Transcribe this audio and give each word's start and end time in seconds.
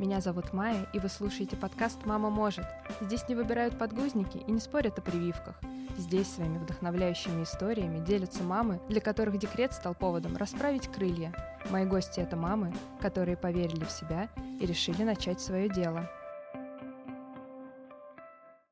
Меня 0.00 0.20
зовут 0.20 0.52
Майя, 0.52 0.88
и 0.92 0.98
вы 0.98 1.08
слушаете 1.08 1.56
подкаст 1.56 2.04
«Мама 2.04 2.28
может». 2.28 2.66
Здесь 3.00 3.28
не 3.28 3.36
выбирают 3.36 3.78
подгузники 3.78 4.38
и 4.38 4.50
не 4.50 4.58
спорят 4.58 4.98
о 4.98 5.02
прививках. 5.02 5.54
Здесь 5.96 6.26
своими 6.26 6.58
вдохновляющими 6.58 7.44
историями 7.44 8.04
делятся 8.04 8.42
мамы, 8.42 8.80
для 8.88 9.00
которых 9.00 9.38
декрет 9.38 9.72
стал 9.72 9.94
поводом 9.94 10.36
расправить 10.36 10.88
крылья. 10.88 11.32
Мои 11.70 11.84
гости— 11.84 12.18
это 12.20 12.36
мамы, 12.36 12.74
которые 13.00 13.36
поверили 13.36 13.84
в 13.84 13.90
себя 13.92 14.28
и 14.60 14.66
решили 14.66 15.04
начать 15.04 15.40
свое 15.40 15.68
дело. 15.68 16.10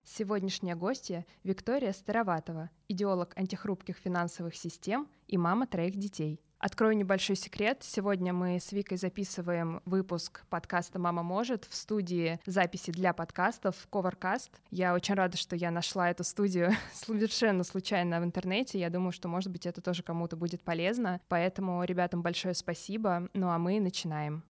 Сегодняшняя 0.03 0.75
гостья— 0.75 1.25
Виктория 1.45 1.93
Староватова, 1.93 2.69
идеолог 2.89 3.33
антихрупких 3.37 3.97
финансовых 3.97 4.57
систем 4.57 5.07
и 5.29 5.39
мама 5.39 5.69
троих 5.69 5.97
детей— 5.97 6.41
Открою 6.63 6.97
небольшой 6.97 7.35
секрет. 7.35 7.79
Сегодня 7.81 8.33
мы 8.33 8.61
с 8.61 8.71
Викой 8.71 8.97
записываем 8.97 9.83
выпуск 9.85 10.45
подкаста 10.49 11.01
«Мама 11.01 11.25
может» 11.25 11.65
в 11.65 11.75
студии 11.75 12.39
записи 12.47 12.93
для 12.93 13.13
подкастов 13.13 13.75
Covercast. 13.91 14.51
Я 14.71 14.95
очень 14.95 15.17
рада, 15.17 15.37
что 15.37 15.57
я 15.57 15.73
нашла 15.73 16.09
эту 16.09 16.23
студию 16.23 16.71
совершенно 16.93 17.65
случайно 17.65 18.21
в 18.21 18.25
интернете. 18.25 18.79
Я 18.79 18.91
думаю, 18.91 19.11
что, 19.11 19.27
может 19.27 19.51
быть, 19.51 19.67
это 19.67 19.81
тоже 19.81 20.05
кому-то 20.05 20.37
будет 20.37 20.63
полезно. 20.63 21.21
Поэтому 21.27 21.83
ребятам 21.83 22.23
большое 22.23 22.55
спасибо. 22.55 23.29
Ну 23.35 23.49
а 23.49 23.59
мы 23.59 23.81
начинаем. 23.81 24.45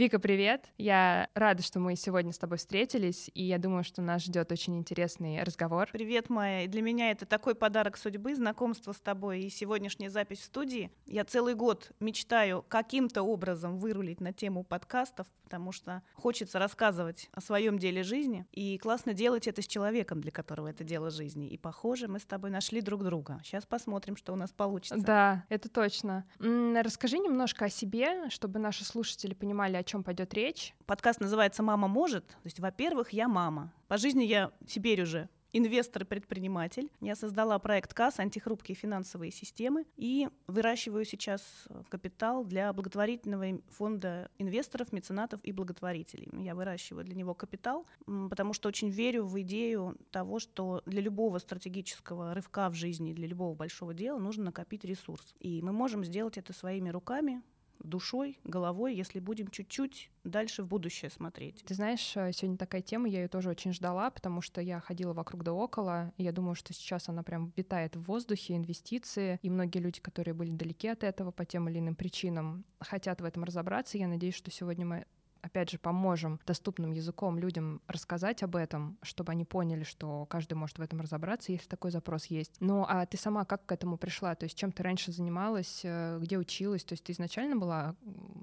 Вика, 0.00 0.18
привет! 0.18 0.64
Я 0.78 1.28
рада, 1.34 1.62
что 1.62 1.78
мы 1.78 1.94
сегодня 1.94 2.32
с 2.32 2.38
тобой 2.38 2.56
встретились, 2.56 3.30
и 3.34 3.42
я 3.42 3.58
думаю, 3.58 3.84
что 3.84 4.00
нас 4.00 4.22
ждет 4.22 4.50
очень 4.50 4.78
интересный 4.78 5.42
разговор. 5.42 5.90
Привет, 5.92 6.30
Майя. 6.30 6.66
Для 6.68 6.80
меня 6.80 7.10
это 7.10 7.26
такой 7.26 7.54
подарок 7.54 7.98
судьбы, 7.98 8.34
знакомство 8.34 8.92
с 8.92 8.98
тобой 8.98 9.42
и 9.42 9.50
сегодняшняя 9.50 10.08
запись 10.08 10.38
в 10.38 10.44
студии. 10.44 10.90
Я 11.04 11.26
целый 11.26 11.54
год 11.54 11.92
мечтаю 12.00 12.64
каким-то 12.66 13.22
образом 13.22 13.76
вырулить 13.76 14.22
на 14.22 14.32
тему 14.32 14.64
подкастов, 14.64 15.26
потому 15.44 15.70
что 15.70 16.02
хочется 16.14 16.58
рассказывать 16.58 17.28
о 17.32 17.42
своем 17.42 17.78
деле 17.78 18.02
жизни, 18.02 18.46
и 18.52 18.78
классно 18.78 19.12
делать 19.12 19.46
это 19.48 19.60
с 19.60 19.66
человеком, 19.66 20.22
для 20.22 20.30
которого 20.30 20.68
это 20.68 20.82
дело 20.82 21.10
жизни. 21.10 21.50
И, 21.50 21.58
похоже, 21.58 22.08
мы 22.08 22.20
с 22.20 22.24
тобой 22.24 22.48
нашли 22.48 22.80
друг 22.80 23.04
друга. 23.04 23.38
Сейчас 23.44 23.66
посмотрим, 23.66 24.16
что 24.16 24.32
у 24.32 24.36
нас 24.36 24.50
получится. 24.50 24.96
Да, 24.96 25.44
это 25.50 25.68
точно. 25.68 26.24
Расскажи 26.38 27.18
немножко 27.18 27.66
о 27.66 27.68
себе, 27.68 28.30
чтобы 28.30 28.60
наши 28.60 28.86
слушатели 28.86 29.34
понимали, 29.34 29.76
о 29.76 29.89
чем 29.90 30.04
пойдет 30.04 30.32
речь? 30.34 30.72
Подкаст 30.86 31.18
называется 31.18 31.64
«Мама 31.64 31.88
может». 31.88 32.24
То 32.28 32.44
есть, 32.44 32.60
во-первых, 32.60 33.12
я 33.12 33.26
мама. 33.26 33.72
По 33.88 33.96
жизни 33.96 34.22
я 34.22 34.52
теперь 34.64 35.02
уже 35.02 35.28
инвестор 35.52 36.02
и 36.02 36.06
предприниматель. 36.06 36.92
Я 37.00 37.16
создала 37.16 37.58
проект 37.58 37.92
КАС 37.92 38.20
«Антихрупкие 38.20 38.76
финансовые 38.76 39.32
системы» 39.32 39.84
и 39.96 40.28
выращиваю 40.46 41.04
сейчас 41.04 41.42
капитал 41.88 42.44
для 42.44 42.72
благотворительного 42.72 43.60
фонда 43.70 44.30
инвесторов, 44.38 44.92
меценатов 44.92 45.40
и 45.42 45.50
благотворителей. 45.50 46.30
Я 46.40 46.54
выращиваю 46.54 47.04
для 47.04 47.16
него 47.16 47.34
капитал, 47.34 47.84
потому 48.06 48.52
что 48.52 48.68
очень 48.68 48.90
верю 48.90 49.24
в 49.24 49.40
идею 49.40 49.96
того, 50.12 50.38
что 50.38 50.82
для 50.86 51.00
любого 51.00 51.38
стратегического 51.38 52.32
рывка 52.32 52.70
в 52.70 52.74
жизни, 52.74 53.12
для 53.12 53.26
любого 53.26 53.56
большого 53.56 53.92
дела 53.92 54.20
нужно 54.20 54.44
накопить 54.44 54.84
ресурс. 54.84 55.34
И 55.40 55.60
мы 55.62 55.72
можем 55.72 56.04
сделать 56.04 56.38
это 56.38 56.52
своими 56.52 56.90
руками, 56.90 57.42
душой, 57.82 58.38
головой, 58.44 58.94
если 58.94 59.20
будем 59.20 59.48
чуть-чуть 59.48 60.10
дальше 60.24 60.62
в 60.62 60.68
будущее 60.68 61.10
смотреть. 61.10 61.62
Ты 61.66 61.74
знаешь, 61.74 62.16
э, 62.16 62.32
сегодня 62.32 62.58
такая 62.58 62.82
тема, 62.82 63.08
я 63.08 63.22
ее 63.22 63.28
тоже 63.28 63.50
очень 63.50 63.72
ждала, 63.72 64.10
потому 64.10 64.40
что 64.40 64.60
я 64.60 64.80
ходила 64.80 65.12
вокруг 65.12 65.42
да 65.42 65.52
около, 65.52 66.12
и 66.16 66.22
я 66.22 66.32
думаю, 66.32 66.54
что 66.54 66.72
сейчас 66.72 67.08
она 67.08 67.22
прям 67.22 67.52
витает 67.56 67.96
в 67.96 68.02
воздухе, 68.02 68.56
инвестиции, 68.56 69.38
и 69.42 69.50
многие 69.50 69.78
люди, 69.78 70.00
которые 70.00 70.34
были 70.34 70.50
далеки 70.50 70.88
от 70.88 71.04
этого 71.04 71.30
по 71.30 71.44
тем 71.44 71.68
или 71.68 71.78
иным 71.78 71.94
причинам, 71.94 72.64
хотят 72.80 73.20
в 73.20 73.24
этом 73.24 73.44
разобраться. 73.44 73.98
Я 73.98 74.08
надеюсь, 74.08 74.34
что 74.34 74.50
сегодня 74.50 74.86
мы 74.86 75.06
опять 75.42 75.70
же, 75.70 75.78
поможем 75.78 76.40
доступным 76.46 76.92
языком 76.92 77.38
людям 77.38 77.80
рассказать 77.86 78.42
об 78.42 78.56
этом, 78.56 78.98
чтобы 79.02 79.32
они 79.32 79.44
поняли, 79.44 79.84
что 79.84 80.26
каждый 80.26 80.54
может 80.54 80.78
в 80.78 80.82
этом 80.82 81.00
разобраться, 81.00 81.52
если 81.52 81.68
такой 81.68 81.90
запрос 81.90 82.26
есть. 82.26 82.56
Ну, 82.60 82.84
а 82.88 83.06
ты 83.06 83.16
сама 83.16 83.44
как 83.44 83.66
к 83.66 83.72
этому 83.72 83.96
пришла? 83.96 84.34
То 84.34 84.44
есть 84.44 84.56
чем 84.56 84.72
ты 84.72 84.82
раньше 84.82 85.12
занималась, 85.12 85.80
э, 85.84 86.18
где 86.20 86.38
училась? 86.38 86.84
То 86.84 86.94
есть 86.94 87.04
ты 87.04 87.12
изначально 87.12 87.56
была 87.56 87.96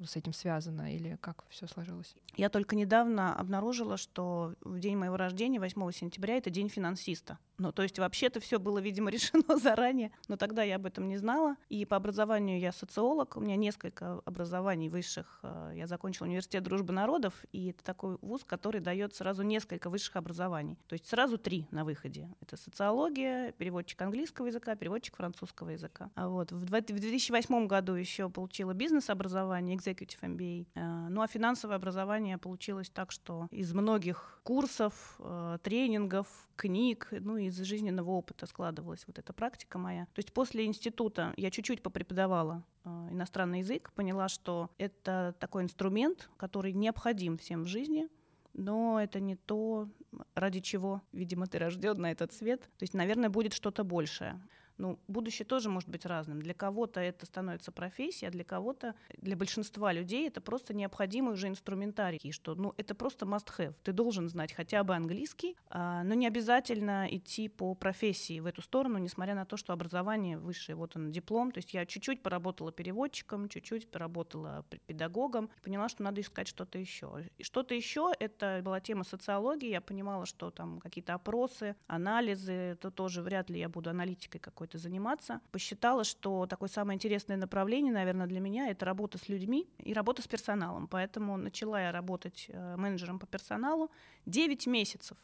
с 0.06 0.16
этим 0.16 0.34
связана 0.34 0.94
или 0.94 1.18
как 1.22 1.44
все 1.50 1.68
сложилось? 1.68 2.16
Я 2.35 2.50
только 2.50 2.75
недавно 2.75 3.35
обнаружила, 3.35 3.97
что 3.97 4.53
в 4.62 4.80
день 4.80 4.97
моего 4.97 5.18
рождения, 5.18 5.59
8 5.59 5.91
сентября, 5.91 6.38
это 6.38 6.50
день 6.50 6.69
финансиста. 6.69 7.38
Ну, 7.58 7.72
то 7.72 7.81
есть 7.81 7.97
вообще-то 7.97 8.40
все 8.40 8.59
было, 8.59 8.78
видимо, 8.80 9.09
решено 9.12 9.57
заранее, 9.57 10.12
но 10.28 10.38
тогда 10.38 10.63
я 10.63 10.75
об 10.75 10.86
этом 10.86 11.07
не 11.07 11.18
знала. 11.18 11.56
И 11.69 11.86
по 11.86 11.96
образованию 11.96 12.59
я 12.59 12.72
социолог, 12.72 13.36
у 13.36 13.40
меня 13.40 13.56
несколько 13.56 14.19
образований 14.25 14.90
высших. 14.90 15.40
Э, 15.41 15.72
я 15.75 15.88
закончила 15.88 16.28
университет 16.28 16.63
дружбы 16.63 16.94
народов, 16.94 17.34
и 17.52 17.69
это 17.69 17.84
такой 17.84 18.18
вуз, 18.22 18.44
который 18.44 18.81
дает 18.81 19.16
сразу 19.16 19.41
несколько 19.44 19.90
высших 19.90 20.16
образований. 20.18 20.78
То 20.88 20.94
есть 20.94 21.07
сразу 21.07 21.38
три 21.38 21.68
на 21.72 21.84
выходе. 21.84 22.30
Это 22.41 22.57
социология, 22.57 23.52
переводчик 23.53 24.02
английского 24.02 24.47
языка, 24.47 24.75
переводчик 24.75 25.16
французского 25.16 25.69
языка. 25.72 26.12
А 26.16 26.30
вот 26.30 26.52
в 26.52 26.66
2008 26.66 27.68
году 27.68 27.94
еще 27.94 28.30
получила 28.30 28.74
бизнес-образование, 28.74 29.75
executive 29.88 30.22
MBA. 30.22 30.68
Э, 30.75 31.08
ну 31.09 31.22
а 31.22 31.28
финансовое 31.28 31.75
образование 31.75 32.38
получилось 32.38 32.90
так, 32.90 33.12
что 33.12 33.48
из 33.52 33.74
многих 33.74 34.40
курсов, 34.44 35.16
э, 35.20 35.58
тренингов, 35.64 36.28
книг, 36.56 37.08
ну 37.12 37.38
и 37.38 37.46
из 37.46 37.58
жизненного 37.58 38.12
опыта 38.12 38.46
складывалась 38.46 39.06
вот 39.08 39.20
эта 39.20 39.34
практика 39.34 39.78
моя. 39.78 40.06
То 40.06 40.20
есть 40.20 40.34
после 40.34 40.66
института 40.66 41.34
я 41.38 41.52
чуть-чуть 41.52 41.81
попреподавала 41.81 42.64
э, 42.84 42.90
иностранный 43.12 43.59
язык, 43.59 43.92
поняла, 43.94 44.28
что 44.28 44.70
это 44.78 45.36
такой 45.40 45.64
инструмент, 45.64 46.30
который 46.38 46.74
необходим 46.74 47.38
всем 47.38 47.64
в 47.64 47.68
жизни, 47.68 48.09
но 48.54 49.00
это 49.00 49.19
не 49.19 49.36
то, 49.36 49.88
ради 50.34 50.59
чего, 50.62 51.02
видимо, 51.12 51.46
ты 51.46 51.59
рожден 51.59 52.02
на 52.02 52.12
этот 52.12 52.34
свет. 52.34 52.62
То 52.62 52.84
есть, 52.84 52.96
наверное, 52.96 53.30
будет 53.30 53.54
что-то 53.54 53.84
большее. 53.84 54.42
Ну, 54.77 54.99
будущее 55.07 55.45
тоже 55.45 55.69
может 55.69 55.89
быть 55.89 56.05
разным. 56.05 56.41
Для 56.41 56.53
кого-то 56.53 56.99
это 56.99 57.25
становится 57.25 57.71
профессией, 57.71 58.29
а 58.29 58.31
для 58.31 58.43
кого-то, 58.43 58.95
для 59.17 59.35
большинства 59.35 59.91
людей 59.91 60.27
это 60.27 60.41
просто 60.41 60.73
необходимый 60.73 61.33
уже 61.33 61.47
инструментарий, 61.47 62.31
что 62.31 62.55
ну, 62.55 62.73
это 62.77 62.93
просто 62.95 63.25
must-have. 63.25 63.73
Ты 63.83 63.91
должен 63.91 64.29
знать 64.29 64.53
хотя 64.53 64.83
бы 64.83 64.95
английский, 64.95 65.57
а, 65.69 66.03
но 66.03 66.13
не 66.13 66.27
обязательно 66.27 67.07
идти 67.09 67.47
по 67.47 67.73
профессии 67.73 68.39
в 68.39 68.45
эту 68.45 68.61
сторону, 68.61 68.99
несмотря 68.99 69.35
на 69.35 69.45
то, 69.45 69.57
что 69.57 69.73
образование 69.73 70.38
высшее, 70.38 70.75
вот 70.75 70.95
он 70.95 71.11
диплом. 71.11 71.51
То 71.51 71.59
есть 71.59 71.73
я 71.73 71.85
чуть-чуть 71.85 72.21
поработала 72.21 72.71
переводчиком, 72.71 73.49
чуть-чуть 73.49 73.89
поработала 73.89 74.63
педагогом, 74.85 75.49
поняла, 75.63 75.89
что 75.89 76.03
надо 76.03 76.21
искать 76.21 76.47
что-то 76.47 76.77
еще. 76.77 77.25
И 77.38 77.44
что-то 77.44 77.73
еще 77.73 78.11
это 78.19 78.61
была 78.63 78.79
тема 78.79 79.03
социологии. 79.03 79.69
Я 79.69 79.81
понимала, 79.81 80.25
что 80.25 80.51
там 80.51 80.79
какие-то 80.79 81.15
опросы, 81.15 81.75
анализы, 81.88 82.53
это 82.53 82.91
тоже 82.91 83.21
вряд 83.21 83.49
ли 83.49 83.59
я 83.59 83.69
буду 83.69 83.89
аналитикой 83.89 84.39
какой 84.39 84.66
какой-то 84.67 84.78
заниматься. 84.78 85.41
Посчитала, 85.51 86.03
что 86.03 86.45
такое 86.45 86.69
самое 86.69 86.95
интересное 86.95 87.38
направление, 87.38 87.94
наверное, 87.94 88.28
для 88.28 88.39
меня— 88.39 88.69
это 88.69 88.85
работа 88.85 89.17
с 89.17 89.29
людьми 89.29 89.67
и 89.79 89.94
работа 89.94 90.22
с 90.22 90.28
персоналом. 90.28 90.88
Поэтому 90.88 91.38
начала 91.38 91.81
я 91.81 91.91
работать 91.91 92.47
э, 92.50 92.75
менеджером 92.75 93.19
по 93.19 93.25
персоналу 93.25 93.89
9 94.25 94.67
месяцев. 94.67 95.17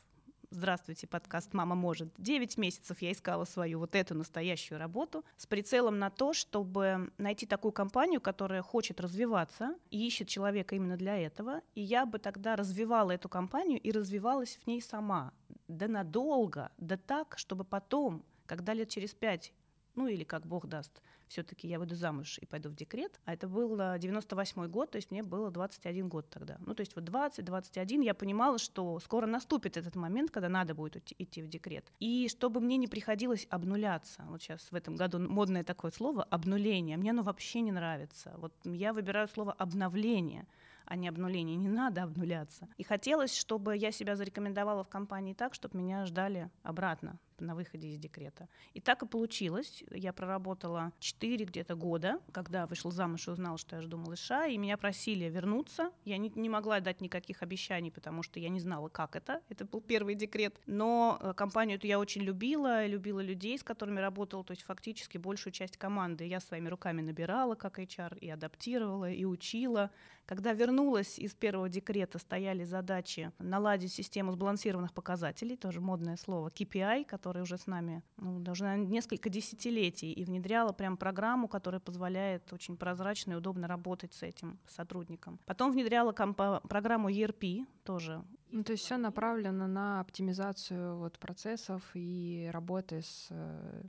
Здравствуйте, 0.49 1.07
подкаст 1.07 1.53
«Мама 1.53 1.73
может». 1.73 2.13
Девять 2.19 2.57
месяцев 2.57 3.01
я 3.01 3.11
искала 3.11 3.43
свою 3.43 3.79
вот 3.79 3.95
эту 3.95 4.13
настоящую 4.13 4.77
работу 4.77 5.25
с 5.35 5.47
прицелом 5.47 5.97
на 5.97 6.11
то, 6.11 6.31
чтобы 6.33 7.11
найти 7.17 7.47
такую 7.47 7.71
компанию, 7.71 8.21
которая 8.21 8.61
хочет 8.61 9.01
развиваться 9.01 9.75
и 9.89 10.05
ищет 10.05 10.27
человека 10.27 10.75
именно 10.75 10.95
для 10.95 11.17
этого. 11.17 11.61
И 11.73 11.81
я 11.81 12.05
бы 12.05 12.19
тогда 12.19 12.55
развивала 12.55 13.11
эту 13.11 13.29
компанию 13.29 13.79
и 13.79 13.91
развивалась 13.91 14.59
в 14.63 14.67
ней 14.67 14.79
сама. 14.79 15.33
Да 15.67 15.87
надолго, 15.87 16.71
да 16.77 16.97
так, 16.97 17.35
чтобы 17.39 17.63
потом 17.63 18.23
когда 18.45 18.73
лет 18.73 18.89
через 18.89 19.13
пять 19.13 19.53
ну 19.95 20.07
или 20.07 20.23
как 20.23 20.45
Бог 20.45 20.67
даст, 20.67 21.01
все-таки 21.27 21.67
я 21.67 21.79
выйду 21.79 21.95
замуж 21.95 22.37
и 22.39 22.45
пойду 22.45 22.69
в 22.69 22.75
декрет. 22.75 23.19
А 23.25 23.33
это 23.33 23.47
был 23.47 23.75
98 23.75 24.67
год, 24.67 24.91
то 24.91 24.97
есть 24.97 25.11
мне 25.11 25.23
было 25.23 25.51
21 25.51 26.07
год 26.09 26.29
тогда. 26.29 26.57
Ну 26.59 26.73
то 26.73 26.81
есть 26.81 26.95
вот 26.95 27.05
20-21 27.05 28.03
я 28.03 28.13
понимала, 28.13 28.57
что 28.57 28.99
скоро 28.99 29.25
наступит 29.25 29.77
этот 29.77 29.95
момент, 29.95 30.31
когда 30.31 30.49
надо 30.49 30.75
будет 30.75 31.11
идти 31.17 31.41
в 31.41 31.47
декрет. 31.47 31.91
И 31.99 32.27
чтобы 32.29 32.59
мне 32.59 32.77
не 32.77 32.87
приходилось 32.87 33.47
обнуляться, 33.49 34.23
вот 34.29 34.41
сейчас 34.41 34.71
в 34.71 34.75
этом 34.75 34.95
году 34.95 35.19
модное 35.19 35.63
такое 35.63 35.91
слово 35.91 36.23
«обнуление», 36.23 36.97
мне 36.97 37.11
оно 37.11 37.23
вообще 37.23 37.61
не 37.61 37.71
нравится. 37.71 38.33
Вот 38.37 38.53
я 38.63 38.93
выбираю 38.93 39.27
слово 39.27 39.53
«обновление», 39.53 40.47
а 40.85 40.95
не 40.95 41.07
обнуление. 41.07 41.55
Не 41.55 41.69
надо 41.69 42.03
обнуляться. 42.03 42.67
И 42.77 42.83
хотелось, 42.83 43.35
чтобы 43.35 43.77
я 43.77 43.91
себя 43.91 44.17
зарекомендовала 44.17 44.83
в 44.83 44.89
компании 44.89 45.33
так, 45.33 45.53
чтобы 45.53 45.77
меня 45.77 46.05
ждали 46.05 46.49
обратно. 46.61 47.17
На 47.39 47.55
выходе 47.55 47.89
из 47.89 47.97
декрета. 47.97 48.47
И 48.73 48.79
так 48.79 49.03
и 49.03 49.07
получилось. 49.07 49.83
Я 49.91 50.13
проработала 50.13 50.91
4 50.99 51.45
где-то 51.45 51.75
года, 51.75 52.19
когда 52.31 52.65
вышла 52.67 52.91
замуж 52.91 53.27
и 53.27 53.31
узнала, 53.31 53.57
что 53.57 53.75
я 53.75 53.81
жду 53.81 53.97
малыша, 53.97 54.47
и 54.47 54.57
меня 54.57 54.77
просили 54.77 55.25
вернуться. 55.25 55.91
Я 56.05 56.17
не, 56.17 56.31
не 56.35 56.49
могла 56.49 56.79
дать 56.79 57.01
никаких 57.01 57.43
обещаний, 57.43 57.91
потому 57.91 58.23
что 58.23 58.39
я 58.39 58.49
не 58.49 58.59
знала, 58.59 58.89
как 58.89 59.15
это. 59.15 59.41
Это 59.49 59.65
был 59.65 59.81
первый 59.81 60.15
декрет. 60.15 60.59
Но 60.65 61.19
э, 61.21 61.33
компанию 61.33 61.77
эту 61.77 61.87
я 61.87 61.99
очень 61.99 62.21
любила, 62.21 62.85
любила 62.85 63.19
людей, 63.19 63.57
с 63.57 63.63
которыми 63.63 63.99
работала, 63.99 64.43
то 64.43 64.51
есть 64.51 64.63
фактически 64.63 65.17
большую 65.17 65.53
часть 65.53 65.77
команды 65.77 66.25
я 66.25 66.39
своими 66.39 66.69
руками 66.69 67.01
набирала 67.01 67.55
как 67.55 67.79
HR 67.79 68.17
и 68.19 68.29
адаптировала, 68.29 69.09
и 69.09 69.25
учила. 69.25 69.91
Когда 70.25 70.53
вернулась 70.53 71.19
из 71.19 71.33
первого 71.35 71.67
декрета, 71.67 72.17
стояли 72.17 72.63
задачи 72.63 73.31
наладить 73.39 73.91
систему 73.91 74.31
сбалансированных 74.31 74.93
показателей, 74.93 75.57
тоже 75.57 75.81
модное 75.81 76.15
слово, 76.15 76.49
KPI, 76.49 77.05
который 77.23 77.41
уже 77.41 77.57
с 77.57 77.67
нами 77.67 78.03
ну, 78.17 78.39
даже 78.39 78.75
несколько 78.75 79.29
десятилетий, 79.29 80.11
и 80.11 80.25
внедряла 80.25 80.73
прям 80.73 80.97
программу, 80.97 81.47
которая 81.47 81.79
позволяет 81.79 82.51
очень 82.51 82.75
прозрачно 82.75 83.31
и 83.31 83.35
удобно 83.35 83.65
работать 83.67 84.13
с 84.13 84.23
этим 84.23 84.59
сотрудником. 84.67 85.39
Потом 85.45 85.71
внедряла 85.71 86.11
программу 86.11 87.09
ERP, 87.09 87.65
тоже 87.85 88.21
ну, 88.51 88.63
то 88.63 88.73
есть 88.73 88.83
все 88.83 88.97
направлено 88.97 89.67
на 89.67 90.01
оптимизацию 90.01 90.97
вот 90.97 91.17
процессов 91.17 91.81
и 91.95 92.49
работы 92.53 93.01
с 93.01 93.27
э, 93.31 93.83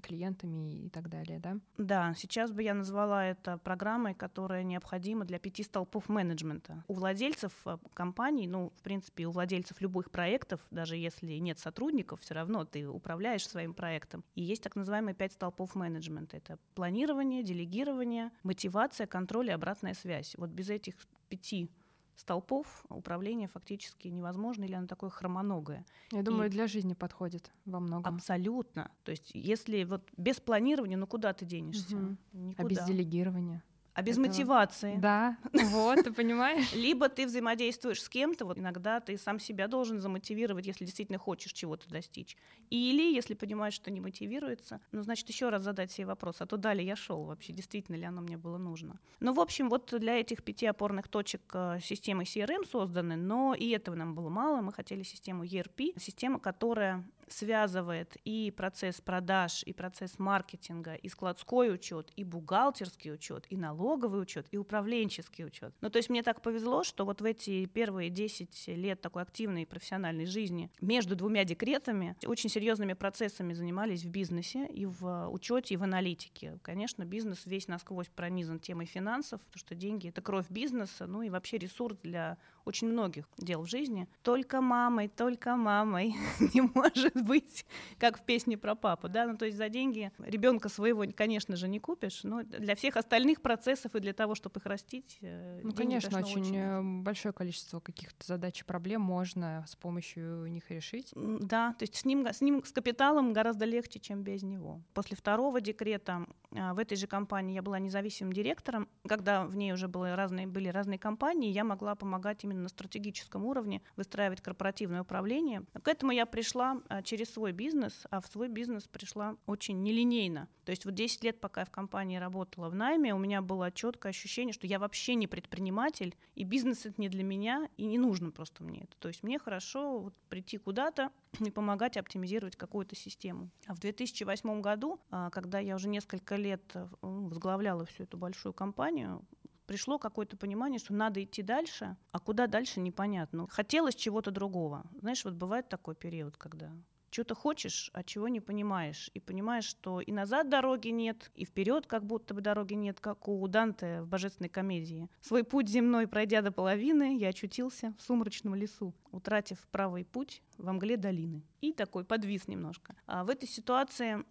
клиентами 0.00 0.86
и 0.86 0.88
так 0.88 1.08
далее, 1.08 1.38
да? 1.38 1.58
Да, 1.78 2.14
сейчас 2.16 2.52
бы 2.52 2.62
я 2.62 2.74
назвала 2.74 3.24
это 3.24 3.58
программой, 3.58 4.14
которая 4.14 4.62
необходима 4.62 5.24
для 5.24 5.38
пяти 5.38 5.62
столпов 5.62 6.08
менеджмента. 6.08 6.84
У 6.88 6.94
владельцев 6.94 7.52
э, 7.66 7.78
компаний, 7.94 8.46
ну, 8.46 8.72
в 8.76 8.82
принципе, 8.82 9.26
у 9.26 9.30
владельцев 9.30 9.80
любых 9.80 10.10
проектов, 10.10 10.60
даже 10.70 10.96
если 10.96 11.32
нет 11.34 11.58
сотрудников, 11.58 12.20
все 12.20 12.34
равно 12.34 12.64
ты 12.64 12.88
управляешь 12.88 13.46
своим 13.46 13.74
проектом. 13.74 14.24
И 14.34 14.42
есть 14.42 14.62
так 14.62 14.76
называемые 14.76 15.14
пять 15.14 15.32
столпов 15.32 15.74
менеджмента. 15.74 16.36
Это 16.36 16.58
планирование, 16.74 17.42
делегирование, 17.42 18.30
мотивация, 18.42 19.06
контроль 19.06 19.48
и 19.48 19.52
обратная 19.52 19.94
связь. 19.94 20.34
Вот 20.38 20.50
без 20.50 20.70
этих 20.70 20.94
пяти 21.28 21.70
столпов 22.16 22.84
управления 22.88 23.48
фактически 23.48 24.08
невозможно, 24.08 24.64
или 24.64 24.74
оно 24.74 24.86
такое 24.86 25.10
хромоногое. 25.10 25.84
Я 26.10 26.22
думаю, 26.22 26.46
и 26.46 26.50
для 26.50 26.66
жизни 26.66 26.94
подходит 26.94 27.50
во 27.64 27.80
многом. 27.80 28.14
Абсолютно. 28.14 28.90
То 29.04 29.10
есть 29.10 29.30
если 29.34 29.84
вот 29.84 30.08
без 30.16 30.40
планирования, 30.40 30.96
ну 30.96 31.06
куда 31.06 31.32
ты 31.32 31.44
денешься? 31.44 31.96
Угу. 31.96 32.16
Никуда. 32.32 32.64
А 32.64 32.68
без 32.68 32.84
делегирования? 32.84 33.62
А 33.94 34.02
без 34.02 34.18
это... 34.18 34.28
мотивации. 34.28 34.96
Да, 34.96 35.36
вот, 35.52 36.04
ты 36.04 36.12
понимаешь? 36.12 36.72
Либо 36.74 37.08
ты 37.08 37.26
взаимодействуешь 37.26 38.02
с 38.02 38.08
кем-то, 38.08 38.44
вот 38.44 38.58
иногда 38.58 39.00
ты 39.00 39.18
сам 39.18 39.38
себя 39.38 39.68
должен 39.68 40.00
замотивировать, 40.00 40.66
если 40.66 40.84
действительно 40.84 41.18
хочешь 41.18 41.52
чего-то 41.52 41.88
достичь. 41.88 42.36
Или, 42.70 43.14
если 43.14 43.34
понимаешь, 43.34 43.74
что 43.74 43.90
не 43.90 44.00
мотивируется, 44.00 44.80
ну, 44.92 45.02
значит, 45.02 45.28
еще 45.28 45.50
раз 45.50 45.62
задать 45.62 45.92
себе 45.92 46.06
вопрос, 46.06 46.36
а 46.40 46.46
туда 46.46 46.72
ли 46.72 46.84
я 46.84 46.96
шел 46.96 47.24
вообще, 47.24 47.52
действительно 47.52 47.96
ли 47.96 48.04
оно 48.04 48.22
мне 48.22 48.36
было 48.36 48.58
нужно. 48.58 48.98
Ну, 49.20 49.32
в 49.32 49.40
общем, 49.40 49.68
вот 49.68 49.92
для 49.98 50.18
этих 50.18 50.42
пяти 50.42 50.66
опорных 50.66 51.08
точек 51.08 51.42
э, 51.52 51.78
системы 51.82 52.22
CRM 52.22 52.66
созданы, 52.66 53.16
но 53.16 53.54
и 53.54 53.68
этого 53.70 53.94
нам 53.94 54.14
было 54.14 54.28
мало, 54.28 54.62
мы 54.62 54.72
хотели 54.72 55.02
систему 55.02 55.44
ERP, 55.44 56.00
система, 56.00 56.38
которая 56.38 57.04
связывает 57.32 58.16
и 58.24 58.50
процесс 58.50 59.00
продаж, 59.00 59.62
и 59.64 59.72
процесс 59.72 60.18
маркетинга, 60.18 60.94
и 60.94 61.08
складской 61.08 61.74
учет, 61.74 62.12
и 62.16 62.24
бухгалтерский 62.24 63.12
учет, 63.12 63.46
и 63.50 63.56
налоговый 63.56 64.22
учет, 64.22 64.46
и 64.50 64.58
управленческий 64.58 65.44
учет. 65.44 65.74
Ну, 65.80 65.90
то 65.90 65.96
есть 65.96 66.10
мне 66.10 66.22
так 66.22 66.42
повезло, 66.42 66.84
что 66.84 67.04
вот 67.04 67.20
в 67.20 67.24
эти 67.24 67.66
первые 67.66 68.10
10 68.10 68.68
лет 68.68 69.00
такой 69.00 69.22
активной 69.22 69.66
профессиональной 69.66 70.26
жизни 70.26 70.70
между 70.80 71.16
двумя 71.16 71.44
декретами 71.44 72.16
очень 72.26 72.50
серьезными 72.50 72.92
процессами 72.92 73.52
занимались 73.52 74.04
в 74.04 74.10
бизнесе 74.10 74.66
и 74.66 74.86
в 74.86 75.28
учете, 75.30 75.74
и 75.74 75.76
в 75.76 75.82
аналитике. 75.82 76.58
Конечно, 76.62 77.04
бизнес 77.04 77.46
весь 77.46 77.68
насквозь 77.68 78.08
пронизан 78.08 78.60
темой 78.60 78.86
финансов, 78.86 79.40
потому 79.42 79.58
что 79.58 79.74
деньги— 79.74 80.08
это 80.10 80.20
кровь 80.20 80.48
бизнеса, 80.50 81.06
ну 81.06 81.22
и 81.22 81.30
вообще 81.30 81.58
ресурс 81.58 81.96
для 82.02 82.38
очень 82.64 82.88
многих 82.88 83.28
дел 83.38 83.62
в 83.62 83.68
жизни. 83.68 84.08
Только 84.22 84.60
мамой, 84.60 85.08
только 85.08 85.56
мамой 85.56 86.14
не 86.54 86.62
может 86.62 87.14
быть, 87.14 87.64
как 87.98 88.18
в 88.18 88.24
песне 88.24 88.56
про 88.56 88.74
папу, 88.74 89.08
да, 89.08 89.26
ну 89.26 89.36
то 89.36 89.46
есть 89.46 89.56
за 89.56 89.68
деньги 89.68 90.12
ребенка 90.18 90.68
своего, 90.68 91.04
конечно 91.14 91.56
же, 91.56 91.68
не 91.68 91.78
купишь, 91.78 92.20
но 92.24 92.42
для 92.42 92.74
всех 92.74 92.96
остальных 92.96 93.42
процессов 93.42 93.94
и 93.94 94.00
для 94.00 94.12
того, 94.12 94.34
чтобы 94.34 94.60
их 94.60 94.66
растить, 94.66 95.18
э, 95.20 95.60
ну 95.62 95.72
конечно, 95.72 96.18
очень, 96.18 96.40
очень 96.40 96.56
э, 96.56 97.02
большое 97.02 97.32
количество 97.32 97.80
каких-то 97.80 98.26
задач 98.26 98.60
и 98.60 98.64
проблем 98.64 99.00
можно 99.02 99.64
с 99.68 99.76
помощью 99.76 100.46
них 100.46 100.70
решить. 100.70 101.12
Да, 101.14 101.74
то 101.74 101.82
есть 101.84 101.96
с 101.96 102.04
ним, 102.04 102.26
с 102.26 102.40
ним, 102.40 102.64
с 102.64 102.72
капиталом 102.72 103.32
гораздо 103.32 103.64
легче, 103.64 103.98
чем 103.98 104.22
без 104.22 104.42
него. 104.42 104.82
После 104.94 105.16
второго 105.16 105.60
декрета 105.60 106.26
в 106.52 106.78
этой 106.78 106.96
же 106.96 107.06
компании 107.06 107.54
я 107.54 107.62
была 107.62 107.78
независимым 107.78 108.32
директором, 108.32 108.88
когда 109.06 109.46
в 109.46 109.56
ней 109.56 109.72
уже 109.72 109.88
были 109.88 110.10
разные, 110.10 110.46
были 110.46 110.68
разные 110.68 110.98
компании, 110.98 111.50
я 111.50 111.64
могла 111.64 111.94
помогать 111.94 112.44
именно 112.44 112.62
на 112.62 112.68
стратегическом 112.68 113.44
уровне 113.44 113.82
выстраивать 113.96 114.40
корпоративное 114.40 115.02
управление. 115.02 115.64
К 115.82 115.88
этому 115.88 116.12
я 116.12 116.26
пришла 116.26 116.80
а, 116.88 117.02
через 117.02 117.32
свой 117.32 117.52
бизнес, 117.52 118.06
а 118.10 118.20
в 118.20 118.26
свой 118.26 118.48
бизнес 118.48 118.84
пришла 118.84 119.36
очень 119.46 119.82
нелинейно. 119.82 120.48
То 120.64 120.70
есть 120.70 120.84
вот 120.84 120.94
10 120.94 121.24
лет, 121.24 121.40
пока 121.40 121.62
я 121.62 121.64
в 121.64 121.70
компании 121.70 122.16
работала 122.16 122.68
в 122.68 122.74
найме, 122.74 123.14
у 123.14 123.18
меня 123.18 123.42
было 123.42 123.70
четкое 123.70 124.10
ощущение, 124.10 124.52
что 124.52 124.66
я 124.66 124.78
вообще 124.78 125.14
не 125.14 125.26
предприниматель, 125.26 126.14
и 126.34 126.44
бизнес 126.44 126.86
это 126.86 127.00
не 127.00 127.08
для 127.08 127.24
меня, 127.24 127.68
и 127.76 127.84
не 127.86 127.98
нужно 127.98 128.30
просто 128.30 128.62
мне 128.62 128.82
это. 128.82 128.96
То 128.98 129.08
есть 129.08 129.22
мне 129.22 129.38
хорошо 129.38 130.00
вот 130.00 130.14
прийти 130.28 130.58
куда-то 130.58 131.10
и 131.40 131.50
помогать 131.50 131.96
оптимизировать 131.96 132.56
какую-то 132.56 132.94
систему. 132.94 133.50
А 133.66 133.74
в 133.74 133.78
2008 133.78 134.60
году, 134.60 135.00
а, 135.10 135.30
когда 135.30 135.58
я 135.58 135.76
уже 135.76 135.88
несколько 135.88 136.36
лет 136.36 136.62
э, 136.74 136.86
возглавляла 137.00 137.86
всю 137.86 138.04
эту 138.04 138.18
большую 138.18 138.52
компанию, 138.52 139.24
пришло 139.66 139.98
какое-то 139.98 140.36
понимание, 140.36 140.78
что 140.78 140.92
надо 140.92 141.22
идти 141.22 141.42
дальше, 141.42 141.96
а 142.10 142.20
куда 142.20 142.46
дальше 142.46 142.80
непонятно. 142.80 143.46
Хотелось 143.48 143.94
чего-то 143.94 144.30
другого. 144.30 144.84
Знаешь, 145.00 145.24
вот 145.24 145.34
бывает 145.34 145.68
такой 145.68 145.94
период, 145.94 146.36
когда 146.36 146.70
что-то 147.12 147.34
хочешь, 147.34 147.90
а 147.92 148.02
чего 148.02 148.28
не 148.28 148.40
понимаешь. 148.40 149.10
И 149.14 149.20
понимаешь, 149.20 149.64
что 149.64 150.00
и 150.00 150.10
назад 150.10 150.48
дороги 150.48 150.88
нет, 150.88 151.30
и 151.34 151.44
вперед 151.44 151.86
как 151.86 152.04
будто 152.04 152.34
бы 152.34 152.40
дороги 152.40 152.74
нет, 152.74 153.00
как 153.00 153.28
у 153.28 153.46
Данте 153.46 154.00
в 154.00 154.08
божественной 154.08 154.48
комедии. 154.48 155.08
Свой 155.20 155.44
путь 155.44 155.68
земной 155.68 156.06
пройдя 156.06 156.42
до 156.42 156.50
половины, 156.50 157.16
я 157.18 157.28
очутился 157.28 157.94
в 157.98 158.02
сумрачном 158.02 158.54
лесу, 158.54 158.94
утратив 159.10 159.66
правый 159.70 160.04
путь 160.04 160.42
во 160.58 160.72
мгле 160.72 160.96
долины. 160.96 161.42
И 161.60 161.72
такой 161.72 162.04
подвис 162.04 162.48
немножко. 162.48 162.96
А 163.06 163.24
в 163.24 163.28
этой 163.28 163.48
ситуации 163.48 164.24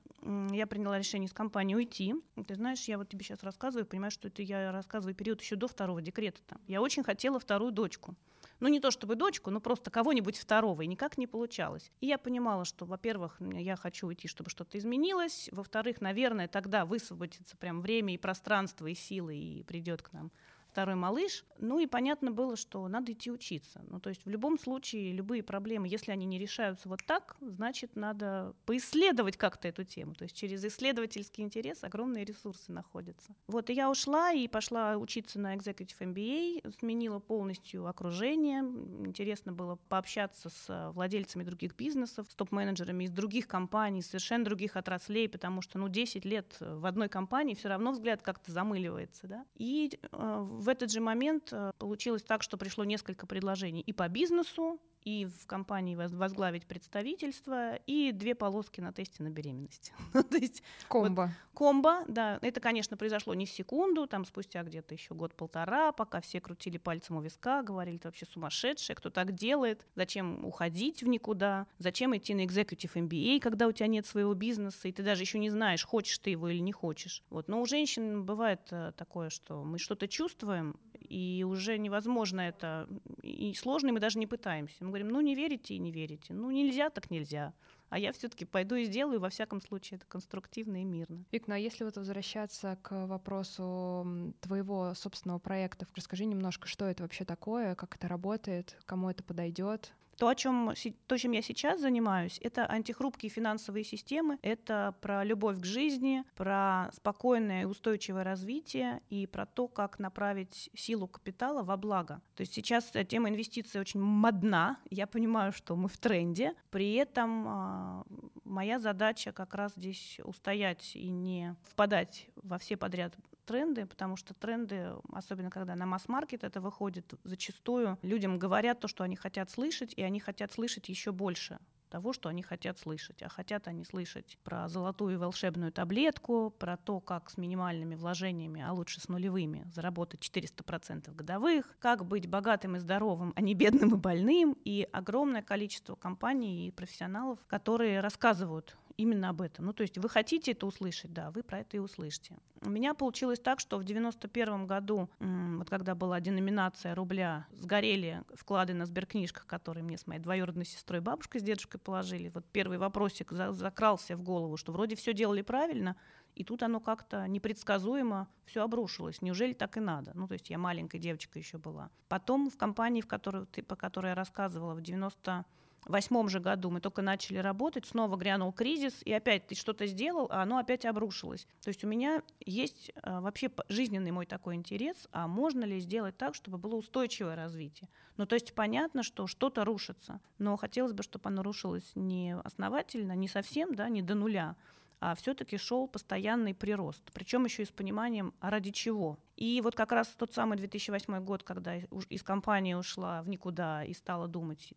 я 0.54 0.68
приняла 0.68 0.98
решение 0.98 1.28
с 1.28 1.34
компании 1.34 1.76
уйти. 1.76 2.16
Ты 2.48 2.56
знаешь, 2.56 2.84
я 2.86 2.98
вот 2.98 3.10
тебе 3.10 3.24
сейчас 3.24 3.44
рассказываю, 3.44 3.86
понимаешь, 3.86 4.14
что 4.14 4.28
это 4.28 4.42
я 4.42 4.72
рассказываю 4.72 5.16
период 5.16 5.42
еще 5.42 5.56
до 5.56 5.68
второго 5.68 6.02
декрета. 6.02 6.42
-то. 6.48 6.60
Я 6.68 6.82
очень 6.82 7.04
хотела 7.04 7.40
вторую 7.40 7.72
дочку 7.72 8.16
ну 8.62 8.70
не 8.70 8.80
то 8.80 8.92
чтобы 8.92 9.16
дочку, 9.16 9.50
но 9.52 9.60
просто 9.60 9.92
кого-нибудь 9.92 10.38
второго, 10.38 10.84
и 10.84 10.88
никак 10.88 11.18
не 11.18 11.28
получалось. 11.28 11.92
И 12.00 12.08
я 12.08 12.18
понимала, 12.18 12.64
что, 12.64 12.86
во-первых, 12.86 13.36
я 13.40 13.76
хочу 13.76 14.08
уйти, 14.08 14.28
чтобы 14.30 14.50
что-то 14.50 14.78
изменилось, 14.78 15.50
во-вторых, 15.52 16.00
наверное, 16.00 16.48
тогда 16.48 16.86
высвободится 16.86 17.58
прям 17.58 17.82
время 17.82 18.14
и 18.14 18.18
пространство, 18.18 18.88
и 18.88 18.94
силы, 18.94 19.36
и 19.36 19.64
придет 19.64 20.02
к 20.02 20.14
нам 20.14 20.32
второй 20.72 20.96
малыш. 20.96 21.44
Ну 21.60 21.80
и 21.80 21.86
понятно 21.86 22.32
было, 22.32 22.56
что 22.56 22.88
надо 22.88 23.12
идти 23.12 23.30
учиться. 23.30 23.82
Ну 23.88 24.00
то 24.00 24.10
есть 24.10 24.26
в 24.26 24.30
любом 24.30 24.58
случае 24.58 25.12
любые 25.12 25.44
проблемы, 25.44 25.88
если 25.88 26.12
они 26.12 26.26
не 26.26 26.40
решаются 26.40 26.88
вот 26.88 27.02
так, 27.06 27.36
значит 27.42 27.96
надо 27.96 28.56
поисследовать 28.66 29.38
как-то 29.38 29.68
эту 29.68 29.84
тему. 29.84 30.16
То 30.16 30.24
есть 30.24 30.36
через 30.36 30.64
исследовательский 30.64 31.44
интерес 31.44 31.84
огромные 31.84 32.24
ресурсы 32.24 32.72
находятся. 32.72 33.36
Вот 33.48 33.70
и 33.70 33.74
я 33.74 33.90
ушла 33.90 34.32
и 34.32 34.48
пошла 34.48 34.98
учиться 34.98 35.40
на 35.40 35.56
Executive 35.56 36.00
MBA, 36.00 36.74
сменила 36.80 37.20
полностью 37.20 37.86
окружение. 37.86 38.62
Интересно 38.62 39.52
было 39.52 39.76
пообщаться 39.90 40.50
с 40.50 40.92
владельцами 40.94 41.44
других 41.44 41.76
бизнесов, 41.76 42.28
с 42.30 42.36
топ-менеджерами 42.36 43.04
из 43.04 43.12
других 43.12 43.48
компаний, 43.48 44.02
совершенно 44.02 44.46
других 44.46 44.78
отраслей, 44.78 45.28
потому 45.28 45.62
что 45.62 45.78
ну 45.78 45.90
10 45.90 46.24
лет 46.24 46.56
в 46.60 46.86
одной 46.86 47.10
компании 47.10 47.56
все 47.56 47.68
равно 47.68 47.92
взгляд 47.92 48.22
как-то 48.22 48.52
замыливается. 48.52 49.28
Да? 49.28 49.46
И 49.56 50.00
э, 50.12 50.48
в 50.62 50.70
этот 50.70 50.92
же 50.92 51.02
момент 51.02 51.50
э, 51.52 51.72
получилось 51.80 52.24
так, 52.24 52.44
что 52.44 52.58
пришло 52.58 52.84
несколько 52.84 53.26
предложений 53.26 53.82
и 53.82 53.94
по 53.94 54.08
бизнесу, 54.08 54.80
и 55.04 55.26
в 55.26 55.48
компании 55.48 55.96
возглавить 55.96 56.66
представительство, 56.66 57.76
и 57.88 58.12
две 58.12 58.36
полоски 58.36 58.82
на 58.82 58.94
тесте 58.94 59.24
на 59.24 59.30
беременность. 59.30 59.94
Ну, 60.14 60.24
то 60.24 60.38
есть 60.38 60.62
комбо. 60.88 61.22
Вот, 61.22 61.32
комбо, 61.54 62.04
да. 62.08 62.38
Это, 62.42 62.60
конечно, 62.60 62.98
произошло 62.98 63.34
не 63.34 63.46
в 63.46 63.50
секунду, 63.50 64.06
там 64.08 64.26
спустя 64.26 64.62
где-то 64.64 64.94
еще 64.94 65.14
год-полтора, 65.14 65.92
пока 65.94 66.22
все 66.22 66.42
крутили 66.42 66.78
пальцем 66.78 67.18
у 67.18 67.22
виска, 67.22 67.64
говорили, 67.64 67.98
ты 67.98 68.08
вообще 68.08 68.26
сумасшедшая, 68.26 68.96
кто 68.96 69.10
так 69.10 69.34
делает, 69.34 69.88
зачем 69.96 70.44
уходить 70.46 71.02
в 71.02 71.08
никуда, 71.08 71.66
зачем 71.78 72.16
идти 72.16 72.34
на 72.34 72.46
executive 72.46 72.94
MBA, 72.94 73.40
когда 73.40 73.68
у 73.68 73.72
тебя 73.72 73.88
нет 73.88 74.06
своего 74.06 74.34
бизнеса, 74.34 74.88
и 74.88 74.92
ты 74.92 75.02
даже 75.02 75.24
еще 75.24 75.40
не 75.40 75.50
знаешь, 75.50 75.86
хочешь 75.86 76.20
ты 76.20 76.32
его 76.32 76.50
или 76.50 76.60
не 76.60 76.74
хочешь. 76.74 77.24
Вот. 77.30 77.48
Но 77.48 77.62
у 77.62 77.66
женщин 77.66 78.26
бывает 78.26 78.62
э, 78.72 78.92
такое, 78.98 79.30
что 79.30 79.64
мы 79.64 79.80
что-то 79.80 80.08
чувствуем, 80.08 80.76
и 81.12 81.46
уже 81.48 81.78
невозможно 81.78 82.42
это, 82.42 82.88
и 83.22 83.54
сложно, 83.54 83.90
и 83.90 83.92
мы 83.92 84.00
даже 84.00 84.18
не 84.20 84.28
пытаемся. 84.28 84.86
Говорим, 84.92 85.10
ну 85.10 85.22
не 85.22 85.36
верите 85.36 85.74
и 85.74 85.80
не 85.80 85.92
верите, 85.92 86.34
ну 86.34 86.52
нельзя, 86.52 86.90
так 86.90 87.10
нельзя. 87.10 87.54
а 87.90 88.00
я 88.00 88.14
все-таки 88.14 88.46
пойду 88.46 88.76
и 88.76 88.86
сделаю, 88.86 89.20
во 89.20 89.30
всяком 89.30 89.62
случае, 89.62 89.98
это 89.98 90.06
конструктивно 90.06 90.82
и 90.82 90.86
мирно. 90.86 91.26
Вик, 91.32 91.48
ну 91.48 91.56
а 91.56 91.58
если 91.58 91.84
вот 91.84 91.98
возвращаться 91.98 92.78
к 92.82 93.06
вопросу 93.06 94.34
твоего 94.40 94.94
собственного 94.94 95.40
проекта, 95.40 95.86
расскажи 95.96 96.26
немножко, 96.26 96.68
что 96.68 96.86
это 96.86 97.04
вообще 97.04 97.26
такое, 97.26 97.76
как 97.76 97.96
это 97.96 98.08
работает, 98.08 98.78
кому 98.86 99.10
это 99.10 99.24
подойдет? 99.24 99.94
То, 100.18 100.28
о 100.28 100.36
чем, 100.36 100.74
то, 101.08 101.18
чем 101.18 101.32
я 101.32 101.42
сейчас 101.42 101.82
занимаюсь, 101.82 102.40
это 102.42 102.66
антихрупкие 102.66 103.30
финансовые 103.30 103.84
системы, 103.84 104.38
это 104.42 104.96
про 105.02 105.24
любовь 105.24 105.60
к 105.60 105.66
жизни, 105.66 106.24
про 106.36 106.90
спокойное 106.94 107.64
и 107.64 107.66
устойчивое 107.66 108.24
развитие 108.24 109.02
и 109.10 109.26
про 109.28 109.46
то, 109.46 109.68
как 109.68 110.00
направить 110.00 110.70
силу 110.76 111.08
капитала 111.08 111.64
во 111.64 111.78
благо. 111.78 112.22
То 112.36 112.42
есть 112.42 112.54
сейчас 112.54 112.92
тема 113.08 113.30
инвестиций 113.30 113.82
очень 113.82 114.00
модна, 114.00 114.78
я 114.90 115.08
понимаю, 115.08 115.52
что 115.52 115.76
мы 115.76 115.88
в 115.88 115.98
тренде, 115.98 116.54
при 116.70 116.94
этом 116.94 117.46
а, 117.48 118.04
моя 118.44 118.80
задача 118.80 119.32
как 119.32 119.56
раз 119.56 119.74
здесь 119.76 120.20
устоять 120.24 120.96
и 120.96 121.10
не 121.10 121.56
впадать 121.64 122.28
во 122.36 122.58
все 122.58 122.78
подряд 122.78 123.16
тренды, 123.46 123.86
потому 123.86 124.16
что 124.16 124.34
тренды, 124.34 124.94
особенно 125.12 125.50
когда 125.50 125.76
на 125.76 125.86
масс-маркет 125.86 126.44
это 126.44 126.62
выходит, 126.62 127.14
зачастую 127.24 127.98
людям 128.02 128.40
говорят 128.40 128.80
то, 128.80 128.88
что 128.88 129.04
они 129.04 129.16
хотят 129.16 129.50
слышать, 129.50 129.94
и 129.96 130.02
они 130.02 130.20
хотят 130.20 130.52
слышать 130.52 130.90
еще 130.90 131.12
больше 131.12 131.60
того, 131.92 132.14
что 132.14 132.30
они 132.30 132.42
хотят 132.42 132.80
слышать. 132.80 133.22
А 133.22 133.30
хотят 133.30 133.68
они 133.68 133.84
слышать 133.84 134.40
про 134.44 134.68
золотую 134.70 135.20
волшебную 135.20 135.72
таблетку, 135.72 136.50
про 136.58 136.78
то, 136.78 137.00
как 137.02 137.30
с 137.30 137.38
минимальными 137.38 137.96
вложениями, 137.96 138.62
а 138.62 138.72
лучше 138.72 139.02
с 139.02 139.10
нулевыми, 139.10 139.70
заработать 139.74 140.22
400% 140.22 141.14
годовых, 141.14 141.76
как 141.80 142.06
быть 142.06 142.28
богатым 142.28 142.78
и 142.78 142.80
здоровым, 142.80 143.34
а 143.36 143.42
не 143.42 143.54
бедным 143.54 143.94
и 143.96 143.98
больным, 143.98 144.58
и 144.64 144.88
огромное 144.92 145.42
количество 145.42 145.96
компаний 145.96 146.68
и 146.68 146.72
профессионалов, 146.72 147.40
которые 147.48 148.00
рассказывают 148.00 148.78
именно 149.02 149.30
об 149.30 149.42
этом. 149.42 149.66
Ну, 149.66 149.74
то 149.74 149.82
есть 149.82 149.98
вы 149.98 150.08
хотите 150.10 150.52
это 150.52 150.66
услышать, 150.66 151.14
да, 151.14 151.32
вы 151.32 151.44
про 151.44 151.60
это 151.60 151.78
и 151.78 151.80
услышите. 151.80 152.38
У 152.62 152.70
меня 152.70 152.94
получилось 152.94 153.40
так, 153.40 153.60
что 153.60 153.78
в 153.78 153.84
91 153.84 154.68
году, 154.68 155.10
вот 155.20 155.70
когда 155.70 155.96
была 155.96 156.20
деноминация 156.20 156.94
рубля, 156.94 157.48
сгорели 157.52 158.24
вклады 158.34 158.74
на 158.74 158.86
сберкнижках, 158.86 159.46
которые 159.48 159.84
мне 159.84 159.98
с 159.98 160.06
моей 160.08 160.22
двоюродной 160.22 160.66
сестрой 160.66 161.02
бабушкой 161.02 161.42
с 161.42 161.44
дедушкой 161.44 161.80
положили. 161.80 162.30
Вот 162.30 162.46
первый 162.52 162.78
вопросик 162.78 163.32
закрался 163.32 164.16
в 164.16 164.22
голову, 164.22 164.58
что 164.58 164.72
вроде 164.72 164.96
все 164.96 165.14
делали 165.14 165.42
правильно, 165.42 165.96
и 166.36 166.44
тут 166.44 166.64
оно 166.64 166.80
как-то 166.80 167.28
непредсказуемо 167.28 168.28
все 168.46 168.64
обрушилось. 168.64 169.22
Неужели 169.22 169.54
так 169.54 169.78
и 169.78 169.80
надо? 169.80 170.12
Ну, 170.14 170.28
то 170.28 170.34
есть 170.34 170.50
я 170.50 170.58
маленькая 170.58 171.00
девочка 171.00 171.40
еще 171.40 171.58
была. 171.58 171.90
Потом 172.08 172.50
в 172.50 172.58
компании, 172.58 173.02
в 173.02 173.08
которой, 173.08 173.46
по 173.46 173.76
которой 173.76 174.10
я 174.10 174.16
рассказывала, 174.16 174.74
в 174.74 174.82
90 174.82 175.46
восьмом 175.90 176.30
же 176.30 176.40
году 176.40 176.70
мы 176.70 176.80
только 176.80 177.02
начали 177.02 177.38
работать, 177.38 177.86
снова 177.86 178.16
грянул 178.16 178.52
кризис, 178.52 179.02
и 179.04 179.12
опять 179.12 179.48
ты 179.48 179.56
что-то 179.56 179.88
сделал, 179.88 180.28
а 180.30 180.44
оно 180.44 180.58
опять 180.58 180.86
обрушилось. 180.86 181.48
То 181.64 181.70
есть 181.70 181.84
у 181.84 181.88
меня 181.88 182.22
есть 182.46 182.92
а, 183.02 183.22
вообще 183.22 183.50
жизненный 183.70 184.12
мой 184.12 184.26
такой 184.26 184.56
интерес, 184.56 185.08
а 185.12 185.28
можно 185.28 185.64
ли 185.64 185.80
сделать 185.80 186.18
так, 186.18 186.36
чтобы 186.36 186.58
было 186.58 186.76
устойчивое 186.76 187.36
развитие? 187.36 187.90
Ну, 188.18 188.26
то 188.26 188.36
есть 188.36 188.54
понятно, 188.54 189.04
что 189.04 189.28
что-то 189.28 189.66
рушится, 189.66 190.22
но 190.38 190.56
хотелось 190.58 190.94
бы, 190.94 191.04
чтобы 191.04 191.30
оно 191.30 191.42
рушилось 191.42 191.92
не 191.96 192.36
основательно, 192.44 193.14
не 193.14 193.28
совсем, 193.28 193.74
да, 193.74 193.90
не 193.90 194.02
до 194.02 194.16
нуля, 194.16 194.56
а 195.02 195.16
все-таки 195.16 195.58
шел 195.58 195.88
постоянный 195.88 196.54
прирост. 196.54 197.04
Причем 197.12 197.46
еще 197.46 197.64
и 197.64 197.66
с 197.66 197.72
пониманием, 197.72 198.34
а 198.40 198.52
ради 198.52 198.72
чего. 198.72 199.18
И 199.36 199.60
вот 199.62 199.76
как 199.76 199.92
раз 199.92 200.08
тот 200.10 200.34
самый 200.34 200.58
2008 200.58 201.20
год, 201.26 201.42
когда 201.44 201.76
из 201.76 202.22
компании 202.24 202.76
ушла 202.76 203.24
в 203.24 203.28
никуда 203.28 203.84
и 203.84 203.94
стала 203.94 204.28
думать, 204.28 204.74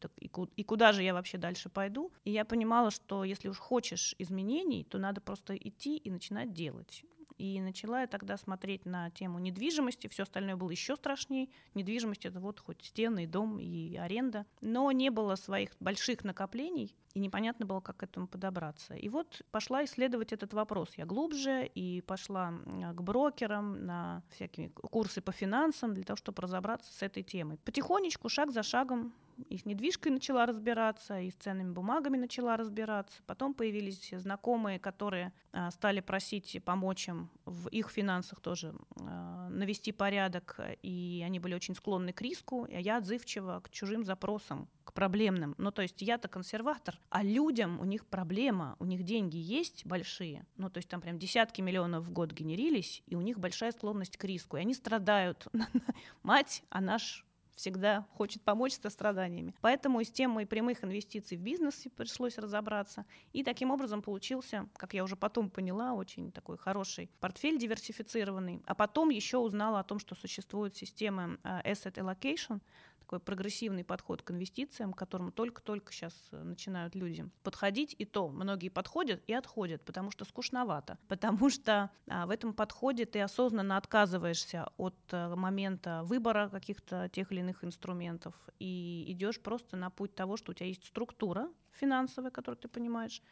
и 0.57 0.64
куда 0.64 0.93
же 0.93 1.02
я 1.02 1.12
вообще 1.12 1.37
дальше 1.37 1.69
пойду, 1.69 2.11
и 2.25 2.31
я 2.31 2.47
понимала, 2.47 2.90
что 2.90 3.23
если 3.23 3.49
уж 3.49 3.59
хочешь 3.59 4.14
изменений, 4.19 4.85
то 4.85 4.99
надо 4.99 5.21
просто 5.21 5.54
идти 5.54 5.99
и 5.99 6.11
начинать 6.11 6.54
делать. 6.54 7.04
И 7.38 7.61
начала 7.61 8.03
я 8.03 8.07
тогда 8.07 8.37
смотреть 8.37 8.87
на 8.87 9.11
тему 9.11 9.38
недвижимости. 9.38 10.09
Все 10.09 10.23
остальное 10.23 10.57
было 10.57 10.71
еще 10.71 10.97
страшнее. 10.97 11.49
Недвижимость 11.75 12.26
это 12.26 12.41
вот 12.41 12.61
хоть 12.61 12.83
стены, 12.85 13.26
дом 13.26 13.59
и 13.59 13.97
аренда. 13.97 14.47
Но 14.61 14.91
не 14.93 15.11
было 15.11 15.35
своих 15.35 15.71
больших 15.81 16.25
накоплений, 16.25 16.95
и 17.14 17.21
непонятно 17.21 17.64
было, 17.64 17.81
как 17.81 17.99
к 17.99 18.03
этому 18.03 18.26
подобраться. 18.26 18.95
И 18.95 19.09
вот 19.09 19.43
пошла 19.53 19.85
исследовать 19.85 20.33
этот 20.33 20.53
вопрос 20.53 20.91
я 20.97 21.07
глубже, 21.07 21.64
и 21.67 22.00
пошла 22.00 22.53
к 22.93 23.00
брокерам 23.03 23.87
на 23.87 24.23
всякие 24.31 24.71
курсы 24.71 25.21
по 25.21 25.31
финансам 25.31 25.95
для 25.95 26.03
того, 26.03 26.17
чтобы 26.17 26.43
разобраться 26.43 26.93
с 26.93 27.03
этой 27.03 27.23
темой. 27.23 27.59
Потихонечку, 27.59 28.29
шаг 28.29 28.50
за 28.50 28.62
шагом 28.62 29.12
и 29.49 29.59
с 29.59 29.64
недвижкой 29.64 30.12
начала 30.12 30.47
разбираться, 30.47 31.21
и 31.21 31.31
с 31.31 31.35
ценными 31.35 31.73
бумагами 31.73 32.17
начала 32.17 32.57
разбираться. 32.57 33.23
Потом 33.26 33.55
появились 33.55 34.11
знакомые, 34.11 34.79
которые 34.79 35.33
а, 35.53 35.71
стали 35.71 36.00
просить 36.00 36.61
помочь 36.64 37.09
им 37.09 37.31
в 37.45 37.69
их 37.69 37.91
финансах 37.91 38.41
тоже 38.41 38.75
а, 39.00 39.49
навести 39.49 39.93
порядок, 39.93 40.59
и 40.83 41.23
они 41.25 41.38
были 41.38 41.55
очень 41.55 41.75
склонны 41.75 42.12
к 42.12 42.23
риску, 42.23 42.64
а 42.64 42.81
я 42.81 42.99
отзывчива 42.99 43.61
к 43.61 43.71
чужим 43.71 44.05
запросам, 44.05 44.69
к 44.85 44.93
проблемным. 44.93 45.55
Ну, 45.59 45.71
то 45.71 45.83
есть 45.83 46.03
я-то 46.03 46.29
консерватор, 46.29 46.99
а 47.11 47.23
людям 47.23 47.81
у 47.81 47.85
них 47.85 48.07
проблема, 48.07 48.76
у 48.79 48.85
них 48.85 49.03
деньги 49.03 49.37
есть 49.37 49.87
большие, 49.87 50.47
ну, 50.57 50.71
то 50.71 50.79
есть 50.79 50.88
там 50.88 51.00
прям 51.00 51.19
десятки 51.19 51.61
миллионов 51.61 52.05
в 52.05 52.11
год 52.11 52.33
генерились, 52.33 53.03
и 53.07 53.17
у 53.17 53.21
них 53.21 53.38
большая 53.38 53.73
склонность 53.73 54.17
к 54.17 54.25
риску, 54.25 54.57
и 54.57 54.61
они 54.61 54.75
страдают. 54.75 55.47
Мать, 56.23 56.62
а 56.71 56.81
наш 56.81 57.25
всегда 57.55 58.07
хочет 58.13 58.43
помочь 58.43 58.75
со 58.75 58.91
страданиями. 58.91 59.55
Поэтому 59.61 60.03
с 60.03 60.11
темой 60.11 60.47
прямых 60.47 60.85
инвестиций 60.85 61.37
в 61.37 61.41
бизнес 61.41 61.87
пришлось 61.97 62.39
разобраться. 62.39 63.07
И 63.33 63.43
таким 63.43 63.71
образом 63.71 64.03
получился, 64.03 64.69
как 64.77 64.95
я 64.95 65.05
уже 65.05 65.17
потом 65.17 65.51
поняла, 65.51 65.95
очень 65.95 66.33
такой 66.33 66.59
хороший 66.59 67.11
портфель 67.21 67.59
диверсифицированный. 67.59 68.63
А 68.67 68.75
потом 68.75 69.11
еще 69.11 69.39
узнала 69.39 69.81
о 69.81 69.85
том, 69.85 69.99
что 69.99 70.15
существует 70.15 70.77
система 70.77 71.39
э, 71.45 71.73
Asset 71.73 71.95
Allocation, 71.95 72.61
такой 73.05 73.21
прогрессивный 73.21 73.85
подход 73.85 74.23
к 74.23 74.31
инвестициям, 74.31 74.93
к 74.95 74.99
которому 74.99 75.31
только-только 75.31 75.93
сейчас 75.93 76.15
э, 76.33 76.43
начинают 76.43 76.95
люди 76.95 77.29
подходить. 77.43 77.95
И 77.99 78.07
то 78.07 78.29
многие 78.29 78.71
подходят 78.71 79.23
и 79.27 79.35
отходят, 79.35 79.85
потому 79.85 80.11
что 80.11 80.25
скучновато. 80.25 80.99
Потому 81.09 81.51
что 81.51 81.91
а, 82.09 82.27
в 82.27 82.31
этом 82.31 82.55
подходе 82.55 83.05
ты 83.05 83.21
осознанно 83.21 83.77
отказываешься 83.77 84.69
от 84.79 84.97
а, 85.13 85.37
момента 85.37 86.03
выбора 86.05 86.49
каких-то 86.49 87.09
тех 87.11 87.31
или 87.31 87.41
иных 87.41 87.63
инструментов 87.63 88.35
и 88.59 89.05
идешь 89.09 89.41
просто 89.41 89.77
на 89.77 89.91
путь 89.91 90.15
того, 90.15 90.37
что 90.37 90.53
у 90.53 90.55
тебя 90.55 90.67
есть 90.67 90.85
структура 90.85 91.51
финансовая, 91.73 92.31
которую 92.31 92.59
ты 92.59 92.69
понимаешь, 92.69 93.23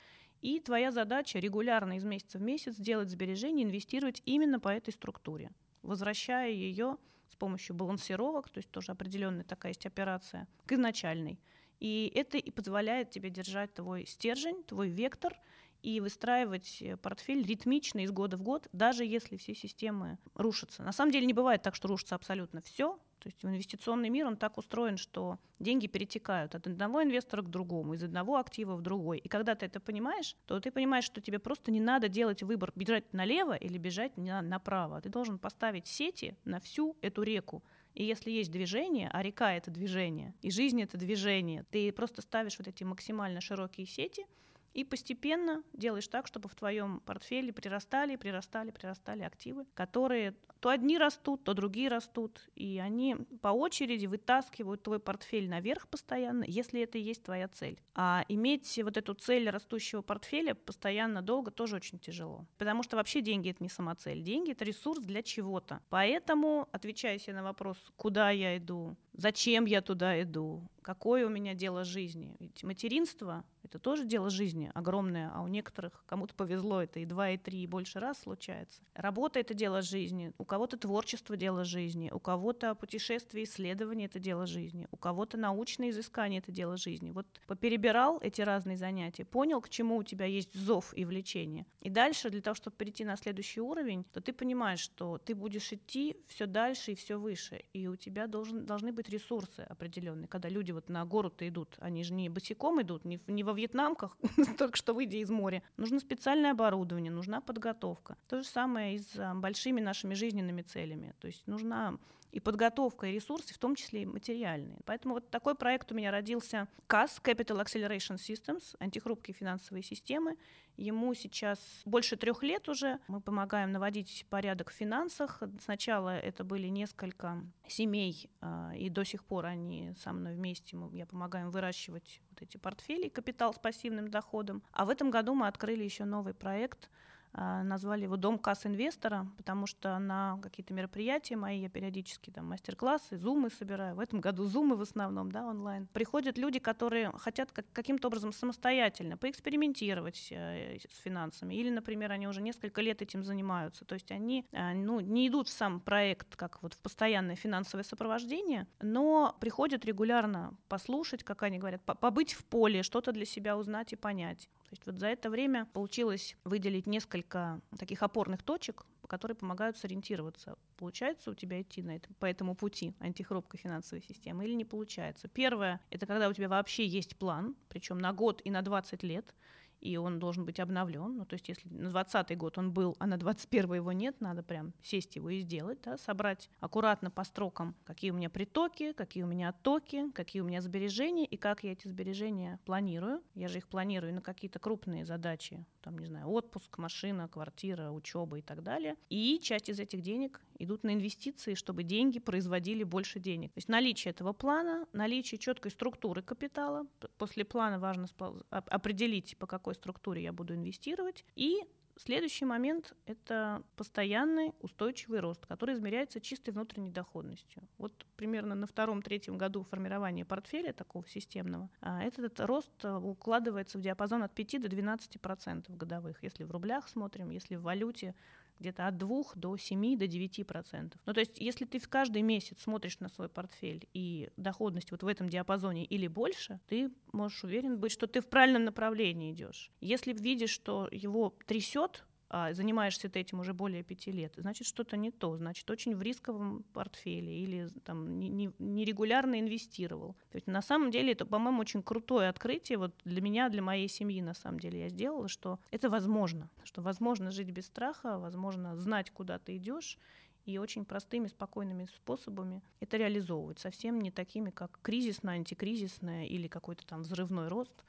и 0.43 0.61
твоя 0.61 0.91
задача 0.91 1.39
регулярно 1.39 1.97
из 1.97 2.05
месяца 2.05 2.39
в 2.39 2.43
месяц 2.43 2.77
делать 2.77 3.11
сбережения, 3.11 3.63
инвестировать 3.63 4.21
именно 4.25 4.59
по 4.61 4.69
этой 4.69 4.93
структуре, 4.93 5.53
возвращая 5.83 6.51
ее 6.51 6.99
с 7.33 7.35
помощью 7.35 7.75
балансировок, 7.75 8.51
то 8.51 8.59
есть 8.59 8.71
тоже 8.71 8.93
определенная 8.93 9.45
такая 9.45 9.71
есть 9.71 9.87
операция, 9.87 10.47
к 10.67 10.73
изначальной. 10.73 11.41
И 11.81 12.13
это 12.15 12.39
и 12.39 12.51
позволяет 12.51 13.11
тебе 13.11 13.31
держать 13.31 13.75
твой 13.75 14.07
стержень, 14.07 14.63
твой 14.65 14.89
вектор 14.89 15.35
и 15.83 15.99
выстраивать 16.01 16.81
э, 16.81 16.97
портфель 16.97 17.45
ритмично 17.45 18.01
из 18.01 18.13
года 18.13 18.37
в 18.37 18.43
год, 18.43 18.69
даже 18.73 19.05
если 19.05 19.37
все 19.37 19.55
системы 19.55 20.19
рушатся. 20.35 20.83
На 20.83 20.93
самом 20.93 21.11
деле 21.11 21.27
не 21.27 21.33
бывает 21.33 21.63
так, 21.63 21.75
что 21.75 21.89
рушится 21.89 22.15
абсолютно 22.15 22.61
все, 22.61 23.01
то 23.23 23.29
есть 23.29 23.45
инвестиционный 23.45 24.09
мир, 24.09 24.27
он 24.27 24.37
так 24.37 24.59
устроен, 24.59 24.97
что 24.97 25.39
деньги 25.61 25.87
перетекают 25.87 26.57
от 26.57 26.67
одного 26.67 27.05
инвестора 27.05 27.43
к 27.43 27.51
другому, 27.51 27.95
из 27.95 28.03
одного 28.03 28.37
актива 28.37 28.75
в 28.75 28.83
другой. 28.83 29.19
И 29.19 29.29
когда 29.29 29.55
ты 29.55 29.67
это 29.67 29.79
понимаешь, 29.79 30.35
то 30.47 30.59
ты 30.59 30.73
понимаешь, 30.73 31.05
что 31.05 31.21
тебе 31.21 31.39
просто 31.39 31.71
не 31.71 31.79
надо 31.79 32.09
делать 32.09 32.43
выбор, 32.43 32.73
бежать 32.75 33.13
налево 33.13 33.55
или 33.55 33.79
бежать 33.79 34.17
направо. 34.17 35.01
Ты 35.01 35.09
должен 35.09 35.39
поставить 35.39 35.87
сети 35.87 36.37
на 36.45 36.59
всю 36.59 36.97
эту 37.01 37.23
реку. 37.23 37.63
И 37.95 38.03
если 38.03 38.33
есть 38.33 38.51
движение, 38.51 39.09
а 39.13 39.23
река— 39.23 39.55
это 39.55 39.71
движение, 39.71 40.35
и 40.43 40.51
жизнь— 40.51 40.83
это 40.83 40.97
движение, 40.97 41.65
ты 41.71 41.93
просто 41.93 42.23
ставишь 42.23 42.59
вот 42.59 42.67
эти 42.67 42.83
максимально 42.83 43.41
широкие 43.41 43.87
сети— 43.87 44.27
и 44.75 44.85
постепенно 44.85 45.63
делаешь 45.73 46.09
так, 46.09 46.27
чтобы 46.27 46.49
в 46.49 46.55
твоем 46.55 47.01
портфеле 47.01 47.53
прирастали, 47.53 48.17
прирастали, 48.17 48.71
прирастали 48.71 49.23
активы, 49.23 49.67
которые 49.75 50.35
то 50.61 50.69
одни 50.69 50.97
растут, 50.97 51.43
то 51.43 51.55
другие 51.55 51.89
растут, 51.89 52.49
и 52.55 52.79
они 52.79 53.17
по 53.41 53.49
очереди 53.49 54.07
вытаскивают 54.07 54.83
твой 54.83 55.01
портфель 55.01 55.49
наверх 55.49 55.89
постоянно, 55.89 56.45
если 56.47 56.81
это 56.81 56.99
и 56.99 57.03
есть 57.03 57.25
твоя 57.25 57.49
цель. 57.49 57.81
А 57.95 58.25
иметь 58.29 58.81
вот 58.85 58.97
эту 58.97 59.15
цель 59.15 59.51
растущего 59.51 60.03
портфеля 60.03 60.55
постоянно 60.55 61.21
долго 61.21 61.51
тоже 61.51 61.77
очень 61.77 61.99
тяжело, 61.99 62.47
потому 62.59 62.85
что 62.85 62.97
вообще 62.97 63.21
деньги 63.21 63.51
это 63.51 63.63
не 63.63 63.69
самоцель, 63.69 64.23
деньги 64.23 64.53
это 64.53 64.65
ресурс 64.65 65.03
для 65.03 65.23
чего-то. 65.23 65.81
Поэтому, 65.89 66.69
отвечая 66.71 67.19
себе 67.19 67.35
на 67.35 67.43
вопрос, 67.43 67.77
куда 67.97 68.31
я 68.31 68.57
иду, 68.57 68.97
зачем 69.13 69.65
я 69.65 69.81
туда 69.81 70.21
иду, 70.23 70.69
какое 70.83 71.27
у 71.27 71.31
меня 71.31 71.55
дело 71.55 71.85
жизни. 71.85 72.37
Ведь 72.41 72.63
материнство— 72.65 73.45
это 73.63 73.79
тоже 73.79 74.05
дело 74.05 74.29
жизни 74.29 74.71
огромное, 74.75 75.31
а 75.33 75.43
у 75.43 75.47
некоторых, 75.47 76.05
кому-то 76.07 76.35
повезло, 76.35 76.83
это 76.83 77.01
и 77.01 77.07
два, 77.07 77.31
и 77.31 77.39
три, 77.39 77.63
и 77.63 77.67
больше 77.67 78.01
раз 78.01 78.21
случается. 78.21 78.83
Работа— 78.95 79.39
это 79.41 79.55
дело 79.55 79.81
жизни. 79.81 80.33
У 80.39 80.45
кого-то 80.45 80.77
творчество— 80.77 81.37
дело 81.39 81.65
жизни, 81.65 82.11
у 82.13 82.19
кого-то 82.19 82.75
путешествие, 82.75 83.45
исследование— 83.45 84.07
это 84.09 84.19
дело 84.19 84.47
жизни, 84.47 84.89
у 84.91 84.97
кого-то 84.97 85.39
научное 85.39 85.91
изыскание— 85.91 86.39
это 86.41 86.53
дело 86.53 86.77
жизни. 86.77 87.13
Вот 87.13 87.27
поперебирал 87.47 88.19
эти 88.21 88.43
разные 88.43 88.77
занятия, 88.77 89.25
понял, 89.25 89.61
к 89.61 89.69
чему 89.69 89.97
у 89.97 90.03
тебя 90.03 90.27
есть 90.27 90.55
зов 90.55 90.93
и 90.97 91.05
влечение. 91.05 91.67
И 91.81 91.91
дальше, 91.91 92.31
для 92.31 92.43
того, 92.43 92.55
чтобы 92.55 92.77
перейти 92.77 93.05
на 93.05 93.17
следующий 93.17 93.61
уровень, 93.61 94.05
то 94.13 94.21
ты 94.21 94.33
понимаешь, 94.33 94.81
что 94.81 95.19
ты 95.19 95.35
будешь 95.35 95.73
идти 95.73 96.17
все 96.27 96.47
дальше 96.47 96.93
и 96.93 96.95
все 96.97 97.17
выше, 97.17 97.63
и 97.73 97.87
у 97.87 97.97
тебя 97.97 98.27
должен, 98.27 98.67
должны 98.67 98.93
быть 98.93 99.02
ресурсы 99.09 99.61
определенные. 99.61 100.29
Когда 100.29 100.49
люди 100.49 100.73
вот 100.73 100.89
на 100.89 101.05
гору-то 101.05 101.47
идут, 101.49 101.77
они 101.79 102.05
же 102.05 102.13
не 102.13 102.29
босиком 102.29 102.81
идут, 102.83 103.05
не, 103.05 103.21
не 103.27 103.45
во 103.45 103.53
вьетнамках, 103.53 104.17
только 104.59 104.77
что 104.77 104.95
выйдя 104.95 105.19
из 105.19 105.31
моря. 105.31 105.63
Нужно 105.77 106.01
специальное 106.01 106.53
оборудование, 106.53 107.13
нужна 107.13 107.41
подготовка. 107.41 108.17
То 108.29 108.43
же 108.43 108.47
самое 108.47 108.97
и 108.97 108.99
с 108.99 109.17
а, 109.17 109.35
большими 109.35 109.81
нашими 109.81 110.15
жизненными 110.15 110.63
целями. 110.63 111.15
То 111.21 111.27
есть 111.27 111.47
нужна 111.47 111.99
и 112.33 112.41
подготовка, 112.41 113.07
и 113.07 113.13
ресурсы, 113.13 113.53
в 113.55 113.59
том 113.59 113.75
числе 113.77 114.03
и 114.03 114.07
материальные. 114.07 114.79
Поэтому 114.87 115.15
вот 115.15 115.31
такой 115.31 115.55
проект 115.55 115.93
у 115.93 115.95
меня 115.95 116.11
родился 116.11 116.67
CAS, 116.89 117.23
Capital 117.23 117.63
Acceleration 117.63 118.17
Systems, 118.17 118.75
антихрупкие 118.81 119.35
финансовые 119.35 119.83
системы. 119.83 120.39
Ему 120.79 121.13
сейчас 121.13 121.83
больше 121.85 122.17
трех 122.17 122.43
лет 122.43 122.71
уже. 122.71 122.99
Мы 123.07 123.21
помогаем 123.21 123.71
наводить 123.71 124.27
порядок 124.31 124.71
в 124.71 124.73
финансах. 124.73 125.43
Сначала 125.61 126.17
это 126.17 126.43
были 126.43 126.69
несколько 126.69 127.45
семей, 127.69 128.31
а, 128.41 128.73
и 128.75 128.89
до 128.89 129.05
сих 129.05 129.23
пор 129.25 129.47
они 129.47 129.93
со 130.03 130.15
мной 130.15 130.35
вместе. 130.35 130.79
Я 130.93 131.05
помогаю 131.05 131.47
им 131.47 131.51
выращивать 131.51 132.23
вот 132.31 132.41
эти 132.41 132.57
портфели, 132.57 133.11
капитал 133.11 133.53
с 133.53 133.59
пассивным 133.59 134.09
доходом. 134.09 134.63
А 134.73 134.87
в 134.87 134.89
этом 134.89 135.11
году 135.11 135.35
мы 135.35 135.47
открыли 135.49 135.85
еще 135.85 136.07
новый 136.07 136.33
проект– 136.33 136.89
назвали 137.35 138.05
его 138.05 138.17
«Дом 138.17 138.39
касс 138.39 138.67
инвестора», 138.67 139.27
потому 139.37 139.67
что 139.67 139.99
на 139.99 140.39
какие-то 140.43 140.75
мероприятия 140.75 141.37
мои 141.37 141.61
я 141.61 141.69
периодически 141.69 142.31
там 142.31 142.47
мастер-классы, 142.47 143.17
зумы 143.17 143.51
собираю. 143.51 143.95
В 143.95 144.01
этом 144.01 144.21
году 144.21 144.45
зумы 144.45 144.77
в 144.77 144.83
основном, 144.83 145.31
да, 145.33 145.47
онлайн. 145.47 145.87
Приходят 145.93 146.39
люди, 146.39 146.59
которые 146.59 147.13
хотят 147.13 147.53
как- 147.53 147.71
каким-то 147.73 148.09
образом 148.09 148.33
самостоятельно 148.33 149.17
поэкспериментировать 149.17 150.29
э, 150.31 150.79
с 150.91 150.99
финансами. 150.99 151.55
Или, 151.55 151.71
например, 151.71 152.13
они 152.13 152.29
уже 152.29 152.43
несколько 152.43 152.83
лет 152.83 153.03
этим 153.03 153.23
занимаются. 153.23 153.85
То 153.85 153.95
есть 153.95 154.11
они 154.11 154.47
э, 154.53 154.75
ну, 154.75 155.01
не 155.01 155.29
идут 155.29 155.49
в 155.49 155.53
сам 155.53 155.81
проект 155.81 156.37
как 156.37 156.63
вот 156.63 156.75
в 156.75 156.79
постоянное 156.79 157.37
финансовое 157.37 157.85
сопровождение, 157.85 158.67
но 158.81 159.37
приходят 159.41 159.85
регулярно 159.85 160.55
послушать, 160.69 161.25
как 161.25 161.43
они 161.43 161.59
говорят, 161.59 161.83
побыть 161.83 162.35
в 162.35 162.45
поле, 162.45 162.83
что-то 162.83 163.13
для 163.13 163.25
себя 163.25 163.57
узнать 163.57 163.93
и 163.93 163.97
понять. 163.97 164.49
То 164.73 164.75
есть 164.75 164.87
вот 164.87 164.99
за 165.01 165.09
это 165.09 165.29
время 165.29 165.67
получилось 165.75 166.35
выделить 166.45 166.87
несколько 166.87 167.61
таких 167.79 168.03
опорных 168.03 168.43
точек, 168.43 168.87
которые 169.07 169.37
помогают 169.37 169.77
сориентироваться. 169.77 170.57
Получается 170.79 171.31
у 171.31 171.35
тебя 171.35 171.61
идти 171.61 171.83
на 171.83 171.95
этом, 171.95 172.15
по 172.15 172.25
этому 172.25 172.55
пути 172.55 172.95
антихрупкой 172.99 173.61
финансовой 173.61 174.03
системы 174.03 174.47
или 174.47 174.55
не 174.55 174.65
получается. 174.65 175.29
Первое— 175.29 175.79
это 175.91 176.07
когда 176.07 176.27
у 176.27 176.33
тебя 176.33 176.49
вообще 176.49 176.87
есть 176.87 177.19
план, 177.19 177.55
причем 177.69 177.99
на 177.99 178.15
год 178.15 178.41
и 178.47 178.51
на 178.51 178.63
20 178.63 179.03
лет, 179.03 179.35
и 179.83 179.97
он 179.97 180.19
должен 180.19 180.45
быть 180.45 180.61
обновлен. 180.61 181.17
Ну, 181.17 181.25
то 181.25 181.35
есть, 181.35 181.49
если 181.49 181.69
на 181.69 181.91
20 181.91 182.37
год 182.39 182.57
он 182.57 182.73
был, 182.73 182.97
а 182.99 183.07
на 183.07 183.17
21 183.17 183.75
его 183.75 183.93
нет, 183.93 184.21
надо 184.21 184.43
прям 184.43 184.73
сесть 184.83 185.17
его 185.17 185.29
и 185.31 185.41
сделать, 185.41 185.81
да, 185.83 185.99
собрать 185.99 186.49
аккуратно 186.61 187.11
по 187.11 187.25
строкам, 187.25 187.75
какие 187.85 188.13
у 188.13 188.15
меня 188.15 188.31
притоки, 188.31 188.93
какие 188.93 189.25
у 189.25 189.27
меня 189.27 189.51
оттоки, 189.51 190.11
какие 190.13 190.41
у 190.43 190.45
меня 190.45 190.61
сбережения 190.61 191.27
и 191.27 191.37
как 191.37 191.65
я 191.65 191.73
эти 191.73 191.89
сбережения 191.89 192.61
планирую. 192.65 193.23
Я 193.35 193.49
же 193.49 193.59
их 193.59 193.69
планирую 193.69 194.15
на 194.15 194.23
какие-то 194.23 194.59
крупные 194.59 195.05
задачи, 195.05 195.67
там, 195.83 195.99
не 195.99 196.07
знаю, 196.07 196.29
отпуск, 196.29 196.79
машина, 196.79 197.29
квартира, 197.29 197.91
учеба 197.91 198.39
и 198.39 198.43
так 198.43 198.63
далее. 198.63 198.97
И 199.11 199.41
часть 199.43 199.69
из 199.69 199.81
этих 199.81 200.01
денег 200.01 200.41
идут 200.59 200.85
на 200.85 200.95
инвестиции, 200.95 201.55
чтобы 201.55 201.83
деньги 201.83 202.19
производили 202.19 202.85
больше 202.85 203.19
денег. 203.19 203.53
То 203.53 203.59
есть 203.59 203.69
наличие 203.69 204.13
этого 204.13 204.33
плана, 204.33 204.87
наличие 204.93 205.39
четкой 205.39 205.71
структуры 205.71 206.23
капитала. 206.23 206.87
После 207.19 207.45
плана 207.45 207.79
важно 207.79 208.07
определить, 208.49 209.37
по 209.39 209.47
какой 209.47 209.72
структуре 209.75 210.23
я 210.23 210.33
буду 210.33 210.55
инвестировать. 210.55 211.25
И 211.35 211.63
Следующий 211.97 212.47
момент— 212.47 212.95
это 213.07 213.63
постоянный 213.77 214.55
устойчивый 214.61 215.21
рост, 215.21 215.45
который 215.47 215.75
измеряется 215.75 216.21
чистой 216.21 216.51
внутренней 216.51 216.91
доходностью. 216.91 217.63
Вот 217.79 218.07
примерно 218.17 218.55
на 218.55 218.67
втором-третьем 218.67 219.37
году 219.37 219.63
формирования 219.63 220.25
портфеля 220.25 220.73
такого 220.73 221.07
системного 221.07 221.69
а, 221.81 222.03
этот 222.03 222.41
рост 222.41 222.73
э, 222.83 222.93
укладывается 222.97 223.79
в 223.79 223.83
диапазон 223.83 224.23
от 224.23 224.35
5 224.35 224.63
до 224.63 224.69
12 224.69 225.21
процентов 225.21 225.77
годовых, 225.77 226.23
если 226.23 226.45
в 226.45 226.51
рублях 226.51 226.89
смотрим, 226.89 227.31
если 227.31 227.57
в 227.57 227.63
валюте 227.63 228.15
где-то 228.59 228.87
от 228.87 228.97
2 228.97 229.23
до 229.35 229.57
7 229.57 229.99
до 229.99 230.07
9 230.07 230.47
процентов. 230.47 231.01
Ну, 231.07 231.13
то 231.13 231.21
есть, 231.21 231.39
если 231.39 231.65
ты 231.65 231.79
в 231.79 231.89
каждый 231.89 232.23
месяц 232.23 232.61
смотришь 232.61 233.01
на 233.01 233.09
свой 233.09 233.29
портфель 233.29 233.89
и 233.93 234.31
доходность 234.37 234.91
вот 234.91 235.03
в 235.03 235.07
этом 235.07 235.29
диапазоне 235.29 235.85
или 235.85 236.07
больше, 236.07 236.61
ты 236.69 236.91
можешь 237.13 237.45
уверен 237.45 237.79
быть, 237.79 237.93
что 237.93 238.07
ты 238.07 238.21
в 238.21 238.29
правильном 238.29 238.65
направлении 238.65 239.33
идешь. 239.33 239.71
Если 239.81 240.13
видишь, 240.13 240.51
что 240.51 240.89
его 240.91 241.35
трясет, 241.47 242.05
а 242.35 242.55
занимаешься 242.55 243.11
ты 243.11 243.21
этим 243.21 243.41
уже 243.41 243.53
более 243.53 243.83
пяти 243.83 244.11
лет, 244.11 244.33
значит, 244.39 244.67
что-то 244.67 244.97
не 244.97 245.11
то, 245.11 245.37
значит, 245.37 245.71
очень 245.71 245.95
в 245.95 246.01
рисковом 246.01 246.65
портфеле 246.73 247.31
или 247.31 247.69
там 247.85 248.19
нерегулярно 248.19 249.35
не, 249.35 249.41
не 249.43 249.47
инвестировал. 249.49 250.15
То 250.31 250.37
есть 250.37 250.47
на 250.47 250.63
самом 250.63 250.91
деле 250.91 251.13
это, 251.13 251.27
по-моему, 251.27 251.61
очень 251.61 251.83
крутое 251.83 252.31
открытие 252.31 252.79
вот 252.79 252.95
для 253.05 253.21
меня, 253.21 253.51
для 253.51 253.61
моей 253.61 253.87
семьи, 253.87 254.23
на 254.23 254.33
самом 254.33 254.61
деле, 254.61 254.81
я 254.81 254.89
сделала, 254.89 255.29
что 255.29 255.61
это 255.71 255.91
возможно, 255.91 256.49
что 256.65 256.81
возможно 256.81 257.31
жить 257.31 257.51
без 257.51 257.67
страха, 257.67 258.19
возможно 258.19 258.77
знать, 258.77 259.11
куда 259.11 259.39
ты 259.39 259.59
идешь, 259.59 259.99
и 260.47 260.57
очень 260.57 260.87
простыми, 260.87 261.27
спокойными 261.27 261.85
способами 261.85 262.63
это 262.81 262.97
реализовывать, 262.97 263.59
совсем 263.59 264.01
не 264.01 264.11
такими, 264.11 264.49
как 264.49 264.79
кризисное, 264.81 265.35
антикризисное 265.35 266.25
или 266.25 266.49
какой-то 266.49 266.87
там 266.87 267.03
взрывной 267.03 267.49
рост, 267.49 267.85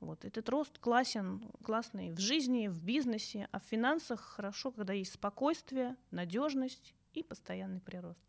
вот. 0.00 0.24
Этот 0.24 0.48
рост 0.48 0.78
классен, 0.78 1.42
классный 1.62 2.12
в 2.12 2.18
жизни, 2.18 2.68
в 2.68 2.82
бизнесе, 2.82 3.48
а 3.52 3.60
в 3.60 3.64
финансах 3.64 4.20
хорошо, 4.20 4.70
когда 4.70 4.92
есть 4.92 5.14
спокойствие, 5.14 5.96
надежность 6.10 6.94
и 7.14 7.22
постоянный 7.22 7.80
прирост. 7.80 8.20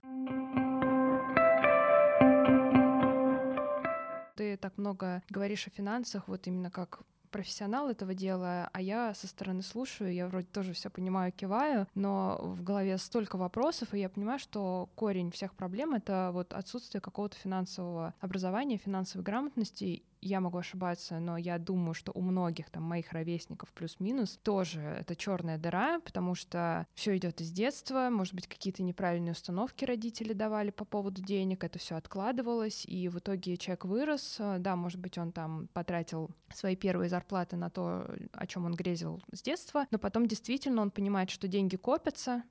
Ты 4.35 4.57
так 4.57 4.77
много 4.77 5.21
говоришь 5.29 5.67
о 5.67 5.69
финансах, 5.69 6.27
вот 6.27 6.47
именно 6.47 6.71
как 6.71 7.01
профессионал 7.29 7.89
этого 7.89 8.13
дела, 8.13 8.69
а 8.73 8.81
я 8.81 9.13
со 9.13 9.27
стороны 9.27 9.61
слушаю, 9.61 10.13
я 10.13 10.27
вроде 10.27 10.47
тоже 10.47 10.73
все 10.73 10.89
понимаю, 10.89 11.31
киваю, 11.31 11.87
но 11.95 12.39
в 12.41 12.63
голове 12.63 12.97
столько 12.97 13.37
вопросов, 13.37 13.93
и 13.93 13.99
я 13.99 14.09
понимаю, 14.09 14.39
что 14.39 14.89
корень 14.95 15.31
всех 15.31 15.53
проблем— 15.53 15.93
это 15.95 16.31
вот 16.33 16.53
отсутствие 16.53 17.01
какого-то 17.01 17.37
финансового 17.37 18.13
образования, 18.19 18.77
финансовой 18.77 19.23
грамотности, 19.23 20.03
я 20.21 20.39
могу 20.39 20.57
ошибаться, 20.57 21.19
но 21.19 21.37
я 21.37 21.57
думаю, 21.57 21.93
что 21.93 22.11
у 22.13 22.21
многих 22.21 22.69
там 22.69 22.83
моих 22.83 23.11
ровесников 23.11 23.71
плюс-минус 23.73 24.39
тоже 24.43 24.81
это 24.81 25.15
черная 25.15 25.57
дыра, 25.57 25.99
потому 25.99 26.35
что 26.35 26.87
все 26.93 27.15
идет 27.17 27.41
из 27.41 27.51
детства, 27.51 28.09
может 28.11 28.33
быть, 28.33 28.47
какие-то 28.47 28.83
неправильные 28.83 29.31
установки 29.31 29.85
родители 29.85 30.33
давали 30.33 30.71
по 30.71 30.85
поводу 30.85 31.21
денег, 31.21 31.63
это 31.63 31.79
все 31.79 31.95
откладывалось, 31.95 32.85
и 32.85 33.09
в 33.09 33.19
итоге 33.19 33.57
человек 33.57 33.85
вырос, 33.85 34.37
да, 34.59 34.75
может 34.75 34.99
быть, 34.99 35.17
он 35.17 35.31
там 35.31 35.67
потратил 35.73 36.29
свои 36.53 36.75
первые 36.75 37.09
зарплаты 37.09 37.55
на 37.55 37.69
то, 37.69 38.09
о 38.33 38.47
чем 38.47 38.65
он 38.65 38.73
грезил 38.73 39.21
с 39.31 39.41
детства, 39.41 39.85
но 39.91 39.99
потом 39.99 40.27
действительно 40.27 40.81
он 40.81 40.91
понимает, 40.91 41.29
что 41.29 41.47
деньги 41.47 41.75
копятся, 41.75 42.43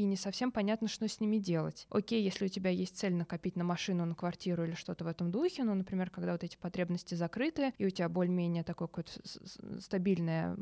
и 0.00 0.04
не 0.04 0.16
совсем 0.16 0.50
понятно, 0.50 0.88
что 0.88 1.06
с 1.06 1.20
ними 1.20 1.38
делать. 1.38 1.86
Окей, 1.90 2.22
если 2.22 2.46
у 2.46 2.48
тебя 2.48 2.70
есть 2.70 2.96
цель 2.96 3.14
накопить 3.14 3.56
на 3.56 3.64
машину, 3.64 4.04
на 4.04 4.14
квартиру 4.14 4.64
или 4.64 4.74
что-то 4.74 5.04
в 5.04 5.06
этом 5.06 5.30
духе, 5.30 5.64
ну, 5.64 5.74
например, 5.74 6.10
когда 6.10 6.32
вот 6.32 6.44
эти 6.44 6.56
потребности 6.56 7.14
закрыты, 7.14 7.72
и 7.78 7.86
у 7.86 7.90
тебя 7.90 8.08
более-менее 8.08 8.64
такое 8.64 8.88
какое-то 8.88 9.12
стабильное 9.80 10.56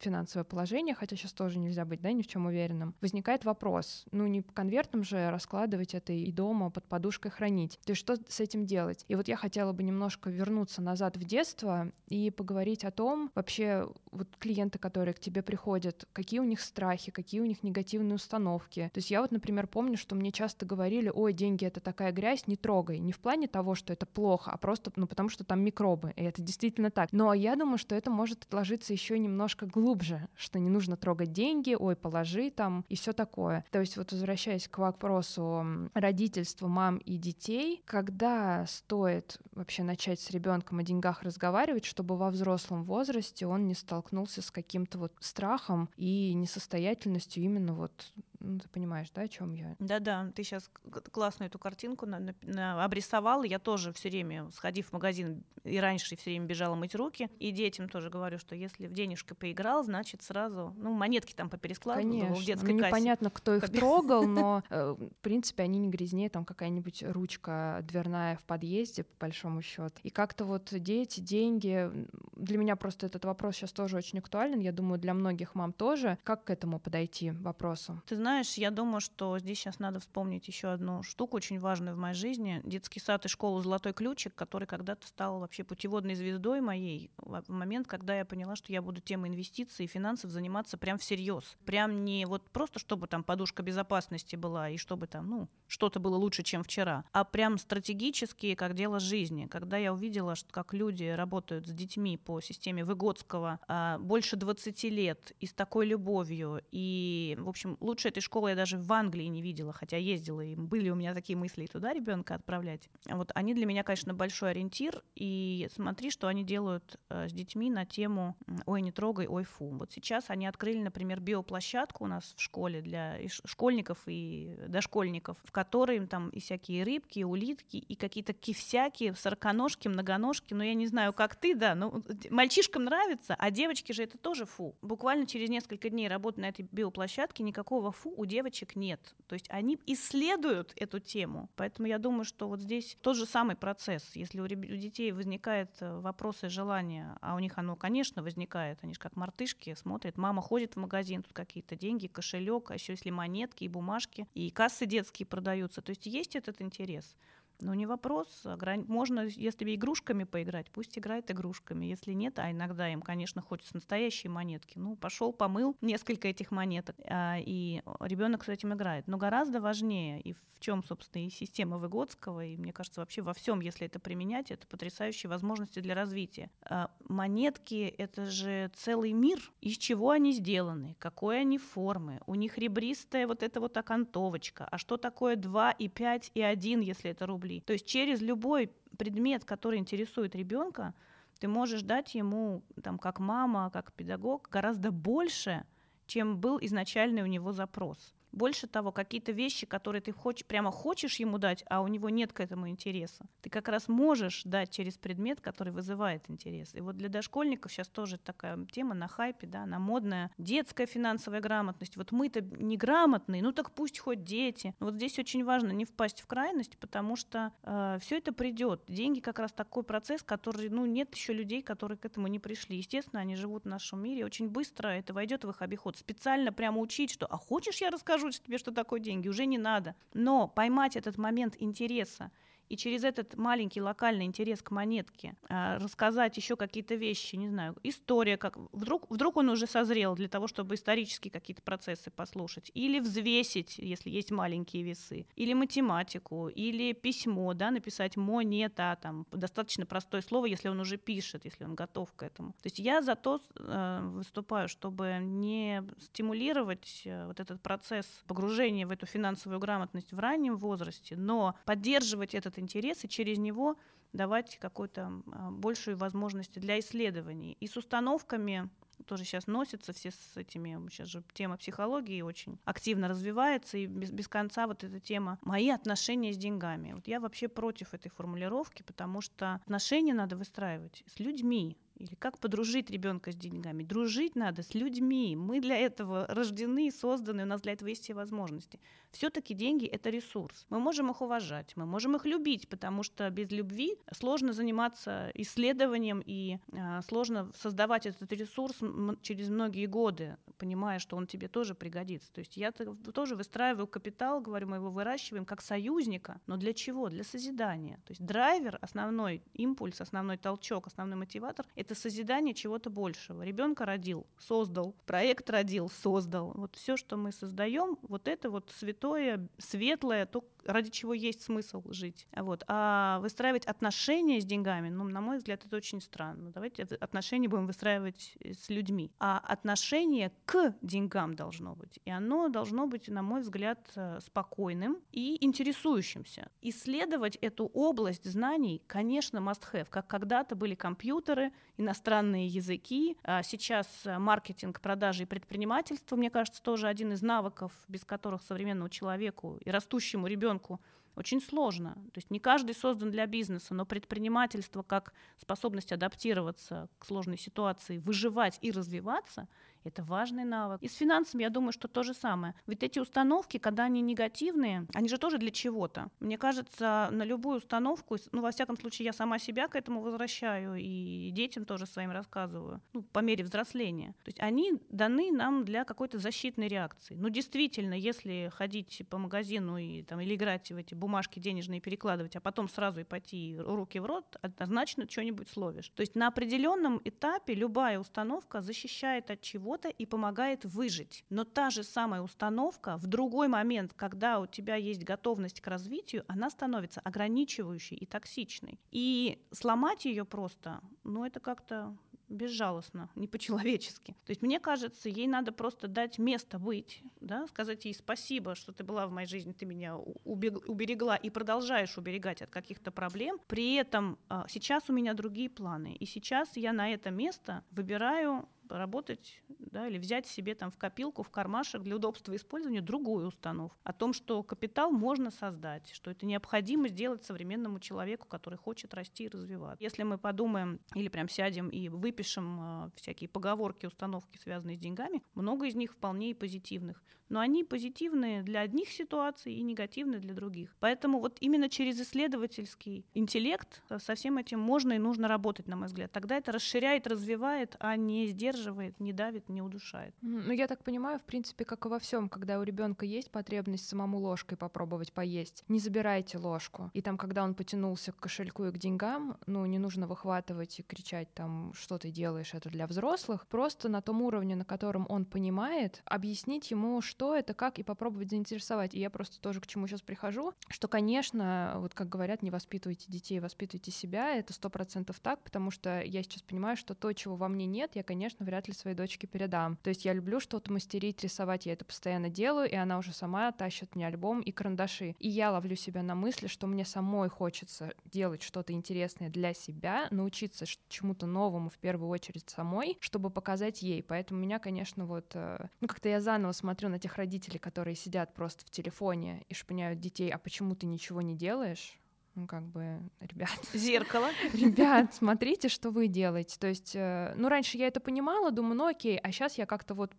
финансовое 0.00 0.44
положение, 0.44 0.94
хотя 0.94 1.16
сейчас 1.16 1.32
тоже 1.32 1.58
нельзя 1.58 1.84
быть, 1.84 2.00
да, 2.00 2.12
ни 2.12 2.22
в 2.22 2.26
чем 2.26 2.46
уверенным, 2.46 2.94
возникает 3.00 3.44
вопрос, 3.44 4.06
ну, 4.12 4.26
не 4.26 4.42
конвертом 4.42 5.04
же 5.04 5.30
раскладывать 5.30 5.94
это 5.94 6.12
и 6.12 6.32
дома 6.32 6.70
под 6.70 6.86
подушкой 6.86 7.30
хранить. 7.30 7.78
То 7.84 7.92
есть 7.92 8.00
что 8.00 8.16
с 8.16 8.40
этим 8.40 8.64
делать? 8.64 9.04
И 9.08 9.14
вот 9.14 9.28
я 9.28 9.36
хотела 9.36 9.72
бы 9.72 9.82
немножко 9.82 10.30
вернуться 10.30 10.80
назад 10.80 11.16
в 11.16 11.24
детство 11.24 11.92
и 12.08 12.30
поговорить 12.30 12.84
о 12.84 12.90
том, 12.90 13.30
вообще, 13.34 13.88
вот 14.10 14.28
клиенты, 14.38 14.78
которые 14.78 15.14
к 15.14 15.20
тебе 15.20 15.42
приходят, 15.42 16.08
какие 16.12 16.40
у 16.40 16.44
них 16.44 16.60
страхи, 16.60 17.12
какие 17.12 17.40
у 17.40 17.46
них 17.46 17.62
негативные 17.62 18.14
установки. 18.14 18.44
То 18.90 18.98
есть 18.98 19.10
я 19.10 19.20
вот, 19.20 19.30
например, 19.30 19.66
помню, 19.66 19.96
что 19.96 20.14
мне 20.14 20.32
часто 20.32 20.66
говорили, 20.66 21.10
ой, 21.14 21.32
деньги— 21.32 21.64
это 21.66 21.80
такая 21.80 22.12
грязь, 22.12 22.46
не 22.46 22.56
трогай. 22.56 22.98
Не 22.98 23.12
в 23.12 23.18
плане 23.18 23.48
того, 23.48 23.74
что 23.74 23.92
это 23.92 24.06
плохо, 24.06 24.50
а 24.50 24.56
просто, 24.58 24.92
ну, 24.96 25.06
потому 25.06 25.28
что 25.28 25.44
там 25.44 25.60
микробы, 25.60 26.12
и 26.16 26.24
это 26.24 26.42
действительно 26.42 26.90
так. 26.90 27.08
Но 27.12 27.32
я 27.34 27.56
думаю, 27.56 27.78
что 27.78 27.94
это 27.94 28.10
может 28.10 28.44
отложиться 28.44 28.92
еще 28.92 29.18
немножко 29.18 29.66
глубже, 29.66 30.28
что 30.34 30.58
не 30.58 30.70
нужно 30.70 30.96
трогать 30.96 31.32
деньги, 31.32 31.76
ой, 31.78 31.96
положи 31.96 32.50
там 32.50 32.84
и 32.88 32.96
все 32.96 33.12
такое. 33.12 33.64
То 33.70 33.80
есть 33.80 33.96
вот 33.96 34.12
возвращаясь 34.12 34.68
к 34.68 34.78
вопросу 34.78 35.90
родительства 35.94 36.68
мам 36.68 36.98
и 36.98 37.16
детей, 37.16 37.82
когда 37.84 38.66
стоит 38.66 39.38
вообще 39.52 39.82
начать 39.82 40.20
с 40.20 40.30
ребенком 40.30 40.78
о 40.78 40.82
деньгах 40.82 41.22
разговаривать, 41.22 41.84
чтобы 41.84 42.16
во 42.16 42.30
взрослом 42.30 42.84
возрасте 42.84 43.46
он 43.46 43.66
не 43.66 43.74
столкнулся 43.74 44.42
с 44.42 44.50
каким-то 44.50 44.98
вот 44.98 45.12
страхом 45.20 45.88
и 45.96 46.34
несостоятельностью 46.34 47.42
именно 47.42 47.74
вот 47.74 48.12
Ну, 48.44 48.58
ты 48.58 48.68
понимаешь, 48.68 49.08
да, 49.14 49.22
о 49.22 49.28
чем 49.28 49.54
я? 49.54 49.74
Да-да, 49.78 50.30
ты 50.34 50.42
сейчас 50.42 50.70
классную 51.10 51.48
эту 51.48 51.58
картинку 51.58 52.06
на, 52.06 52.18
на, 52.18 52.34
на, 52.42 52.84
обрисовала. 52.84 53.44
Я 53.44 53.58
тоже 53.58 53.92
все 53.92 54.10
время, 54.10 54.50
сходив 54.50 54.88
в 54.88 54.92
магазин, 54.92 55.44
и 55.64 55.78
раньше 55.78 56.16
все 56.16 56.30
время 56.30 56.46
бежала 56.46 56.74
мыть 56.74 56.94
руки. 56.94 57.30
И 57.38 57.50
детям 57.50 57.88
тоже 57.88 58.10
говорю, 58.10 58.38
что 58.38 58.54
если 58.54 58.86
в 58.86 58.92
денежка 58.92 59.34
поиграл, 59.34 59.82
значит 59.82 60.22
сразу, 60.22 60.74
ну, 60.76 60.92
монетки 60.92 61.32
там 61.32 61.48
поперескладывал 61.48 62.10
Конечно. 62.10 62.34
в 62.34 62.44
детской 62.44 62.72
ну, 62.72 62.78
кассе. 62.78 62.88
непонятно, 62.88 63.30
кто 63.30 63.54
их 63.54 63.70
трогал, 63.70 64.22
но, 64.26 64.62
э, 64.68 64.94
в 64.98 65.22
принципе, 65.22 65.62
они 65.62 65.78
не 65.78 65.88
грязнее, 65.88 66.28
там 66.28 66.44
какая-нибудь 66.44 67.02
ручка 67.04 67.80
дверная 67.82 68.36
в 68.36 68.44
подъезде, 68.44 69.04
по 69.04 69.26
большому 69.26 69.62
счету. 69.62 69.94
И 70.02 70.10
как-то 70.10 70.44
вот 70.44 70.68
дети, 70.70 71.20
деньги, 71.20 71.90
для 72.36 72.58
меня 72.58 72.76
просто 72.76 73.06
этот 73.06 73.24
вопрос 73.24 73.56
сейчас 73.56 73.72
тоже 73.72 73.96
очень 73.96 74.18
актуален. 74.18 74.60
Я 74.60 74.72
думаю, 74.72 74.98
для 74.98 75.14
многих 75.14 75.54
мам 75.54 75.72
тоже. 75.72 76.18
Как 76.24 76.44
к 76.44 76.50
этому 76.50 76.78
подойти 76.78 77.30
вопросу? 77.30 78.02
Ты 78.06 78.16
знаешь, 78.16 78.33
я 78.42 78.70
думаю, 78.70 79.00
что 79.00 79.38
здесь 79.38 79.58
сейчас 79.58 79.78
надо 79.78 80.00
вспомнить 80.00 80.46
еще 80.48 80.68
одну 80.68 81.02
штуку 81.02 81.36
очень 81.36 81.58
важную 81.58 81.96
в 81.96 81.98
моей 81.98 82.14
жизни. 82.14 82.60
Детский 82.64 83.00
сад 83.00 83.24
и 83.24 83.28
школу 83.28 83.60
«Золотой 83.60 83.92
ключик», 83.92 84.34
который 84.34 84.66
когда-то 84.66 85.06
стал 85.06 85.40
вообще 85.40 85.64
путеводной 85.64 86.14
звездой 86.14 86.60
моей 86.60 87.10
в 87.16 87.42
момент, 87.48 87.86
когда 87.86 88.16
я 88.16 88.24
поняла, 88.24 88.56
что 88.56 88.72
я 88.72 88.82
буду 88.82 89.00
темой 89.00 89.30
инвестиций 89.30 89.84
и 89.84 89.88
финансов 89.88 90.30
заниматься 90.30 90.78
прям 90.78 90.98
всерьез. 90.98 91.56
Прям 91.64 92.04
не 92.04 92.26
вот 92.26 92.48
просто, 92.50 92.78
чтобы 92.78 93.06
там 93.06 93.24
подушка 93.24 93.62
безопасности 93.62 94.36
была 94.36 94.70
и 94.70 94.76
чтобы 94.76 95.06
там, 95.06 95.28
ну, 95.28 95.48
что-то 95.66 96.00
было 96.00 96.16
лучше, 96.16 96.42
чем 96.42 96.62
вчера, 96.62 97.04
а 97.12 97.24
прям 97.24 97.58
стратегически, 97.58 98.54
как 98.54 98.74
дело 98.74 99.00
жизни. 99.00 99.46
Когда 99.46 99.76
я 99.76 99.92
увидела, 99.92 100.34
что 100.34 100.52
как 100.52 100.74
люди 100.74 101.04
работают 101.04 101.66
с 101.66 101.72
детьми 101.72 102.16
по 102.16 102.40
системе 102.40 102.84
Выгодского 102.84 103.60
а, 103.66 103.98
больше 103.98 104.36
20 104.36 104.84
лет 104.84 105.32
и 105.40 105.46
с 105.46 105.52
такой 105.52 105.86
любовью, 105.86 106.62
и, 106.70 107.36
в 107.38 107.48
общем, 107.48 107.76
лучше 107.80 108.08
этой 108.08 108.20
школы 108.24 108.50
я 108.50 108.56
даже 108.56 108.78
в 108.78 108.92
Англии 108.92 109.26
не 109.26 109.42
видела, 109.42 109.72
хотя 109.72 109.96
ездила, 109.96 110.40
и 110.40 110.54
были 110.56 110.90
у 110.90 110.94
меня 110.94 111.14
такие 111.14 111.36
мысли 111.36 111.64
и 111.64 111.66
туда 111.66 111.92
ребенка 111.92 112.34
отправлять. 112.34 112.88
Вот 113.08 113.30
они 113.34 113.54
для 113.54 113.66
меня, 113.66 113.82
конечно, 113.82 114.14
большой 114.14 114.50
ориентир, 114.50 115.02
и 115.14 115.68
смотри, 115.72 116.10
что 116.10 116.28
они 116.28 116.44
делают 116.44 116.98
э, 117.08 117.28
с 117.28 117.32
детьми 117.32 117.70
на 117.70 117.86
тему 117.86 118.36
«Ой, 118.66 118.82
не 118.82 118.92
трогай, 118.92 119.26
ой, 119.26 119.44
фу». 119.44 119.70
Вот 119.70 119.90
сейчас 119.92 120.26
они 120.28 120.46
открыли, 120.46 120.78
например, 120.78 121.20
биоплощадку 121.20 122.04
у 122.04 122.06
нас 122.06 122.34
в 122.36 122.40
школе 122.40 122.80
для 122.80 123.18
школьников 123.28 123.98
и 124.06 124.56
дошкольников, 124.68 125.36
в 125.44 125.52
которой 125.52 126.04
там 126.06 126.30
и 126.30 126.40
всякие 126.40 126.84
рыбки, 126.84 127.20
и 127.20 127.24
улитки, 127.24 127.76
и 127.76 127.94
какие-то 127.94 128.32
кивсяки, 128.32 129.12
сороконожки, 129.16 129.88
многоножки, 129.88 130.54
но 130.54 130.64
я 130.64 130.74
не 130.74 130.86
знаю, 130.86 131.12
как 131.12 131.36
ты, 131.36 131.54
да, 131.54 131.74
но 131.74 132.02
мальчишкам 132.30 132.84
нравится, 132.84 133.34
а 133.38 133.50
девочки 133.50 133.92
же 133.92 134.02
это 134.02 134.18
тоже 134.18 134.46
фу. 134.46 134.76
Буквально 134.82 135.26
через 135.26 135.48
несколько 135.48 135.90
дней 135.90 136.08
работы 136.08 136.40
на 136.40 136.46
этой 136.46 136.66
биоплощадке 136.70 137.42
никакого 137.42 137.92
фу 137.92 138.13
у 138.16 138.24
девочек 138.26 138.76
нет. 138.76 139.14
То 139.26 139.34
есть 139.34 139.46
они 139.50 139.78
исследуют 139.86 140.72
эту 140.76 141.00
тему. 141.00 141.48
Поэтому 141.56 141.88
я 141.88 141.98
думаю, 141.98 142.24
что 142.24 142.48
вот 142.48 142.60
здесь 142.60 142.96
тот 143.00 143.16
же 143.16 143.26
самый 143.26 143.56
процесс. 143.56 144.16
Если 144.16 144.40
у, 144.40 144.46
детей 144.46 145.12
возникает 145.12 145.70
э, 145.80 145.98
вопросы, 146.00 146.48
желания, 146.48 147.16
а 147.20 147.34
у 147.34 147.38
них 147.38 147.58
оно, 147.58 147.76
конечно, 147.76 148.22
возникает, 148.22 148.78
они 148.82 148.94
же 148.94 149.00
как 149.00 149.16
мартышки 149.16 149.74
смотрят, 149.74 150.16
мама 150.16 150.42
ходит 150.42 150.74
в 150.74 150.78
магазин, 150.78 151.22
тут 151.22 151.32
какие-то 151.32 151.76
деньги, 151.76 152.06
кошелек, 152.06 152.70
а 152.70 152.74
еще 152.74 152.92
если 152.92 153.10
монетки 153.10 153.64
и 153.64 153.68
бумажки, 153.68 154.26
и 154.34 154.50
кассы 154.50 154.86
детские 154.86 155.26
продаются. 155.26 155.82
То 155.82 155.90
есть 155.90 156.06
есть 156.06 156.36
этот 156.36 156.60
интерес. 156.60 157.16
Ну, 157.60 157.74
не 157.74 157.86
вопрос. 157.86 158.46
Можно, 158.88 159.26
если 159.26 159.74
игрушками 159.74 160.24
поиграть, 160.24 160.70
пусть 160.70 160.98
играет 160.98 161.30
игрушками. 161.30 161.86
Если 161.86 162.12
нет, 162.12 162.38
а 162.38 162.50
иногда 162.50 162.92
им, 162.92 163.00
конечно, 163.00 163.40
хочется 163.42 163.74
настоящие 163.74 164.30
монетки. 164.30 164.78
Ну, 164.78 164.96
пошел, 164.96 165.32
помыл 165.32 165.76
несколько 165.80 166.28
этих 166.28 166.50
монеток, 166.50 166.96
а, 167.06 167.36
и 167.38 167.82
ребенок 168.00 168.44
с 168.44 168.48
этим 168.48 168.74
играет. 168.74 169.06
Но 169.06 169.16
гораздо 169.16 169.60
важнее, 169.60 170.20
и 170.20 170.32
в 170.32 170.38
чем, 170.58 170.82
собственно, 170.82 171.26
и 171.26 171.30
система 171.30 171.78
Выгодского, 171.78 172.44
и, 172.44 172.56
мне 172.56 172.72
кажется, 172.72 173.00
вообще 173.00 173.22
во 173.22 173.34
всем, 173.34 173.60
если 173.60 173.86
это 173.86 173.98
применять, 173.98 174.50
это 174.50 174.66
потрясающие 174.66 175.28
возможности 175.28 175.80
для 175.80 175.94
развития. 175.94 176.50
А 176.62 176.90
монетки— 177.08 177.94
это 177.98 178.26
же 178.26 178.70
целый 178.74 179.12
мир. 179.12 179.52
Из 179.60 179.76
чего 179.76 180.10
они 180.10 180.32
сделаны, 180.32 180.96
какой 180.98 181.40
они 181.40 181.58
формы. 181.58 182.20
У 182.26 182.34
них 182.34 182.58
ребристая 182.58 183.26
вот 183.26 183.42
эта 183.42 183.60
вот 183.60 183.76
окантовочка. 183.76 184.66
А 184.70 184.78
что 184.78 184.96
такое 184.96 185.36
2 185.36 185.72
и 185.72 185.88
5 185.88 186.30
и 186.34 186.42
1, 186.42 186.80
если 186.80 187.10
это 187.10 187.26
рубль? 187.26 187.43
Рублей. 187.44 187.60
То 187.60 187.72
есть 187.72 187.86
через 187.86 188.20
любой 188.20 188.70
предмет, 188.98 189.44
который 189.44 189.78
интересует 189.78 190.34
ребенка, 190.34 190.94
ты 191.38 191.48
можешь 191.48 191.82
дать 191.82 192.14
ему, 192.14 192.62
там, 192.82 192.98
как 192.98 193.20
мама, 193.20 193.70
как 193.72 193.92
педагог, 193.92 194.48
гораздо 194.50 194.90
больше, 194.90 195.64
чем 196.06 196.38
был 196.38 196.58
изначальный 196.60 197.22
у 197.22 197.26
него 197.26 197.52
запрос. 197.52 198.14
Больше 198.34 198.66
того, 198.66 198.92
какие-то 198.92 199.32
вещи, 199.32 199.64
которые 199.64 200.02
ты 200.02 200.12
хочешь, 200.12 200.44
прямо 200.44 200.70
хочешь 200.70 201.16
ему 201.20 201.38
дать, 201.38 201.64
а 201.68 201.80
у 201.82 201.88
него 201.88 202.10
нет 202.10 202.32
к 202.32 202.40
этому 202.40 202.68
интереса, 202.68 203.26
ты 203.40 203.50
как 203.50 203.68
раз 203.68 203.88
можешь 203.88 204.42
дать 204.44 204.70
через 204.70 204.98
предмет, 204.98 205.40
который 205.40 205.72
вызывает 205.72 206.28
интерес. 206.28 206.74
И 206.74 206.80
вот 206.80 206.96
для 206.96 207.08
дошкольников 207.08 207.72
сейчас 207.72 207.88
тоже 207.88 208.18
такая 208.18 208.64
тема 208.66 208.94
на 208.94 209.06
хайпе, 209.06 209.46
да, 209.46 209.62
она 209.62 209.78
модная. 209.78 210.30
Детская 210.36 210.86
финансовая 210.86 211.40
грамотность. 211.40 211.96
Вот 211.96 212.10
мы-то 212.12 212.40
неграмотные, 212.40 213.42
ну 213.42 213.52
так 213.52 213.70
пусть 213.70 213.98
хоть 214.00 214.24
дети. 214.24 214.74
Но 214.80 214.86
вот 214.86 214.94
здесь 214.96 215.18
очень 215.18 215.44
важно 215.44 215.70
не 215.70 215.84
впасть 215.84 216.20
в 216.20 216.26
крайность, 216.26 216.76
потому 216.78 217.16
что 217.16 217.52
э, 217.62 217.98
все 218.00 218.18
это 218.18 218.32
придет. 218.32 218.82
Деньги 218.88 219.20
как 219.20 219.38
раз 219.38 219.52
такой 219.52 219.84
процесс, 219.84 220.22
который, 220.22 220.68
ну, 220.68 220.86
нет 220.86 221.14
еще 221.14 221.32
людей, 221.32 221.62
которые 221.62 221.98
к 221.98 222.04
этому 222.04 222.26
не 222.26 222.38
пришли. 222.38 222.76
Естественно, 222.76 223.20
они 223.20 223.36
живут 223.36 223.64
в 223.64 223.68
нашем 223.68 224.02
мире. 224.02 224.24
Очень 224.24 224.48
быстро 224.48 224.88
это 224.88 225.12
войдет 225.12 225.44
в 225.44 225.50
их 225.50 225.62
обиход. 225.62 225.96
Специально 225.96 226.52
прямо 226.52 226.80
учить, 226.80 227.10
что, 227.10 227.26
а 227.26 227.36
хочешь, 227.36 227.80
я 227.80 227.90
расскажу, 227.90 228.23
скажу 228.32 228.44
тебе, 228.44 228.58
что 228.58 228.72
такое 228.72 229.00
деньги, 229.00 229.28
уже 229.28 229.46
не 229.46 229.58
надо. 229.58 229.94
Но 230.12 230.48
поймать 230.48 230.96
этот 230.96 231.18
момент 231.18 231.56
интереса 231.58 232.30
и 232.68 232.76
через 232.76 233.04
этот 233.04 233.36
маленький 233.36 233.80
локальный 233.80 234.24
интерес 234.24 234.62
к 234.62 234.70
монетке 234.70 235.36
э, 235.48 235.76
рассказать 235.78 236.36
еще 236.36 236.56
какие-то 236.56 236.94
вещи, 236.94 237.36
не 237.36 237.48
знаю, 237.48 237.76
история, 237.82 238.36
как 238.36 238.56
вдруг, 238.72 239.10
вдруг 239.10 239.36
он 239.36 239.48
уже 239.48 239.66
созрел 239.66 240.14
для 240.14 240.28
того, 240.28 240.46
чтобы 240.46 240.74
исторические 240.74 241.30
какие-то 241.30 241.62
процессы 241.62 242.10
послушать, 242.10 242.70
или 242.74 243.00
взвесить, 243.00 243.78
если 243.78 244.10
есть 244.10 244.30
маленькие 244.30 244.82
весы, 244.82 245.26
или 245.36 245.54
математику, 245.54 246.48
или 246.48 246.92
письмо, 246.92 247.54
да, 247.54 247.70
написать 247.70 248.16
монета, 248.16 248.98
там, 249.00 249.26
достаточно 249.30 249.86
простое 249.86 250.22
слово, 250.22 250.46
если 250.46 250.68
он 250.68 250.80
уже 250.80 250.96
пишет, 250.96 251.44
если 251.44 251.64
он 251.64 251.74
готов 251.74 252.12
к 252.12 252.22
этому. 252.22 252.52
То 252.52 252.66
есть 252.66 252.78
я 252.78 253.02
за 253.02 253.14
то 253.14 253.40
э, 253.56 254.00
выступаю, 254.12 254.68
чтобы 254.68 255.18
не 255.20 255.82
стимулировать 255.98 257.02
э, 257.04 257.26
вот 257.26 257.40
этот 257.40 257.60
процесс 257.62 258.06
погружения 258.26 258.86
в 258.86 258.90
эту 258.90 259.06
финансовую 259.06 259.60
грамотность 259.60 260.12
в 260.12 260.18
раннем 260.18 260.56
возрасте, 260.56 261.16
но 261.16 261.54
поддерживать 261.64 262.34
этот 262.34 262.53
этот 262.54 262.58
интерес 262.60 263.04
и 263.04 263.08
через 263.08 263.38
него 263.38 263.76
давать 264.12 264.58
какую-то 264.58 265.22
а, 265.32 265.50
большую 265.50 265.96
возможность 265.96 266.60
для 266.60 266.78
исследований. 266.78 267.56
И 267.60 267.66
с 267.66 267.76
установками 267.76 268.70
тоже 269.06 269.24
сейчас 269.24 269.48
носятся 269.48 269.92
все 269.92 270.12
с 270.12 270.36
этими, 270.36 270.88
сейчас 270.88 271.08
же 271.08 271.24
тема 271.32 271.56
психологии 271.56 272.22
очень 272.22 272.58
активно 272.64 273.08
развивается, 273.08 273.76
и 273.76 273.86
без, 273.86 274.12
без 274.12 274.28
конца 274.28 274.68
вот 274.68 274.84
эта 274.84 275.00
тема 275.00 275.38
«мои 275.42 275.68
отношения 275.68 276.32
с 276.32 276.36
деньгами». 276.36 276.92
Вот 276.92 277.08
я 277.08 277.18
вообще 277.18 277.48
против 277.48 277.92
этой 277.92 278.10
формулировки, 278.10 278.82
потому 278.82 279.20
что 279.20 279.54
отношения 279.54 280.14
надо 280.14 280.36
выстраивать 280.36 281.02
с 281.06 281.18
людьми, 281.18 281.76
или 281.96 282.14
как 282.16 282.38
подружить 282.38 282.90
ребенка 282.90 283.32
с 283.32 283.36
деньгами? 283.36 283.84
Дружить 283.84 284.34
надо 284.34 284.62
с 284.62 284.74
людьми. 284.74 285.36
Мы 285.36 285.60
для 285.60 285.76
этого 285.76 286.26
рождены, 286.26 286.90
созданы, 286.90 287.44
у 287.44 287.46
нас 287.46 287.60
для 287.60 287.72
этого 287.72 287.88
есть 287.88 288.02
все 288.02 288.14
возможности. 288.14 288.80
Все-таки 289.12 289.54
деньги 289.54 289.86
это 289.86 290.10
ресурс. 290.10 290.66
Мы 290.70 290.80
можем 290.80 291.10
их 291.10 291.22
уважать, 291.22 291.72
мы 291.76 291.86
можем 291.86 292.16
их 292.16 292.26
любить, 292.26 292.68
потому 292.68 293.04
что 293.04 293.30
без 293.30 293.50
любви 293.50 293.96
сложно 294.12 294.52
заниматься 294.52 295.30
исследованием 295.34 296.20
и 296.26 296.58
э, 296.72 297.00
сложно 297.02 297.52
создавать 297.54 298.06
этот 298.06 298.32
ресурс 298.32 298.80
через 299.22 299.48
многие 299.48 299.86
годы, 299.86 300.36
понимая, 300.58 300.98
что 300.98 301.16
он 301.16 301.28
тебе 301.28 301.46
тоже 301.46 301.76
пригодится. 301.76 302.32
То 302.32 302.40
есть 302.40 302.56
я 302.56 302.72
тоже 302.72 303.36
выстраиваю 303.36 303.86
капитал, 303.86 304.40
говорю, 304.40 304.66
мы 304.66 304.76
его 304.76 304.90
выращиваем 304.90 305.44
как 305.44 305.62
союзника, 305.62 306.40
но 306.48 306.56
для 306.56 306.72
чего? 306.72 307.08
Для 307.08 307.22
созидания. 307.22 307.96
То 308.04 308.10
есть 308.10 308.24
драйвер, 308.24 308.78
основной 308.80 309.44
импульс, 309.52 310.00
основной 310.00 310.38
толчок, 310.38 310.88
основной 310.88 311.16
мотиватор— 311.16 311.66
это 311.84 311.94
созидание 311.94 312.54
чего-то 312.54 312.88
большего. 312.88 313.42
Ребенка 313.42 313.84
родил, 313.84 314.26
создал, 314.38 314.94
проект 315.04 315.50
родил, 315.50 315.90
создал. 315.90 316.52
Вот 316.54 316.76
все, 316.76 316.96
что 316.96 317.16
мы 317.16 317.30
создаем, 317.30 317.98
вот 318.02 318.26
это 318.26 318.50
вот 318.50 318.70
святое, 318.74 319.48
светлое, 319.58 320.24
то, 320.24 320.44
ради 320.64 320.90
чего 320.90 321.12
есть 321.12 321.42
смысл 321.42 321.82
жить. 321.90 322.26
Вот. 322.34 322.64
А 322.68 323.18
выстраивать 323.20 323.66
отношения 323.66 324.40
с 324.40 324.44
деньгами, 324.46 324.88
ну, 324.88 325.04
на 325.04 325.20
мой 325.20 325.36
взгляд, 325.36 325.64
это 325.66 325.76
очень 325.76 326.00
странно. 326.00 326.50
Давайте 326.50 326.84
отношения 327.00 327.48
будем 327.48 327.66
выстраивать 327.66 328.36
с 328.42 328.70
людьми. 328.70 329.12
А 329.18 329.38
отношение 329.38 330.32
к 330.46 330.74
деньгам 330.80 331.34
должно 331.34 331.74
быть. 331.74 332.00
И 332.06 332.10
оно 332.10 332.48
должно 332.48 332.86
быть, 332.86 333.08
на 333.08 333.22
мой 333.22 333.42
взгляд, 333.42 333.90
э, 333.94 334.20
спокойным 334.20 334.98
и 335.12 335.44
интересующимся. 335.44 336.50
Исследовать 336.62 337.36
эту 337.36 337.66
область 337.66 338.24
знаний, 338.24 338.82
конечно, 338.86 339.38
must 339.38 339.62
have. 339.72 339.88
Как 339.90 340.06
когда-то 340.06 340.56
были 340.56 340.74
компьютеры, 340.74 341.52
иностранные 341.76 342.46
языки. 342.46 343.16
А 343.22 343.42
сейчас 343.42 343.86
маркетинг, 344.04 344.80
продажи 344.80 345.24
и 345.24 345.26
предпринимательство, 345.26 346.16
мне 346.16 346.30
кажется, 346.30 346.62
тоже 346.62 346.88
один 346.88 347.12
из 347.12 347.22
навыков, 347.22 347.72
без 347.88 348.04
которых 348.04 348.42
современному 348.42 348.88
человеку 348.88 349.58
и 349.64 349.70
растущему 349.70 350.26
ребенку 350.26 350.80
очень 351.16 351.40
сложно. 351.40 351.94
То 352.12 352.18
есть 352.18 352.30
не 352.30 352.40
каждый 352.40 352.74
создан 352.74 353.10
для 353.10 353.26
бизнеса, 353.26 353.72
но 353.72 353.86
предпринимательство 353.86 354.82
как 354.82 355.12
способность 355.36 355.92
адаптироваться 355.92 356.88
к 356.98 357.04
сложной 357.04 357.38
ситуации, 357.38 357.98
выживать 357.98 358.58
и 358.62 358.72
развиваться— 358.72 359.48
это 359.84 360.02
важный 360.02 360.44
навык. 360.44 360.82
И 360.82 360.88
с 360.88 360.94
финансами, 360.94 361.42
я 361.42 361.50
думаю, 361.50 361.72
что 361.72 361.88
то 361.88 362.02
же 362.02 362.14
самое. 362.14 362.54
Ведь 362.66 362.82
эти 362.82 362.98
установки, 362.98 363.58
когда 363.58 363.84
они 363.84 364.00
негативные, 364.00 364.86
они 364.94 365.08
же 365.08 365.18
тоже 365.18 365.38
для 365.38 365.50
чего-то. 365.50 366.10
Мне 366.20 366.38
кажется, 366.38 367.08
на 367.10 367.24
любую 367.24 367.58
установку, 367.58 368.16
ну, 368.32 368.42
во 368.42 368.50
всяком 368.50 368.76
случае, 368.76 369.06
я 369.06 369.12
сама 369.12 369.38
себя 369.38 369.68
к 369.68 369.76
этому 369.76 370.00
возвращаю 370.00 370.76
и 370.76 371.30
детям 371.30 371.64
тоже 371.64 371.86
своим 371.86 372.10
рассказываю, 372.10 372.80
ну, 372.92 373.02
по 373.02 373.20
мере 373.20 373.44
взросления. 373.44 374.14
То 374.24 374.28
есть 374.28 374.40
они 374.40 374.72
даны 374.88 375.30
нам 375.30 375.64
для 375.64 375.84
какой-то 375.84 376.18
защитной 376.18 376.68
реакции. 376.68 377.14
Ну, 377.14 377.28
действительно, 377.28 377.94
если 377.94 378.50
ходить 378.54 379.02
по 379.10 379.18
магазину 379.18 379.76
и, 379.76 380.02
там, 380.02 380.20
или 380.20 380.34
играть 380.34 380.70
в 380.70 380.76
эти 380.76 380.94
бумажки 380.94 381.38
денежные 381.38 381.80
перекладывать, 381.80 382.36
а 382.36 382.40
потом 382.40 382.68
сразу 382.68 383.00
и 383.00 383.04
пойти 383.04 383.56
руки 383.58 383.98
в 383.98 384.06
рот, 384.06 384.36
однозначно 384.42 385.08
что-нибудь 385.08 385.48
словишь. 385.48 385.90
То 385.94 386.00
есть 386.00 386.14
на 386.14 386.28
определенном 386.28 387.00
этапе 387.04 387.54
любая 387.54 387.98
установка 387.98 388.60
защищает 388.60 389.30
от 389.30 389.40
чего 389.40 389.73
чего-то 389.74 389.88
и 389.88 390.06
помогает 390.06 390.64
выжить. 390.64 391.24
Но 391.30 391.44
та 391.44 391.70
же 391.70 391.82
самая 391.82 392.22
установка 392.22 392.96
в 392.96 393.06
другой 393.06 393.48
момент, 393.48 393.92
когда 393.94 394.40
у 394.40 394.46
тебя 394.46 394.76
есть 394.76 395.04
готовность 395.04 395.60
к 395.60 395.66
развитию, 395.66 396.24
она 396.28 396.50
становится 396.50 397.00
ограничивающей 397.00 397.96
и 397.96 398.06
токсичной. 398.06 398.78
И 398.92 399.38
сломать 399.50 400.04
ее 400.04 400.24
просто, 400.24 400.80
ну 401.04 401.24
это 401.24 401.40
как-то 401.40 401.96
безжалостно, 402.28 403.10
не 403.14 403.28
по-человечески. 403.28 404.12
То 404.24 404.30
есть 404.30 404.42
мне 404.42 404.58
кажется, 404.58 405.08
ей 405.08 405.26
надо 405.26 405.52
просто 405.52 405.88
дать 405.88 406.18
место 406.18 406.58
быть, 406.58 407.02
да, 407.20 407.46
сказать 407.46 407.84
ей 407.84 407.94
спасибо, 407.94 408.54
что 408.54 408.72
ты 408.72 408.82
была 408.82 409.06
в 409.06 409.12
моей 409.12 409.28
жизни, 409.28 409.52
ты 409.52 409.66
меня 409.66 409.96
уберегла 409.96 411.16
и 411.16 411.30
продолжаешь 411.30 411.98
уберегать 411.98 412.42
от 412.42 412.50
каких-то 412.50 412.90
проблем. 412.90 413.38
При 413.46 413.74
этом 413.74 414.18
а, 414.28 414.46
сейчас 414.48 414.88
у 414.88 414.92
меня 414.92 415.14
другие 415.14 415.50
планы, 415.50 415.94
и 416.00 416.06
сейчас 416.06 416.56
я 416.56 416.72
на 416.72 416.92
это 416.92 417.10
место 417.10 417.62
выбираю 417.70 418.48
работать 418.68 419.42
да, 419.48 419.88
или 419.88 419.98
взять 419.98 420.26
себе 420.26 420.54
там 420.54 420.70
в 420.70 420.76
копилку, 420.76 421.22
в 421.22 421.30
кармашек 421.30 421.82
для 421.82 421.96
удобства 421.96 422.34
использования 422.34 422.80
другую 422.80 423.26
установку. 423.26 423.76
О 423.82 423.92
том, 423.92 424.12
что 424.12 424.42
капитал 424.42 424.90
можно 424.90 425.30
создать, 425.30 425.90
что 425.92 426.10
это 426.10 426.26
необходимо 426.26 426.88
сделать 426.88 427.24
современному 427.24 427.80
человеку, 427.80 428.26
который 428.28 428.58
хочет 428.58 428.94
расти 428.94 429.24
и 429.24 429.28
развиваться. 429.28 429.82
Если 429.82 430.02
мы 430.02 430.18
подумаем 430.18 430.80
или 430.94 431.08
прям 431.08 431.28
сядем 431.28 431.68
и 431.68 431.88
выпишем 431.88 432.60
э, 432.60 432.90
всякие 432.96 433.28
поговорки, 433.28 433.86
установки, 433.86 434.38
связанные 434.38 434.76
с 434.76 434.80
деньгами, 434.80 435.22
много 435.34 435.66
из 435.66 435.74
них 435.74 435.92
вполне 435.92 436.30
и 436.30 436.34
позитивных 436.34 437.02
но 437.34 437.40
они 437.40 437.64
позитивные 437.64 438.44
для 438.44 438.60
одних 438.60 438.90
ситуаций 438.90 439.54
и 439.54 439.62
негативные 439.64 440.20
для 440.20 440.34
других. 440.34 440.76
Поэтому 440.78 441.18
вот 441.18 441.36
именно 441.40 441.68
через 441.68 442.00
исследовательский 442.00 443.04
интеллект 443.12 443.82
со 443.98 444.14
всем 444.14 444.38
этим 444.38 444.60
можно 444.60 444.92
и 444.92 444.98
нужно 444.98 445.26
работать, 445.26 445.66
на 445.66 445.74
мой 445.74 445.88
взгляд. 445.88 446.12
Тогда 446.12 446.36
это 446.36 446.52
расширяет, 446.52 447.08
развивает, 447.08 447.74
а 447.80 447.96
не 447.96 448.28
сдерживает, 448.28 449.00
не 449.00 449.12
давит, 449.12 449.48
не 449.48 449.62
удушает. 449.62 450.14
Ну, 450.20 450.52
я 450.52 450.68
так 450.68 450.84
понимаю, 450.84 451.18
в 451.18 451.24
принципе, 451.24 451.64
как 451.64 451.86
и 451.86 451.88
во 451.88 451.98
всем, 451.98 452.28
когда 452.28 452.60
у 452.60 452.62
ребенка 452.62 453.04
есть 453.04 453.32
потребность 453.32 453.88
самому 453.88 454.18
ложкой 454.18 454.56
попробовать 454.56 455.12
поесть, 455.12 455.64
не 455.66 455.80
забирайте 455.80 456.38
ложку. 456.38 456.92
И 456.94 457.02
там, 457.02 457.18
когда 457.18 457.42
он 457.42 457.56
потянулся 457.56 458.12
к 458.12 458.20
кошельку 458.20 458.66
и 458.66 458.70
к 458.70 458.78
деньгам, 458.78 459.38
ну, 459.46 459.66
не 459.66 459.80
нужно 459.80 460.06
выхватывать 460.06 460.78
и 460.78 460.84
кричать 460.84 461.34
там, 461.34 461.72
что 461.74 461.98
ты 461.98 462.12
делаешь, 462.12 462.54
это 462.54 462.68
для 462.68 462.86
взрослых. 462.86 463.48
Просто 463.48 463.88
на 463.88 464.02
том 464.02 464.22
уровне, 464.22 464.54
на 464.54 464.64
котором 464.64 465.04
он 465.08 465.24
понимает, 465.24 466.00
объяснить 466.04 466.70
ему, 466.70 467.00
что 467.00 467.23
что 467.24 467.34
это, 467.34 467.54
как, 467.54 467.78
и 467.78 467.82
попробовать 467.82 468.28
заинтересовать. 468.28 468.94
И 468.94 469.00
я 469.00 469.08
просто 469.08 469.40
тоже 469.40 469.58
к 469.62 469.66
чему 469.66 469.86
сейчас 469.86 470.02
прихожу, 470.02 470.52
что, 470.68 470.88
конечно, 470.88 471.76
вот 471.78 471.94
как 471.94 472.10
говорят, 472.10 472.42
не 472.42 472.50
воспитывайте 472.50 473.10
детей, 473.10 473.40
воспитывайте 473.40 473.90
себя, 473.90 474.36
это 474.36 474.52
сто 474.52 474.68
процентов 474.68 475.20
так, 475.20 475.40
потому 475.42 475.70
что 475.70 476.02
я 476.02 476.22
сейчас 476.22 476.42
понимаю, 476.42 476.76
что 476.76 476.94
то, 476.94 477.10
чего 477.14 477.36
во 477.36 477.48
мне 477.48 477.64
нет, 477.64 477.92
я, 477.94 478.02
конечно, 478.02 478.44
вряд 478.44 478.68
ли 478.68 478.74
своей 478.74 478.94
дочке 478.94 479.26
передам. 479.26 479.78
То 479.82 479.88
есть 479.88 480.04
я 480.04 480.12
люблю 480.12 480.38
что-то 480.38 480.70
мастерить, 480.70 481.22
рисовать, 481.22 481.64
я 481.64 481.72
это 481.72 481.86
постоянно 481.86 482.28
делаю, 482.28 482.70
и 482.70 482.74
она 482.74 482.98
уже 482.98 483.14
сама 483.14 483.50
тащит 483.52 483.96
мне 483.96 484.06
альбом 484.06 484.42
и 484.42 484.52
карандаши. 484.52 485.16
И 485.18 485.28
я 485.30 485.50
ловлю 485.50 485.76
себя 485.76 486.02
на 486.02 486.14
мысли, 486.14 486.46
что 486.46 486.66
мне 486.66 486.84
самой 486.84 487.30
хочется 487.30 487.94
делать 488.04 488.42
что-то 488.42 488.74
интересное 488.74 489.30
для 489.30 489.54
себя, 489.54 490.08
научиться 490.10 490.66
чему-то 490.88 491.24
новому 491.24 491.70
в 491.70 491.78
первую 491.78 492.10
очередь 492.10 492.50
самой, 492.50 492.98
чтобы 493.00 493.30
показать 493.30 493.80
ей. 493.80 494.02
Поэтому 494.02 494.40
меня, 494.40 494.58
конечно, 494.58 495.06
вот, 495.06 495.30
э, 495.32 495.68
ну 495.80 495.88
как-то 495.88 496.10
я 496.10 496.20
заново 496.20 496.52
смотрю 496.52 496.90
на 496.90 496.98
тех 497.04 497.16
родителей, 497.16 497.58
которые 497.58 497.96
сидят 497.96 498.32
просто 498.32 498.64
в 498.64 498.70
телефоне 498.70 499.44
и 499.50 499.54
шпыняют 499.54 500.00
детей, 500.00 500.30
а 500.30 500.38
почему 500.38 500.74
ты 500.74 500.86
ничего 500.86 501.20
не 501.20 501.36
делаешь? 501.36 502.00
ну, 502.36 502.46
как 502.48 502.64
бы, 502.64 502.98
ребят... 503.20 503.60
Зеркало. 503.74 504.30
Ребят, 504.52 505.14
смотрите, 505.14 505.68
что 505.68 505.90
вы 505.90 506.08
делаете. 506.08 506.56
То 506.58 506.66
есть, 506.66 506.96
э, 506.96 507.32
ну, 507.36 507.48
раньше 507.48 507.78
я 507.78 507.86
это 507.86 508.00
понимала, 508.00 508.50
думаю, 508.50 508.74
ну, 508.74 508.86
окей, 508.86 509.18
а 509.18 509.30
сейчас 509.30 509.56
я 509.56 509.66
как-то 509.66 509.94
вот 509.94 510.12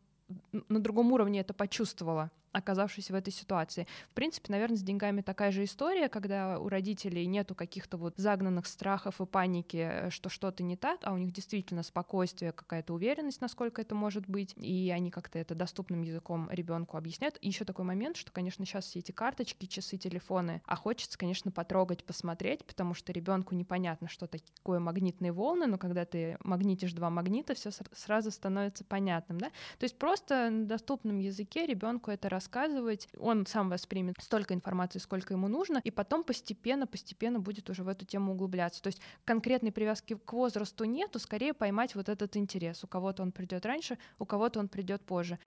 на 0.70 0.80
другом 0.80 1.12
уровне 1.12 1.42
это 1.42 1.54
почувствовала 1.54 2.32
оказавшись 2.56 3.12
в 3.12 3.16
этой 3.16 3.32
ситуации. 3.32 3.86
В 4.10 4.14
принципе, 4.14 4.52
наверное, 4.52 4.78
с 4.78 4.82
деньгами 4.82 5.22
такая 5.22 5.52
же 5.52 5.64
история, 5.64 6.08
когда 6.08 6.58
у 6.60 6.70
родителей 6.70 7.26
нету 7.28 7.54
каких-то 7.54 7.98
вот 7.98 8.16
загнанных 8.18 8.66
страхов 8.66 9.20
и 9.20 9.26
паники, 9.26 9.78
э, 9.78 10.10
что 10.10 10.30
что-то 10.30 10.64
не 10.64 10.78
так, 10.78 11.00
а 11.04 11.14
у 11.14 11.18
них 11.18 11.32
действительно 11.32 11.84
спокойствие, 11.84 12.54
какая-то 12.54 12.94
уверенность, 12.94 13.42
насколько 13.42 13.82
это 13.82 13.94
может 13.94 14.28
быть, 14.28 14.54
и 14.58 14.92
они 14.94 15.12
как-то 15.12 15.38
это 15.38 15.54
доступным 15.54 16.02
языком 16.02 16.50
ребенку 16.50 16.98
объясняют. 16.98 17.38
И 17.42 17.48
еще 17.48 17.66
такой 17.66 17.86
момент, 17.86 18.16
что, 18.16 18.32
конечно, 18.32 18.66
сейчас 18.66 18.86
все 18.86 19.00
эти 19.00 19.12
карточки, 19.12 19.66
часы, 19.66 19.98
телефоны, 19.98 20.62
а 20.66 20.76
хочется, 20.76 21.18
конечно, 21.18 21.52
потрогать, 21.52 22.04
посмотреть, 22.06 22.66
потому 22.66 22.94
что 22.94 23.12
ребенку 23.12 23.54
непонятно, 23.54 24.08
что 24.08 24.28
такое 24.28 24.80
магнитные 24.80 25.34
волны, 25.34 25.68
но 25.68 25.78
когда 25.78 26.06
ты 26.06 26.38
магнитишь 26.44 26.94
два 26.94 27.10
магнита, 27.10 27.54
все 27.54 27.72
сразу 27.94 28.32
становится 28.32 28.86
понятным, 28.86 29.40
да? 29.40 29.48
То 29.78 29.84
есть 29.84 29.98
просто 29.98 30.50
на 30.50 30.66
доступном 30.66 31.20
языке 31.20 31.66
ребенку 31.66 32.12
это 32.12 32.30
рассказывать 32.30 32.45
рассказывать, 32.46 33.08
он 33.18 33.46
сам 33.46 33.70
воспримет 33.70 34.16
столько 34.22 34.54
информации, 34.54 35.00
сколько 35.00 35.34
ему 35.34 35.48
нужно, 35.48 35.82
и 35.84 35.92
потом 35.92 36.24
постепенно, 36.24 36.86
постепенно 36.86 37.40
будет 37.40 37.70
уже 37.70 37.84
в 37.84 37.88
эту 37.88 38.06
тему 38.06 38.34
углубляться. 38.34 38.82
То 38.82 38.88
есть 38.88 39.02
конкретной 39.26 39.72
привязки 39.72 40.16
к 40.16 40.34
возрасту 40.34 40.86
нету, 40.86 41.20
скорее 41.20 41.54
поймать 41.54 41.96
вот 41.96 42.08
этот 42.08 42.38
интерес. 42.38 42.84
У 42.84 42.88
кого-то 42.88 43.24
он 43.24 43.32
придет 43.32 43.66
раньше, 43.66 43.98
у 44.20 44.26
кого-то 44.26 44.60
он 44.60 44.68
придет 44.68 45.02
позже. 45.02 45.40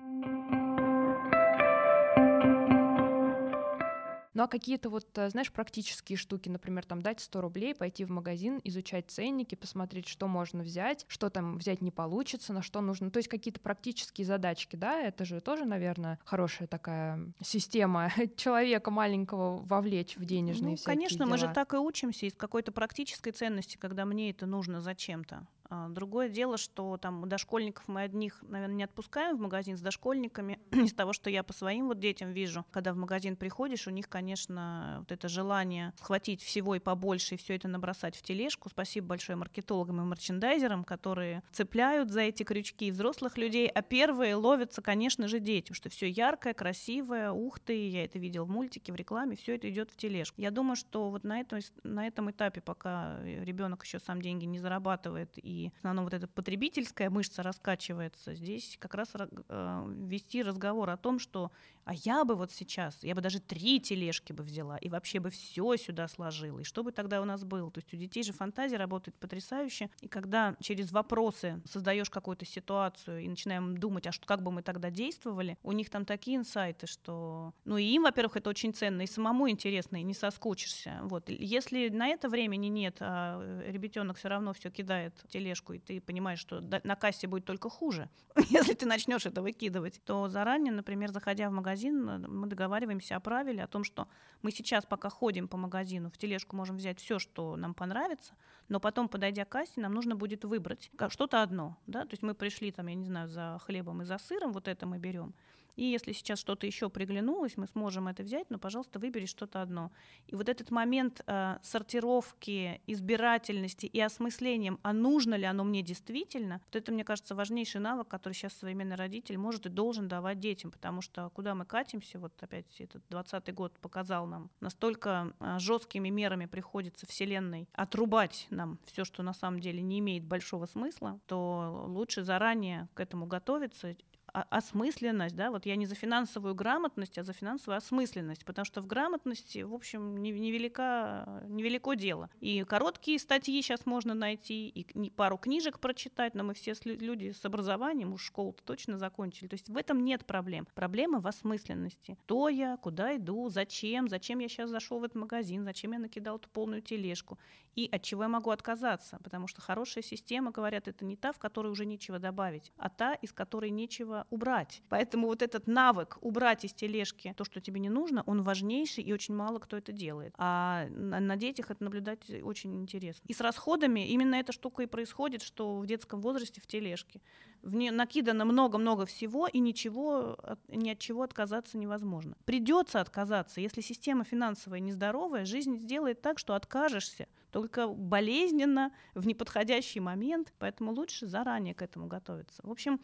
Ну 4.39 4.45
а 4.45 4.47
какие-то 4.47 4.89
вот, 4.89 5.19
э, 5.19 5.31
знаешь, 5.31 5.51
практические 5.51 6.17
штуки, 6.17 6.49
например, 6.49 6.87
там 6.87 7.03
дать 7.03 7.19
100 7.19 7.41
рублей, 7.41 7.75
пойти 7.75 8.05
в 8.05 8.11
магазин, 8.11 8.61
изучать 8.63 9.11
ценники, 9.11 9.57
посмотреть, 9.57 10.07
что 10.07 10.29
можно 10.29 10.63
взять, 10.63 11.05
что 11.09 11.29
там 11.29 11.59
взять 11.59 11.83
не 11.83 11.91
получится, 11.91 12.53
на 12.53 12.63
что 12.63 12.81
нужно. 12.81 13.11
То 13.11 13.17
есть 13.17 13.29
какие-то 13.29 13.59
практические 13.59 14.25
задачки, 14.25 14.77
да, 14.77 15.01
это 15.01 15.25
же 15.25 15.41
тоже, 15.41 15.65
наверное, 15.65 16.21
хорошая 16.25 16.69
такая 16.69 17.21
система 17.43 18.13
человека 18.37 18.93
маленького 18.93 19.57
вовлечь 19.57 20.17
в 20.17 20.25
денежные 20.25 20.77
ну, 20.77 20.85
конечно, 20.85 21.25
дела. 21.25 21.31
мы 21.31 21.37
же 21.37 21.53
так 21.53 21.75
и 21.75 21.77
учимся 21.77 22.27
из 22.27 22.35
какой-то 22.35 22.71
практической 22.71 23.33
ценности, 23.33 23.77
когда 23.77 24.05
мне 24.05 24.31
это 24.31 24.47
нужно 24.47 24.81
зачем-то. 24.81 25.49
А, 25.71 25.89
другое 25.89 26.29
дело, 26.29 26.57
что 26.57 26.97
там 26.97 27.29
дошкольников 27.29 27.89
мы 27.89 28.03
одних, 28.03 28.43
наверное, 28.43 28.77
не 28.77 28.85
отпускаем 28.85 29.37
в 29.37 29.41
магазин 29.41 29.77
с 29.77 29.81
дошкольниками. 29.81 30.59
Из 30.73 30.95
того, 30.95 31.13
что 31.13 31.29
я 31.29 31.43
по 31.43 31.53
своим 31.53 31.89
вот 31.89 31.99
детям 31.99 32.33
вижу, 32.33 32.65
когда 32.71 32.93
в 32.93 32.97
магазин 32.97 33.37
приходишь, 33.37 33.87
у 33.87 33.91
них, 33.91 34.09
конечно, 34.09 34.97
вот 35.01 35.13
это 35.13 35.29
желание 35.29 35.93
схватить 35.99 36.43
всего 36.43 36.75
и 36.75 36.79
побольше 36.79 37.35
и 37.35 37.39
все 37.39 37.57
это 37.57 37.69
набросать 37.69 38.17
в 38.17 38.23
тележку. 38.23 38.71
Спасибо 38.71 39.09
большое 39.09 39.37
маркетологам 39.37 40.01
и 40.01 40.05
мерчендайзерам, 40.05 40.85
которые 40.85 41.43
цепляют 41.53 42.11
за 42.11 42.23
эти 42.23 42.45
крючки 42.45 42.91
взрослых 42.91 43.37
людей, 43.37 43.69
а 43.69 43.83
первые 43.83 44.37
ловятся, 44.37 44.81
конечно 44.81 45.29
же, 45.29 45.39
дети, 45.39 45.73
что 45.73 45.91
все 45.91 46.09
яркое, 46.09 46.55
красивое, 46.55 47.31
ух 47.31 47.59
ты, 47.59 47.89
я 47.89 48.05
это 48.05 48.19
видел 48.19 48.47
в 48.47 48.49
мультике, 48.49 48.93
в 48.93 48.97
рекламе, 48.97 49.37
все 49.37 49.57
это 49.57 49.69
идет 49.69 49.91
в 49.91 49.97
тележку. 49.97 50.41
Я 50.41 50.51
думаю, 50.51 50.77
что 50.77 51.11
вот 51.11 51.25
на 51.25 51.41
этом, 51.41 51.59
на 51.83 52.07
этом 52.07 52.31
этапе, 52.31 52.63
пока 52.63 53.19
ребенок 53.23 53.85
еще 53.85 53.99
сам 53.99 54.23
деньги 54.23 54.47
не 54.47 54.59
зарабатывает 54.59 55.33
и 55.37 55.58
и 55.59 55.71
в 55.71 55.77
основном 55.79 56.05
вот 56.05 56.15
эта 56.15 56.27
потребительская 56.29 57.11
мышца 57.11 57.43
раскачивается, 57.43 58.35
здесь 58.35 58.77
как 58.79 58.95
раз 58.95 59.11
э, 59.15 59.95
вести 60.07 60.43
разговор 60.43 60.91
о 60.91 60.97
том, 60.97 61.19
что 61.19 61.51
а 61.89 61.95
я 62.05 62.25
бы 62.25 62.35
вот 62.35 62.53
сейчас, 62.53 63.03
я 63.03 63.15
бы 63.15 63.21
даже 63.21 63.41
три 63.41 63.81
тележки 63.81 64.33
бы 64.33 64.45
взяла 64.45 64.77
и 64.77 64.89
вообще 64.89 65.21
бы 65.21 65.31
все 65.31 65.77
сюда 65.77 66.09
сложила. 66.09 66.61
И 66.61 66.65
что 66.65 66.83
бы 66.83 66.93
тогда 66.93 67.21
у 67.21 67.25
нас 67.25 67.45
было? 67.45 67.71
То 67.71 67.79
есть 67.79 67.93
у 67.93 67.97
детей 67.97 68.23
же 68.23 68.33
фантазия 68.33 68.77
работает 68.77 69.17
потрясающе. 69.17 69.91
И 70.01 70.09
когда 70.09 70.55
через 70.61 70.93
вопросы 70.93 71.61
создаешь 71.65 72.11
какую-то 72.11 72.45
ситуацию 72.45 73.21
и 73.21 73.29
начинаем 73.29 73.77
думать, 73.77 74.07
а 74.07 74.13
что, 74.13 74.27
как 74.27 74.43
бы 74.43 74.53
мы 74.53 74.63
тогда 74.63 74.91
действовали, 74.91 75.59
у 75.63 75.73
них 75.73 75.91
там 75.91 76.05
такие 76.05 76.37
инсайты, 76.37 76.87
что... 76.87 77.53
Ну 77.65 77.77
и 77.77 77.85
им, 77.85 78.05
во-первых, 78.05 78.37
это 78.37 78.51
очень 78.51 78.73
ценно, 78.73 79.03
и 79.03 79.07
самому 79.07 79.49
интересно, 79.51 79.97
и 79.97 80.03
не 80.03 80.15
соскучишься. 80.15 81.01
Вот. 81.03 81.29
Если 81.29 81.89
на 81.89 82.09
это 82.09 82.29
времени 82.29 82.69
нет, 82.69 82.99
а 83.01 83.63
ребятенок 83.67 84.19
все 84.19 84.29
равно 84.29 84.53
все 84.53 84.71
кидает 84.71 85.15
тележку 85.29 85.49
тележку, 85.49 85.73
и 85.73 85.79
ты 85.79 86.01
понимаешь, 86.01 86.39
что 86.39 86.61
на 86.61 86.97
кассе 86.97 87.27
будет 87.27 87.45
только 87.45 87.69
хуже, 87.69 88.09
если 88.51 88.75
ты 88.75 88.87
начнешь 88.87 89.27
это 89.27 89.43
выкидывать, 89.43 90.01
то 90.05 90.29
заранее, 90.29 90.73
например, 90.73 91.11
заходя 91.13 91.49
в 91.49 91.53
магазин, 91.53 91.78
мы 91.87 92.47
договариваемся 92.47 93.17
о 93.17 93.21
правиле, 93.21 93.63
о 93.63 93.67
том, 93.67 93.85
что 93.85 94.09
мы 94.43 94.51
сейчас, 94.51 94.85
пока 94.87 95.09
ходим 95.09 95.49
по 95.49 95.57
магазину, 95.57 96.11
в 96.11 96.19
тележку 96.19 96.57
можем 96.57 96.77
взять 96.77 96.99
все, 96.99 97.19
что 97.19 97.57
нам 97.57 97.75
понравится, 97.75 98.35
но 98.69 98.81
потом, 98.81 99.09
подойдя 99.09 99.45
к 99.45 99.49
кассе, 99.49 99.81
нам 99.81 99.93
нужно 99.93 100.17
будет 100.17 100.45
выбрать 100.45 100.91
что-то 101.09 101.43
одно. 101.43 101.77
Да? 101.87 102.03
То 102.03 102.13
есть 102.13 102.23
мы 102.23 102.35
пришли, 102.35 102.71
там, 102.71 102.87
я 102.87 102.95
не 102.95 103.07
знаю, 103.07 103.29
за 103.29 103.59
хлебом 103.65 104.03
и 104.03 104.05
за 104.05 104.19
сыром, 104.19 104.53
вот 104.53 104.69
это 104.69 104.87
мы 104.87 104.99
берем. 104.99 105.35
И 105.79 105.85
если 105.85 106.11
сейчас 106.11 106.41
что-то 106.41 106.67
еще 106.67 106.91
приглянулось, 106.91 107.57
мы 107.57 107.69
сможем 107.69 108.09
это 108.09 108.25
взять, 108.25 108.51
но, 108.51 108.59
пожалуйста, 108.59 108.99
выбери 108.99 109.27
что-то 109.27 109.63
одно. 109.63 109.93
И 110.27 110.35
вот 110.35 110.49
этот 110.49 110.73
момент 110.73 111.21
э, 111.25 111.59
сортировки, 111.63 112.81
избирательности 112.89 113.87
и 113.87 114.01
осмыслением, 114.01 114.81
а 114.83 114.93
нужно 114.93 115.37
ли 115.37 115.45
оно 115.45 115.63
мне 115.63 115.83
действительно, 115.83 116.61
вот 116.67 116.75
это, 116.75 116.91
мне 116.91 117.05
кажется, 117.05 117.37
важнейший 117.37 117.81
навык, 117.81 118.09
который 118.09 118.33
сейчас 118.33 118.55
современный 118.55 118.97
родитель 118.97 119.39
может 119.39 119.67
и 119.67 119.69
должен 119.69 120.09
давать 120.09 120.41
детям, 120.41 120.73
потому 120.73 121.01
что 121.01 121.31
куда 121.31 121.55
мы 121.55 121.65
катимся, 121.65 122.19
вот 122.19 122.33
опять 122.41 122.81
этот 122.81 123.05
20 123.11 123.55
год 123.55 123.79
показал 123.79 124.27
нам, 124.27 124.51
настолько 124.59 125.33
э, 125.39 125.61
жесткими 125.61 126.09
мерами 126.09 126.47
приходится 126.47 127.07
Вселенной 127.07 127.69
отрубать 127.73 128.49
нам 128.51 128.81
все, 128.85 129.05
что 129.05 129.23
на 129.23 129.33
самом 129.33 129.61
деле 129.61 129.81
не 129.81 130.01
имеет 130.01 130.25
большого 130.25 130.67
смысла, 130.67 131.21
то 131.29 131.85
лучше 131.87 132.25
заранее 132.25 132.89
к 132.95 133.01
этому 133.01 133.27
готовиться, 133.27 133.95
осмысленность, 134.43 135.37
да, 135.37 135.51
вот 135.51 135.67
я 135.67 135.77
не 135.77 135.87
за 135.87 135.95
финансовую 135.95 136.55
грамотность, 136.55 137.19
а 137.19 137.23
за 137.23 137.33
финансовую 137.33 137.77
осмысленность, 137.77 138.45
потому 138.45 138.65
что 138.65 138.81
в 138.81 138.87
грамотности, 138.87 139.63
в 139.63 139.75
общем, 139.75 140.17
невелика, 140.23 141.43
невелико 141.49 141.95
дело. 141.95 142.31
И 142.41 142.65
короткие 142.65 143.19
статьи 143.19 143.61
сейчас 143.63 143.87
можно 143.87 144.15
найти, 144.15 144.69
и 144.69 145.11
пару 145.11 145.39
книжек 145.39 145.81
прочитать, 145.81 146.35
но 146.35 146.45
мы 146.45 146.55
все 146.55 146.75
люди 146.85 147.33
с 147.33 147.45
образованием, 147.45 148.13
уж 148.13 148.23
школу 148.23 148.55
точно 148.65 148.99
закончили. 148.99 149.49
То 149.49 149.55
есть 149.55 149.69
в 149.69 149.77
этом 149.77 150.05
нет 150.05 150.25
проблем. 150.25 150.67
Проблема 150.75 151.21
в 151.21 151.27
осмысленности. 151.27 152.17
Кто 152.23 152.49
я, 152.49 152.77
куда 152.77 153.17
иду, 153.17 153.49
зачем, 153.49 154.09
зачем 154.09 154.39
я 154.39 154.49
сейчас 154.49 154.71
зашел 154.71 155.01
в 155.01 155.05
этот 155.05 155.17
магазин, 155.17 155.65
зачем 155.65 155.93
я 155.93 155.99
накидал 155.99 156.37
эту 156.37 156.49
полную 156.51 156.83
тележку, 156.83 157.39
и 157.75 157.89
от 157.91 158.03
чего 158.03 158.25
я 158.25 158.29
могу 158.29 158.51
отказаться, 158.51 159.19
потому 159.23 159.47
что 159.47 159.61
хорошая 159.61 160.03
система, 160.03 160.51
говорят, 160.51 160.89
это 160.89 161.05
не 161.05 161.17
та, 161.17 161.33
в 161.33 161.39
которой 161.39 161.69
уже 161.69 161.87
нечего 161.87 162.19
добавить, 162.19 162.73
а 162.77 162.89
та, 162.89 163.15
из 163.15 163.33
которой 163.33 163.71
нечего 163.71 164.27
убрать. 164.31 164.83
Поэтому 164.89 165.27
вот 165.27 165.43
этот 165.43 165.67
навык 165.67 166.19
убрать 166.21 166.65
из 166.65 166.73
тележки 166.73 167.35
то, 167.37 167.45
что 167.45 167.61
тебе 167.61 167.81
не 167.81 167.89
нужно, 167.89 168.23
он 168.27 168.43
важнейший, 168.43 169.05
и 169.05 169.13
очень 169.13 169.35
мало 169.35 169.59
кто 169.59 169.77
это 169.77 169.93
делает. 169.93 170.35
А 170.37 170.87
на 170.89 171.37
детях 171.37 171.71
это 171.71 171.83
наблюдать 171.85 172.31
очень 172.43 172.77
интересно. 172.77 173.25
И 173.27 173.33
с 173.33 173.41
расходами 173.41 174.09
именно 174.09 174.37
эта 174.37 174.53
штука 174.53 174.83
и 174.83 174.87
происходит, 174.87 175.43
что 175.43 175.79
в 175.79 175.87
детском 175.87 176.21
возрасте 176.21 176.61
в 176.61 176.67
тележке. 176.67 177.21
В 177.63 177.75
нее 177.75 177.91
накидано 177.91 178.45
много-много 178.45 179.05
всего, 179.07 179.49
и 179.49 179.59
ничего, 179.59 180.39
ни 180.69 180.91
от 180.91 180.99
чего 180.99 181.23
отказаться 181.23 181.77
невозможно. 181.77 182.37
Придется 182.45 183.01
отказаться. 183.01 183.61
Если 183.61 183.81
система 183.81 184.25
финансовая 184.25 184.81
нездоровая, 184.81 185.45
жизнь 185.45 185.77
сделает 185.79 186.23
так, 186.23 186.39
что 186.39 186.55
откажешься 186.55 187.27
только 187.51 187.89
болезненно, 187.89 188.93
в 189.15 189.27
неподходящий 189.27 190.01
момент, 190.01 190.53
поэтому 190.59 190.93
лучше 190.93 191.27
заранее 191.27 191.75
к 191.75 191.83
этому 191.83 192.07
готовиться. 192.07 192.63
В 192.63 192.71
общем, 192.71 193.01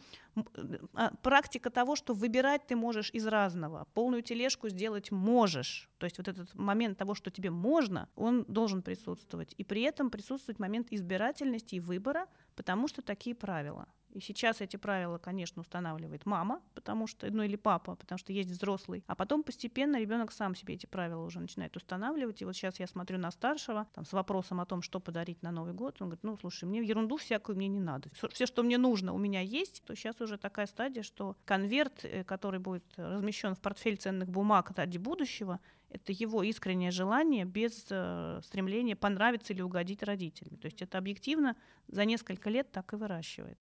а, 0.93 1.11
практика 1.21 1.69
того, 1.69 1.95
что 1.95 2.13
выбирать 2.13 2.67
ты 2.67 2.75
можешь 2.75 3.09
из 3.11 3.25
разного, 3.27 3.87
полную 3.93 4.21
тележку 4.21 4.69
сделать 4.69 5.11
можешь, 5.11 5.89
то 5.97 6.05
есть 6.05 6.17
вот 6.17 6.27
этот 6.27 6.53
момент 6.55 6.97
того, 6.97 7.15
что 7.15 7.31
тебе 7.31 7.49
можно, 7.49 8.09
он 8.15 8.45
должен 8.47 8.81
присутствовать, 8.81 9.53
и 9.57 9.63
при 9.63 9.81
этом 9.81 10.09
присутствует 10.09 10.59
момент 10.59 10.87
избирательности 10.91 11.75
и 11.75 11.79
выбора, 11.79 12.27
потому 12.55 12.87
что 12.87 13.01
такие 13.01 13.35
правила. 13.35 13.87
И 14.15 14.21
сейчас 14.21 14.61
эти 14.61 14.77
правила, 14.77 15.17
конечно, 15.17 15.61
устанавливает 15.61 16.25
мама, 16.25 16.61
потому 16.73 17.05
что, 17.05 17.29
ну 17.29 17.43
или 17.43 17.57
папа, 17.57 17.95
потому 17.95 18.17
что 18.17 18.31
есть 18.31 18.49
взрослый. 18.49 19.03
А 19.07 19.15
потом 19.15 19.43
постепенно 19.43 19.99
ребенок 19.99 20.31
сам 20.31 20.55
себе 20.55 20.75
эти 20.75 20.85
правила 20.85 21.21
уже 21.21 21.41
начинает 21.41 21.75
устанавливать. 21.75 22.41
И 22.41 22.45
вот 22.45 22.55
сейчас 22.55 22.79
я 22.79 22.87
смотрю 22.87 23.17
на 23.17 23.29
старшего 23.31 23.87
там, 23.93 24.05
с 24.05 24.13
вопросом 24.13 24.61
о 24.61 24.65
том, 24.65 24.81
что 24.81 25.01
подарить 25.01 25.43
на 25.43 25.51
Новый 25.51 25.73
год. 25.73 25.97
Он 25.99 26.07
говорит, 26.07 26.23
ну 26.23 26.37
слушай, 26.37 26.63
мне 26.63 26.81
ерунду 26.81 27.17
всякую 27.17 27.57
мне 27.57 27.67
не 27.67 27.81
надо. 27.81 28.09
Все, 28.31 28.45
что 28.45 28.63
мне 28.63 28.77
нужно, 28.77 29.11
у 29.11 29.17
меня 29.17 29.41
есть. 29.41 29.83
То 29.85 29.95
сейчас 29.95 30.21
уже 30.21 30.37
такая 30.37 30.67
стадия, 30.67 31.03
что 31.03 31.35
конверт, 31.43 32.05
э, 32.05 32.23
который 32.23 32.61
будет 32.61 32.85
размещен 32.95 33.53
в 33.53 33.59
портфель 33.59 33.97
ценных 33.97 34.29
бумаг 34.29 34.71
ради 34.77 34.97
будущего, 34.97 35.59
это 35.95 36.11
его 36.11 36.43
искреннее 36.43 36.91
желание 36.91 37.45
без 37.45 37.87
э, 37.89 38.39
стремления 38.43 38.95
понравиться 38.95 39.53
или 39.53 39.61
угодить 39.61 40.03
родителям. 40.03 40.57
То 40.57 40.65
есть 40.65 40.81
это 40.81 40.97
объективно 40.97 41.55
за 41.87 42.05
несколько 42.05 42.49
лет 42.49 42.71
так 42.71 42.93
и 42.93 42.95
выращивает. 42.95 43.57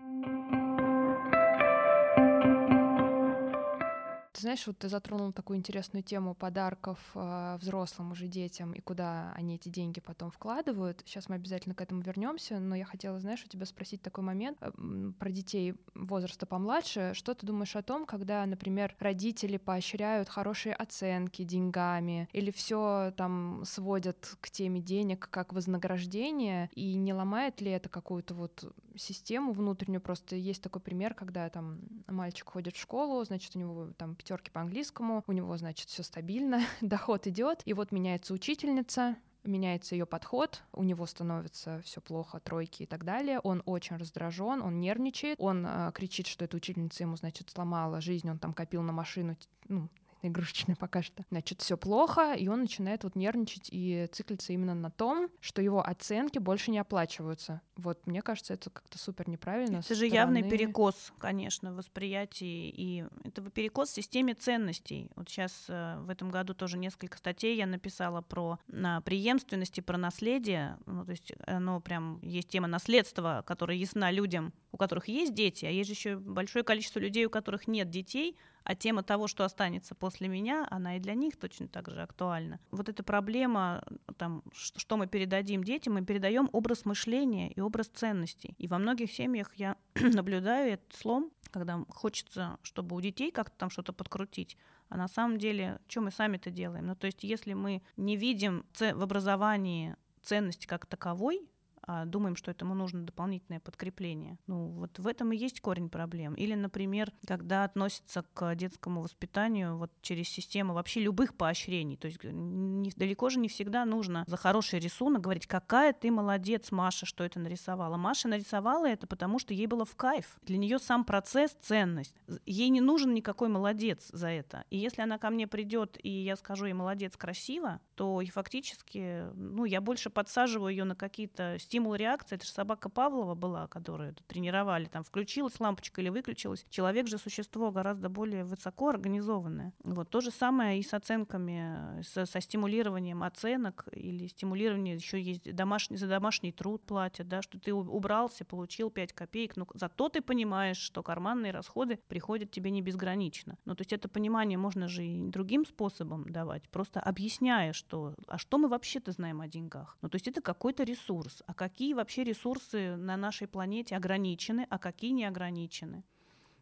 Знаешь, 4.40 4.66
вот 4.66 4.78
ты 4.78 4.88
затронул 4.88 5.32
такую 5.32 5.58
интересную 5.58 6.02
тему 6.02 6.34
подарков 6.34 6.98
э, 7.14 7.56
взрослым 7.60 8.12
уже 8.12 8.26
детям 8.26 8.72
и 8.72 8.80
куда 8.80 9.32
они 9.34 9.56
эти 9.56 9.68
деньги 9.68 10.00
потом 10.00 10.30
вкладывают. 10.30 11.02
Сейчас 11.04 11.28
мы 11.28 11.36
обязательно 11.36 11.74
к 11.74 11.80
этому 11.80 12.00
вернемся, 12.00 12.58
но 12.58 12.74
я 12.74 12.84
хотела, 12.84 13.20
знаешь, 13.20 13.44
у 13.44 13.48
тебя 13.48 13.66
спросить 13.66 14.02
такой 14.02 14.24
момент 14.24 14.58
э, 14.60 14.70
про 15.18 15.30
детей 15.30 15.74
возраста 15.94 16.46
помладше. 16.46 17.12
Что 17.14 17.34
ты 17.34 17.46
думаешь 17.46 17.76
о 17.76 17.82
том, 17.82 18.06
когда, 18.06 18.44
например, 18.46 18.96
родители 18.98 19.56
поощряют 19.56 20.28
хорошие 20.28 20.74
оценки 20.74 21.44
деньгами 21.44 22.28
или 22.32 22.50
все 22.50 23.12
там 23.16 23.62
сводят 23.64 24.36
к 24.40 24.50
теме 24.50 24.80
денег 24.80 25.28
как 25.30 25.52
вознаграждение, 25.52 26.70
и 26.74 26.94
не 26.94 27.12
ломает 27.12 27.60
ли 27.60 27.70
это 27.70 27.88
какую-то 27.88 28.34
вот 28.34 28.72
систему 28.96 29.52
внутреннюю? 29.52 30.00
Просто 30.00 30.36
есть 30.36 30.62
такой 30.62 30.80
пример, 30.80 31.14
когда 31.14 31.48
там 31.50 31.80
мальчик 32.06 32.48
ходит 32.48 32.76
в 32.76 32.80
школу, 32.80 33.24
значит, 33.24 33.54
у 33.56 33.58
него 33.58 33.92
там 33.96 34.14
пятерки 34.14 34.50
по 34.50 34.60
английскому, 34.60 35.24
у 35.26 35.32
него, 35.32 35.56
значит, 35.56 35.88
все 35.88 36.02
стабильно, 36.02 36.62
доход 36.80 37.26
идет, 37.26 37.62
и 37.64 37.72
вот 37.72 37.92
меняется 37.92 38.34
учительница, 38.34 39.16
меняется 39.44 39.94
ее 39.94 40.06
подход, 40.06 40.62
у 40.72 40.82
него 40.82 41.06
становится 41.06 41.80
все 41.84 42.00
плохо, 42.00 42.40
тройки 42.40 42.84
и 42.84 42.86
так 42.86 43.04
далее. 43.04 43.40
Он 43.40 43.62
очень 43.66 43.96
раздражен, 43.96 44.62
он 44.62 44.80
нервничает, 44.80 45.38
он 45.40 45.66
э, 45.66 45.92
кричит, 45.94 46.26
что 46.26 46.44
эта 46.44 46.56
учительница 46.56 47.04
ему, 47.04 47.16
значит, 47.16 47.50
сломала 47.50 48.00
жизнь, 48.00 48.28
он 48.30 48.38
там 48.38 48.52
копил 48.52 48.82
на 48.82 48.92
машину, 48.92 49.36
ну, 49.68 49.88
игрушечная 50.28 50.76
пока 50.76 51.02
что. 51.02 51.24
Значит, 51.30 51.60
все 51.60 51.76
плохо, 51.76 52.34
и 52.34 52.48
он 52.48 52.60
начинает 52.60 53.04
вот 53.04 53.16
нервничать 53.16 53.68
и 53.70 54.08
циклиться 54.12 54.52
именно 54.52 54.74
на 54.74 54.90
том, 54.90 55.28
что 55.40 55.62
его 55.62 55.86
оценки 55.86 56.38
больше 56.38 56.70
не 56.70 56.78
оплачиваются. 56.78 57.60
Вот 57.76 58.06
мне 58.06 58.22
кажется, 58.22 58.54
это 58.54 58.70
как-то 58.70 58.98
супер 58.98 59.28
неправильно. 59.28 59.78
Это 59.78 59.94
же 59.94 60.06
явный 60.06 60.42
перекос, 60.42 61.12
конечно, 61.18 61.72
в 61.72 61.76
восприятии, 61.76 62.70
и 62.70 63.04
это 63.24 63.42
перекос 63.50 63.90
в 63.90 63.94
системе 63.94 64.34
ценностей. 64.34 65.10
Вот 65.16 65.28
сейчас 65.28 65.66
э, 65.68 65.98
в 66.00 66.10
этом 66.10 66.30
году 66.30 66.54
тоже 66.54 66.78
несколько 66.78 67.18
статей 67.18 67.56
я 67.56 67.66
написала 67.66 68.20
про 68.20 68.58
на 68.68 69.00
преемственности, 69.00 69.80
про 69.80 69.98
наследие. 69.98 70.78
Ну, 70.86 71.04
то 71.04 71.10
есть 71.10 71.32
оно 71.46 71.80
прям 71.80 72.20
есть 72.22 72.48
тема 72.48 72.68
наследства, 72.68 73.42
которая 73.46 73.76
ясна 73.76 74.10
людям, 74.10 74.52
у 74.72 74.76
которых 74.76 75.08
есть 75.08 75.34
дети, 75.34 75.64
а 75.64 75.70
есть 75.70 75.88
же 75.88 75.94
еще 75.94 76.16
большое 76.16 76.64
количество 76.64 76.98
людей, 76.98 77.26
у 77.26 77.30
которых 77.30 77.68
нет 77.68 77.90
детей, 77.90 78.36
а 78.64 78.74
тема 78.74 79.02
того, 79.02 79.28
что 79.28 79.44
останется 79.44 79.94
после 79.94 80.28
меня, 80.28 80.66
она 80.70 80.96
и 80.96 81.00
для 81.00 81.14
них 81.14 81.36
точно 81.36 81.68
так 81.68 81.90
же 81.90 82.02
актуальна. 82.02 82.58
Вот 82.70 82.88
эта 82.88 83.02
проблема, 83.02 83.84
там, 84.16 84.42
что 84.52 84.96
мы 84.96 85.06
передадим 85.06 85.62
детям, 85.62 85.94
мы 85.94 86.04
передаем 86.04 86.48
образ 86.52 86.84
мышления 86.84 87.52
и 87.52 87.60
образ 87.60 87.88
ценностей. 87.88 88.54
И 88.58 88.66
во 88.66 88.78
многих 88.78 89.12
семьях 89.12 89.54
я 89.56 89.76
наблюдаю 89.94 90.72
этот 90.72 90.94
слом, 90.94 91.30
когда 91.50 91.84
хочется, 91.88 92.58
чтобы 92.62 92.96
у 92.96 93.00
детей 93.00 93.30
как-то 93.30 93.56
там 93.56 93.70
что-то 93.70 93.92
подкрутить, 93.92 94.56
а 94.88 94.96
на 94.96 95.08
самом 95.08 95.38
деле, 95.38 95.78
что 95.88 96.00
мы 96.00 96.10
сами-то 96.10 96.50
делаем? 96.50 96.86
Ну, 96.86 96.96
то 96.96 97.06
есть, 97.06 97.24
если 97.24 97.54
мы 97.54 97.82
не 97.96 98.16
видим 98.16 98.64
в 98.78 99.02
образовании 99.02 99.96
ценности 100.22 100.66
как 100.66 100.86
таковой, 100.86 101.48
а 101.86 102.04
думаем, 102.04 102.36
что 102.36 102.50
этому 102.50 102.74
нужно 102.74 103.04
дополнительное 103.04 103.60
подкрепление. 103.60 104.38
Ну, 104.46 104.68
вот 104.68 104.98
в 104.98 105.06
этом 105.06 105.32
и 105.32 105.36
есть 105.36 105.60
корень 105.60 105.88
проблем. 105.88 106.34
Или, 106.34 106.54
например, 106.54 107.12
когда 107.26 107.64
относятся 107.64 108.24
к 108.34 108.54
детскому 108.54 109.02
воспитанию 109.02 109.76
вот 109.76 109.90
через 110.02 110.28
систему 110.28 110.74
вообще 110.74 111.00
любых 111.00 111.36
поощрений. 111.36 111.96
То 111.96 112.06
есть 112.06 112.22
не, 112.22 112.90
далеко 112.96 113.28
же 113.30 113.38
не 113.38 113.48
всегда 113.48 113.84
нужно 113.84 114.24
за 114.26 114.36
хороший 114.36 114.78
рисунок 114.78 115.22
говорить, 115.22 115.46
какая 115.46 115.92
ты 115.92 116.10
молодец, 116.10 116.70
Маша, 116.70 117.06
что 117.06 117.24
это 117.24 117.38
нарисовала. 117.40 117.96
Маша 117.96 118.28
нарисовала 118.28 118.86
это, 118.86 119.06
потому 119.06 119.38
что 119.38 119.54
ей 119.54 119.66
было 119.66 119.84
в 119.84 119.96
кайф. 119.96 120.38
Для 120.42 120.56
нее 120.56 120.78
сам 120.78 121.04
процесс 121.04 121.56
ценность. 121.60 122.16
Ей 122.46 122.68
не 122.68 122.80
нужен 122.80 123.14
никакой 123.14 123.48
молодец 123.48 124.08
за 124.12 124.28
это. 124.28 124.64
И 124.70 124.78
если 124.78 125.02
она 125.02 125.18
ко 125.18 125.30
мне 125.30 125.46
придет, 125.46 125.98
и 126.02 126.10
я 126.10 126.36
скажу 126.36 126.66
ей 126.66 126.74
молодец, 126.74 127.16
красиво, 127.16 127.80
то 127.94 128.20
и 128.20 128.26
фактически, 128.26 129.24
ну, 129.34 129.64
я 129.64 129.80
больше 129.80 130.10
подсаживаю 130.10 130.70
ее 130.70 130.84
на 130.84 130.94
какие-то 130.94 131.56
стимул 131.74 131.96
реакции. 131.96 132.36
Это 132.36 132.46
же 132.46 132.52
собака 132.52 132.88
Павлова 132.88 133.34
была, 133.34 133.66
которую 133.66 134.14
тренировали, 134.28 134.84
там 134.84 135.02
включилась 135.02 135.58
лампочка 135.58 136.00
или 136.00 136.08
выключилась. 136.08 136.64
Человек 136.70 137.08
же 137.08 137.18
существо 137.18 137.72
гораздо 137.72 138.08
более 138.08 138.44
высоко 138.44 138.90
организованное. 138.90 139.72
Вот 139.82 140.08
то 140.08 140.20
же 140.20 140.30
самое 140.30 140.78
и 140.78 140.84
с 140.84 140.94
оценками, 140.94 142.00
со, 142.02 142.26
со 142.26 142.40
стимулированием 142.40 143.24
оценок 143.24 143.88
или 143.90 144.28
стимулирование 144.28 144.94
еще 144.94 145.20
есть 145.20 145.52
домашний, 145.52 145.96
за 145.96 146.06
домашний 146.06 146.52
труд 146.52 146.86
платят, 146.86 147.26
да, 147.26 147.42
что 147.42 147.58
ты 147.58 147.74
убрался, 147.74 148.44
получил 148.44 148.90
5 148.90 149.12
копеек, 149.12 149.56
но 149.56 149.66
зато 149.74 150.08
ты 150.08 150.20
понимаешь, 150.20 150.78
что 150.78 151.02
карманные 151.02 151.50
расходы 151.50 151.98
приходят 152.06 152.52
тебе 152.52 152.70
не 152.70 152.82
безгранично. 152.82 153.58
Ну, 153.64 153.74
то 153.74 153.80
есть 153.80 153.92
это 153.92 154.08
понимание 154.08 154.58
можно 154.58 154.86
же 154.86 155.04
и 155.04 155.26
другим 155.26 155.66
способом 155.66 156.28
давать, 156.28 156.68
просто 156.68 157.00
объясняя, 157.00 157.72
что, 157.72 158.14
а 158.28 158.38
что 158.38 158.58
мы 158.58 158.68
вообще-то 158.68 159.10
знаем 159.10 159.40
о 159.40 159.48
деньгах? 159.48 159.98
Ну, 160.02 160.08
то 160.08 160.14
есть 160.14 160.28
это 160.28 160.40
какой-то 160.40 160.84
ресурс. 160.84 161.42
А 161.46 161.63
какие 161.68 161.94
вообще 161.94 162.24
ресурсы 162.24 162.96
на 162.96 163.16
нашей 163.16 163.48
планете 163.48 163.96
ограничены, 163.96 164.66
а 164.68 164.78
какие 164.78 165.12
не 165.12 165.24
ограничены? 165.24 166.04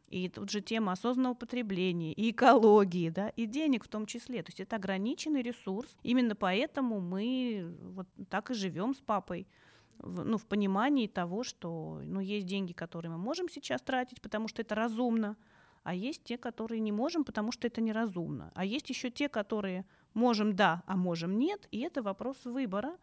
И 0.07 0.29
тут 0.29 0.51
же 0.51 0.61
тема 0.61 0.93
осознанного 0.93 1.35
потребления, 1.35 2.13
и 2.13 2.31
экологии, 2.31 3.11
да, 3.11 3.31
и 3.31 3.47
денег 3.47 3.85
в 3.85 3.89
том 3.89 4.07
числе. 4.07 4.43
То 4.43 4.51
есть 4.51 4.61
это 4.61 4.77
ограниченный 4.77 5.43
ресурс. 5.43 5.97
Именно 6.05 6.37
поэтому 6.37 7.01
мы 7.01 7.75
вот 7.97 8.07
так 8.29 8.51
и 8.51 8.55
живем 8.55 8.95
с 8.95 8.99
папой 8.99 9.49
в, 9.99 10.25
ну, 10.25 10.39
в 10.39 10.47
понимании 10.47 11.09
того, 11.09 11.43
что 11.43 12.01
ну, 12.05 12.21
есть 12.21 12.47
деньги, 12.47 12.73
которые 12.73 13.11
мы 13.11 13.19
можем 13.19 13.49
сейчас 13.49 13.83
тратить, 13.83 14.21
потому 14.21 14.47
что 14.47 14.63
это 14.63 14.77
разумно, 14.77 15.37
а 15.83 15.95
есть 15.95 16.23
те, 16.23 16.39
которые 16.39 16.81
не 16.81 16.93
можем, 16.93 17.25
потому 17.25 17.51
что 17.51 17.67
это 17.67 17.81
неразумно. 17.81 18.53
А 18.55 18.65
есть 18.65 18.89
еще 18.89 19.11
те, 19.11 19.29
которые 19.29 19.85
можем 20.15 20.55
да, 20.55 20.85
а 20.87 20.97
можем 20.97 21.39
нет, 21.39 21.67
и 21.73 21.81
это 21.81 22.03
вопрос 22.03 22.45
выбора. 22.45 22.97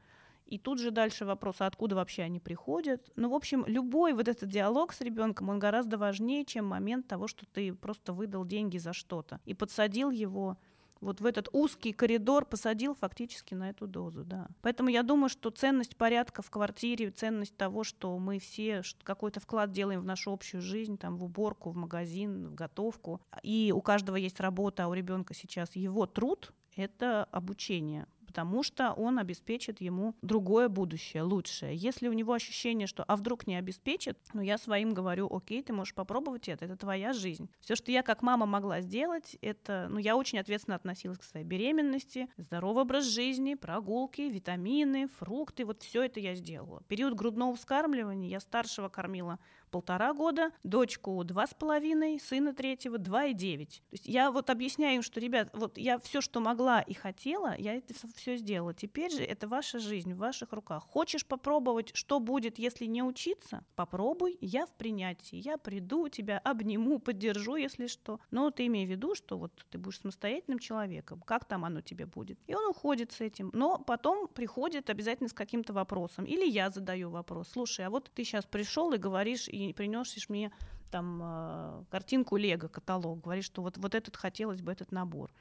И 0.49 0.57
тут 0.57 0.79
же 0.79 0.89
дальше 0.89 1.25
вопрос, 1.25 1.57
а 1.59 1.67
откуда 1.67 1.95
вообще 1.95 2.23
они 2.23 2.39
приходят. 2.39 3.11
Ну, 3.15 3.29
в 3.29 3.35
общем, 3.35 3.63
любой 3.67 4.13
вот 4.13 4.27
этот 4.27 4.49
диалог 4.49 4.93
с 4.93 5.01
ребенком, 5.01 5.49
он 5.49 5.59
гораздо 5.59 5.99
важнее, 5.99 6.43
чем 6.43 6.65
момент 6.65 7.07
того, 7.07 7.27
что 7.27 7.45
ты 7.45 7.71
просто 7.73 8.13
выдал 8.13 8.45
деньги 8.45 8.79
за 8.79 8.93
что-то 8.93 9.39
и 9.45 9.53
подсадил 9.53 10.09
его 10.09 10.57
вот 11.01 11.21
в 11.21 11.25
этот 11.25 11.47
узкий 11.53 11.93
коридор 11.93 12.45
посадил 12.45 12.93
фактически 12.93 13.53
на 13.53 13.69
эту 13.69 13.87
дозу, 13.87 14.25
да. 14.25 14.47
Поэтому 14.61 14.89
я 14.89 15.03
думаю, 15.03 15.29
что 15.29 15.49
ценность 15.49 15.95
порядка 15.95 16.41
в 16.41 16.49
квартире, 16.49 17.11
ценность 17.11 17.55
того, 17.55 17.83
что 17.83 18.17
мы 18.17 18.39
все 18.39 18.81
какой-то 19.03 19.39
вклад 19.39 19.71
делаем 19.71 20.01
в 20.01 20.05
нашу 20.05 20.33
общую 20.33 20.61
жизнь, 20.61 20.97
там, 20.97 21.17
в 21.17 21.23
уборку, 21.23 21.69
в 21.69 21.75
магазин, 21.75 22.47
в 22.47 22.55
готовку, 22.55 23.21
и 23.43 23.71
у 23.73 23.81
каждого 23.81 24.17
есть 24.17 24.39
работа, 24.41 24.85
а 24.85 24.87
у 24.87 24.93
ребенка 24.93 25.33
сейчас 25.33 25.75
его 25.75 26.05
труд, 26.05 26.51
это 26.75 27.23
обучение 27.25 28.07
потому 28.29 28.61
что 28.61 28.93
он 28.93 29.17
обеспечит 29.17 29.81
ему 29.81 30.13
другое 30.21 30.69
будущее, 30.69 31.23
лучшее. 31.23 31.75
Если 31.75 32.07
у 32.07 32.13
него 32.13 32.33
ощущение, 32.33 32.85
что 32.85 33.03
а 33.03 33.15
вдруг 33.15 33.47
не 33.47 33.55
обеспечит, 33.55 34.19
ну 34.33 34.41
я 34.43 34.59
своим 34.59 34.93
говорю, 34.93 35.27
окей, 35.35 35.63
ты 35.63 35.73
можешь 35.73 35.95
попробовать 35.95 36.47
это, 36.47 36.65
это 36.65 36.77
твоя 36.77 37.11
жизнь. 37.11 37.49
Все, 37.59 37.73
что 37.75 37.91
я 37.91 38.03
как 38.03 38.21
мама 38.21 38.45
могла 38.45 38.81
сделать, 38.81 39.35
это, 39.41 39.87
ну 39.89 39.97
я 39.97 40.15
очень 40.15 40.37
ответственно 40.37 40.75
относилась 40.75 41.17
к 41.17 41.23
своей 41.23 41.43
беременности, 41.43 42.29
здоровый 42.37 42.83
образ 42.83 43.05
жизни, 43.05 43.55
прогулки, 43.55 44.21
витамины, 44.21 45.07
фрукты, 45.07 45.65
вот 45.65 45.81
все 45.81 46.03
это 46.03 46.19
я 46.19 46.35
сделала. 46.35 46.83
Период 46.87 47.15
грудного 47.15 47.55
вскармливания 47.55 48.29
я 48.29 48.39
старшего 48.39 48.89
кормила 48.89 49.39
полтора 49.69 50.13
года, 50.13 50.51
дочку 50.63 51.23
два 51.23 51.47
с 51.47 51.53
половиной, 51.53 52.19
сына 52.19 52.53
третьего 52.53 52.97
два 52.97 53.25
и 53.25 53.33
девять. 53.33 53.81
То 53.89 53.93
есть 53.93 54.07
я 54.07 54.31
вот 54.31 54.49
объясняю 54.49 54.97
им, 54.97 55.01
что, 55.01 55.19
ребят, 55.19 55.49
вот 55.53 55.77
я 55.77 55.99
все, 55.99 56.21
что 56.21 56.39
могла 56.39 56.81
и 56.81 56.93
хотела, 56.93 57.55
я 57.57 57.75
это 57.75 57.93
все 58.15 58.37
сделала. 58.37 58.73
Теперь 58.73 59.11
же 59.11 59.23
это 59.23 59.47
ваша 59.47 59.79
жизнь 59.79 60.13
в 60.13 60.17
ваших 60.17 60.53
руках. 60.53 60.83
Хочешь 60.83 61.25
попробовать, 61.25 61.91
что 61.93 62.19
будет, 62.19 62.59
если 62.59 62.85
не 62.85 63.03
учиться? 63.03 63.63
Попробуй, 63.75 64.37
я 64.41 64.65
в 64.65 64.73
принятии. 64.73 65.37
Я 65.37 65.57
приду, 65.57 66.07
тебя 66.09 66.39
обниму, 66.39 66.99
поддержу, 66.99 67.55
если 67.55 67.87
что. 67.87 68.19
Но 68.31 68.51
ты 68.51 68.67
имей 68.67 68.85
в 68.85 68.89
виду, 68.89 69.15
что 69.15 69.37
вот 69.37 69.65
ты 69.69 69.77
будешь 69.77 69.99
самостоятельным 69.99 70.59
человеком. 70.59 71.21
Как 71.21 71.45
там 71.45 71.65
оно 71.65 71.81
тебе 71.81 72.05
будет? 72.05 72.39
И 72.47 72.55
он 72.55 72.69
уходит 72.69 73.11
с 73.11 73.21
этим. 73.21 73.49
Но 73.53 73.77
потом 73.79 74.27
приходит 74.27 74.89
обязательно 74.89 75.29
с 75.29 75.33
каким-то 75.33 75.73
вопросом. 75.73 76.25
Или 76.25 76.47
я 76.47 76.69
задаю 76.69 77.09
вопрос. 77.09 77.49
Слушай, 77.49 77.85
а 77.85 77.89
вот 77.89 78.11
ты 78.13 78.23
сейчас 78.23 78.45
пришел 78.45 78.93
и 78.93 78.97
говоришь, 78.97 79.47
и 79.67 79.73
приносишь 79.73 80.29
мне 80.29 80.51
там 80.91 81.19
э, 81.21 81.83
картинку 81.89 82.37
Лего, 82.37 82.67
каталог, 82.67 83.21
говоришь, 83.21 83.45
что 83.45 83.61
вот, 83.61 83.77
вот 83.77 83.95
этот 83.95 84.15
хотелось 84.15 84.61
бы, 84.61 84.71
этот 84.71 84.91
набор. 84.91 85.31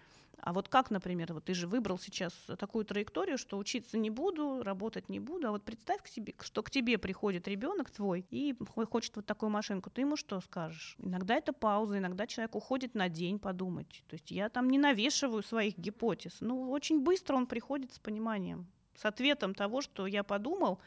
А 0.41 0.53
вот 0.53 0.69
как, 0.69 0.91
например, 0.91 1.33
вот 1.33 1.45
ты 1.45 1.55
же 1.55 1.67
выбрал 1.67 1.99
сейчас 1.99 2.33
такую 2.59 2.85
траекторию, 2.85 3.39
что 3.39 3.59
учиться 3.59 3.99
не 3.99 4.09
буду, 4.09 4.63
работать 4.63 5.09
не 5.09 5.19
буду, 5.19 5.49
а 5.49 5.51
вот 5.51 5.65
представь 5.65 6.03
к 6.03 6.07
себе, 6.07 6.35
что 6.41 6.63
к 6.63 6.71
тебе 6.71 6.97
приходит 6.97 7.49
ребенок 7.49 7.91
твой 7.91 8.25
и 8.31 8.55
хочет 8.91 9.17
вот 9.17 9.27
такую 9.27 9.51
машинку, 9.51 9.91
ты 9.91 10.03
ему 10.03 10.17
что 10.17 10.41
скажешь? 10.41 10.97
Иногда 10.99 11.35
это 11.35 11.53
пауза, 11.53 11.99
иногда 11.99 12.27
человек 12.27 12.55
уходит 12.55 12.95
на 12.95 13.09
день 13.09 13.39
подумать. 13.39 14.05
То 14.09 14.15
есть 14.15 14.31
я 14.31 14.49
там 14.49 14.71
не 14.71 14.79
навешиваю 14.79 15.43
своих 15.43 15.77
гипотез, 15.77 16.37
ну 16.41 16.71
очень 16.71 17.03
быстро 17.03 17.35
он 17.37 17.47
приходит 17.47 17.93
с 17.93 17.99
пониманием, 17.99 18.69
с 18.95 19.05
ответом 19.05 19.55
того, 19.55 19.81
что 19.81 20.07
я 20.07 20.23
подумал, 20.23 20.79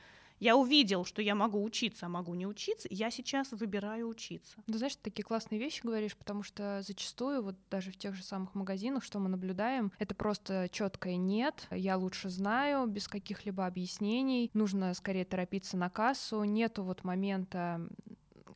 я 0.42 0.58
увидел, 0.58 1.06
что 1.06 1.22
я 1.22 1.36
могу 1.36 1.64
учиться, 1.64 2.08
а 2.08 2.10
могу 2.10 2.34
не 2.34 2.48
учиться, 2.48 2.88
я 2.92 3.12
сейчас 3.12 3.52
выбираю 3.52 4.08
учиться. 4.10 4.58
Да, 4.66 4.80
знаешь, 4.80 4.96
ты 4.96 5.04
такие 5.04 5.24
классные 5.24 5.60
вещи 5.60 5.82
говоришь, 5.84 6.18
потому 6.18 6.42
что 6.42 6.82
зачастую, 6.82 7.44
вот 7.44 7.56
даже 7.70 7.92
в 7.92 7.98
тех 7.98 8.16
же 8.16 8.24
самых 8.24 8.56
магазинах, 8.56 9.04
что 9.04 9.20
мы 9.20 9.30
наблюдаем, 9.30 9.92
это 10.00 10.16
просто 10.16 10.68
четкое 10.72 11.16
нет, 11.16 11.68
я 11.70 11.96
лучше 11.96 12.30
знаю, 12.30 12.88
без 12.88 13.08
каких-либо 13.08 13.68
объяснений, 13.68 14.50
нужно 14.56 14.94
скорее 14.96 15.26
торопиться 15.26 15.78
на 15.78 15.92
кассу, 15.92 16.44
нету 16.44 16.84
вот 16.84 17.04
момента 17.04 17.88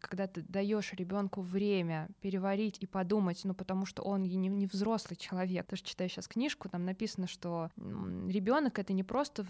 когда 0.07 0.27
ты 0.27 0.41
даешь 0.41 0.93
ребенку 0.93 1.41
время 1.41 2.09
переварить 2.21 2.77
и 2.79 2.85
подумать, 2.85 3.41
ну 3.43 3.53
потому 3.53 3.85
что 3.85 4.03
он 4.03 4.23
не, 4.23 4.35
не 4.35 4.67
взрослый 4.67 5.17
человек. 5.17 5.67
Ты 5.67 5.75
же 5.77 5.83
читаешь 5.83 6.11
сейчас 6.11 6.27
книжку, 6.27 6.69
там 6.69 6.85
написано, 6.85 7.27
что 7.27 7.69
ребенок 7.75 8.79
это 8.79 8.93
не 8.93 9.03
просто 9.03 9.45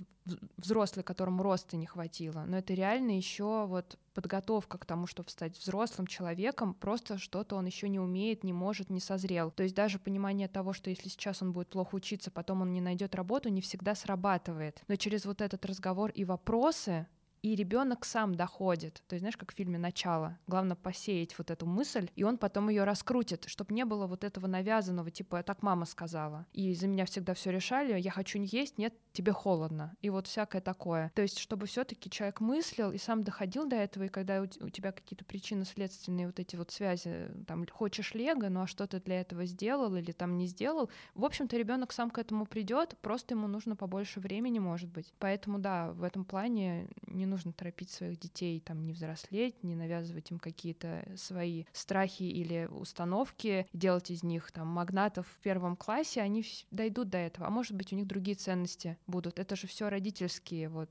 взрослый, 0.57 1.03
которому 1.03 1.43
роста 1.43 1.77
не 1.77 1.85
хватило, 1.85 2.45
но 2.47 2.57
это 2.57 2.73
реально 2.73 3.15
еще 3.17 3.65
вот 3.67 3.97
подготовка 4.15 4.77
к 4.77 4.85
тому, 4.85 5.05
чтобы 5.05 5.29
стать 5.29 5.57
взрослым 5.59 6.07
человеком, 6.07 6.73
просто 6.73 7.17
что-то 7.17 7.57
он 7.57 7.65
еще 7.65 7.89
не 7.89 7.99
умеет, 7.99 8.43
не 8.43 8.53
может, 8.53 8.89
не 8.89 9.01
созрел. 9.01 9.51
То 9.51 9.63
есть 9.63 9.75
даже 9.75 9.99
понимание 9.99 10.47
того, 10.47 10.73
что 10.73 10.89
если 10.89 11.09
сейчас 11.09 11.41
он 11.41 11.51
будет 11.51 11.69
плохо 11.69 11.95
учиться, 11.95 12.31
потом 12.31 12.61
он 12.61 12.71
не 12.71 12.81
найдет 12.81 13.13
работу, 13.13 13.49
не 13.49 13.61
всегда 13.61 13.93
срабатывает. 13.93 14.81
Но 14.87 14.95
через 14.95 15.25
вот 15.25 15.41
этот 15.41 15.65
разговор 15.65 16.11
и 16.11 16.23
вопросы 16.23 17.07
и 17.45 17.53
ребенок 17.53 18.05
сам 18.05 18.33
доходит. 18.33 19.03
То 19.07 19.13
есть, 19.13 19.21
знаешь, 19.21 19.37
как 19.37 19.51
в 19.51 19.55
фильме 19.55 19.77
«Начало». 19.77 20.39
Главное 20.47 20.75
посеять 20.75 21.37
вот 21.37 21.51
эту 21.51 21.67
мысль, 21.67 22.09
и 22.15 22.23
он 22.23 22.39
потом 22.39 22.69
ее 22.69 22.85
раскрутит, 22.85 23.43
чтобы 23.45 23.71
не 23.75 23.85
было 23.85 24.07
вот 24.07 24.23
этого 24.23 24.47
навязанного, 24.47 25.11
типа, 25.11 25.43
так 25.43 25.61
мама 25.61 25.85
сказала. 25.85 26.47
И 26.53 26.73
за 26.73 26.87
меня 26.87 27.05
всегда 27.05 27.35
все 27.35 27.51
решали, 27.51 27.99
я 27.99 28.09
хочу 28.09 28.39
не 28.39 28.47
есть, 28.47 28.79
нет, 28.79 28.95
тебе 29.13 29.31
холодно. 29.31 29.95
И 30.01 30.09
вот 30.09 30.25
всякое 30.25 30.59
такое. 30.59 31.11
То 31.13 31.21
есть, 31.21 31.37
чтобы 31.37 31.67
все 31.67 31.83
таки 31.83 32.09
человек 32.09 32.39
мыслил 32.39 32.91
и 32.91 32.97
сам 32.97 33.23
доходил 33.23 33.67
до 33.67 33.75
этого, 33.75 34.05
и 34.05 34.09
когда 34.09 34.41
у, 34.41 34.47
тебя 34.47 34.91
какие-то 34.91 35.23
причины 35.23 35.65
следственные 35.65 36.25
вот 36.25 36.39
эти 36.39 36.55
вот 36.55 36.71
связи, 36.71 37.27
там, 37.45 37.67
хочешь 37.67 38.15
лего, 38.15 38.49
ну 38.49 38.61
а 38.61 38.67
что 38.67 38.87
ты 38.87 38.99
для 38.99 39.21
этого 39.21 39.45
сделал 39.45 39.95
или 39.95 40.11
там 40.13 40.35
не 40.39 40.47
сделал, 40.47 40.89
в 41.13 41.23
общем-то, 41.23 41.55
ребенок 41.55 41.91
сам 41.91 42.09
к 42.09 42.17
этому 42.17 42.47
придет, 42.47 42.97
просто 43.03 43.35
ему 43.35 43.47
нужно 43.47 43.75
побольше 43.75 44.19
времени, 44.19 44.57
может 44.57 44.89
быть. 44.89 45.13
Поэтому, 45.19 45.59
да, 45.59 45.91
в 45.91 46.01
этом 46.01 46.25
плане 46.25 46.87
не 47.05 47.27
нужно 47.27 47.34
нужно 47.35 47.51
торопить 47.51 47.89
своих 47.89 48.17
детей, 48.17 48.61
там, 48.61 48.85
не 48.85 48.93
взрослеть, 48.93 49.61
не 49.61 49.75
навязывать 49.75 50.31
им 50.31 50.39
какие-то 50.39 51.05
свои 51.17 51.65
страхи 51.73 52.23
или 52.23 52.65
установки, 52.71 53.67
делать 53.73 54.09
из 54.09 54.23
них 54.23 54.51
там 54.53 54.67
магнатов 54.67 55.27
в 55.27 55.39
первом 55.39 55.75
классе, 55.75 56.21
они 56.21 56.45
дойдут 56.71 57.09
до 57.09 57.17
этого. 57.17 57.47
А 57.47 57.49
может 57.49 57.75
быть, 57.75 57.91
у 57.91 57.97
них 57.97 58.07
другие 58.07 58.37
ценности 58.37 58.97
будут. 59.05 59.37
Это 59.37 59.57
же 59.57 59.67
все 59.67 59.89
родительские 59.89 60.69
вот 60.69 60.89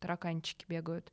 тараканчики 0.00 0.64
бегают. 0.68 1.12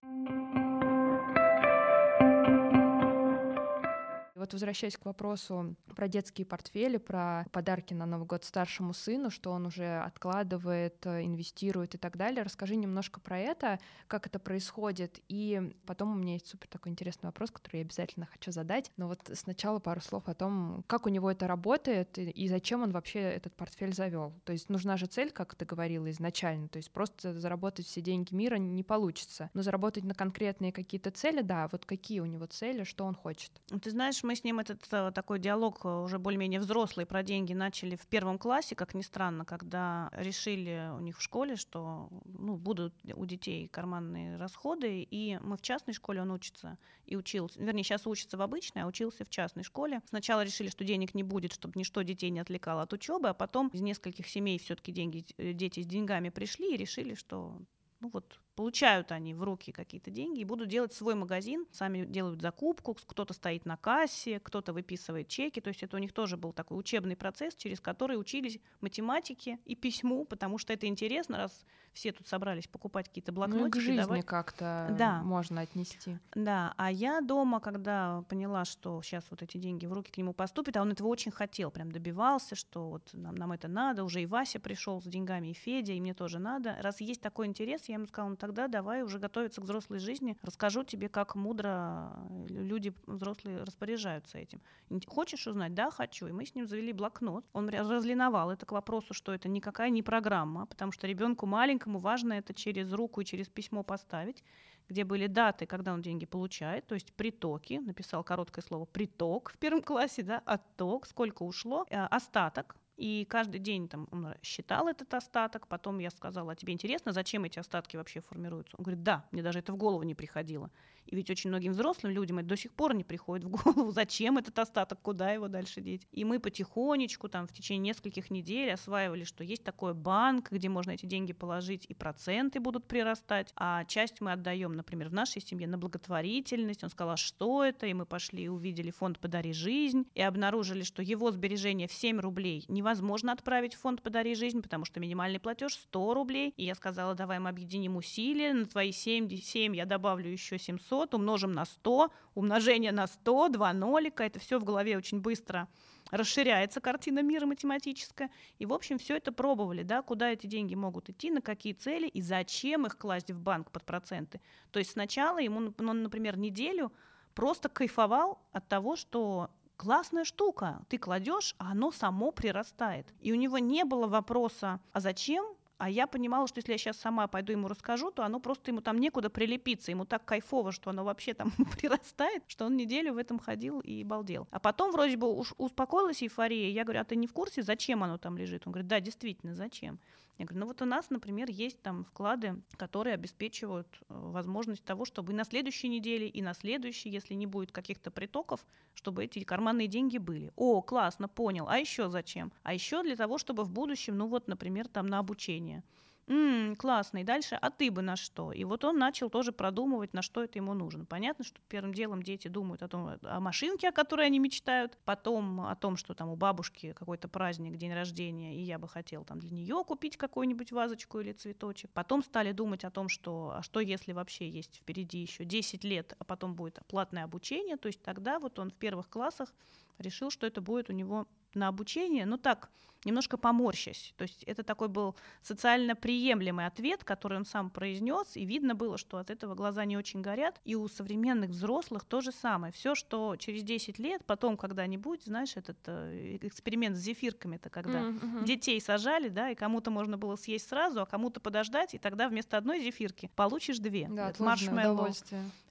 Вот 4.41 4.53
возвращаясь 4.53 4.97
к 4.97 5.05
вопросу 5.05 5.75
про 5.95 6.07
детские 6.07 6.47
портфели, 6.47 6.97
про 6.97 7.45
подарки 7.51 7.93
на 7.93 8.07
Новый 8.07 8.25
год 8.25 8.43
старшему 8.43 8.91
сыну, 8.91 9.29
что 9.29 9.51
он 9.51 9.67
уже 9.67 9.99
откладывает, 9.99 11.05
э, 11.05 11.25
инвестирует 11.25 11.93
и 11.93 11.99
так 11.99 12.17
далее, 12.17 12.41
расскажи 12.41 12.75
немножко 12.75 13.19
про 13.19 13.37
это, 13.37 13.79
как 14.07 14.25
это 14.25 14.39
происходит. 14.39 15.21
И 15.27 15.71
потом 15.85 16.13
у 16.13 16.15
меня 16.15 16.33
есть 16.33 16.47
супер 16.47 16.67
такой 16.69 16.91
интересный 16.91 17.27
вопрос, 17.27 17.51
который 17.51 17.77
я 17.77 17.81
обязательно 17.83 18.25
хочу 18.25 18.51
задать. 18.51 18.91
Но 18.97 19.07
вот 19.07 19.19
сначала 19.35 19.77
пару 19.77 20.01
слов 20.01 20.27
о 20.27 20.33
том, 20.33 20.83
как 20.87 21.05
у 21.05 21.09
него 21.09 21.29
это 21.29 21.45
работает 21.45 22.17
и 22.17 22.47
зачем 22.47 22.81
он 22.81 22.93
вообще 22.93 23.19
этот 23.19 23.55
портфель 23.55 23.93
завел. 23.93 24.33
То 24.43 24.53
есть 24.53 24.69
нужна 24.69 24.97
же 24.97 25.05
цель, 25.05 25.29
как 25.29 25.53
ты 25.53 25.65
говорила 25.65 26.09
изначально, 26.09 26.67
то 26.67 26.77
есть 26.77 26.89
просто 26.89 27.39
заработать 27.39 27.85
все 27.85 28.01
деньги 28.01 28.33
мира 28.33 28.55
не 28.55 28.81
получится. 28.81 29.51
Но 29.53 29.61
заработать 29.61 30.03
на 30.03 30.15
конкретные 30.15 30.71
какие-то 30.71 31.11
цели, 31.11 31.41
да, 31.41 31.67
вот 31.71 31.85
какие 31.85 32.21
у 32.21 32.25
него 32.25 32.47
цели, 32.47 32.83
что 32.85 33.05
он 33.05 33.13
хочет. 33.13 33.51
Ты 33.83 33.91
знаешь, 33.91 34.23
мы 34.23 34.30
мы 34.31 34.35
с 34.37 34.45
ним 34.45 34.59
этот 34.59 34.87
э, 34.91 35.11
такой 35.13 35.39
диалог 35.39 35.81
э, 35.83 35.89
уже 35.89 36.17
более-менее 36.17 36.61
взрослый 36.61 37.05
про 37.05 37.21
деньги 37.21 37.51
начали 37.51 37.97
в 37.97 38.07
первом 38.07 38.37
классе, 38.37 38.75
как 38.75 38.93
ни 38.93 39.01
странно, 39.01 39.43
когда 39.43 40.09
решили 40.13 40.89
у 40.95 41.01
них 41.01 41.17
в 41.17 41.21
школе, 41.21 41.57
что 41.57 42.07
ну, 42.23 42.55
будут 42.55 42.93
у 43.13 43.25
детей 43.25 43.67
карманные 43.67 44.37
расходы, 44.37 45.01
и 45.01 45.37
мы 45.41 45.57
в 45.57 45.61
частной 45.61 45.93
школе 45.93 46.21
он 46.21 46.31
учится 46.31 46.77
и 47.05 47.17
учился, 47.17 47.61
вернее, 47.61 47.83
сейчас 47.83 48.07
учится 48.07 48.37
в 48.37 48.41
обычной, 48.41 48.83
а 48.83 48.87
учился 48.87 49.25
в 49.25 49.29
частной 49.29 49.65
школе. 49.65 50.01
Сначала 50.07 50.45
решили, 50.45 50.69
что 50.69 50.85
денег 50.85 51.13
не 51.13 51.23
будет, 51.23 51.51
чтобы 51.51 51.73
ничто 51.75 52.01
детей 52.01 52.29
не 52.29 52.39
отвлекало 52.39 52.83
от 52.83 52.93
учебы, 52.93 53.27
а 53.27 53.33
потом 53.33 53.67
из 53.73 53.81
нескольких 53.81 54.29
семей 54.29 54.59
все-таки 54.59 54.93
деньги, 54.93 55.25
э, 55.39 55.51
дети 55.51 55.81
с 55.81 55.85
деньгами 55.85 56.29
пришли 56.29 56.73
и 56.73 56.77
решили, 56.77 57.15
что 57.15 57.61
ну 57.99 58.09
вот 58.13 58.39
получают 58.55 59.11
они 59.11 59.33
в 59.33 59.43
руки 59.43 59.71
какие-то 59.71 60.11
деньги 60.11 60.41
и 60.41 60.45
будут 60.45 60.67
делать 60.67 60.93
свой 60.93 61.15
магазин, 61.15 61.65
сами 61.71 62.05
делают 62.05 62.41
закупку, 62.41 62.93
кто-то 62.93 63.33
стоит 63.33 63.65
на 63.65 63.77
кассе, 63.77 64.39
кто-то 64.39 64.73
выписывает 64.73 65.27
чеки, 65.27 65.61
то 65.61 65.69
есть 65.69 65.83
это 65.83 65.97
у 65.97 65.99
них 65.99 66.13
тоже 66.13 66.37
был 66.37 66.53
такой 66.53 66.79
учебный 66.79 67.15
процесс, 67.15 67.55
через 67.55 67.79
который 67.79 68.19
учились 68.19 68.59
математике 68.81 69.59
и 69.65 69.75
письму, 69.75 70.25
потому 70.25 70.57
что 70.57 70.73
это 70.73 70.87
интересно, 70.87 71.37
раз 71.37 71.65
все 71.93 72.11
тут 72.11 72.27
собрались 72.27 72.67
покупать 72.67 73.07
какие-то 73.07 73.31
блокнотики. 73.31 73.63
Ну, 73.63 73.71
к 73.71 73.75
жизни 73.75 74.01
давай... 74.01 74.21
как-то 74.21 74.95
да. 74.97 75.21
можно 75.23 75.61
отнести. 75.61 76.19
Да, 76.35 76.73
а 76.77 76.91
я 76.91 77.21
дома, 77.21 77.59
когда 77.59 78.23
поняла, 78.29 78.65
что 78.65 79.01
сейчас 79.01 79.25
вот 79.29 79.41
эти 79.41 79.57
деньги 79.57 79.85
в 79.85 79.93
руки 79.93 80.11
к 80.11 80.17
нему 80.17 80.33
поступят, 80.33 80.77
а 80.77 80.81
он 80.81 80.91
этого 80.91 81.07
очень 81.07 81.31
хотел, 81.31 81.71
прям 81.71 81.91
добивался, 81.91 82.55
что 82.55 82.89
вот 82.89 83.09
нам, 83.13 83.35
нам 83.35 83.51
это 83.51 83.67
надо, 83.67 84.03
уже 84.03 84.21
и 84.21 84.25
Вася 84.25 84.59
пришел 84.59 85.01
с 85.01 85.05
деньгами, 85.05 85.47
и 85.47 85.53
Федя, 85.53 85.93
и 85.93 85.99
мне 85.99 86.13
тоже 86.13 86.39
надо. 86.39 86.77
Раз 86.79 87.01
есть 87.01 87.21
такой 87.21 87.47
интерес, 87.47 87.89
я 87.89 87.95
ему 87.95 88.05
сказала, 88.05 88.29
ну 88.29 88.37
тогда 88.51 88.67
давай 88.67 89.03
уже 89.03 89.19
готовиться 89.19 89.61
к 89.61 89.63
взрослой 89.63 89.99
жизни, 89.99 90.37
расскажу 90.43 90.83
тебе, 90.83 91.09
как 91.09 91.35
мудро 91.35 92.11
люди 92.49 92.93
взрослые 93.07 93.63
распоряжаются 93.63 94.37
этим. 94.37 94.61
Хочешь 95.07 95.47
узнать? 95.47 95.73
Да, 95.73 95.89
хочу. 95.89 96.27
И 96.27 96.31
мы 96.31 96.45
с 96.45 96.55
ним 96.55 96.67
завели 96.67 96.93
блокнот. 96.93 97.45
Он 97.53 97.69
разлиновал 97.69 98.51
это 98.51 98.65
к 98.65 98.71
вопросу, 98.71 99.13
что 99.13 99.33
это 99.33 99.49
никакая 99.49 99.89
не 99.89 100.03
программа, 100.03 100.65
потому 100.65 100.91
что 100.91 101.07
ребенку 101.07 101.45
маленькому 101.45 101.71
маленькому 101.71 101.99
важно 101.99 102.33
это 102.33 102.53
через 102.53 102.93
руку 102.93 103.21
и 103.21 103.25
через 103.25 103.49
письмо 103.49 103.83
поставить, 103.83 104.43
где 104.89 105.03
были 105.03 105.27
даты, 105.27 105.65
когда 105.65 105.93
он 105.93 106.01
деньги 106.01 106.25
получает, 106.25 106.87
то 106.87 106.95
есть 106.95 107.13
притоки, 107.13 107.79
написал 107.85 108.23
короткое 108.23 108.61
слово 108.61 108.85
приток 108.85 109.51
в 109.51 109.57
первом 109.57 109.81
классе, 109.91 110.23
да, 110.23 110.41
отток, 110.45 111.07
сколько 111.07 111.43
ушло, 111.43 111.85
э, 111.89 111.97
остаток, 111.97 112.75
и 112.97 113.25
каждый 113.25 113.59
день 113.59 113.87
там 113.87 114.07
он 114.11 114.35
считал 114.41 114.87
этот 114.87 115.13
остаток. 115.13 115.67
Потом 115.67 115.99
я 115.99 116.09
сказала, 116.09 116.51
а 116.51 116.55
тебе 116.55 116.73
интересно, 116.73 117.11
зачем 117.11 117.43
эти 117.43 117.59
остатки 117.59 117.97
вообще 117.97 118.21
формируются? 118.21 118.75
Он 118.77 118.83
говорит, 118.83 119.03
да, 119.03 119.25
мне 119.31 119.41
даже 119.41 119.59
это 119.59 119.73
в 119.73 119.77
голову 119.77 120.03
не 120.03 120.15
приходило. 120.15 120.69
И 121.05 121.15
ведь 121.15 121.29
очень 121.29 121.49
многим 121.49 121.73
взрослым 121.73 122.13
людям 122.13 122.39
это 122.39 122.49
до 122.49 122.57
сих 122.57 122.73
пор 122.73 122.93
не 122.93 123.03
приходит 123.03 123.45
в 123.45 123.49
голову, 123.49 123.91
зачем 123.91 124.37
этот 124.37 124.57
остаток, 124.59 124.99
куда 125.01 125.31
его 125.31 125.47
дальше 125.47 125.81
деть. 125.81 126.07
И 126.11 126.23
мы 126.23 126.39
потихонечку 126.39 127.27
там 127.29 127.47
в 127.47 127.53
течение 127.53 127.91
нескольких 127.91 128.29
недель 128.31 128.71
осваивали, 128.71 129.23
что 129.23 129.43
есть 129.43 129.63
такой 129.63 129.93
банк, 129.93 130.51
где 130.51 130.69
можно 130.69 130.91
эти 130.91 131.05
деньги 131.05 131.33
положить, 131.33 131.85
и 131.87 131.93
проценты 131.93 132.59
будут 132.59 132.87
прирастать, 132.87 133.51
а 133.55 133.85
часть 133.85 134.21
мы 134.21 134.31
отдаем, 134.31 134.73
например, 134.73 135.09
в 135.09 135.13
нашей 135.13 135.41
семье 135.41 135.67
на 135.67 135.77
благотворительность. 135.77 136.83
Он 136.83 136.89
сказал, 136.89 137.13
а 137.13 137.17
что 137.17 137.63
это? 137.63 137.87
И 137.87 137.93
мы 137.93 138.05
пошли 138.05 138.43
и 138.43 138.47
увидели 138.47 138.91
фонд 138.91 139.19
«Подари 139.19 139.53
жизнь» 139.53 140.05
и 140.15 140.21
обнаружили, 140.21 140.83
что 140.83 141.01
его 141.01 141.31
сбережения 141.31 141.87
в 141.87 141.93
7 141.93 142.19
рублей 142.19 142.65
невозможно 142.67 143.31
отправить 143.31 143.75
в 143.75 143.79
фонд 143.81 144.01
«Подари 144.01 144.35
жизнь», 144.35 144.61
потому 144.61 144.85
что 144.85 144.99
минимальный 144.99 145.39
платеж 145.39 145.73
100 145.73 146.13
рублей. 146.13 146.53
И 146.57 146.65
я 146.65 146.75
сказала, 146.75 147.15
давай 147.15 147.39
мы 147.39 147.49
объединим 147.49 147.97
усилия, 147.97 148.53
на 148.53 148.65
твои 148.65 148.91
7, 148.91 149.29
7 149.29 149.75
я 149.75 149.85
добавлю 149.85 150.29
еще 150.29 150.57
700, 150.57 150.90
500 150.91 151.13
умножим 151.13 151.53
на 151.53 151.65
100, 151.65 152.11
умножение 152.35 152.91
на 152.91 153.07
100, 153.07 153.49
два 153.49 153.71
нолика, 153.73 154.23
это 154.23 154.39
все 154.39 154.59
в 154.59 154.65
голове 154.65 154.97
очень 154.97 155.21
быстро 155.21 155.69
расширяется 156.11 156.81
картина 156.81 157.21
мира 157.21 157.45
математическая. 157.45 158.29
И, 158.59 158.65
в 158.65 158.73
общем, 158.73 158.97
все 158.97 159.15
это 159.15 159.31
пробовали, 159.31 159.83
да, 159.83 160.01
куда 160.01 160.29
эти 160.29 160.47
деньги 160.47 160.75
могут 160.75 161.09
идти, 161.09 161.31
на 161.31 161.41
какие 161.41 161.71
цели 161.71 162.07
и 162.07 162.21
зачем 162.21 162.85
их 162.85 162.97
класть 162.97 163.31
в 163.31 163.39
банк 163.39 163.71
под 163.71 163.85
проценты. 163.85 164.41
То 164.71 164.79
есть 164.79 164.91
сначала 164.91 165.37
ему, 165.37 165.73
ну, 165.77 165.93
например, 165.93 166.37
неделю 166.37 166.91
просто 167.33 167.69
кайфовал 167.69 168.41
от 168.51 168.67
того, 168.67 168.97
что 168.97 169.49
классная 169.77 170.25
штука, 170.25 170.81
ты 170.89 170.97
кладешь, 170.97 171.55
а 171.57 171.71
оно 171.71 171.93
само 171.93 172.31
прирастает. 172.31 173.07
И 173.21 173.31
у 173.31 173.35
него 173.35 173.57
не 173.59 173.85
было 173.85 174.07
вопроса, 174.07 174.81
а 174.91 174.99
зачем 174.99 175.45
а 175.81 175.89
я 175.89 176.05
понимала, 176.05 176.47
что 176.47 176.59
если 176.59 176.73
я 176.73 176.77
сейчас 176.77 176.97
сама 176.97 177.27
пойду 177.27 177.53
ему 177.53 177.67
расскажу, 177.67 178.11
то 178.11 178.23
оно 178.23 178.39
просто 178.39 178.69
ему 178.69 178.81
там 178.81 178.99
некуда 178.99 179.31
прилепиться. 179.31 179.89
Ему 179.89 180.05
так 180.05 180.23
кайфово, 180.23 180.71
что 180.71 180.91
оно 180.91 181.03
вообще 181.03 181.33
там 181.33 181.51
прирастает, 181.75 182.43
что 182.45 182.65
он 182.65 182.77
неделю 182.77 183.15
в 183.15 183.17
этом 183.17 183.39
ходил 183.39 183.79
и 183.79 184.03
балдел. 184.03 184.47
А 184.51 184.59
потом 184.59 184.91
вроде 184.91 185.17
бы 185.17 185.35
уж 185.35 185.55
успокоилась 185.57 186.21
эйфория. 186.21 186.69
Я 186.69 186.83
говорю, 186.83 187.01
а 187.01 187.03
ты 187.03 187.15
не 187.15 187.25
в 187.25 187.33
курсе, 187.33 187.63
зачем 187.63 188.03
оно 188.03 188.19
там 188.19 188.37
лежит? 188.37 188.67
Он 188.67 188.73
говорит, 188.73 188.89
да, 188.89 188.99
действительно, 188.99 189.55
зачем? 189.55 189.99
Я 190.41 190.45
говорю, 190.45 190.61
ну 190.61 190.65
вот 190.65 190.81
у 190.81 190.85
нас, 190.85 191.11
например, 191.11 191.51
есть 191.51 191.83
там 191.83 192.03
вклады, 192.03 192.63
которые 192.75 193.13
обеспечивают 193.13 193.87
э, 194.01 194.05
возможность 194.09 194.83
того, 194.83 195.05
чтобы 195.05 195.33
и 195.33 195.35
на 195.35 195.43
следующей 195.43 195.87
неделе, 195.87 196.27
и 196.27 196.41
на 196.41 196.55
следующей, 196.55 197.09
если 197.11 197.35
не 197.35 197.45
будет 197.45 197.71
каких-то 197.71 198.09
притоков, 198.09 198.65
чтобы 198.95 199.23
эти 199.23 199.43
карманные 199.43 199.87
деньги 199.87 200.17
были. 200.17 200.51
О, 200.55 200.81
классно, 200.81 201.27
понял. 201.27 201.67
А 201.69 201.77
еще 201.77 202.09
зачем? 202.09 202.51
А 202.63 202.73
еще 202.73 203.03
для 203.03 203.15
того, 203.15 203.37
чтобы 203.37 203.63
в 203.63 203.69
будущем, 203.69 204.17
ну 204.17 204.25
вот, 204.25 204.47
например, 204.47 204.87
там 204.87 205.05
на 205.05 205.19
обучение 205.19 205.83
м 206.31 206.75
классно, 206.77 207.19
и 207.19 207.23
дальше, 207.23 207.55
а 207.61 207.69
ты 207.69 207.91
бы 207.91 208.01
на 208.01 208.15
что? 208.15 208.51
И 208.53 208.63
вот 208.63 208.83
он 208.85 208.97
начал 208.97 209.29
тоже 209.29 209.51
продумывать, 209.51 210.13
на 210.13 210.21
что 210.21 210.43
это 210.43 210.57
ему 210.59 210.73
нужно. 210.73 211.05
Понятно, 211.05 211.43
что 211.43 211.59
первым 211.67 211.93
делом 211.93 212.23
дети 212.23 212.47
думают 212.47 212.83
о 212.83 212.87
том, 212.87 213.17
о 213.21 213.39
машинке, 213.39 213.89
о 213.89 213.91
которой 213.91 214.27
они 214.27 214.39
мечтают, 214.39 214.97
потом 215.05 215.61
о 215.61 215.75
том, 215.75 215.97
что 215.97 216.13
там 216.13 216.29
у 216.29 216.35
бабушки 216.35 216.93
какой-то 216.93 217.27
праздник, 217.27 217.75
день 217.77 217.93
рождения, 217.93 218.55
и 218.55 218.61
я 218.61 218.79
бы 218.79 218.87
хотел 218.87 219.25
там 219.25 219.39
для 219.39 219.51
нее 219.51 219.83
купить 219.85 220.17
какую-нибудь 220.17 220.71
вазочку 220.71 221.19
или 221.19 221.33
цветочек. 221.33 221.91
Потом 221.93 222.23
стали 222.23 222.51
думать 222.51 222.83
о 222.85 222.91
том, 222.91 223.09
что, 223.09 223.55
а 223.57 223.61
что 223.63 223.79
если 223.79 224.13
вообще 224.13 224.49
есть 224.49 224.77
впереди 224.77 225.19
еще 225.19 225.43
10 225.45 225.83
лет, 225.83 226.15
а 226.17 226.23
потом 226.23 226.55
будет 226.55 226.79
платное 226.87 227.25
обучение, 227.25 227.77
то 227.77 227.87
есть 227.87 228.01
тогда 228.01 228.39
вот 228.39 228.57
он 228.59 228.69
в 228.71 228.75
первых 228.75 229.09
классах 229.09 229.53
решил, 229.97 230.29
что 230.29 230.47
это 230.47 230.61
будет 230.61 230.89
у 230.89 230.93
него 230.93 231.27
на 231.53 231.67
обучение, 231.67 232.25
ну 232.25 232.37
так, 232.37 232.69
немножко 233.05 233.37
поморщась. 233.37 234.13
То 234.17 234.23
есть 234.23 234.43
это 234.43 234.63
такой 234.63 234.87
был 234.87 235.15
социально 235.41 235.95
приемлемый 235.95 236.65
ответ, 236.65 237.03
который 237.03 237.37
он 237.37 237.45
сам 237.45 237.69
произнес, 237.69 238.35
и 238.35 238.45
видно 238.45 238.75
было, 238.75 238.97
что 238.97 239.17
от 239.17 239.29
этого 239.29 239.55
глаза 239.55 239.85
не 239.85 239.97
очень 239.97 240.21
горят. 240.21 240.59
И 240.65 240.75
у 240.75 240.87
современных 240.87 241.49
взрослых 241.49 242.05
то 242.05 242.21
же 242.21 242.31
самое. 242.31 242.71
Все, 242.73 242.95
что 242.95 243.35
через 243.37 243.63
10 243.63 243.99
лет, 243.99 244.23
потом 244.25 244.57
когда-нибудь, 244.57 245.23
знаешь, 245.23 245.57
этот 245.57 245.77
э, 245.87 246.37
эксперимент 246.41 246.95
с 246.95 246.99
зефирками, 246.99 247.55
это 247.55 247.69
когда 247.69 248.01
mm-hmm. 248.01 248.45
детей 248.45 248.79
сажали, 248.79 249.29
да, 249.29 249.49
и 249.49 249.55
кому-то 249.55 249.89
можно 249.91 250.17
было 250.17 250.35
съесть 250.35 250.69
сразу, 250.69 251.01
а 251.01 251.05
кому-то 251.05 251.39
подождать, 251.39 251.93
и 251.95 251.97
тогда 251.97 252.29
вместо 252.29 252.57
одной 252.57 252.81
зефирки 252.81 253.31
получишь 253.35 253.79
две. 253.79 254.07
Да, 254.09 254.33
маршмеллоу. 254.39 255.09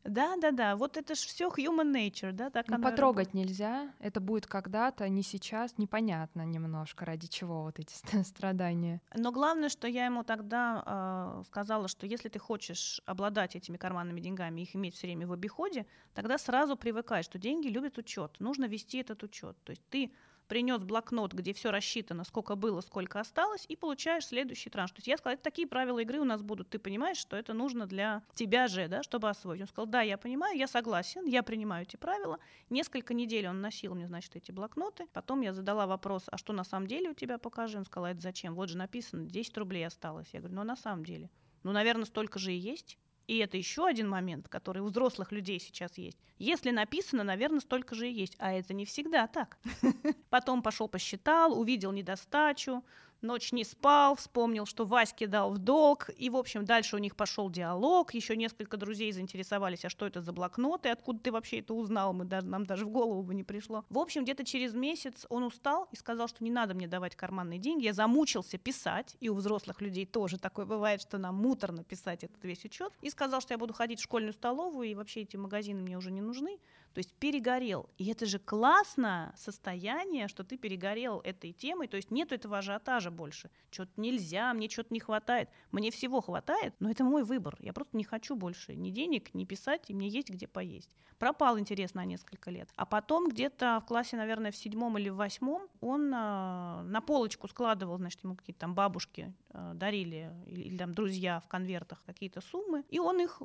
Да, 0.05 0.37
да, 0.37 0.51
да. 0.51 0.77
Вот 0.77 0.97
это 0.97 1.15
же 1.15 1.21
все 1.27 1.49
human 1.49 1.93
nature, 1.93 2.33
да, 2.33 2.51
так 2.51 2.69
ну, 2.69 2.77
потрогать 2.77 3.29
работает. 3.29 3.35
нельзя. 3.35 3.93
Это 3.99 4.21
будет 4.21 4.47
когда-то, 4.47 5.09
не 5.09 5.23
сейчас, 5.23 5.77
непонятно 5.77 6.45
немножко, 6.47 7.05
ради 7.05 7.27
чего 7.27 7.65
вот 7.65 7.79
эти 7.79 7.95
страдания. 8.23 9.01
Но 9.15 9.31
главное, 9.31 9.69
что 9.69 9.87
я 9.87 10.07
ему 10.07 10.25
тогда 10.25 11.41
э, 11.41 11.43
сказала, 11.47 11.89
что 11.89 12.07
если 12.07 12.29
ты 12.29 12.39
хочешь 12.39 13.03
обладать 13.05 13.57
этими 13.57 13.77
карманными 13.77 14.21
деньгами, 14.21 14.63
их 14.63 14.75
иметь 14.75 14.95
все 14.95 15.07
время 15.07 15.27
в 15.27 15.33
обиходе, 15.33 15.87
тогда 16.15 16.39
сразу 16.39 16.77
привыкай, 16.77 17.23
что 17.23 17.39
деньги 17.39 17.69
любят 17.69 17.99
учет. 17.99 18.37
Нужно 18.39 18.65
вести 18.65 18.99
этот 18.99 19.23
учет. 19.23 19.57
То 19.65 19.71
есть 19.71 19.83
ты 19.91 20.13
принес 20.51 20.83
блокнот, 20.83 21.33
где 21.33 21.55
все 21.55 21.71
рассчитано, 21.71 22.25
сколько 22.25 22.57
было, 22.57 22.81
сколько 22.81 23.21
осталось, 23.21 23.65
и 23.69 23.77
получаешь 23.77 24.27
следующий 24.27 24.69
транш. 24.69 24.91
То 24.91 24.99
есть 24.99 25.07
я 25.07 25.17
сказала, 25.17 25.39
такие 25.39 25.69
правила 25.69 26.01
игры 26.01 26.19
у 26.19 26.25
нас 26.25 26.43
будут. 26.43 26.69
Ты 26.71 26.81
понимаешь, 26.81 27.19
что 27.19 27.37
это 27.37 27.55
нужно 27.55 27.87
для 27.87 28.25
тебя 28.35 28.67
же, 28.67 28.89
да, 28.89 29.05
чтобы 29.05 29.31
освоить. 29.31 29.61
Он 29.61 29.69
сказал, 29.69 29.87
да, 29.87 30.03
я 30.03 30.19
понимаю, 30.19 30.59
я 30.59 30.67
согласен, 30.67 31.25
я 31.25 31.45
принимаю 31.45 31.85
эти 31.85 31.95
правила. 31.95 32.41
Несколько 32.69 33.15
недель 33.15 33.47
он 33.47 33.61
носил 33.61 33.95
мне, 33.95 34.09
значит, 34.09 34.35
эти 34.35 34.51
блокноты. 34.51 35.07
Потом 35.13 35.41
я 35.41 35.53
задала 35.53 35.87
вопрос, 35.87 36.25
а 36.27 36.37
что 36.37 36.53
на 36.53 36.65
самом 36.65 36.89
деле 36.89 37.11
у 37.11 37.15
тебя 37.15 37.39
покажи? 37.39 37.79
Он 37.79 37.85
сказал, 37.85 38.11
это 38.11 38.21
зачем? 38.21 38.57
Вот 38.57 38.71
же 38.71 38.77
написано, 38.77 39.27
10 39.27 39.57
рублей 39.57 39.87
осталось. 39.87 40.31
Я 40.33 40.41
говорю, 40.41 40.57
ну 40.57 40.65
на 40.65 40.75
самом 40.75 41.05
деле. 41.05 41.31
Ну, 41.63 41.71
наверное, 41.71 42.07
столько 42.07 42.41
же 42.41 42.53
и 42.53 42.57
есть. 42.57 42.99
И 43.31 43.37
это 43.37 43.57
еще 43.57 43.87
один 43.87 44.09
момент, 44.09 44.49
который 44.49 44.83
у 44.83 44.87
взрослых 44.87 45.31
людей 45.31 45.61
сейчас 45.61 45.97
есть. 45.99 46.19
Если 46.41 46.73
написано, 46.73 47.23
наверное, 47.23 47.61
столько 47.61 47.95
же 47.95 48.09
и 48.09 48.13
есть. 48.13 48.35
А 48.41 48.53
это 48.53 48.75
не 48.75 48.85
всегда 48.85 49.29
так. 49.29 49.57
Потом 50.31 50.63
пошел 50.63 50.89
посчитал, 50.89 51.57
увидел 51.57 51.93
недостачу, 51.93 52.85
ночь 53.23 53.53
не 53.53 53.65
спал, 53.65 54.17
вспомнил, 54.17 54.67
что 54.67 54.85
Ваське 54.85 55.27
дал 55.27 55.53
в 55.53 55.59
долг, 55.59 56.11
и, 56.17 56.31
в 56.31 56.37
общем, 56.37 56.65
дальше 56.65 56.97
у 56.97 56.99
них 56.99 57.17
пошел 57.17 57.51
диалог, 57.51 58.15
еще 58.15 58.37
несколько 58.37 58.77
друзей 58.77 59.13
заинтересовались, 59.13 59.85
а 59.85 59.89
что 59.89 60.07
это 60.07 60.21
за 60.21 60.33
блокноты, 60.33 60.89
откуда 60.89 61.21
ты 61.21 61.33
вообще 61.33 61.61
это 61.61 61.75
узнал, 61.75 62.13
мы 62.13 62.25
даже, 62.25 62.47
нам 62.47 62.67
даже 62.67 62.85
в 62.85 62.91
голову 62.91 63.23
бы 63.23 63.35
не 63.35 63.45
пришло. 63.45 63.85
В 63.91 63.99
общем, 63.99 64.25
где-то 64.25 64.45
через 64.45 64.75
месяц 64.75 65.27
он 65.29 65.45
устал 65.45 65.89
и 65.93 65.97
сказал, 65.97 66.29
что 66.29 66.43
не 66.45 66.51
надо 66.51 66.75
мне 66.75 66.89
давать 66.89 67.17
карманные 67.17 67.59
деньги, 67.59 67.85
я 67.85 67.93
замучился 67.93 68.59
писать, 68.59 69.17
и 69.21 69.29
у 69.29 69.35
взрослых 69.35 69.81
людей 69.81 70.07
тоже 70.07 70.39
такое 70.39 70.67
бывает, 70.67 71.03
что 71.03 71.19
нам 71.19 71.37
муторно 71.37 71.85
писать 71.85 72.25
этот 72.25 72.43
весь 72.45 72.65
учет, 72.65 72.93
и 73.01 73.11
сказал, 73.11 73.41
что 73.41 73.55
я 73.55 73.59
буду 73.59 73.73
ходить 73.73 74.01
в 74.01 74.05
школьную 74.05 74.33
столовую, 74.33 74.89
и 74.89 74.95
вообще 74.95 75.23
эти 75.23 75.37
магазины 75.37 75.83
мне 75.83 75.97
уже 75.97 76.11
не 76.11 76.21
нужны, 76.21 76.59
То 76.93 76.99
есть 76.99 77.13
перегорел. 77.15 77.89
И 77.99 78.07
это 78.11 78.27
же 78.27 78.39
классно 78.39 79.33
состояние, 79.37 80.29
что 80.29 80.45
ты 80.45 80.57
перегорел 80.57 81.21
этой 81.21 81.53
темой. 81.53 81.89
То 81.89 81.97
есть 81.97 82.11
нет 82.11 82.33
этого 82.33 82.59
ажиотажа 82.59 83.11
больше. 83.11 83.51
Что-то 83.71 83.93
нельзя, 84.01 84.53
мне 84.55 84.69
что-то 84.69 84.93
не 84.93 85.01
хватает. 85.01 85.49
Мне 85.71 85.91
всего 85.91 86.21
хватает, 86.21 86.75
но 86.81 86.91
это 86.91 87.05
мой 87.05 87.23
выбор. 87.23 87.57
Я 87.61 87.73
просто 87.73 87.97
не 87.97 88.05
хочу 88.05 88.35
больше 88.35 88.75
ни 88.75 88.91
денег, 88.91 89.33
ни 89.35 89.45
писать, 89.45 89.85
и 89.89 89.95
мне 89.95 90.09
есть 90.09 90.31
где 90.31 90.49
поесть. 90.49 90.91
Пропал 91.19 91.59
интерес 91.59 91.93
на 91.93 92.07
несколько 92.07 92.51
лет. 92.51 92.71
А 92.77 92.87
потом 92.87 93.29
где-то 93.29 93.81
в 93.85 93.87
классе, 93.87 94.17
наверное, 94.17 94.51
в 94.51 94.57
седьмом 94.57 94.97
или 94.97 95.11
в 95.11 95.17
восьмом 95.17 95.69
он 95.83 96.07
э, 96.07 96.83
на 96.83 97.03
полочку 97.07 97.47
складывал, 97.47 97.99
значит, 97.99 98.25
ему 98.25 98.37
какие-то 98.37 98.61
там 98.61 98.75
бабушки 98.75 99.35
э, 99.51 99.73
дарили 99.75 100.33
или, 100.47 100.63
или 100.63 100.79
там 100.79 100.95
друзья 100.95 101.41
в 101.41 101.49
конвертах 101.49 102.03
какие-то 102.07 102.41
суммы, 102.41 102.85
и 102.89 102.99
он 102.99 103.21
их 103.21 103.43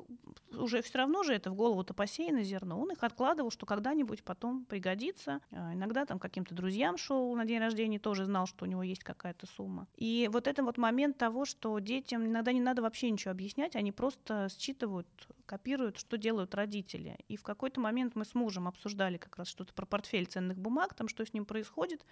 уже 0.52 0.80
все 0.80 0.98
равно 0.98 1.22
же 1.22 1.34
это 1.34 1.50
в 1.50 1.54
голову-то 1.54 1.92
посеяно 1.92 2.42
зерно, 2.42 2.80
он 2.80 2.92
их 2.92 3.04
откладывал, 3.04 3.35
что 3.50 3.66
когда-нибудь 3.66 4.24
потом 4.24 4.64
пригодится. 4.64 5.40
Э, 5.50 5.74
иногда 5.74 6.04
там 6.04 6.18
каким-то 6.18 6.54
друзьям 6.54 6.96
шел 6.96 7.34
на 7.34 7.44
день 7.44 7.58
рождения, 7.58 7.98
тоже 7.98 8.24
знал, 8.24 8.46
что 8.46 8.64
у 8.64 8.68
него 8.68 8.82
есть 8.82 9.04
какая-то 9.04 9.46
сумма. 9.46 9.86
И 9.96 10.28
вот 10.32 10.46
это 10.46 10.62
вот 10.62 10.78
момент 10.78 11.18
того, 11.18 11.44
что 11.44 11.78
детям 11.78 12.26
иногда 12.26 12.52
не 12.52 12.60
надо 12.60 12.82
вообще 12.82 13.10
ничего 13.10 13.30
объяснять, 13.30 13.76
они 13.76 13.92
просто 13.92 14.48
считывают, 14.56 15.08
копируют, 15.46 15.98
что 15.98 16.18
делают 16.18 16.54
родители. 16.54 17.18
И 17.28 17.36
в 17.36 17.42
какой-то 17.42 17.80
момент 17.80 18.14
мы 18.14 18.24
с 18.24 18.34
мужем 18.34 18.68
обсуждали 18.68 19.16
как 19.16 19.36
раз 19.36 19.48
что-то 19.48 19.72
про 19.72 19.86
портфель 19.86 20.26
ценных 20.26 20.58
бумаг, 20.58 20.94
там 20.94 21.08
что 21.08 21.24
с 21.24 21.32
ним 21.32 21.44
происходит. 21.44 22.04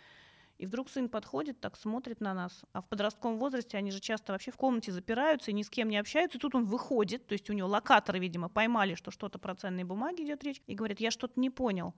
И 0.59 0.67
вдруг 0.67 0.89
сын 0.89 1.09
подходит, 1.09 1.61
так 1.61 1.77
смотрит 1.77 2.21
на 2.21 2.33
нас. 2.33 2.65
А 2.73 2.81
в 2.81 2.89
подростковом 2.89 3.39
возрасте 3.39 3.77
они 3.77 3.91
же 3.91 4.01
часто 4.01 4.33
вообще 4.33 4.51
в 4.51 4.57
комнате 4.57 4.93
запираются 4.93 5.51
и 5.51 5.55
ни 5.55 5.63
с 5.63 5.71
кем 5.71 5.89
не 5.89 5.97
общаются. 5.97 6.39
И 6.39 6.41
тут 6.41 6.55
он 6.55 6.65
выходит, 6.65 7.27
то 7.27 7.33
есть 7.33 7.51
у 7.51 7.53
него 7.53 7.69
локаторы, 7.69 8.19
видимо, 8.19 8.49
поймали, 8.49 8.95
что 8.95 9.11
что-то 9.11 9.39
про 9.39 9.55
ценные 9.55 9.85
бумаги 9.85 10.23
идет 10.23 10.45
речь, 10.45 10.63
и 10.67 10.75
говорит, 10.75 11.01
я 11.01 11.11
что-то 11.11 11.41
не 11.41 11.51
понял. 11.51 11.95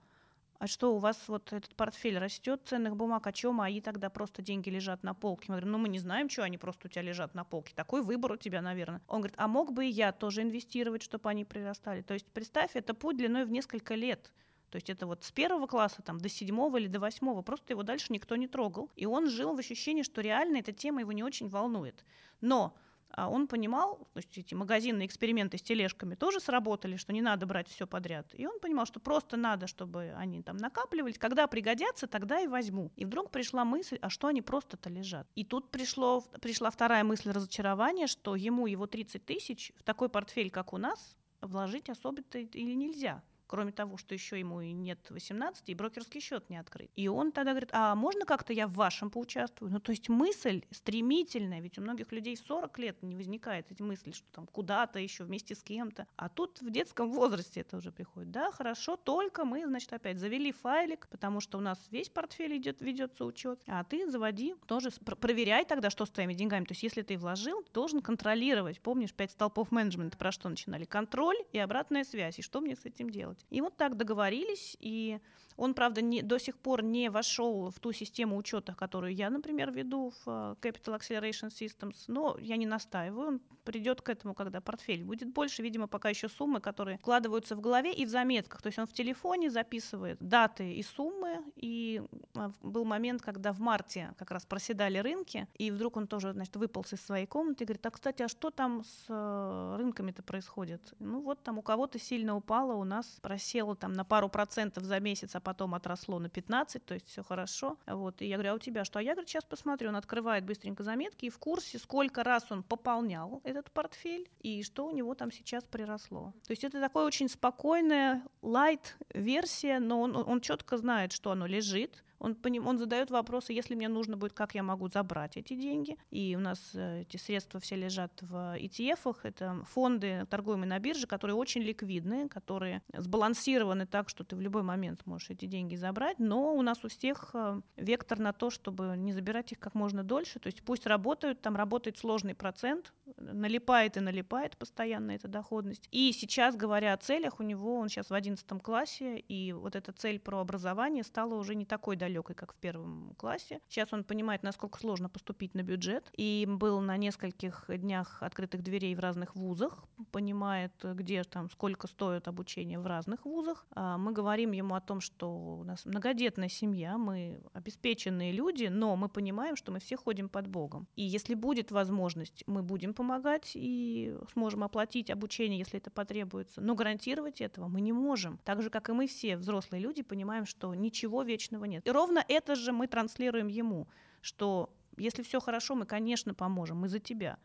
А 0.59 0.65
что, 0.65 0.95
у 0.95 0.97
вас 0.97 1.27
вот 1.27 1.53
этот 1.53 1.75
портфель 1.75 2.17
растет 2.17 2.61
ценных 2.65 2.95
бумаг, 2.95 3.27
а 3.27 3.31
чем 3.31 3.55
мои 3.55 3.79
тогда 3.79 4.09
просто 4.09 4.41
деньги 4.41 4.69
лежат 4.69 5.03
на 5.03 5.13
полке? 5.13 5.45
Мы 5.49 5.53
говорим, 5.53 5.71
ну 5.71 5.77
мы 5.77 5.87
не 5.87 5.99
знаем, 5.99 6.29
что 6.29 6.43
они 6.43 6.57
просто 6.57 6.87
у 6.87 6.89
тебя 6.89 7.03
лежат 7.03 7.35
на 7.35 7.43
полке. 7.43 7.75
Такой 7.75 8.01
выбор 8.01 8.31
у 8.31 8.37
тебя, 8.37 8.61
наверное. 8.63 9.01
Он 9.07 9.19
говорит, 9.19 9.35
а 9.37 9.47
мог 9.47 9.71
бы 9.71 9.85
и 9.85 9.89
я 9.89 10.11
тоже 10.11 10.41
инвестировать, 10.41 11.03
чтобы 11.03 11.29
они 11.29 11.45
прирастали? 11.45 12.01
То 12.01 12.15
есть 12.15 12.25
представь, 12.31 12.71
это 12.73 12.95
путь 12.95 13.17
длиной 13.17 13.45
в 13.45 13.51
несколько 13.51 13.93
лет. 13.93 14.31
То 14.69 14.75
есть 14.75 14.89
это 14.89 15.07
вот 15.07 15.23
с 15.23 15.31
первого 15.31 15.67
класса 15.67 16.01
там, 16.01 16.19
до 16.19 16.29
седьмого 16.29 16.77
или 16.77 16.87
до 16.87 16.99
восьмого, 16.99 17.41
просто 17.41 17.73
его 17.73 17.83
дальше 17.83 18.07
никто 18.11 18.35
не 18.35 18.47
трогал. 18.47 18.91
И 18.95 19.05
он 19.05 19.29
жил 19.29 19.55
в 19.55 19.59
ощущении, 19.59 20.03
что 20.03 20.21
реально 20.21 20.57
эта 20.57 20.71
тема 20.71 21.01
его 21.01 21.11
не 21.11 21.23
очень 21.23 21.47
волнует. 21.47 22.03
Но 22.41 22.75
а 23.09 23.29
он 23.29 23.47
понимал, 23.47 24.07
то 24.13 24.19
есть 24.19 24.37
эти 24.37 24.53
магазинные 24.53 25.07
эксперименты 25.07 25.57
с 25.57 25.61
тележками 25.61 26.15
тоже 26.15 26.39
сработали, 26.39 26.97
что 26.97 27.13
не 27.13 27.21
надо 27.21 27.45
брать 27.45 27.67
все 27.67 27.87
подряд. 27.87 28.27
И 28.33 28.45
он 28.45 28.59
понимал, 28.59 28.85
что 28.85 28.99
просто 28.99 29.37
надо, 29.37 29.65
чтобы 29.67 30.13
они 30.17 30.43
там 30.43 30.57
накапливались. 30.57 31.17
Когда 31.17 31.47
пригодятся, 31.47 32.07
тогда 32.07 32.39
и 32.41 32.47
возьму. 32.47 32.91
И 32.95 33.05
вдруг 33.05 33.31
пришла 33.31 33.63
мысль, 33.63 33.97
а 34.01 34.09
что 34.09 34.27
они 34.27 34.41
просто-то 34.41 34.89
лежат? 34.89 35.27
И 35.35 35.45
тут 35.45 35.71
пришло, 35.71 36.21
пришла 36.41 36.69
вторая 36.69 37.03
мысль 37.03 37.31
разочарования, 37.31 38.07
что 38.07 38.35
ему 38.35 38.67
его 38.67 38.87
30 38.87 39.25
тысяч 39.25 39.71
в 39.77 39.83
такой 39.83 40.09
портфель, 40.09 40.51
как 40.51 40.73
у 40.73 40.77
нас, 40.77 41.15
вложить 41.41 41.89
особо-то 41.89 42.39
или 42.39 42.73
нельзя 42.73 43.23
кроме 43.47 43.71
того, 43.71 43.97
что 43.97 44.13
еще 44.13 44.39
ему 44.39 44.61
и 44.61 44.71
нет 44.71 44.99
18, 45.09 45.69
и 45.69 45.73
брокерский 45.73 46.21
счет 46.21 46.49
не 46.49 46.57
открыт. 46.57 46.91
И 46.95 47.07
он 47.07 47.31
тогда 47.31 47.51
говорит, 47.51 47.69
а 47.71 47.95
можно 47.95 48.25
как-то 48.25 48.53
я 48.53 48.67
в 48.67 48.73
вашем 48.73 49.09
поучаствую? 49.09 49.71
Ну, 49.71 49.79
то 49.79 49.91
есть 49.91 50.09
мысль 50.09 50.63
стремительная, 50.71 51.61
ведь 51.61 51.77
у 51.77 51.81
многих 51.81 52.11
людей 52.11 52.35
в 52.35 52.39
40 52.39 52.79
лет 52.79 53.03
не 53.03 53.15
возникает 53.15 53.71
эти 53.71 53.81
мысли, 53.81 54.11
что 54.11 54.27
там 54.31 54.47
куда-то 54.47 54.99
еще 54.99 55.23
вместе 55.23 55.55
с 55.55 55.63
кем-то. 55.63 56.07
А 56.15 56.29
тут 56.29 56.61
в 56.61 56.69
детском 56.69 57.11
возрасте 57.11 57.61
это 57.61 57.77
уже 57.77 57.91
приходит. 57.91 58.31
Да, 58.31 58.51
хорошо, 58.51 58.97
только 58.97 59.45
мы, 59.45 59.65
значит, 59.65 59.91
опять 59.93 60.19
завели 60.19 60.51
файлик, 60.51 61.07
потому 61.09 61.39
что 61.39 61.57
у 61.57 61.61
нас 61.61 61.79
весь 61.89 62.09
портфель 62.09 62.57
идет, 62.57 62.81
ведется 62.81 63.25
учет, 63.25 63.61
а 63.67 63.83
ты 63.83 64.09
заводи, 64.09 64.55
тоже 64.67 64.89
проверяй 64.91 65.65
тогда, 65.65 65.89
что 65.89 66.05
с 66.05 66.09
твоими 66.09 66.33
деньгами. 66.33 66.65
То 66.65 66.73
есть 66.73 66.83
если 66.83 67.01
ты 67.01 67.17
вложил, 67.17 67.65
должен 67.73 68.01
контролировать. 68.01 68.81
Помнишь, 68.81 69.13
пять 69.13 69.31
столпов 69.31 69.71
менеджмента 69.71 70.17
про 70.17 70.31
что 70.31 70.49
начинали? 70.49 70.85
Контроль 70.85 71.37
и 71.51 71.59
обратная 71.59 72.03
связь. 72.03 72.39
И 72.39 72.41
что 72.41 72.61
мне 72.61 72.75
с 72.75 72.85
этим 72.85 73.09
делать? 73.09 73.36
Делать. 73.37 73.45
И 73.49 73.61
вот 73.61 73.77
так 73.77 73.97
договорились, 73.97 74.77
и 74.79 75.19
он, 75.57 75.73
правда, 75.73 76.01
не, 76.01 76.21
до 76.21 76.39
сих 76.39 76.57
пор 76.57 76.83
не 76.83 77.09
вошел 77.09 77.69
в 77.71 77.79
ту 77.79 77.91
систему 77.91 78.37
учета, 78.37 78.75
которую 78.75 79.13
я, 79.13 79.29
например, 79.29 79.71
веду 79.71 80.11
в 80.25 80.27
э, 80.27 80.55
Capital 80.61 80.99
Acceleration 80.99 81.49
Systems, 81.49 81.95
но 82.07 82.37
я 82.39 82.57
не 82.57 82.67
настаиваю, 82.67 83.27
он 83.27 83.41
придет 83.63 84.01
к 84.01 84.09
этому, 84.09 84.33
когда 84.33 84.61
портфель 84.61 85.03
будет 85.03 85.29
больше, 85.29 85.63
видимо, 85.63 85.87
пока 85.87 86.09
еще 86.09 86.29
суммы, 86.29 86.61
которые 86.61 86.99
вкладываются 86.99 87.55
в 87.55 87.61
голове 87.61 87.91
и 87.91 88.05
в 88.05 88.09
заметках, 88.09 88.61
то 88.61 88.67
есть 88.67 88.79
он 88.79 88.85
в 88.85 88.93
телефоне 88.93 89.49
записывает 89.49 90.17
даты 90.19 90.73
и 90.73 90.83
суммы, 90.83 91.43
и 91.55 92.03
э, 92.35 92.49
был 92.61 92.85
момент, 92.85 93.21
когда 93.21 93.51
в 93.51 93.59
марте 93.59 94.13
как 94.17 94.31
раз 94.31 94.45
проседали 94.45 94.99
рынки, 94.99 95.47
и 95.55 95.71
вдруг 95.71 95.97
он 95.97 96.07
тоже, 96.07 96.33
значит, 96.33 96.55
выполз 96.55 96.93
из 96.93 97.01
своей 97.01 97.25
комнаты 97.25 97.63
и 97.63 97.67
говорит, 97.67 97.85
а, 97.85 97.89
кстати, 97.89 98.21
а 98.21 98.27
что 98.27 98.51
там 98.51 98.83
с 98.83 99.05
э, 99.09 99.75
рынками-то 99.77 100.21
происходит? 100.21 100.93
Ну 100.99 101.21
вот 101.21 101.41
там 101.43 101.57
у 101.57 101.61
кого-то 101.63 101.97
сильно 101.97 102.35
упало, 102.35 102.73
у 102.73 102.83
нас 102.83 103.17
просело 103.21 103.75
там 103.75 103.93
на 103.93 104.05
пару 104.05 104.29
процентов 104.29 104.83
за 104.83 104.99
месяц, 104.99 105.35
а 105.35 105.39
потом 105.47 105.75
отросло 105.75 106.19
на 106.19 106.27
15, 106.27 106.85
то 106.85 106.93
есть 106.93 107.07
все 107.07 107.23
хорошо. 107.23 107.77
Вот. 107.87 108.21
И 108.21 108.25
я 108.25 108.35
говорю, 108.35 108.51
а 108.51 108.55
у 108.55 108.59
тебя 108.59 108.83
что? 108.83 108.99
А 108.99 109.01
я, 109.01 109.13
говорю, 109.13 109.29
сейчас 109.29 109.45
посмотрю. 109.45 109.87
Он 109.87 109.95
открывает 109.95 110.43
быстренько 110.43 110.83
заметки 110.83 111.27
и 111.27 111.29
в 111.29 111.37
курсе, 111.39 111.79
сколько 111.79 112.21
раз 112.25 112.47
он 112.49 112.63
пополнял 112.63 113.39
этот 113.45 113.71
портфель 113.71 114.29
и 114.41 114.61
что 114.63 114.85
у 114.85 114.91
него 114.91 115.15
там 115.15 115.31
сейчас 115.31 115.63
приросло. 115.63 116.33
То 116.45 116.51
есть 116.51 116.65
это 116.65 116.81
такое 116.81 117.05
очень 117.05 117.29
спокойная 117.29 118.23
лайт-версия, 118.41 119.79
но 119.79 120.01
он, 120.01 120.17
он 120.17 120.41
четко 120.41 120.77
знает, 120.77 121.13
что 121.13 121.31
оно 121.31 121.45
лежит, 121.47 122.03
он, 122.19 122.37
он 122.65 122.77
задает 122.77 123.11
вопросы, 123.11 123.53
если 123.53 123.75
мне 123.75 123.87
нужно 123.87 124.17
будет, 124.17 124.33
как 124.33 124.55
я 124.55 124.63
могу 124.63 124.87
забрать 124.87 125.37
эти 125.37 125.53
деньги. 125.53 125.97
И 126.09 126.35
у 126.35 126.39
нас 126.39 126.71
э, 126.73 127.01
эти 127.01 127.17
средства 127.17 127.59
все 127.59 127.75
лежат 127.75 128.11
в 128.21 128.57
ETF, 128.57 129.17
это 129.23 129.63
фонды, 129.69 130.25
торгуемые 130.29 130.67
на 130.67 130.79
бирже, 130.79 131.07
которые 131.07 131.35
очень 131.35 131.61
ликвидные, 131.61 132.27
которые 132.27 132.81
сбалансированы 132.93 133.85
так, 133.85 134.09
что 134.09 134.23
ты 134.23 134.35
в 134.35 134.41
любой 134.41 134.63
момент 134.63 135.05
можешь 135.05 135.29
эти 135.29 135.45
деньги 135.45 135.75
забрать, 135.75 136.19
но 136.19 136.55
у 136.55 136.61
нас 136.61 136.83
у 136.83 136.87
всех 136.87 137.31
э, 137.33 137.61
вектор 137.75 138.19
на 138.19 138.33
то, 138.33 138.49
чтобы 138.49 138.95
не 138.97 139.13
забирать 139.13 139.51
их 139.51 139.59
как 139.59 139.75
можно 139.75 140.03
дольше, 140.03 140.39
то 140.39 140.47
есть 140.47 140.63
пусть 140.63 140.87
работают, 140.87 141.41
там 141.41 141.55
работает 141.55 141.97
сложный 141.97 142.35
процент, 142.35 142.93
налипает 143.17 143.97
и 143.97 143.99
налипает 143.99 144.57
постоянно 144.57 145.11
эта 145.11 145.27
доходность. 145.27 145.87
И 145.91 146.11
сейчас, 146.11 146.55
говоря 146.55 146.93
о 146.93 146.97
целях, 146.97 147.39
у 147.39 147.43
него, 147.43 147.77
он 147.77 147.89
сейчас 147.89 148.09
в 148.09 148.13
11 148.13 148.45
классе, 148.61 149.19
и 149.19 149.53
вот 149.53 149.75
эта 149.75 149.91
цель 149.91 150.19
про 150.19 150.39
образование 150.39 151.03
стала 151.03 151.35
уже 151.35 151.55
не 151.55 151.65
такой 151.65 151.95
далекой, 152.07 152.35
как 152.35 152.53
в 152.53 152.55
первом 152.55 153.13
классе. 153.17 153.59
Сейчас 153.67 153.91
он 153.91 154.03
понимает, 154.03 154.43
насколько 154.43 154.79
сложно 154.79 155.09
поступить 155.09 155.53
на 155.53 155.61
бюджет, 155.61 156.09
и 156.17 156.45
был 156.47 156.79
на 156.79 156.97
нескольких 156.97 157.65
днях 157.67 158.23
открытых 158.23 158.63
дверей 158.63 158.95
в 158.95 158.99
разных 158.99 159.35
вузах, 159.35 159.83
понимает, 160.11 160.73
где 160.83 161.23
там, 161.23 161.49
сколько 161.49 161.87
стоит 161.87 162.27
обучение 162.27 162.79
в 162.79 162.87
разных 162.87 163.25
вузах. 163.25 163.65
А 163.71 163.97
мы 163.97 164.13
говорим 164.13 164.51
ему 164.53 164.75
о 164.75 164.81
том, 164.81 165.01
что 165.01 165.57
у 165.59 165.63
нас 165.63 165.85
многодетная 165.85 166.49
семья, 166.49 166.97
мы 166.97 167.41
обеспеченные 167.53 168.31
люди, 168.31 168.65
но 168.65 168.95
мы 168.95 169.09
понимаем, 169.09 169.55
что 169.55 169.71
мы 169.71 169.79
все 169.79 169.97
ходим 169.97 170.29
под 170.29 170.47
Богом. 170.47 170.87
И 170.95 171.03
если 171.03 171.35
будет 171.35 171.71
возможность, 171.71 172.43
мы 172.47 172.63
будем 172.63 172.93
помогать 172.93 173.51
и 173.53 174.15
сможем 174.31 174.63
оплатить 174.63 175.09
обучение, 175.09 175.59
если 175.59 175.79
это 175.79 175.91
потребуется. 175.91 176.61
Но 176.61 176.75
гарантировать 176.75 177.41
этого 177.41 177.67
мы 177.67 177.81
не 177.81 177.91
можем. 177.91 178.39
Так 178.45 178.61
же, 178.61 178.69
как 178.69 178.89
и 178.89 178.93
мы 178.93 179.07
все, 179.07 179.35
взрослые 179.35 179.81
люди, 179.81 180.03
понимаем, 180.03 180.45
что 180.45 180.73
ничего 180.73 181.23
вечного 181.23 181.65
нет. 181.65 181.85
И 181.85 181.91
ровно 181.97 182.23
это 182.27 182.55
же 182.55 182.71
мы 182.71 182.87
транслируем 182.87 183.47
ему, 183.47 183.87
что 184.21 184.69
если 184.97 185.23
все 185.23 185.39
хорошо, 185.39 185.75
мы, 185.75 185.85
конечно, 185.85 186.33
поможем, 186.33 186.77
мы 186.77 186.89
за 186.89 186.99
тебя. 186.99 187.37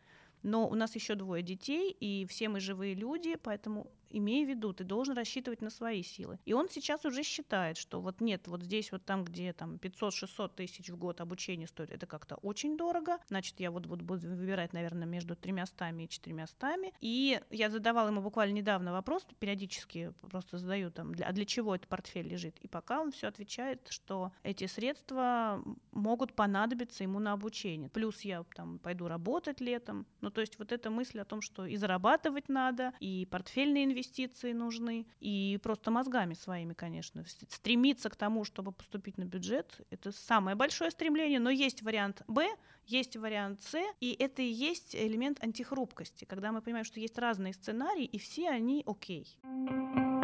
Но 0.43 0.67
у 0.67 0.75
нас 0.75 0.95
еще 0.95 1.15
двое 1.15 1.41
детей, 1.41 1.95
и 2.01 2.25
все 2.25 2.49
мы 2.49 2.59
живые 2.59 2.93
люди, 2.95 3.35
поэтому 3.35 3.87
имей 4.13 4.45
в 4.45 4.49
виду, 4.49 4.73
ты 4.73 4.83
должен 4.83 5.15
рассчитывать 5.15 5.61
на 5.61 5.69
свои 5.69 6.03
силы. 6.03 6.39
И 6.45 6.53
он 6.53 6.69
сейчас 6.69 7.05
уже 7.05 7.23
считает, 7.23 7.77
что 7.77 7.99
вот 7.99 8.21
нет, 8.21 8.47
вот 8.47 8.63
здесь 8.63 8.91
вот 8.91 9.05
там, 9.05 9.23
где 9.23 9.53
там 9.53 9.75
500-600 9.75 10.51
тысяч 10.55 10.89
в 10.89 10.97
год 10.97 11.21
обучение 11.21 11.67
стоит, 11.67 11.91
это 11.91 12.05
как-то 12.05 12.35
очень 12.35 12.77
дорого, 12.77 13.17
значит, 13.27 13.59
я 13.59 13.71
вот 13.71 13.85
буду 13.85 14.05
выбирать, 14.05 14.73
наверное, 14.73 15.07
между 15.07 15.35
300 15.35 15.89
и 15.89 16.07
400. 16.07 16.77
И 17.01 17.41
я 17.49 17.69
задавала 17.69 18.07
ему 18.07 18.21
буквально 18.21 18.53
недавно 18.53 18.91
вопрос, 18.91 19.25
периодически 19.39 20.13
просто 20.29 20.57
задаю 20.57 20.91
там, 20.91 21.13
для, 21.13 21.27
а 21.27 21.31
для 21.31 21.45
чего 21.45 21.75
этот 21.75 21.87
портфель 21.87 22.27
лежит? 22.27 22.57
И 22.59 22.67
пока 22.67 23.01
он 23.01 23.11
все 23.11 23.27
отвечает, 23.27 23.87
что 23.89 24.31
эти 24.43 24.67
средства 24.67 25.63
могут 25.91 26.33
понадобиться 26.33 27.03
ему 27.03 27.19
на 27.19 27.33
обучение. 27.33 27.89
Плюс 27.89 28.21
я 28.21 28.43
там 28.55 28.79
пойду 28.79 29.07
работать 29.07 29.61
летом. 29.61 30.05
Ну, 30.21 30.29
то 30.29 30.41
есть 30.41 30.59
вот 30.59 30.71
эта 30.71 30.89
мысль 30.89 31.19
о 31.19 31.25
том, 31.25 31.41
что 31.41 31.65
и 31.65 31.75
зарабатывать 31.75 32.49
надо, 32.49 32.93
и 32.99 33.27
портфельные 33.29 33.85
инвестиции 33.85 34.02
инвестиции 34.03 34.51
нужны, 34.51 35.05
и 35.19 35.59
просто 35.63 35.91
мозгами 35.91 36.33
своими, 36.33 36.73
конечно. 36.73 37.23
Стремиться 37.49 38.09
к 38.09 38.15
тому, 38.15 38.43
чтобы 38.43 38.71
поступить 38.71 39.17
на 39.17 39.23
бюджет, 39.23 39.81
это 39.89 40.11
самое 40.11 40.55
большое 40.55 40.91
стремление, 40.91 41.39
но 41.39 41.49
есть 41.49 41.81
вариант 41.81 42.21
Б, 42.27 42.47
есть 42.85 43.15
вариант 43.15 43.61
С, 43.61 43.79
и 44.01 44.15
это 44.19 44.41
и 44.41 44.51
есть 44.51 44.95
элемент 44.95 45.41
антихрупкости, 45.41 46.25
когда 46.25 46.51
мы 46.51 46.61
понимаем, 46.61 46.85
что 46.85 46.99
есть 46.99 47.17
разные 47.17 47.53
сценарии, 47.53 48.05
и 48.05 48.19
все 48.19 48.49
они 48.49 48.83
окей. 48.85 49.39
Okay. 49.43 50.22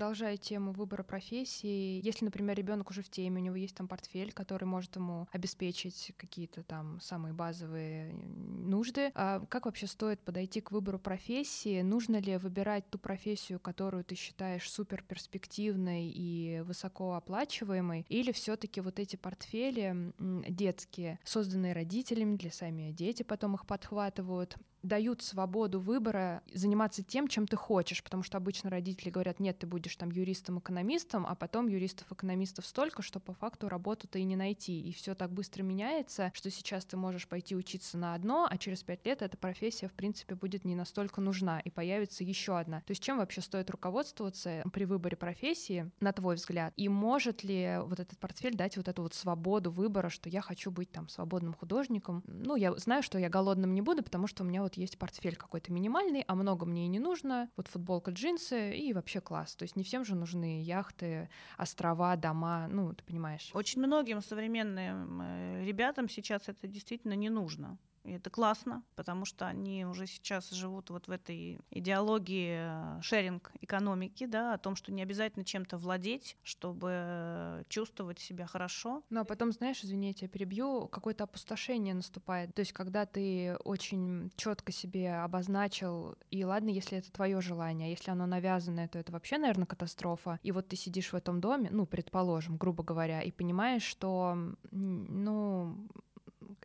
Продолжая 0.00 0.38
тему 0.38 0.72
выбора 0.72 1.02
профессии, 1.02 2.00
если, 2.02 2.24
например, 2.24 2.56
ребенок 2.56 2.88
уже 2.88 3.02
в 3.02 3.10
теме, 3.10 3.38
у 3.38 3.44
него 3.44 3.54
есть 3.54 3.74
там 3.74 3.86
портфель, 3.86 4.32
который 4.32 4.64
может 4.64 4.96
ему 4.96 5.28
обеспечить 5.30 6.14
какие-то 6.16 6.62
там 6.62 6.98
самые 7.02 7.34
базовые 7.34 8.14
нужды, 8.14 9.12
а 9.14 9.44
как 9.50 9.66
вообще 9.66 9.86
стоит 9.86 10.18
подойти 10.20 10.62
к 10.62 10.72
выбору 10.72 10.98
профессии? 10.98 11.82
Нужно 11.82 12.16
ли 12.16 12.38
выбирать 12.38 12.88
ту 12.88 12.98
профессию, 12.98 13.60
которую 13.60 14.02
ты 14.02 14.14
считаешь 14.14 14.70
супер 14.70 15.04
перспективной 15.06 16.08
и 16.08 16.62
высоко 16.64 17.12
оплачиваемой, 17.12 18.06
или 18.08 18.32
все-таки 18.32 18.80
вот 18.80 18.98
эти 18.98 19.16
портфели 19.16 20.14
детские, 20.48 21.18
созданные 21.24 21.74
родителями, 21.74 22.38
для 22.38 22.50
сами 22.50 22.90
дети 22.90 23.22
потом 23.22 23.54
их 23.54 23.66
подхватывают, 23.66 24.56
дают 24.82 25.22
свободу 25.22 25.80
выбора 25.80 26.42
заниматься 26.52 27.02
тем, 27.02 27.28
чем 27.28 27.46
ты 27.46 27.56
хочешь, 27.56 28.02
потому 28.02 28.22
что 28.22 28.38
обычно 28.38 28.70
родители 28.70 29.10
говорят, 29.10 29.40
нет, 29.40 29.58
ты 29.58 29.66
будешь 29.66 29.89
там 29.96 30.10
юристом-экономистом, 30.10 31.26
а 31.26 31.34
потом 31.34 31.68
юристов-экономистов 31.68 32.66
столько, 32.66 33.02
что 33.02 33.20
по 33.20 33.32
факту 33.32 33.68
работу-то 33.68 34.18
и 34.18 34.24
не 34.24 34.36
найти, 34.36 34.80
и 34.80 34.92
все 34.92 35.14
так 35.14 35.32
быстро 35.32 35.62
меняется, 35.62 36.30
что 36.34 36.50
сейчас 36.50 36.84
ты 36.84 36.96
можешь 36.96 37.28
пойти 37.28 37.56
учиться 37.56 37.98
на 37.98 38.14
одно, 38.14 38.46
а 38.50 38.58
через 38.58 38.82
пять 38.82 39.04
лет 39.06 39.22
эта 39.22 39.36
профессия, 39.36 39.88
в 39.88 39.92
принципе, 39.92 40.34
будет 40.34 40.64
не 40.64 40.74
настолько 40.74 41.20
нужна, 41.20 41.60
и 41.60 41.70
появится 41.70 42.24
еще 42.24 42.58
одна. 42.58 42.80
То 42.80 42.92
есть 42.92 43.02
чем 43.02 43.18
вообще 43.18 43.40
стоит 43.40 43.70
руководствоваться 43.70 44.62
при 44.72 44.84
выборе 44.84 45.16
профессии, 45.16 45.90
на 46.00 46.12
твой 46.12 46.36
взгляд, 46.36 46.72
и 46.76 46.88
может 46.88 47.44
ли 47.44 47.78
вот 47.84 48.00
этот 48.00 48.18
портфель 48.18 48.56
дать 48.56 48.76
вот 48.76 48.88
эту 48.88 49.02
вот 49.02 49.14
свободу 49.14 49.70
выбора, 49.70 50.08
что 50.08 50.28
я 50.28 50.40
хочу 50.40 50.70
быть 50.70 50.90
там 50.90 51.08
свободным 51.08 51.54
художником? 51.54 52.22
Ну, 52.26 52.56
я 52.56 52.74
знаю, 52.76 53.02
что 53.02 53.18
я 53.18 53.28
голодным 53.28 53.74
не 53.74 53.82
буду, 53.82 54.02
потому 54.02 54.26
что 54.26 54.42
у 54.42 54.46
меня 54.46 54.62
вот 54.62 54.74
есть 54.74 54.98
портфель 54.98 55.36
какой-то 55.36 55.72
минимальный, 55.72 56.24
а 56.26 56.34
много 56.34 56.66
мне 56.66 56.84
и 56.84 56.88
не 56.88 56.98
нужно, 56.98 57.50
вот 57.56 57.68
футболка, 57.68 58.10
джинсы 58.10 58.76
и 58.76 58.92
вообще 58.92 59.20
класс. 59.20 59.54
То 59.56 59.64
есть 59.64 59.76
не 59.80 59.84
всем 59.84 60.04
же 60.04 60.14
нужны 60.14 60.62
яхты, 60.62 61.30
острова, 61.56 62.14
дома, 62.16 62.68
ну, 62.68 62.92
ты 62.92 63.02
понимаешь. 63.02 63.50
Очень 63.54 63.80
многим 63.80 64.20
современным 64.20 65.22
э, 65.22 65.64
ребятам 65.64 66.08
сейчас 66.08 66.48
это 66.48 66.66
действительно 66.66 67.14
не 67.14 67.30
нужно. 67.30 67.78
И 68.04 68.12
это 68.12 68.30
классно, 68.30 68.82
потому 68.96 69.24
что 69.24 69.46
они 69.46 69.84
уже 69.84 70.06
сейчас 70.06 70.50
живут 70.50 70.90
вот 70.90 71.08
в 71.08 71.10
этой 71.10 71.58
идеологии 71.70 72.98
э, 72.98 73.02
шеринг 73.02 73.52
экономики, 73.60 74.26
да, 74.26 74.54
о 74.54 74.58
том, 74.58 74.76
что 74.76 74.92
не 74.92 75.02
обязательно 75.02 75.44
чем-то 75.44 75.76
владеть, 75.76 76.36
чтобы 76.42 77.64
чувствовать 77.68 78.18
себя 78.18 78.46
хорошо. 78.46 79.02
Ну 79.10 79.20
а 79.20 79.24
потом, 79.24 79.52
знаешь, 79.52 79.84
извини, 79.84 80.16
я 80.18 80.28
перебью, 80.28 80.88
какое-то 80.88 81.24
опустошение 81.24 81.94
наступает. 81.94 82.54
То 82.54 82.60
есть, 82.60 82.72
когда 82.72 83.06
ты 83.06 83.56
очень 83.64 84.30
четко 84.36 84.72
себе 84.72 85.14
обозначил, 85.16 86.16
и 86.30 86.44
ладно, 86.44 86.70
если 86.70 86.98
это 86.98 87.12
твое 87.12 87.40
желание, 87.40 87.88
а 87.88 87.90
если 87.90 88.10
оно 88.10 88.26
навязанное, 88.26 88.88
то 88.88 88.98
это 88.98 89.12
вообще, 89.12 89.38
наверное, 89.38 89.66
катастрофа. 89.66 90.38
И 90.42 90.52
вот 90.52 90.68
ты 90.68 90.76
сидишь 90.76 91.12
в 91.12 91.14
этом 91.14 91.40
доме, 91.40 91.68
ну, 91.70 91.86
предположим, 91.86 92.56
грубо 92.56 92.82
говоря, 92.82 93.22
и 93.22 93.30
понимаешь, 93.30 93.82
что, 93.82 94.36
ну, 94.70 95.76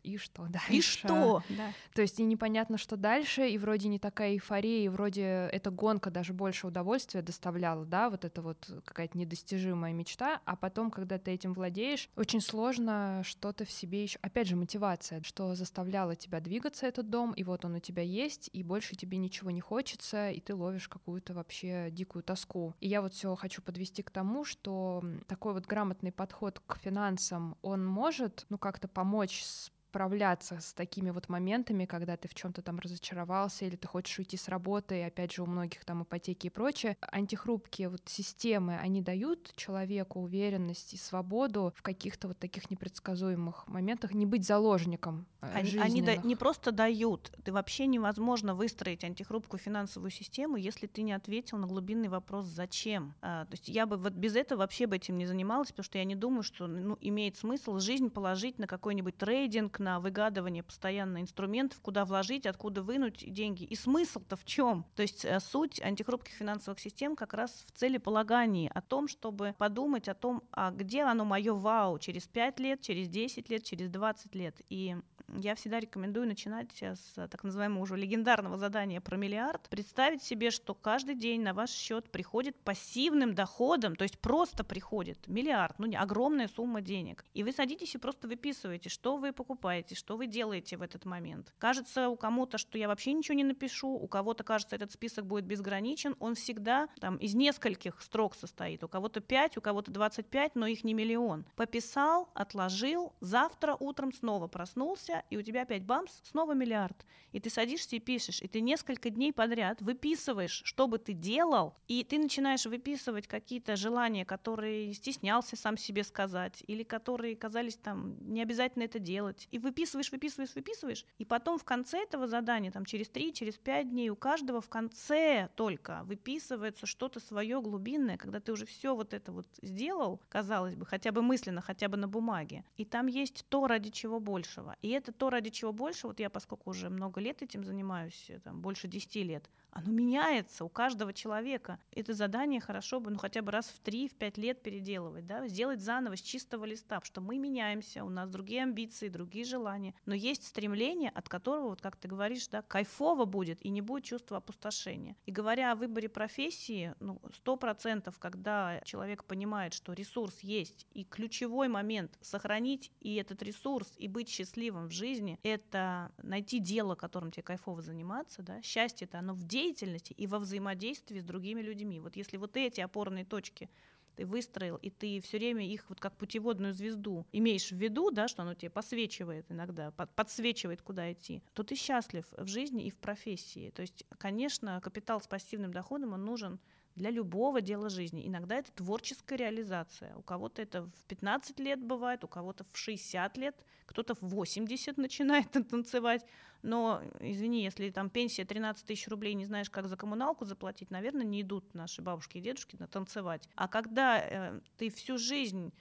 и 0.02 0.16
что 0.16 0.46
дальше? 0.48 0.72
И 0.72 0.80
что? 0.80 1.42
Да. 1.50 1.72
То 1.94 2.02
есть 2.02 2.18
и 2.20 2.24
непонятно, 2.24 2.78
что 2.78 2.96
дальше, 2.96 3.48
и 3.48 3.58
вроде 3.58 3.88
не 3.88 3.98
такая 3.98 4.32
эйфория, 4.32 4.84
и 4.84 4.88
вроде 4.88 5.22
эта 5.52 5.70
гонка 5.70 6.10
даже 6.10 6.32
больше 6.32 6.66
удовольствия 6.66 7.22
доставляла, 7.22 7.84
да, 7.84 8.10
вот 8.10 8.24
это 8.24 8.42
вот 8.42 8.70
какая-то 8.84 9.16
недостижимая 9.18 9.92
мечта, 9.92 10.40
а 10.44 10.56
потом, 10.56 10.90
когда 10.90 11.18
ты 11.18 11.30
этим 11.32 11.54
владеешь, 11.54 12.08
очень 12.16 12.40
сложно 12.40 13.22
что-то 13.24 13.64
в 13.64 13.70
себе 13.70 14.02
еще, 14.02 14.18
опять 14.22 14.48
же, 14.48 14.56
мотивация, 14.56 15.22
что 15.22 15.54
заставляла 15.54 16.16
тебя 16.16 16.40
двигаться 16.40 16.86
этот 16.86 17.10
дом, 17.10 17.32
и 17.32 17.42
вот 17.42 17.64
он 17.64 17.74
у 17.74 17.80
тебя 17.80 18.02
есть, 18.02 18.50
и 18.52 18.62
больше 18.62 18.96
тебе 18.96 19.18
ничего 19.18 19.50
не 19.50 19.60
хочется, 19.60 20.30
и 20.30 20.40
ты 20.40 20.54
ловишь 20.54 20.88
какую-то 20.88 21.34
вообще 21.34 21.88
дикую 21.90 22.22
тоску. 22.22 22.74
И 22.80 22.88
я 22.88 23.02
вот 23.02 23.14
все 23.14 23.34
хочу 23.34 23.62
подвести 23.62 24.02
к 24.02 24.10
тому, 24.10 24.44
что 24.44 25.04
такой 25.26 25.52
вот 25.52 25.66
грамотный 25.66 26.12
подход 26.12 26.60
к 26.66 26.76
финансам, 26.78 27.56
он 27.62 27.84
может, 27.84 28.46
ну, 28.48 28.58
как-то 28.58 28.88
помочь 28.88 29.42
с 29.42 29.70
справляться 29.96 30.60
с 30.60 30.74
такими 30.74 31.08
вот 31.08 31.30
моментами, 31.30 31.86
когда 31.86 32.18
ты 32.18 32.28
в 32.28 32.34
чем-то 32.34 32.60
там 32.60 32.78
разочаровался 32.78 33.64
или 33.64 33.76
ты 33.76 33.88
хочешь 33.88 34.18
уйти 34.18 34.36
с 34.36 34.46
работы, 34.48 34.98
и 34.98 35.00
опять 35.00 35.32
же 35.32 35.42
у 35.42 35.46
многих 35.46 35.86
там 35.86 36.02
ипотеки 36.02 36.48
и 36.48 36.50
прочее. 36.50 36.98
Антихрупкие 37.00 37.88
вот 37.88 38.02
системы, 38.04 38.76
они 38.76 39.00
дают 39.00 39.54
человеку 39.56 40.20
уверенность 40.20 40.92
и 40.92 40.98
свободу 40.98 41.72
в 41.74 41.80
каких-то 41.80 42.28
вот 42.28 42.38
таких 42.38 42.70
непредсказуемых 42.70 43.66
моментах, 43.68 44.12
не 44.12 44.26
быть 44.26 44.44
заложником 44.44 45.26
э, 45.40 45.50
Они, 45.54 45.78
они 45.78 46.02
да, 46.02 46.16
не 46.16 46.36
просто 46.36 46.72
дают, 46.72 47.32
ты 47.42 47.50
вообще 47.50 47.86
невозможно 47.86 48.54
выстроить 48.54 49.02
антихрупкую 49.02 49.58
финансовую 49.58 50.10
систему, 50.10 50.56
если 50.56 50.86
ты 50.86 51.00
не 51.00 51.14
ответил 51.14 51.56
на 51.56 51.66
глубинный 51.66 52.08
вопрос 52.08 52.44
«зачем?». 52.44 53.14
А, 53.22 53.46
то 53.46 53.54
есть 53.54 53.70
я 53.70 53.86
бы 53.86 53.96
вот 53.96 54.12
без 54.12 54.36
этого 54.36 54.58
вообще 54.58 54.86
бы 54.86 54.96
этим 54.96 55.16
не 55.16 55.24
занималась, 55.24 55.68
потому 55.68 55.84
что 55.84 55.96
я 55.96 56.04
не 56.04 56.16
думаю, 56.16 56.42
что 56.42 56.66
ну, 56.66 56.98
имеет 57.00 57.38
смысл 57.38 57.78
жизнь 57.78 58.10
положить 58.10 58.58
на 58.58 58.66
какой-нибудь 58.66 59.16
трейдинг, 59.16 59.78
на 59.86 60.00
выгадывание 60.00 60.64
постоянно 60.64 61.20
инструментов, 61.20 61.80
куда 61.80 62.04
вложить, 62.04 62.44
откуда 62.44 62.82
вынуть 62.82 63.32
деньги. 63.32 63.62
И 63.62 63.76
смысл-то 63.76 64.34
в 64.34 64.44
чем? 64.44 64.84
То 64.96 65.02
есть 65.02 65.24
э, 65.24 65.38
суть 65.38 65.80
антихрупких 65.80 66.34
финансовых 66.34 66.80
систем 66.80 67.14
как 67.14 67.34
раз 67.34 67.64
в 67.68 67.78
целеполагании, 67.78 68.68
о 68.74 68.80
том, 68.80 69.06
чтобы 69.06 69.54
подумать 69.58 70.08
о 70.08 70.14
том, 70.14 70.42
а 70.50 70.72
где 70.72 71.04
оно 71.04 71.24
мое 71.24 71.54
вау 71.54 72.00
через 72.00 72.26
5 72.26 72.58
лет, 72.58 72.80
через 72.80 73.08
10 73.08 73.48
лет, 73.48 73.62
через 73.62 73.88
20 73.88 74.34
лет. 74.34 74.60
И 74.68 74.96
я 75.34 75.54
всегда 75.54 75.80
рекомендую 75.80 76.26
начинать 76.26 76.70
с 76.80 77.14
так 77.14 77.44
называемого 77.44 77.82
уже 77.82 77.96
легендарного 77.96 78.56
задания 78.56 79.00
про 79.00 79.16
миллиард. 79.16 79.68
Представить 79.68 80.22
себе, 80.22 80.50
что 80.50 80.74
каждый 80.74 81.14
день 81.14 81.42
на 81.42 81.54
ваш 81.54 81.70
счет 81.70 82.10
приходит 82.10 82.56
пассивным 82.60 83.34
доходом, 83.34 83.96
то 83.96 84.02
есть 84.02 84.18
просто 84.18 84.64
приходит 84.64 85.26
миллиард, 85.26 85.78
ну 85.78 85.86
не 85.86 85.96
огромная 85.96 86.48
сумма 86.48 86.80
денег. 86.80 87.24
И 87.34 87.42
вы 87.42 87.52
садитесь 87.52 87.94
и 87.94 87.98
просто 87.98 88.28
выписываете, 88.28 88.88
что 88.88 89.16
вы 89.16 89.32
покупаете, 89.32 89.94
что 89.94 90.16
вы 90.16 90.26
делаете 90.26 90.76
в 90.76 90.82
этот 90.82 91.04
момент. 91.04 91.52
Кажется 91.58 92.08
у 92.08 92.16
кому-то, 92.16 92.58
что 92.58 92.78
я 92.78 92.88
вообще 92.88 93.12
ничего 93.12 93.36
не 93.36 93.44
напишу, 93.44 93.88
у 93.88 94.06
кого-то 94.08 94.44
кажется, 94.44 94.76
этот 94.76 94.92
список 94.92 95.26
будет 95.26 95.44
безграничен, 95.44 96.16
он 96.18 96.34
всегда 96.34 96.88
там 97.00 97.16
из 97.16 97.34
нескольких 97.34 98.00
строк 98.00 98.34
состоит. 98.34 98.84
У 98.84 98.88
кого-то 98.88 99.20
5, 99.20 99.58
у 99.58 99.60
кого-то 99.60 99.90
25, 99.90 100.54
но 100.54 100.66
их 100.66 100.84
не 100.84 100.94
миллион. 100.94 101.44
Пописал, 101.56 102.28
отложил, 102.34 103.12
завтра 103.20 103.76
утром 103.78 104.12
снова 104.12 104.46
проснулся, 104.46 105.15
и 105.30 105.36
у 105.36 105.42
тебя 105.42 105.62
опять 105.62 105.84
бамс, 105.84 106.20
снова 106.22 106.52
миллиард. 106.52 107.04
И 107.32 107.40
ты 107.40 107.50
садишься 107.50 107.96
и 107.96 108.00
пишешь, 108.00 108.40
и 108.40 108.48
ты 108.48 108.60
несколько 108.60 109.10
дней 109.10 109.32
подряд 109.32 109.82
выписываешь, 109.82 110.62
что 110.64 110.86
бы 110.86 110.98
ты 110.98 111.12
делал, 111.12 111.74
и 111.86 112.02
ты 112.02 112.18
начинаешь 112.18 112.64
выписывать 112.64 113.26
какие-то 113.26 113.76
желания, 113.76 114.24
которые 114.24 114.94
стеснялся 114.94 115.56
сам 115.56 115.76
себе 115.76 116.02
сказать, 116.02 116.64
или 116.66 116.82
которые 116.82 117.36
казались 117.36 117.76
там 117.76 118.16
не 118.32 118.40
обязательно 118.42 118.84
это 118.84 118.98
делать. 118.98 119.48
И 119.50 119.58
выписываешь, 119.58 120.10
выписываешь, 120.10 120.54
выписываешь, 120.54 121.04
и 121.18 121.24
потом 121.24 121.58
в 121.58 121.64
конце 121.64 121.98
этого 121.98 122.26
задания, 122.26 122.70
там 122.70 122.86
через 122.86 123.08
три, 123.08 123.34
через 123.34 123.58
пять 123.58 123.90
дней, 123.90 124.08
у 124.08 124.16
каждого 124.16 124.60
в 124.60 124.68
конце 124.68 125.50
только 125.56 126.02
выписывается 126.04 126.86
что-то 126.86 127.20
свое 127.20 127.60
глубинное, 127.60 128.16
когда 128.16 128.40
ты 128.40 128.52
уже 128.52 128.64
все 128.64 128.94
вот 128.94 129.12
это 129.12 129.32
вот 129.32 129.46
сделал, 129.62 130.20
казалось 130.28 130.74
бы, 130.74 130.86
хотя 130.86 131.12
бы 131.12 131.22
мысленно, 131.22 131.60
хотя 131.60 131.88
бы 131.88 131.96
на 131.96 132.08
бумаге. 132.08 132.64
И 132.76 132.84
там 132.84 133.06
есть 133.06 133.44
то, 133.48 133.66
ради 133.66 133.90
чего 133.90 134.20
большего. 134.20 134.76
И 134.82 134.88
это 134.88 135.05
то, 135.12 135.30
ради 135.30 135.50
чего 135.50 135.72
больше, 135.72 136.06
вот 136.06 136.20
я, 136.20 136.30
поскольку 136.30 136.70
уже 136.70 136.90
много 136.90 137.20
лет 137.20 137.42
этим 137.42 137.64
занимаюсь, 137.64 138.26
э, 138.28 138.40
там, 138.40 138.60
больше 138.60 138.88
10 138.88 139.22
лет, 139.22 139.50
оно 139.76 139.92
меняется 139.92 140.64
у 140.64 140.68
каждого 140.68 141.12
человека. 141.12 141.78
Это 141.92 142.14
задание 142.14 142.60
хорошо 142.60 142.98
бы, 142.98 143.10
ну, 143.10 143.18
хотя 143.18 143.42
бы 143.42 143.52
раз 143.52 143.66
в 143.66 143.82
3-5 143.82 144.40
лет 144.40 144.62
переделывать, 144.62 145.26
да, 145.26 145.46
сделать 145.48 145.80
заново 145.80 146.16
с 146.16 146.22
чистого 146.22 146.64
листа, 146.64 147.00
что 147.02 147.20
мы 147.20 147.38
меняемся, 147.38 148.02
у 148.04 148.08
нас 148.08 148.30
другие 148.30 148.62
амбиции, 148.62 149.08
другие 149.08 149.44
желания, 149.44 149.94
но 150.06 150.14
есть 150.14 150.46
стремление, 150.46 151.10
от 151.10 151.28
которого, 151.28 151.68
вот 151.68 151.82
как 151.82 151.96
ты 151.96 152.08
говоришь, 152.08 152.48
да, 152.48 152.62
кайфово 152.62 153.26
будет 153.26 153.64
и 153.64 153.68
не 153.68 153.82
будет 153.82 154.04
чувства 154.04 154.38
опустошения. 154.38 155.16
И 155.26 155.30
говоря 155.30 155.72
о 155.72 155.76
выборе 155.76 156.08
профессии, 156.08 156.94
ну, 157.00 157.20
100%, 157.44 158.14
когда 158.18 158.80
человек 158.84 159.24
понимает, 159.24 159.74
что 159.74 159.92
ресурс 159.92 160.40
есть, 160.40 160.86
и 160.92 161.04
ключевой 161.04 161.68
момент 161.68 162.16
сохранить 162.22 162.90
и 163.00 163.16
этот 163.16 163.42
ресурс, 163.42 163.92
и 163.98 164.08
быть 164.08 164.28
счастливым 164.28 164.88
в 164.88 164.92
жизни, 164.92 165.38
это 165.42 166.12
найти 166.22 166.60
дело, 166.60 166.94
которым 166.94 167.30
тебе 167.30 167.42
кайфово 167.42 167.82
заниматься, 167.82 168.42
да, 168.42 168.62
счастье 168.62 169.06
это 169.06 169.18
оно 169.18 169.34
в 169.34 169.44
действии, 169.44 169.65
деятельности 169.66 170.12
и 170.12 170.26
во 170.26 170.38
взаимодействии 170.38 171.18
с 171.18 171.24
другими 171.24 171.60
людьми. 171.60 172.00
Вот 172.00 172.16
если 172.16 172.36
вот 172.36 172.56
эти 172.56 172.80
опорные 172.80 173.24
точки 173.24 173.68
ты 174.14 174.24
выстроил, 174.24 174.76
и 174.76 174.88
ты 174.88 175.20
все 175.20 175.36
время 175.36 175.68
их 175.68 175.84
вот 175.88 176.00
как 176.00 176.16
путеводную 176.16 176.72
звезду 176.72 177.26
имеешь 177.32 177.70
в 177.70 177.76
виду, 177.76 178.10
да, 178.10 178.28
что 178.28 178.42
оно 178.42 178.54
тебе 178.54 178.70
посвечивает 178.70 179.44
иногда, 179.50 179.90
под, 179.90 180.10
подсвечивает, 180.14 180.80
куда 180.80 181.12
идти, 181.12 181.42
то 181.52 181.62
ты 181.62 181.74
счастлив 181.74 182.24
в 182.30 182.46
жизни 182.46 182.86
и 182.86 182.90
в 182.90 182.96
профессии. 182.96 183.70
То 183.70 183.82
есть, 183.82 184.06
конечно, 184.16 184.80
капитал 184.80 185.20
с 185.20 185.26
пассивным 185.26 185.72
доходом, 185.72 186.14
он 186.14 186.24
нужен 186.24 186.58
для 186.96 187.10
любого 187.10 187.60
дела 187.60 187.88
жизни. 187.88 188.26
Иногда 188.26 188.56
это 188.56 188.72
творческая 188.72 189.36
реализация. 189.36 190.16
У 190.16 190.22
кого-то 190.22 190.62
это 190.62 190.82
в 190.82 191.04
15 191.08 191.60
лет 191.60 191.80
бывает, 191.80 192.24
у 192.24 192.28
кого-то 192.28 192.64
в 192.72 192.76
60 192.76 193.36
лет, 193.36 193.54
кто-то 193.84 194.14
в 194.14 194.22
80 194.22 194.96
начинает 194.96 195.50
танцевать. 195.70 196.24
Но, 196.62 197.02
извини, 197.20 197.62
если 197.62 197.90
там 197.90 198.10
пенсия 198.10 198.44
13 198.44 198.84
тысяч 198.84 199.06
рублей, 199.08 199.34
не 199.34 199.44
знаешь, 199.44 199.70
как 199.70 199.88
за 199.88 199.96
коммуналку 199.96 200.44
заплатить, 200.44 200.90
наверное, 200.90 201.24
не 201.24 201.42
идут 201.42 201.74
наши 201.74 202.02
бабушки 202.02 202.38
и 202.38 202.40
дедушки 202.40 202.76
на 202.76 202.88
танцевать. 202.88 203.48
А 203.54 203.68
когда 203.68 204.18
э, 204.18 204.60
ты 204.78 204.90
всю 204.90 205.18
жизнь 205.18 205.72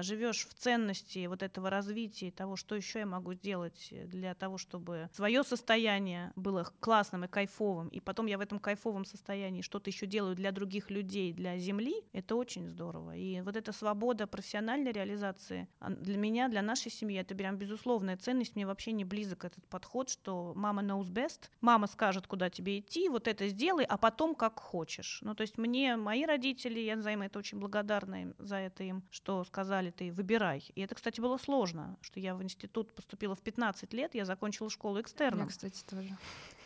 живешь 0.00 0.46
в 0.46 0.54
ценности 0.54 1.26
вот 1.26 1.42
этого 1.42 1.70
развития, 1.70 2.30
того, 2.30 2.56
что 2.56 2.74
еще 2.74 3.00
я 3.00 3.06
могу 3.06 3.34
сделать 3.34 3.92
для 4.06 4.34
того, 4.34 4.58
чтобы 4.58 5.08
свое 5.12 5.42
состояние 5.42 6.32
было 6.36 6.70
классным 6.80 7.24
и 7.24 7.28
кайфовым, 7.28 7.88
и 7.88 8.00
потом 8.00 8.26
я 8.26 8.38
в 8.38 8.40
этом 8.40 8.58
кайфовом 8.58 9.04
состоянии 9.04 9.62
что-то 9.62 9.90
еще 9.90 10.06
делаю 10.06 10.36
для 10.36 10.52
других 10.52 10.90
людей, 10.90 11.32
для 11.32 11.58
Земли, 11.58 12.04
это 12.12 12.36
очень 12.36 12.68
здорово. 12.68 13.16
И 13.16 13.40
вот 13.40 13.56
эта 13.56 13.72
свобода 13.72 14.26
профессиональной 14.26 14.92
реализации 14.92 15.68
для 15.80 16.16
меня, 16.16 16.48
для 16.48 16.62
нашей 16.62 16.90
семьи, 16.90 17.18
это 17.18 17.34
прям 17.34 17.56
безусловная 17.56 18.16
ценность. 18.16 18.54
Мне 18.54 18.66
вообще 18.66 18.92
не 18.92 19.04
близок 19.04 19.44
этот 19.44 19.66
подход, 19.68 20.08
что 20.08 20.52
мама 20.54 20.82
knows 20.82 21.10
best, 21.10 21.50
мама 21.60 21.86
скажет, 21.86 22.26
куда 22.26 22.50
тебе 22.50 22.78
идти, 22.78 23.08
вот 23.08 23.28
это 23.28 23.48
сделай, 23.48 23.84
а 23.84 23.96
потом 23.96 24.34
как 24.34 24.60
хочешь. 24.60 25.20
Ну, 25.22 25.34
то 25.34 25.42
есть 25.42 25.58
мне, 25.58 25.96
мои 25.96 26.24
родители, 26.24 26.80
я 26.80 27.00
за 27.00 27.10
это 27.10 27.38
очень 27.38 27.58
благодарна 27.58 28.34
за 28.38 28.56
это 28.56 28.84
им, 28.84 29.02
что 29.10 29.44
сказали, 29.44 29.71
сказали, 29.72 29.90
ты 29.90 30.12
выбирай. 30.12 30.62
И 30.74 30.82
это, 30.82 30.94
кстати, 30.94 31.18
было 31.18 31.38
сложно, 31.38 31.96
что 32.02 32.20
я 32.20 32.34
в 32.34 32.42
институт 32.42 32.92
поступила 32.92 33.34
в 33.34 33.40
15 33.40 33.94
лет, 33.94 34.14
я 34.14 34.26
закончила 34.26 34.68
школу 34.68 35.00
экстерном. 35.00 35.46
Я, 35.46 35.46
кстати, 35.46 35.82
тоже. 35.88 36.14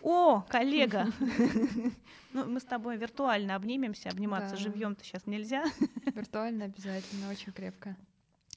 О, 0.03 0.41
коллега! 0.49 1.07
Ну, 2.33 2.45
мы 2.45 2.59
с 2.59 2.65
тобой 2.65 2.97
виртуально 2.97 3.55
обнимемся, 3.55 4.09
обниматься 4.09 4.57
живьем-то 4.57 5.05
сейчас 5.05 5.27
нельзя. 5.27 5.65
Виртуально 6.15 6.65
обязательно, 6.65 7.31
очень 7.31 7.53
крепко. 7.53 7.97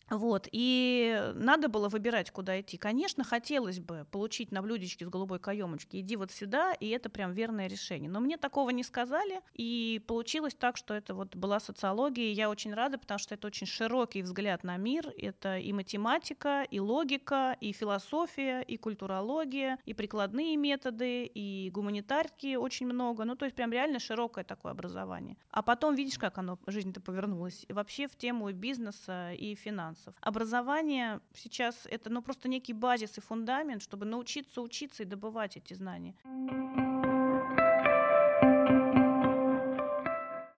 Вот, 0.09 0.47
и 0.51 1.31
надо 1.35 1.69
было 1.69 1.87
выбирать, 1.87 2.31
куда 2.31 2.59
идти. 2.59 2.77
Конечно, 2.77 3.23
хотелось 3.23 3.79
бы 3.79 4.07
получить 4.11 4.51
на 4.51 4.61
блюдечке 4.61 5.05
с 5.05 5.09
голубой 5.09 5.39
каемочки, 5.39 5.97
иди 5.97 6.15
вот 6.15 6.31
сюда, 6.31 6.73
и 6.73 6.89
это 6.89 7.09
прям 7.09 7.31
верное 7.31 7.67
решение. 7.67 8.09
Но 8.09 8.19
мне 8.19 8.37
такого 8.37 8.71
не 8.71 8.83
сказали, 8.83 9.41
и 9.53 10.01
получилось 10.07 10.55
так, 10.55 10.77
что 10.77 10.93
это 10.93 11.13
вот 11.13 11.35
была 11.35 11.59
социология, 11.59 12.25
и 12.25 12.33
я 12.33 12.49
очень 12.49 12.73
рада, 12.73 12.97
потому 12.97 13.19
что 13.19 13.35
это 13.35 13.47
очень 13.47 13.67
широкий 13.67 14.21
взгляд 14.21 14.63
на 14.63 14.77
мир, 14.77 15.13
это 15.17 15.57
и 15.57 15.71
математика, 15.73 16.63
и 16.63 16.79
логика, 16.79 17.55
и 17.61 17.71
философия, 17.71 18.61
и 18.61 18.77
культурология, 18.77 19.77
и 19.85 19.93
прикладные 19.93 20.57
методы, 20.57 21.25
и 21.25 21.69
гуманитарки 21.71 22.55
очень 22.55 22.87
много, 22.87 23.25
ну 23.25 23.35
то 23.35 23.45
есть 23.45 23.55
прям 23.55 23.71
реально 23.71 23.99
широкое 23.99 24.43
такое 24.43 24.71
образование. 24.71 25.37
А 25.51 25.61
потом 25.61 25.95
видишь, 25.95 26.17
как 26.17 26.37
оно, 26.37 26.57
жизнь-то 26.65 26.99
повернулась, 26.99 27.65
и 27.67 27.73
вообще 27.73 28.07
в 28.07 28.15
тему 28.15 28.51
бизнеса 28.51 29.33
и 29.33 29.55
финансов 29.55 29.98
финансов. 29.99 30.15
Образование 30.21 31.19
сейчас 31.33 31.87
это 31.89 32.09
ну, 32.09 32.21
просто 32.21 32.49
некий 32.49 32.73
базис 32.73 33.17
и 33.17 33.21
фундамент, 33.21 33.81
чтобы 33.81 34.05
научиться 34.05 34.61
учиться 34.61 35.03
и 35.03 35.05
добывать 35.05 35.57
эти 35.57 35.73
знания. 35.73 36.15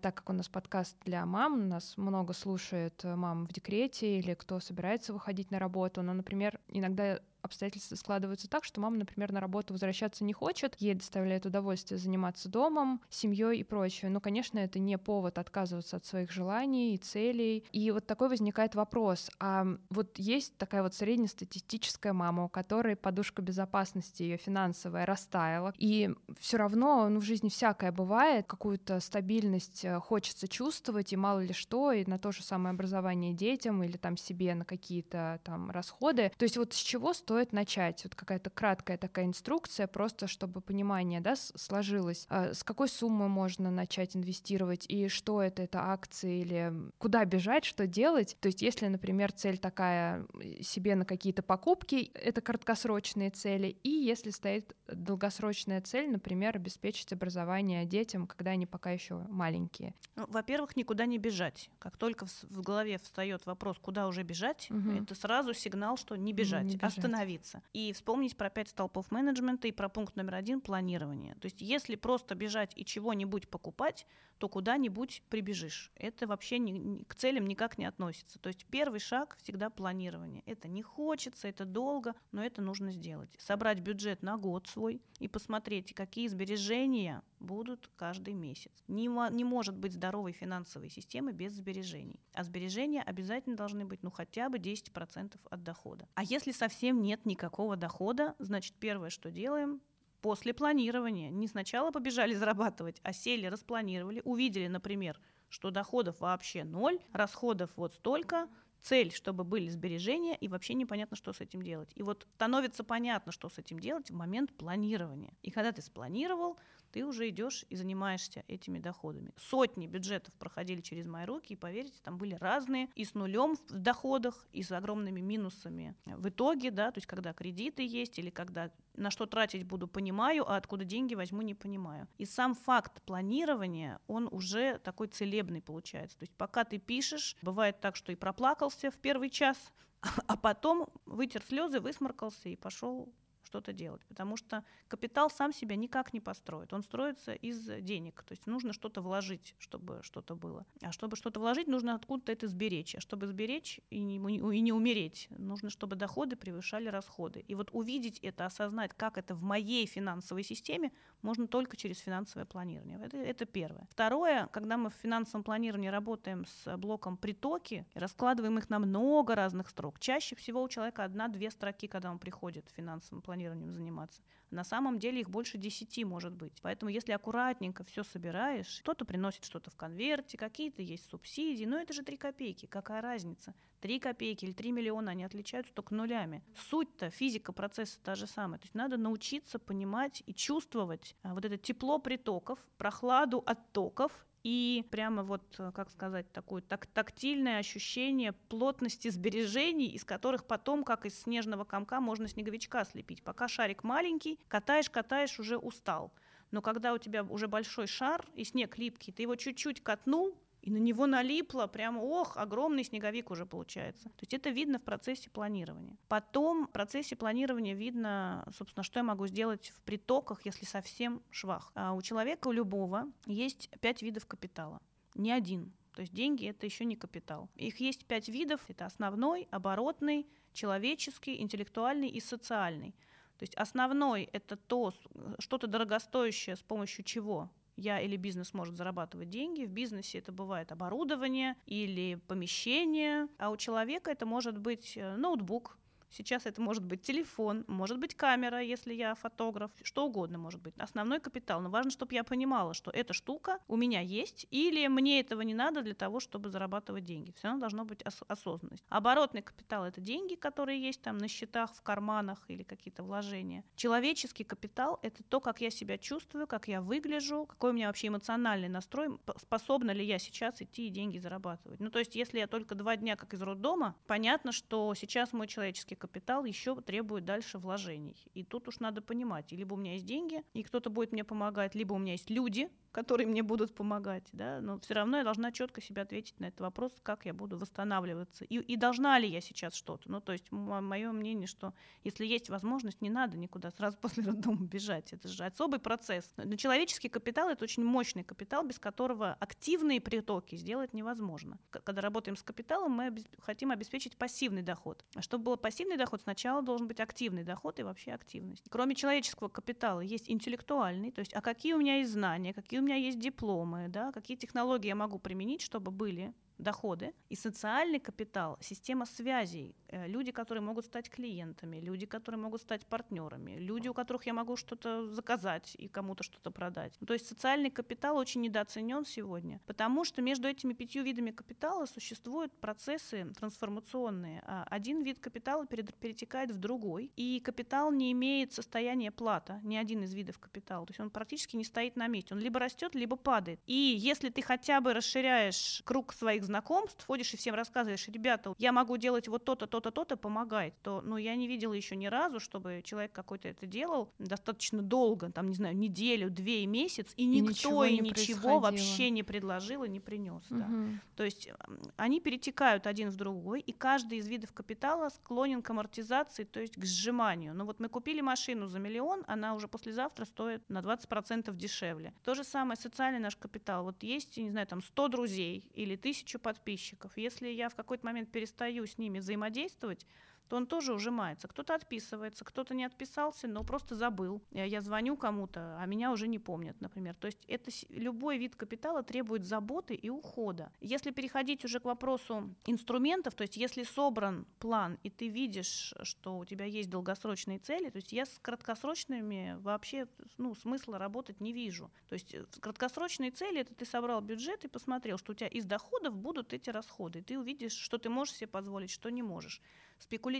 так 0.01 0.15
как 0.15 0.31
у 0.31 0.33
нас 0.33 0.49
подкаст 0.49 0.97
для 1.05 1.23
мам, 1.27 1.69
нас 1.69 1.95
много 1.95 2.33
слушает 2.33 3.03
мам 3.03 3.45
в 3.45 3.53
декрете 3.53 4.17
или 4.17 4.33
кто 4.33 4.59
собирается 4.59 5.13
выходить 5.13 5.51
на 5.51 5.59
работу, 5.59 6.01
но, 6.01 6.13
например, 6.13 6.59
иногда 6.69 7.19
обстоятельства 7.41 7.95
складываются 7.95 8.49
так, 8.49 8.63
что 8.63 8.81
мама, 8.81 8.97
например, 8.97 9.31
на 9.31 9.39
работу 9.39 9.73
возвращаться 9.73 10.23
не 10.23 10.33
хочет, 10.33 10.75
ей 10.79 10.93
доставляет 10.93 11.45
удовольствие 11.45 11.97
заниматься 11.97 12.49
домом, 12.49 13.01
семьей 13.09 13.59
и 13.59 13.63
прочее. 13.63 14.09
Но, 14.11 14.19
конечно, 14.19 14.59
это 14.59 14.79
не 14.79 14.97
повод 14.97 15.37
отказываться 15.37 15.97
от 15.97 16.05
своих 16.05 16.31
желаний 16.31 16.95
и 16.95 16.97
целей. 16.97 17.65
И 17.71 17.91
вот 17.91 18.05
такой 18.05 18.29
возникает 18.29 18.75
вопрос, 18.75 19.29
а 19.39 19.65
вот 19.89 20.17
есть 20.19 20.57
такая 20.57 20.83
вот 20.83 20.93
среднестатистическая 20.93 22.13
мама, 22.13 22.45
у 22.45 22.49
которой 22.49 22.95
подушка 22.95 23.41
безопасности 23.41 24.23
ее 24.23 24.37
финансовая 24.37 25.05
растаяла, 25.05 25.73
и 25.77 26.09
все 26.39 26.57
равно 26.57 27.09
ну, 27.09 27.19
в 27.19 27.23
жизни 27.23 27.49
всякое 27.49 27.91
бывает, 27.91 28.45
какую-то 28.47 28.99
стабильность 28.99 29.83
э, 29.85 29.99
хочется 29.99 30.47
чувствовать, 30.47 31.13
и 31.13 31.17
мало 31.17 31.39
ли 31.39 31.53
что, 31.53 31.91
и 31.91 32.05
на 32.05 32.19
то 32.19 32.31
же 32.31 32.43
самое 32.43 32.73
образование 32.73 33.33
детям 33.33 33.83
или 33.83 33.97
там 33.97 34.17
себе 34.17 34.55
на 34.55 34.65
какие-то 34.65 35.39
там 35.43 35.71
расходы. 35.71 36.31
То 36.37 36.43
есть 36.43 36.57
вот 36.57 36.73
с 36.73 36.77
чего 36.77 37.13
стоит 37.13 37.30
стоит 37.31 37.53
начать? 37.53 38.03
Вот 38.03 38.13
какая-то 38.13 38.49
краткая 38.49 38.97
такая 38.97 39.23
инструкция, 39.23 39.87
просто 39.87 40.27
чтобы 40.27 40.59
понимание 40.59 41.21
да, 41.21 41.35
сложилось. 41.37 42.25
А 42.29 42.53
с 42.53 42.61
какой 42.61 42.89
суммы 42.89 43.29
можно 43.29 43.71
начать 43.71 44.17
инвестировать 44.17 44.85
и 44.89 45.07
что 45.07 45.41
это, 45.41 45.61
это 45.61 45.79
акции 45.79 46.41
или 46.41 46.73
куда 46.97 47.23
бежать, 47.23 47.63
что 47.63 47.87
делать? 47.87 48.35
То 48.41 48.47
есть 48.47 48.61
если, 48.61 48.87
например, 48.87 49.31
цель 49.31 49.57
такая 49.57 50.25
себе 50.61 50.95
на 50.95 51.05
какие-то 51.05 51.41
покупки, 51.41 52.11
это 52.13 52.41
краткосрочные 52.41 53.29
цели, 53.29 53.77
и 53.81 53.89
если 53.89 54.31
стоит 54.31 54.75
долгосрочная 54.91 55.79
цель, 55.79 56.11
например, 56.11 56.57
обеспечить 56.57 57.13
образование 57.13 57.85
детям, 57.85 58.27
когда 58.27 58.51
они 58.51 58.65
пока 58.65 58.91
еще 58.91 59.15
маленькие. 59.29 59.93
Ну, 60.17 60.25
во-первых, 60.27 60.75
никуда 60.75 61.05
не 61.05 61.17
бежать. 61.17 61.69
Как 61.79 61.95
только 61.95 62.25
в 62.25 62.61
голове 62.61 62.97
встает 62.97 63.45
вопрос, 63.45 63.77
куда 63.79 64.07
уже 64.09 64.23
бежать, 64.23 64.67
угу. 64.69 64.91
это 65.03 65.15
сразу 65.15 65.53
сигнал, 65.53 65.95
что 65.95 66.17
не 66.17 66.33
бежать, 66.33 66.65
не 66.65 66.75
бежать. 66.75 66.97
остановиться 66.97 67.20
остановиться 67.21 67.61
и 67.73 67.93
вспомнить 67.93 68.35
про 68.35 68.49
пять 68.49 68.69
столпов 68.69 69.11
менеджмента 69.11 69.67
и 69.67 69.71
про 69.71 69.89
пункт 69.89 70.15
номер 70.15 70.35
один– 70.35 70.61
планирование. 70.61 71.35
То 71.35 71.45
есть 71.45 71.61
если 71.61 71.95
просто 71.95 72.35
бежать 72.35 72.73
и 72.75 72.85
чего-нибудь 72.85 73.47
покупать, 73.47 74.05
то 74.41 74.49
куда-нибудь 74.49 75.21
прибежишь. 75.29 75.91
Это 75.95 76.25
вообще 76.25 76.57
не, 76.57 77.03
к 77.03 77.13
целям 77.13 77.45
никак 77.45 77.77
не 77.77 77.85
относится. 77.85 78.39
То 78.39 78.47
есть 78.47 78.65
первый 78.65 78.99
шаг 78.99 79.37
всегда 79.39 79.69
планирование. 79.69 80.41
Это 80.47 80.67
не 80.67 80.81
хочется, 80.81 81.47
это 81.47 81.63
долго, 81.63 82.15
но 82.31 82.43
это 82.43 82.59
нужно 82.63 82.91
сделать. 82.91 83.29
Собрать 83.37 83.81
бюджет 83.81 84.23
на 84.23 84.37
год 84.37 84.67
свой 84.67 84.99
и 85.19 85.27
посмотреть, 85.27 85.93
какие 85.93 86.27
сбережения 86.27 87.21
будут 87.39 87.91
каждый 87.95 88.33
месяц. 88.33 88.71
Не, 88.87 89.09
не 89.31 89.43
может 89.43 89.77
быть 89.77 89.93
здоровой 89.93 90.31
финансовой 90.31 90.89
системы 90.89 91.33
без 91.33 91.53
сбережений. 91.53 92.19
А 92.33 92.43
сбережения 92.43 93.03
обязательно 93.03 93.55
должны 93.55 93.85
быть 93.85 94.01
ну 94.01 94.09
хотя 94.09 94.49
бы 94.49 94.57
10% 94.57 95.35
от 95.51 95.63
дохода. 95.63 96.07
А 96.15 96.23
если 96.23 96.51
совсем 96.51 97.03
нет 97.11 97.25
никакого 97.25 97.75
дохода, 97.75 98.35
значит 98.39 98.73
первое, 98.79 99.09
что 99.09 99.31
делаем, 99.31 99.81
после 100.21 100.53
планирования. 100.53 101.29
Не 101.29 101.47
сначала 101.47 101.91
побежали 101.91 102.33
зарабатывать, 102.41 103.01
а 103.03 103.11
сели, 103.11 103.47
распланировали, 103.47 104.21
увидели, 104.23 104.67
например, 104.67 105.19
что 105.49 105.71
доходов 105.71 106.21
вообще 106.21 106.63
ноль, 106.63 106.99
расходов 107.11 107.69
вот 107.75 107.93
столько, 107.93 108.47
цель, 108.79 109.11
чтобы 109.11 109.43
были 109.43 109.67
сбережения, 109.67 110.35
и 110.37 110.47
вообще 110.47 110.73
непонятно, 110.73 111.17
что 111.17 111.33
с 111.33 111.41
этим 111.41 111.61
делать. 111.61 111.91
И 111.95 112.01
вот 112.01 112.25
становится 112.35 112.85
понятно, 112.85 113.33
что 113.33 113.49
с 113.49 113.57
этим 113.57 113.77
делать 113.79 114.09
в 114.09 114.13
момент 114.13 114.55
планирования. 114.55 115.33
И 115.41 115.51
когда 115.51 115.73
ты 115.73 115.81
спланировал, 115.81 116.57
ты 116.91 117.05
уже 117.05 117.29
идешь 117.29 117.65
и 117.69 117.75
занимаешься 117.75 118.43
этими 118.47 118.79
доходами. 118.79 119.31
Сотни 119.37 119.87
бюджетов 119.87 120.33
проходили 120.35 120.81
через 120.81 121.05
мои 121.07 121.25
руки, 121.25 121.53
и 121.53 121.55
поверьте, 121.55 121.99
там 122.03 122.17
были 122.17 122.35
разные, 122.35 122.89
и 122.95 123.05
с 123.05 123.13
нулем 123.13 123.55
в 123.69 123.79
доходах, 123.79 124.47
и 124.51 124.63
с 124.63 124.71
огромными 124.71 125.21
минусами 125.21 125.95
в 126.05 126.29
итоге, 126.29 126.71
да, 126.71 126.91
то 126.91 126.97
есть 126.97 127.07
когда 127.07 127.33
кредиты 127.33 127.85
есть, 127.85 128.19
или 128.19 128.29
когда 128.29 128.71
на 128.95 129.09
что 129.09 129.25
тратить 129.25 129.63
буду, 129.63 129.87
понимаю, 129.87 130.49
а 130.49 130.57
откуда 130.57 130.85
деньги 130.85 131.15
возьму, 131.15 131.41
не 131.41 131.55
понимаю. 131.55 132.07
И 132.17 132.25
сам 132.25 132.55
факт 132.55 133.01
планирования, 133.03 133.99
он 134.07 134.27
уже 134.31 134.79
такой 134.79 135.07
целебный 135.07 135.61
получается. 135.61 136.17
То 136.19 136.23
есть 136.23 136.33
пока 136.35 136.63
ты 136.63 136.77
пишешь, 136.77 137.37
бывает 137.41 137.79
так, 137.79 137.95
что 137.95 138.11
и 138.11 138.15
проплакался 138.15 138.91
в 138.91 138.97
первый 138.97 139.29
час, 139.29 139.57
а 140.27 140.37
потом 140.37 140.87
вытер 141.05 141.41
слезы, 141.43 141.79
высморкался 141.79 142.49
и 142.49 142.55
пошел 142.55 143.13
что-то 143.51 143.73
делать, 143.73 144.01
потому 144.07 144.37
что 144.37 144.63
капитал 144.87 145.29
сам 145.29 145.51
себя 145.51 145.75
никак 145.75 146.13
не 146.13 146.21
построит. 146.21 146.71
Он 146.71 146.83
строится 146.83 147.33
из 147.33 147.65
денег, 147.81 148.23
то 148.23 148.31
есть 148.31 148.47
нужно 148.47 148.71
что-то 148.71 149.01
вложить, 149.01 149.55
чтобы 149.59 149.99
что-то 150.03 150.35
было. 150.35 150.65
А 150.81 150.93
чтобы 150.93 151.17
что-то 151.17 151.41
вложить, 151.41 151.67
нужно 151.67 151.95
откуда-то 151.95 152.31
это 152.31 152.47
сберечь. 152.47 152.95
А 152.95 153.01
чтобы 153.01 153.27
сберечь 153.27 153.81
и 153.89 154.01
не, 154.01 154.15
и 154.15 154.61
не 154.61 154.71
умереть, 154.71 155.27
нужно, 155.37 155.69
чтобы 155.69 155.97
доходы 155.97 156.37
превышали 156.37 156.87
расходы. 156.87 157.43
И 157.49 157.55
вот 157.55 157.69
увидеть 157.73 158.19
это, 158.19 158.45
осознать, 158.45 158.93
как 158.95 159.17
это 159.17 159.35
в 159.35 159.43
моей 159.43 159.85
финансовой 159.85 160.43
системе, 160.43 160.91
можно 161.21 161.47
только 161.47 161.77
через 161.77 161.99
финансовое 161.99 162.45
планирование. 162.45 162.99
Это, 163.03 163.17
это 163.17 163.45
первое. 163.45 163.87
Второе, 163.89 164.47
когда 164.47 164.77
мы 164.77 164.89
в 164.89 164.95
финансовом 164.95 165.43
планировании 165.43 165.89
работаем 165.89 166.45
с 166.45 166.77
блоком 166.77 167.17
притоки, 167.17 167.85
раскладываем 167.93 168.57
их 168.57 168.69
на 168.69 168.79
много 168.79 169.35
разных 169.35 169.69
строк. 169.69 169.99
Чаще 169.99 170.35
всего 170.35 170.61
у 170.63 170.69
человека 170.69 171.03
одна-две 171.03 171.51
строки, 171.51 171.87
когда 171.87 172.11
он 172.11 172.19
приходит 172.19 172.67
планировании 172.69 173.21
планированием 173.21 173.71
заниматься. 173.71 174.21
На 174.51 174.65
самом 174.65 174.99
деле 174.99 175.21
их 175.21 175.29
больше 175.29 175.57
десяти 175.57 176.03
может 176.03 176.33
быть. 176.33 176.61
Поэтому 176.61 176.91
если 176.91 177.13
аккуратненько 177.13 177.83
все 177.85 178.03
собираешь, 178.03 178.79
кто-то 178.81 179.05
приносит 179.05 179.45
что-то 179.45 179.71
в 179.71 179.75
конверте, 179.75 180.37
какие-то 180.37 180.81
есть 180.81 181.09
субсидии, 181.09 181.65
но 181.65 181.77
это 181.77 181.93
же 181.93 182.03
три 182.03 182.17
копейки, 182.17 182.65
какая 182.65 183.01
разница? 183.01 183.55
Три 183.79 183.99
копейки 183.99 184.45
или 184.45 184.51
три 184.51 184.71
миллиона, 184.71 185.11
они 185.11 185.23
отличаются 185.23 185.73
только 185.73 185.95
нулями. 185.95 186.43
Суть-то, 186.69 187.09
физика 187.09 187.53
процесса 187.53 187.99
та 188.03 188.15
же 188.15 188.27
самая. 188.27 188.59
То 188.59 188.65
есть 188.65 188.75
надо 188.75 188.97
научиться 188.97 189.57
понимать 189.57 190.21
и 190.25 190.33
чувствовать 190.33 191.15
а, 191.23 191.33
вот 191.33 191.45
это 191.45 191.57
тепло 191.57 191.97
притоков, 191.97 192.59
прохладу 192.77 193.41
оттоков 193.45 194.11
и 194.43 194.85
прямо 194.89 195.23
вот, 195.23 195.43
э, 195.59 195.71
как 195.73 195.89
сказать, 195.89 196.31
такое 196.31 196.61
так, 196.61 196.87
тактильное 196.87 197.59
ощущение 197.59 198.33
плотности 198.33 199.09
сбережений, 199.09 199.87
из 199.87 200.03
которых 200.03 200.45
потом, 200.45 200.83
как 200.83 201.05
из 201.05 201.21
снежного 201.21 201.63
комка, 201.63 202.01
можно 202.01 202.27
снеговичка 202.27 202.83
слепить. 202.85 203.23
Пока 203.23 203.47
шарик 203.47 203.83
маленький, 203.83 204.39
катаешь, 204.47 204.89
катаешь, 204.89 205.39
уже 205.39 205.57
устал. 205.57 206.11
Но 206.49 206.61
когда 206.61 206.93
у 206.93 206.97
тебя 206.97 207.23
уже 207.23 207.47
большой 207.47 207.87
шар 207.87 208.25
и 208.35 208.43
снег 208.43 208.77
липкий, 208.77 209.13
ты 209.13 209.21
его 209.21 209.35
чуть-чуть 209.35 209.81
катнул, 209.81 210.35
и 210.61 210.69
на 210.69 210.77
него 210.77 211.07
налипло, 211.07 211.65
прямо, 211.65 212.01
ох, 212.01 212.37
огромный 212.37 212.83
снеговик 212.83 213.31
уже 213.31 213.45
получается. 213.45 214.09
То 214.09 214.21
есть 214.21 214.33
это 214.33 214.51
видно 214.51 214.77
в 214.77 214.83
процессе 214.83 215.29
планирования. 215.29 215.97
Потом 216.07 216.67
в 216.67 216.71
процессе 216.71 217.15
планирования 217.15 217.73
видно, 217.73 218.47
собственно, 218.55 218.83
что 218.83 218.99
я 218.99 219.03
могу 219.03 219.25
сделать 219.25 219.69
в 219.69 219.81
притоках, 219.81 220.45
если 220.45 220.65
совсем 220.65 221.23
швах. 221.31 221.71
А 221.73 221.93
у 221.93 222.01
человека, 222.01 222.47
у 222.47 222.51
любого, 222.51 223.11
есть 223.25 223.69
пять 223.79 224.03
видов 224.03 224.27
капитала. 224.27 224.79
Не 225.15 225.31
один. 225.31 225.73
То 225.95 226.01
есть 226.01 226.13
деньги— 226.13 226.45
это 226.47 226.65
еще 226.65 226.85
не 226.85 226.95
капитал. 226.95 227.49
Их 227.55 227.79
есть 227.79 228.05
пять 228.05 228.29
видов. 228.29 228.61
Это 228.67 228.85
основной, 228.85 229.47
оборотный, 229.51 230.27
человеческий, 230.53 231.41
интеллектуальный 231.41 232.07
и 232.07 232.19
социальный. 232.19 232.91
То 233.39 233.43
есть 233.43 233.55
основной— 233.55 234.23
это 234.33 234.55
то, 234.55 234.93
что-то 235.39 235.65
дорогостоящее, 235.65 236.55
с 236.55 236.61
помощью 236.61 237.03
чего 237.03 237.49
я 237.75 237.99
или 237.99 238.15
бизнес 238.15 238.53
может 238.53 238.75
зарабатывать 238.75 239.29
деньги. 239.29 239.65
В 239.65 239.71
бизнесе 239.71 240.19
это 240.19 240.31
бывает 240.31 240.71
оборудование 240.71 241.55
или 241.65 242.15
помещение, 242.27 243.27
а 243.37 243.49
у 243.49 243.57
человека 243.57 244.11
это 244.11 244.25
может 244.25 244.57
быть 244.57 244.93
э, 244.95 245.15
ноутбук, 245.17 245.77
Сейчас 246.11 246.45
это 246.45 246.61
может 246.61 246.83
быть 246.83 247.01
телефон, 247.01 247.63
может 247.67 247.97
быть 247.97 248.15
камера, 248.15 248.61
если 248.61 248.93
я 248.93 249.15
фотограф, 249.15 249.71
что 249.81 250.05
угодно 250.05 250.37
может 250.37 250.61
быть. 250.61 250.73
Основной 250.77 251.19
капитал. 251.19 251.61
Но 251.61 251.69
важно, 251.69 251.89
чтобы 251.89 252.13
я 252.13 252.23
понимала, 252.23 252.73
что 252.73 252.91
эта 252.91 253.13
штука 253.13 253.59
у 253.67 253.77
меня 253.77 254.01
есть, 254.01 254.45
или 254.51 254.87
мне 254.87 255.21
этого 255.21 255.41
не 255.41 255.53
надо 255.53 255.81
для 255.81 255.93
того, 255.93 256.19
чтобы 256.19 256.49
зарабатывать 256.49 257.05
деньги. 257.05 257.33
Все 257.37 257.47
равно 257.47 257.61
должно 257.61 257.85
быть 257.85 258.05
ос- 258.05 258.23
осознанность. 258.27 258.83
Оборотный 258.89 259.41
капитал— 259.41 259.85
это 259.85 260.01
деньги, 260.01 260.35
которые 260.35 260.81
есть 260.81 261.01
там 261.01 261.17
на 261.17 261.27
счетах, 261.27 261.73
в 261.73 261.81
карманах 261.81 262.43
или 262.49 262.63
какие-то 262.63 263.03
вложения. 263.03 263.63
Человеческий 263.75 264.43
капитал— 264.43 264.99
это 265.01 265.23
то, 265.23 265.39
как 265.39 265.61
я 265.61 265.69
себя 265.69 265.97
чувствую, 265.97 266.45
как 266.45 266.67
я 266.67 266.81
выгляжу, 266.81 267.45
какой 267.45 267.71
у 267.71 267.73
меня 267.73 267.87
вообще 267.87 268.07
эмоциональный 268.07 268.67
настрой, 268.69 269.17
способна 269.37 269.91
ли 269.91 270.05
я 270.05 270.19
сейчас 270.19 270.61
идти 270.61 270.87
и 270.87 270.89
деньги 270.89 271.19
зарабатывать. 271.19 271.79
Ну, 271.79 271.89
то 271.89 271.99
есть, 271.99 272.15
если 272.15 272.39
я 272.39 272.47
только 272.47 272.75
два 272.75 272.97
дня 272.97 273.15
как 273.15 273.33
из 273.33 273.41
роддома, 273.41 273.95
понятно, 274.07 274.51
что 274.51 274.93
сейчас 274.95 275.31
мой 275.31 275.47
человеческий 275.47 275.95
капитал 276.01 276.45
еще 276.45 276.81
требует 276.81 277.25
дальше 277.25 277.59
вложений. 277.59 278.15
И 278.33 278.43
тут 278.43 278.67
уж 278.67 278.79
надо 278.79 279.01
понимать, 279.01 279.51
либо 279.51 279.75
у 279.75 279.77
меня 279.77 279.93
есть 279.93 280.05
деньги, 280.05 280.43
и 280.53 280.63
кто-то 280.63 280.89
будет 280.89 281.11
мне 281.11 281.23
помогать, 281.23 281.75
либо 281.75 281.93
у 281.93 281.99
меня 281.99 282.13
есть 282.13 282.31
люди, 282.31 282.69
которые 282.91 283.27
мне 283.27 283.43
будут 283.43 283.73
помогать, 283.73 284.27
да, 284.33 284.59
но 284.61 284.79
все 284.79 284.95
равно 284.95 285.17
я 285.17 285.23
должна 285.23 285.51
четко 285.51 285.81
себе 285.81 286.01
ответить 286.01 286.39
на 286.39 286.45
этот 286.45 286.61
вопрос, 286.61 286.91
как 287.03 287.25
я 287.25 287.33
буду 287.33 287.57
восстанавливаться 287.57 288.45
и, 288.45 288.55
и 288.55 288.75
должна 288.75 289.17
ли 289.19 289.27
я 289.27 289.41
сейчас 289.41 289.75
что-то. 289.75 290.11
Ну, 290.11 290.19
то 290.19 290.33
есть 290.33 290.51
мое 290.51 291.11
мнение, 291.11 291.47
что 291.47 291.73
если 292.03 292.25
есть 292.25 292.49
возможность, 292.49 293.01
не 293.01 293.09
надо 293.09 293.37
никуда 293.37 293.71
сразу 293.71 293.97
после 294.01 294.23
роддома 294.23 294.65
бежать, 294.65 295.13
это 295.13 295.27
же 295.27 295.45
особый 295.45 295.79
процесс. 295.79 296.33
Но 296.35 296.55
человеческий 296.55 297.09
капитал— 297.09 297.49
это 297.51 297.63
очень 297.63 297.83
мощный 297.83 298.23
капитал, 298.23 298.65
без 298.65 298.79
которого 298.79 299.37
активные 299.39 300.01
притоки 300.01 300.55
сделать 300.55 300.93
невозможно. 300.93 301.59
Когда 301.69 302.01
работаем 302.01 302.35
с 302.35 302.43
капиталом, 302.43 302.91
мы 302.91 303.07
обе- 303.07 303.23
хотим 303.39 303.71
обеспечить 303.71 304.17
пассивный 304.17 304.63
доход. 304.63 305.05
А 305.15 305.21
чтобы 305.21 305.43
был 305.45 305.57
пассивный 305.57 305.90
доход, 305.97 306.21
сначала 306.21 306.61
должен 306.61 306.87
быть 306.87 306.99
активный 306.99 307.43
доход 307.43 307.79
и 307.79 307.83
вообще 307.83 308.11
активность. 308.11 308.65
Кроме 308.69 308.95
человеческого 308.95 309.47
капитала 309.47 310.01
есть 310.01 310.29
интеллектуальный, 310.29 311.11
то 311.11 311.19
есть 311.19 311.33
а 311.33 311.41
какие 311.41 311.73
у 311.73 311.79
меня 311.79 311.97
есть 311.97 312.11
знания, 312.11 312.53
какие 312.53 312.79
у 312.79 312.83
меня 312.83 312.95
есть 312.95 313.19
дипломы, 313.19 313.87
да, 313.87 314.11
какие 314.11 314.37
технологии 314.37 314.87
я 314.87 314.95
могу 314.95 315.19
применить, 315.19 315.61
чтобы 315.61 315.91
были 315.91 316.33
доходы, 316.61 317.13
и 317.29 317.35
социальный 317.35 317.99
капитал, 317.99 318.57
система 318.61 319.05
связей, 319.05 319.75
э, 319.87 320.07
люди, 320.07 320.31
которые 320.31 320.61
могут 320.61 320.85
стать 320.85 321.09
клиентами, 321.09 321.77
люди, 321.77 322.05
которые 322.05 322.39
могут 322.39 322.61
стать 322.61 322.85
партнерами, 322.85 323.57
люди, 323.57 323.87
у 323.87 323.93
которых 323.93 324.25
я 324.27 324.33
могу 324.33 324.55
что-то 324.55 325.07
заказать 325.07 325.75
и 325.77 325.87
кому-то 325.87 326.23
что-то 326.23 326.51
продать. 326.51 326.97
То 327.05 327.13
есть 327.13 327.27
социальный 327.27 327.69
капитал 327.69 328.17
очень 328.17 328.41
недооценен 328.41 329.05
сегодня, 329.05 329.59
потому 329.65 330.05
что 330.05 330.21
между 330.21 330.47
этими 330.47 330.73
пятью 330.73 331.03
видами 331.03 331.31
капитала 331.31 331.85
существуют 331.85 332.53
процессы 332.59 333.31
трансформационные. 333.37 334.43
А 334.45 334.65
один 334.69 335.03
вид 335.03 335.19
капитала 335.19 335.65
перетекает 335.65 336.51
в 336.51 336.57
другой, 336.57 337.11
и 337.15 337.39
капитал 337.39 337.91
не 337.91 338.11
имеет 338.11 338.53
состояния 338.53 339.11
плата, 339.11 339.59
ни 339.63 339.75
один 339.75 340.03
из 340.03 340.13
видов 340.13 340.39
капитала. 340.39 340.85
То 340.85 340.91
есть 340.91 340.99
он 340.99 341.09
практически 341.09 341.55
не 341.55 341.63
стоит 341.63 341.95
на 341.95 342.07
месте. 342.07 342.33
Он 342.33 342.39
либо 342.39 342.59
растет, 342.59 342.95
либо 342.95 343.15
падает. 343.15 343.59
И 343.65 343.73
если 343.73 344.29
ты 344.29 344.41
хотя 344.41 344.81
бы 344.81 344.93
расширяешь 344.93 345.81
круг 345.85 346.13
своих 346.13 346.43
знакомств, 346.51 347.05
ходишь 347.07 347.33
и 347.33 347.37
всем 347.37 347.55
рассказываешь, 347.55 348.07
ребята, 348.07 348.53
я 348.57 348.71
могу 348.71 348.97
делать 348.97 349.27
вот 349.27 349.45
то-то, 349.45 349.67
то-то, 349.67 349.91
то-то, 349.91 350.17
помогает, 350.17 350.73
то, 350.81 351.01
ну, 351.01 351.17
я 351.17 351.35
не 351.35 351.47
видела 351.47 351.73
еще 351.73 351.95
ни 351.95 352.07
разу, 352.07 352.39
чтобы 352.39 352.81
человек 352.83 353.13
какой-то 353.13 353.47
это 353.47 353.65
делал 353.65 354.11
достаточно 354.19 354.81
долго, 354.81 355.31
там, 355.31 355.47
не 355.47 355.55
знаю, 355.55 355.75
неделю, 355.75 356.29
две, 356.29 356.65
месяц, 356.65 357.13
и, 357.15 357.23
и 357.23 357.25
никто 357.25 357.49
ничего 357.49 357.85
и 357.85 357.99
ничего 357.99 358.59
вообще 358.59 359.09
не 359.09 359.23
предложил 359.23 359.83
и 359.83 359.89
не 359.89 359.99
принес. 359.99 360.43
Угу. 360.51 360.59
Да. 360.59 360.67
То 361.15 361.23
есть 361.23 361.49
они 361.95 362.19
перетекают 362.19 362.87
один 362.87 363.09
в 363.09 363.15
другой, 363.15 363.61
и 363.61 363.71
каждый 363.71 364.17
из 364.17 364.27
видов 364.27 364.51
капитала 364.53 365.09
склонен 365.09 365.61
к 365.61 365.69
амортизации, 365.69 366.43
то 366.43 366.59
есть 366.59 366.75
к 366.75 366.83
сжиманию. 366.83 367.53
Ну 367.53 367.65
вот 367.65 367.79
мы 367.79 367.87
купили 367.89 368.21
машину 368.21 368.67
за 368.67 368.79
миллион, 368.79 369.23
она 369.27 369.55
уже 369.55 369.67
послезавтра 369.67 370.25
стоит 370.25 370.69
на 370.69 370.79
20% 370.79 371.55
дешевле. 371.55 372.13
То 372.23 372.35
же 372.35 372.43
самое 372.43 372.77
социальный 372.77 373.19
наш 373.19 373.35
капитал. 373.35 373.83
Вот 373.83 374.03
есть, 374.03 374.37
не 374.37 374.49
знаю, 374.49 374.67
там 374.67 374.81
100 374.81 375.07
друзей 375.07 375.65
или 375.73 375.95
тысячу 376.31 376.39
подписчиков. 376.39 377.11
Если 377.17 377.49
я 377.49 377.69
в 377.69 377.75
какой-то 377.75 378.05
момент 378.05 378.31
перестаю 378.31 378.85
с 378.85 378.97
ними 378.97 379.19
взаимодействовать, 379.19 380.05
то 380.51 380.57
он 380.57 380.67
тоже 380.67 380.93
ужимается. 380.93 381.47
Кто-то 381.47 381.75
отписывается, 381.75 382.43
кто-то 382.43 382.75
не 382.75 382.83
отписался, 382.83 383.47
но 383.47 383.63
просто 383.63 383.95
забыл. 383.95 384.41
Я 384.51 384.81
звоню 384.81 385.15
кому-то, 385.15 385.77
а 385.79 385.85
меня 385.85 386.11
уже 386.11 386.27
не 386.27 386.39
помнят, 386.39 386.81
например. 386.81 387.15
То 387.15 387.27
есть 387.27 387.45
это 387.47 387.71
любой 387.87 388.37
вид 388.37 388.57
капитала 388.57 389.01
требует 389.01 389.45
заботы 389.45 389.95
и 389.95 390.09
ухода. 390.09 390.73
Если 390.81 391.11
переходить 391.11 391.63
уже 391.63 391.79
к 391.79 391.85
вопросу 391.85 392.53
инструментов, 392.65 393.33
то 393.33 393.43
есть 393.43 393.55
если 393.55 393.83
собран 393.83 394.45
план, 394.59 394.99
и 395.03 395.09
ты 395.09 395.29
видишь, 395.29 395.93
что 396.03 396.39
у 396.39 396.43
тебя 396.43 396.65
есть 396.65 396.89
долгосрочные 396.89 397.59
цели, 397.59 397.89
то 397.89 397.99
есть 397.99 398.11
я 398.11 398.25
с 398.25 398.37
краткосрочными 398.41 399.55
вообще 399.61 400.09
ну, 400.37 400.53
смысла 400.53 400.97
работать 400.97 401.39
не 401.39 401.53
вижу. 401.53 401.89
То 402.09 402.15
есть 402.15 402.35
э, 402.35 402.43
краткосрочные 402.59 403.31
цели, 403.31 403.61
это 403.61 403.73
ты 403.73 403.85
собрал 403.85 404.19
бюджет 404.19 404.65
и 404.65 404.67
посмотрел, 404.67 405.17
что 405.17 405.31
у 405.31 405.35
тебя 405.35 405.47
из 405.47 405.63
доходов 405.63 406.13
будут 406.13 406.51
эти 406.51 406.69
расходы. 406.69 407.19
И 407.19 407.21
ты 407.21 407.39
увидишь, 407.39 407.71
что 407.71 407.97
ты 407.97 408.09
можешь 408.09 408.35
себе 408.35 408.47
позволить, 408.47 408.91
что 408.91 409.09
не 409.09 409.23
можешь. 409.23 409.61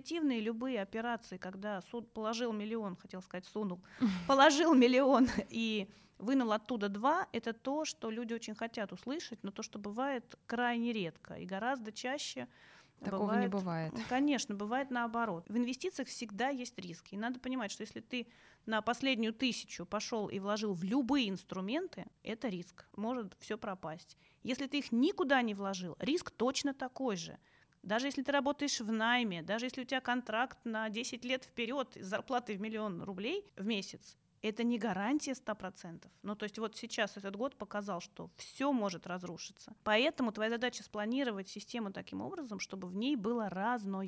Спекулятивные 0.01 0.41
любые 0.41 0.81
операции, 0.81 1.37
когда 1.37 1.81
суд 1.83 2.11
положил 2.11 2.51
миллион, 2.53 2.95
хотел 2.95 3.21
сказать, 3.21 3.45
сунул, 3.45 3.79
положил 4.27 4.73
миллион 4.73 5.27
и 5.49 5.87
вынул 6.17 6.51
оттуда 6.53 6.89
два, 6.89 7.27
это 7.31 7.53
то, 7.53 7.85
что 7.85 8.09
люди 8.09 8.33
очень 8.33 8.55
хотят 8.55 8.91
услышать, 8.91 9.39
но 9.43 9.51
то, 9.51 9.61
что 9.61 9.77
бывает 9.77 10.35
крайне 10.47 10.91
редко 10.91 11.35
и 11.35 11.45
гораздо 11.45 11.91
чаще 11.91 12.47
Такого 13.03 13.27
бывает, 13.27 13.41
не 13.41 13.47
бывает. 13.47 13.93
Конечно, 14.09 14.55
бывает 14.55 14.91
наоборот. 14.91 15.45
В 15.49 15.57
инвестициях 15.57 16.07
всегда 16.07 16.49
есть 16.49 16.77
риски. 16.77 17.15
И 17.15 17.17
надо 17.17 17.39
понимать, 17.39 17.71
что 17.71 17.81
если 17.81 17.99
ты 17.99 18.27
на 18.67 18.81
последнюю 18.81 19.33
тысячу 19.33 19.85
пошел 19.87 20.27
и 20.27 20.37
вложил 20.39 20.73
в 20.73 20.83
любые 20.83 21.29
инструменты, 21.29 22.05
это 22.21 22.47
риск. 22.47 22.87
Может 22.95 23.35
все 23.39 23.57
пропасть. 23.57 24.17
Если 24.43 24.67
ты 24.67 24.79
их 24.79 24.91
никуда 24.91 25.41
не 25.41 25.55
вложил, 25.55 25.95
риск 25.99 26.29
точно 26.29 26.75
такой 26.75 27.15
же. 27.15 27.39
Даже 27.83 28.07
если 28.07 28.21
ты 28.21 28.31
работаешь 28.31 28.79
в 28.79 28.91
найме, 28.91 29.41
даже 29.41 29.65
если 29.65 29.81
у 29.81 29.85
тебя 29.85 30.01
контракт 30.01 30.57
на 30.63 30.89
10 30.89 31.25
лет 31.25 31.45
вперед 31.45 31.97
с 31.99 32.05
зарплатой 32.05 32.55
в 32.55 32.61
миллион 32.61 33.01
рублей 33.01 33.51
в 33.55 33.65
месяц, 33.65 34.17
это 34.41 34.63
не 34.63 34.77
гарантия 34.77 35.33
100%. 35.33 36.07
Ну, 36.23 36.35
то 36.35 36.43
есть 36.43 36.57
вот 36.57 36.75
сейчас 36.75 37.17
этот 37.17 37.35
год 37.35 37.55
показал, 37.55 38.01
что 38.01 38.29
все 38.37 38.71
может 38.71 39.07
разрушиться. 39.07 39.73
Поэтому 39.83 40.31
твоя 40.31 40.51
задача 40.51 40.83
спланировать 40.83 41.47
систему 41.47 41.91
таким 41.91 42.21
образом, 42.21 42.59
чтобы 42.59 42.87
в 42.87 42.95
ней 42.95 43.15
было 43.15 43.49
разное 43.49 44.05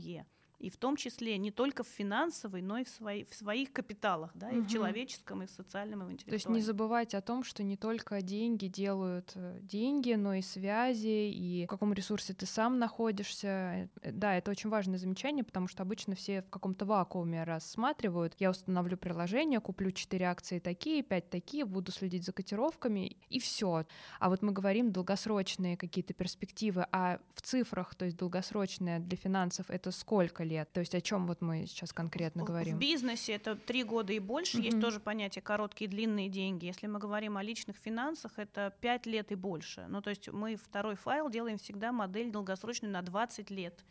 и 0.64 0.70
в 0.70 0.78
том 0.78 0.95
числе 0.95 1.38
не 1.38 1.51
только 1.51 1.84
в 1.84 1.88
финансовой, 1.88 2.61
но 2.61 2.78
и 2.78 2.86
в, 2.86 2.89
свои, 2.89 3.26
в 3.26 3.36
своих 3.36 3.74
капиталах, 3.74 4.32
да, 4.34 4.47
угу. 4.47 4.57
и 4.57 4.61
в 4.61 4.68
человеческом, 4.68 5.43
и 5.43 5.45
в 5.45 5.49
социальном, 5.49 6.03
и 6.03 6.05
в 6.05 6.11
интеллектуальном. 6.11 6.30
То 6.30 6.36
есть 6.36 6.49
не 6.49 6.61
забывайте 6.61 7.18
о 7.18 7.22
том, 7.22 7.43
что 7.43 7.64
не 7.64 7.76
только 7.76 8.22
деньги 8.22 8.68
делают 8.68 9.34
э, 9.36 9.59
деньги, 9.61 10.14
но 10.14 10.36
и 10.36 10.41
связи, 10.41 11.30
и 11.32 11.66
в 11.66 11.68
каком 11.68 11.93
ресурсе 11.93 12.34
ты 12.34 12.45
сам 12.45 12.80
находишься. 12.80 13.89
Э, 14.01 14.11
да, 14.14 14.38
это 14.38 14.51
очень 14.51 14.70
важное 14.70 14.97
замечание, 14.97 15.43
потому 15.43 15.68
что 15.68 15.84
обычно 15.84 16.16
все 16.16 16.43
в 16.43 16.49
каком-то 16.49 16.86
вакууме 16.86 17.43
рассматривают. 17.43 18.34
Я 18.39 18.49
установлю 18.49 18.95
приложение, 18.95 19.59
куплю 19.59 19.91
4 19.91 20.26
акции 20.26 20.59
такие, 20.59 21.03
5 21.03 21.30
такие, 21.30 21.66
буду 21.66 21.91
следить 21.91 22.24
за 22.24 22.32
котировками, 22.32 23.18
и 23.30 23.39
все. 23.39 23.86
А 24.20 24.30
вот 24.30 24.41
мы 24.41 24.53
говорим 24.53 24.93
долгосрочные 24.93 25.76
какие-то 25.76 26.14
перспективы, 26.14 26.88
а 26.93 27.20
в 27.36 27.41
цифрах, 27.41 27.95
то 27.95 28.05
есть 28.05 28.16
долгосрочные 28.16 28.99
для 28.99 29.18
финансов, 29.18 29.66
это 29.70 29.91
сколько 29.91 30.45
лет? 30.45 30.53
Лет. 30.54 30.72
То 30.72 30.80
есть 30.80 30.95
о 30.95 31.01
чем 31.01 31.28
вот 31.28 31.41
мы 31.41 31.66
сейчас 31.68 31.93
конкретно 31.93 32.43
говорим? 32.43 32.78
В 32.78 32.80
бизнесе 32.80 33.34
это 33.34 33.56
три 33.56 33.84
года 33.84 34.14
и 34.14 34.20
больше. 34.20 34.60
Есть 34.60 34.80
тоже 34.80 34.99
понятие 34.99 35.41
короткие 35.41 35.88
и 35.88 35.91
длинные 35.91 36.30
деньги. 36.30 36.66
Если 36.66 36.88
мы 36.88 36.99
говорим 36.99 37.38
о 37.38 37.43
личных 37.43 37.78
финансах, 37.78 38.34
это 38.38 38.74
пять 38.82 39.06
лет 39.06 39.32
и 39.32 39.36
больше. 39.36 39.86
Ну, 39.89 40.01
то 40.01 40.10
есть 40.10 40.30
мы 40.32 40.56
второй 40.56 40.95
файл 40.95 41.30
делаем 41.30 41.58
всегда 41.58 41.91
модель 41.91 42.32
долгосрочную 42.32 42.91
на 42.93 43.01
20 43.01 43.49
лет. 43.51 43.84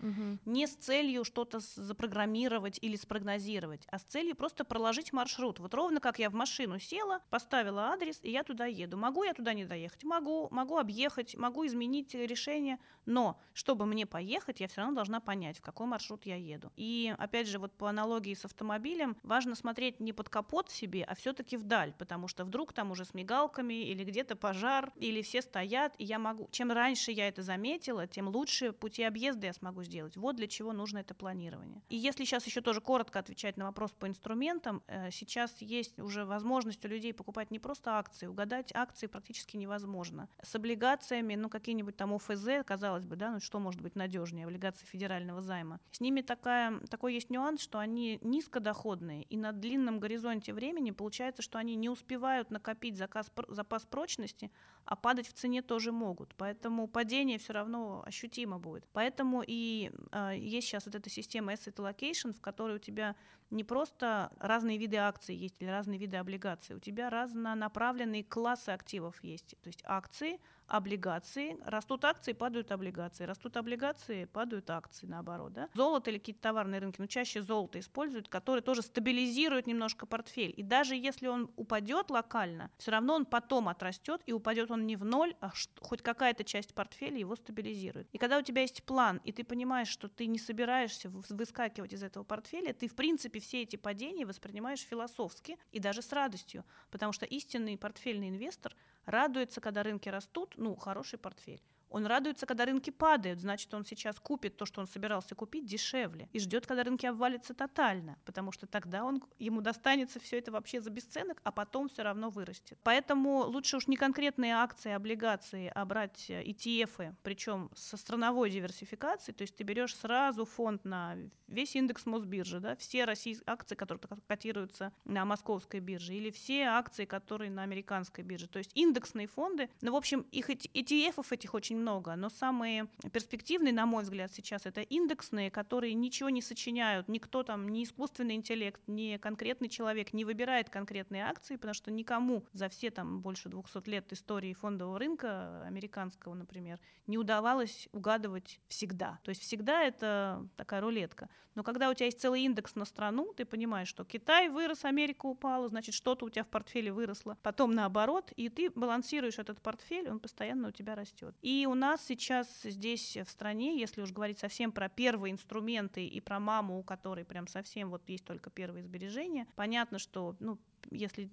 Не 0.45 0.67
с 0.67 0.75
целью 0.77 1.25
что-то 1.25 1.61
запрограммировать 1.61 2.79
или 2.83 2.97
спрогнозировать, 2.97 3.87
а 3.91 3.99
с 3.99 4.03
целью 4.03 4.37
просто 4.37 4.65
проложить 4.65 5.13
маршрут. 5.13 5.59
Вот 5.59 5.75
ровно 5.75 6.01
как 6.01 6.19
я 6.19 6.31
в 6.31 6.35
машину 6.35 6.79
села, 6.79 7.21
поставила 7.31 7.89
адрес, 7.89 8.21
и 8.23 8.31
я 8.31 8.43
туда 8.45 8.67
еду. 8.67 8.97
Могу 8.97 9.25
я 9.25 9.35
туда 9.35 9.53
не 9.55 9.65
доехать? 9.65 10.05
Могу. 10.05 10.49
Могу 10.51 10.79
объехать, 10.79 11.37
могу 11.37 11.67
изменить 11.67 12.15
решение. 12.15 12.79
Но 13.07 13.41
чтобы 13.53 13.87
мне 13.87 14.07
поехать, 14.07 14.61
я 14.61 14.69
все 14.69 14.81
равно 14.81 14.95
должна 14.95 15.21
понять, 15.21 15.59
в 15.59 15.63
какой 15.63 15.87
маршрут 15.87 16.27
я 16.27 16.37
еду. 16.43 16.70
И 16.76 17.14
опять 17.18 17.49
же, 17.49 17.59
вот 17.59 17.72
по 17.72 17.88
аналогии 17.88 18.34
с 18.34 18.45
автомобилем, 18.45 19.16
важно 19.22 19.55
смотреть 19.55 20.01
не 20.01 20.12
под 20.12 20.28
капот 20.28 20.70
себе, 20.70 21.05
а 21.05 21.14
все-таки 21.14 21.57
вдаль, 21.57 21.95
потому 21.99 22.28
что 22.28 22.45
вдруг 22.45 22.72
там 22.72 22.90
уже 22.90 23.05
с 23.05 23.14
мигалками 23.14 23.74
или 23.74 24.05
где-то 24.05 24.36
пожар, 24.36 24.93
или 24.97 25.22
все 25.22 25.43
стоят, 25.43 25.95
и 25.99 26.05
я 26.05 26.18
могу... 26.18 26.49
Чем 26.51 26.72
раньше 26.72 27.12
я 27.12 27.28
это 27.28 27.43
заметила, 27.43 28.07
тем 28.07 28.28
лучше 28.28 28.72
пути 28.72 29.03
объезда 29.03 29.47
я 29.47 29.53
смогу 29.53 29.82
сделать. 29.82 30.16
Вот 30.16 30.36
для 30.36 30.47
чего 30.47 30.72
нужно 30.72 30.99
это 30.99 31.14
планирование. 31.14 31.82
И 31.88 31.97
если 31.97 32.24
сейчас 32.24 32.47
еще 32.47 32.61
тоже 32.61 32.80
коротко 32.80 33.18
отвечать 33.18 33.57
на 33.57 33.64
вопрос 33.64 33.93
по 33.93 34.07
инструментам, 34.07 34.82
э, 34.86 35.11
сейчас 35.11 35.61
есть 35.61 35.99
уже 35.99 36.24
возможность 36.24 36.84
у 36.84 36.88
людей 36.88 37.12
покупать 37.12 37.51
не 37.51 37.59
просто 37.59 37.99
акции, 37.99 38.26
угадать 38.26 38.72
акции 38.74 39.07
практически 39.07 39.57
невозможно. 39.57 40.28
С 40.43 40.55
облигациями, 40.55 41.34
ну, 41.34 41.49
какие-нибудь 41.49 41.97
там 41.97 42.14
ОФЗ, 42.14 42.64
казалось 42.64 43.07
бы, 43.07 43.16
да, 43.16 43.32
ну, 43.32 43.40
что 43.40 43.59
может 43.59 43.80
быть 43.80 43.97
надежнее, 43.97 44.47
облигации 44.47 44.86
федерального 44.86 45.40
займа. 45.40 45.80
С 45.90 46.01
ними 46.01 46.20
такая, 46.37 46.80
такой 46.91 47.14
есть 47.14 47.30
нюанс, 47.30 47.61
что 47.61 47.78
они 47.78 48.18
низкодоходные, 48.22 49.22
и 49.24 49.37
на 49.37 49.53
длинном 49.53 50.01
горизонте 50.01 50.53
времени 50.53 50.91
получается, 50.91 51.43
что 51.43 51.59
они 51.59 51.74
не 51.76 51.89
успевают 51.89 52.51
накопить 52.51 52.97
заказ, 52.97 53.30
запас 53.49 53.85
прочности, 53.85 54.51
а 54.85 54.97
падать 54.97 55.28
в 55.28 55.33
цене 55.33 55.62
тоже 55.62 55.93
могут. 55.93 56.35
Поэтому 56.37 56.89
падение 56.89 57.39
все 57.39 57.53
равно 57.53 58.03
ощутимо 58.07 58.59
будет. 58.59 58.85
Поэтому 58.93 59.43
и 59.47 59.91
э, 60.11 60.35
есть 60.39 60.66
сейчас 60.66 60.87
вот 60.87 60.95
эта 60.95 61.11
система 61.11 61.53
asset 61.53 61.74
allocation, 61.76 62.33
в 62.33 62.41
которой 62.41 62.76
у 62.76 62.80
тебя 62.80 63.14
не 63.51 63.64
просто 63.64 64.33
разные 64.41 64.78
виды 64.78 64.97
акций 64.97 65.37
есть 65.37 65.57
или 65.61 65.68
разные 65.68 65.99
виды 65.99 66.16
облигаций, 66.16 66.74
у 66.74 66.80
тебя 66.80 67.11
разнонаправленные 67.11 68.24
классы 68.24 68.70
активов 68.70 69.22
есть. 69.22 69.55
То 69.62 69.68
есть 69.68 69.83
акции, 69.85 70.41
облигации, 70.73 71.59
растут 71.66 72.03
акции, 72.07 72.33
падают 72.33 72.73
облигации, 72.73 73.25
растут 73.25 73.59
облигации, 73.59 74.25
падают 74.25 74.70
акции, 74.70 75.07
наоборот. 75.07 75.53
Да? 75.53 75.68
Золото 75.75 76.11
или 76.11 76.16
какие-то 76.16 76.41
товарные 76.41 76.81
рынки, 76.81 76.97
но 76.99 77.05
ну, 77.05 77.09
чаще 77.09 77.43
золото 77.43 77.79
используют, 77.79 78.31
которые 78.31 78.62
тоже 78.62 78.81
стабилизируют 78.81 79.66
немножко 79.66 80.07
портфель. 80.07 80.55
И 80.57 80.62
даже 80.62 80.97
если 80.97 81.27
он 81.27 81.51
упадет 81.57 82.11
локально, 82.11 82.70
все 82.79 82.91
равно 82.91 83.16
он 83.16 83.27
потом 83.27 83.68
отрастет, 83.68 84.23
и 84.25 84.33
упадет 84.33 84.70
он 84.70 84.87
не 84.87 84.97
в 84.97 85.05
ноль, 85.05 85.35
а 85.41 85.53
хоть 85.81 86.01
какая-то 86.01 86.43
часть 86.43 86.75
портфеля 86.75 87.18
его 87.18 87.37
стабилизирует. 87.37 88.09
И 88.12 88.16
когда 88.16 88.39
у 88.39 88.43
тебя 88.43 88.62
есть 88.62 88.83
план, 88.85 89.20
и 89.25 89.33
ты 89.33 89.45
понимаешь, 89.45 89.89
что 89.89 90.09
ты 90.09 90.25
не 90.25 90.39
собираешься 90.39 91.11
выскакивать 91.11 91.93
из 91.93 92.03
этого 92.03 92.25
портфеля, 92.25 92.73
ты, 92.73 92.89
в 92.89 92.95
принципе, 92.95 93.41
все 93.41 93.61
эти 93.61 93.77
падения 93.77 94.25
воспринимаешь 94.25 94.81
философски 94.81 95.59
и 95.70 95.81
даже 95.81 96.01
с 96.01 96.11
радостью, 96.12 96.64
потому 96.91 97.12
что 97.12 97.27
истинный 97.27 97.77
портфельный 97.77 98.31
инвестор 98.31 98.75
радуется, 99.07 99.61
когда 99.61 99.83
рынки 99.83 100.09
растут, 100.09 100.55
ну, 100.63 100.77
хороший 100.77 101.19
портфель. 101.19 101.61
Он 101.93 102.07
радуется, 102.07 102.47
когда 102.47 102.64
рынки 102.64 102.90
падают, 102.90 103.40
значит, 103.40 103.72
он 103.74 103.84
сейчас 103.84 104.18
купит 104.18 104.57
то, 104.57 104.64
что 104.64 104.80
он 104.80 104.86
собирался 104.86 105.34
купить, 105.34 105.66
дешевле. 105.66 106.28
И 106.32 106.40
ждет, 106.40 106.66
когда 106.66 106.82
рынки 106.84 107.07
обвалятся 107.07 107.55
тотально, 107.55 108.18
потому 108.24 108.51
что 108.51 108.66
тогда 108.66 109.05
он, 109.05 109.22
ему 109.38 109.61
достанется 109.61 110.18
все 110.18 110.38
это 110.38 110.51
вообще 110.51 110.80
за 110.80 110.90
бесценок, 110.90 111.40
а 111.45 111.53
потом 111.53 111.88
все 111.88 112.03
равно 112.03 112.30
вырастет. 112.30 112.78
Поэтому 112.82 113.45
лучше 113.45 113.76
уж 113.76 113.86
не 113.88 113.97
конкретные 113.97 114.55
акции, 114.55 114.93
облигации, 114.93 115.70
а 115.74 115.84
брать 115.84 116.30
ETF, 116.30 117.14
причем 117.22 117.70
со 117.74 117.97
страновой 117.97 118.51
диверсификацией, 118.51 119.36
то 119.36 119.43
есть 119.43 119.57
ты 119.57 119.62
берешь 119.62 119.95
сразу 119.97 120.45
фонд 120.47 120.84
на 120.84 121.16
весь 121.47 121.76
индекс 121.76 122.07
Мосбиржи, 122.07 122.61
да, 122.61 122.74
все 122.76 123.05
российские 123.05 123.45
акции, 123.53 123.74
которые 123.74 124.01
котируются 124.26 124.93
на 125.05 125.24
московской 125.24 125.80
бирже, 125.80 126.14
или 126.14 126.30
все 126.30 126.62
акции, 126.64 127.05
которые 127.05 127.51
на 127.51 127.62
американской 127.62 128.24
бирже. 128.24 128.49
То 128.49 128.59
есть 128.59 128.70
индексные 128.74 129.26
фонды, 129.26 129.68
ну, 129.82 129.93
в 129.93 129.97
общем, 129.97 130.20
их 130.32 130.49
ETF 130.49 131.26
этих 131.30 131.55
очень 131.55 131.82
много, 131.83 132.16
но 132.16 132.30
самые 132.30 132.87
перспективные, 133.12 133.72
на 133.72 133.87
мой 133.87 134.05
взгляд, 134.05 134.33
сейчас 134.33 134.66
это 134.66 134.80
индексные, 134.80 135.51
которые 135.51 135.95
ничего 135.95 136.30
не 136.30 136.41
сочиняют, 136.41 137.09
никто 137.09 137.43
там, 137.43 137.68
ни 137.68 137.85
искусственный 137.85 138.35
интеллект, 138.35 138.80
ни 138.87 139.18
конкретный 139.18 139.68
человек 139.68 140.12
не 140.12 140.24
выбирает 140.24 140.70
конкретные 140.70 141.24
акции, 141.24 141.57
потому 141.57 141.74
что 141.74 141.91
никому 141.91 142.45
за 142.53 142.68
все 142.68 142.91
там 142.91 143.20
больше 143.20 143.49
200 143.49 143.91
лет 143.91 144.12
истории 144.12 144.55
фондового 144.55 144.99
рынка, 144.99 145.62
американского, 145.66 146.35
например, 146.35 146.80
не 147.07 147.18
удавалось 147.18 147.89
угадывать 147.93 148.61
всегда. 148.68 149.18
То 149.24 149.30
есть 149.30 149.43
всегда 149.43 149.83
это 149.83 150.49
такая 150.57 150.80
рулетка. 150.80 151.28
Но 151.55 151.62
когда 151.62 151.91
у 151.91 151.95
тебя 151.95 152.07
есть 152.07 152.20
целый 152.20 152.43
индекс 152.43 152.74
на 152.76 152.85
страну, 152.85 153.33
ты 153.37 153.45
понимаешь, 153.45 153.89
что 153.89 154.05
Китай 154.05 154.49
вырос, 154.49 154.85
Америка 154.85 155.26
упала, 155.26 155.68
значит, 155.68 155.95
что-то 155.95 156.24
у 156.26 156.30
тебя 156.30 156.45
в 156.45 156.49
портфеле 156.49 156.93
выросло. 156.93 157.37
Потом 157.43 157.72
наоборот, 157.72 158.33
и 158.37 158.49
ты 158.49 158.70
балансируешь 158.70 159.39
этот 159.39 159.61
портфель, 159.61 160.09
он 160.09 160.18
постоянно 160.18 160.68
у 160.68 160.70
тебя 160.70 160.95
растет. 160.95 161.35
И 161.43 161.66
у 161.73 161.75
нас 161.75 162.05
сейчас 162.05 162.47
здесь 162.64 163.16
в 163.16 163.31
стране, 163.31 163.81
если 163.81 164.03
уж 164.03 164.12
говорить 164.12 164.39
совсем 164.39 164.73
про 164.73 164.91
первые 164.91 165.33
инструменты 165.33 166.07
и 166.07 166.20
про 166.20 166.39
маму, 166.39 166.79
у 166.79 166.83
которой 166.83 167.25
прям 167.25 167.47
совсем 167.47 167.89
вот 167.89 168.07
есть 168.09 168.27
только 168.27 168.51
первые 168.51 168.85
сбережения, 168.85 169.47
понятно, 169.57 169.99
что 169.99 170.37
ну, 170.39 170.59
если 170.91 171.30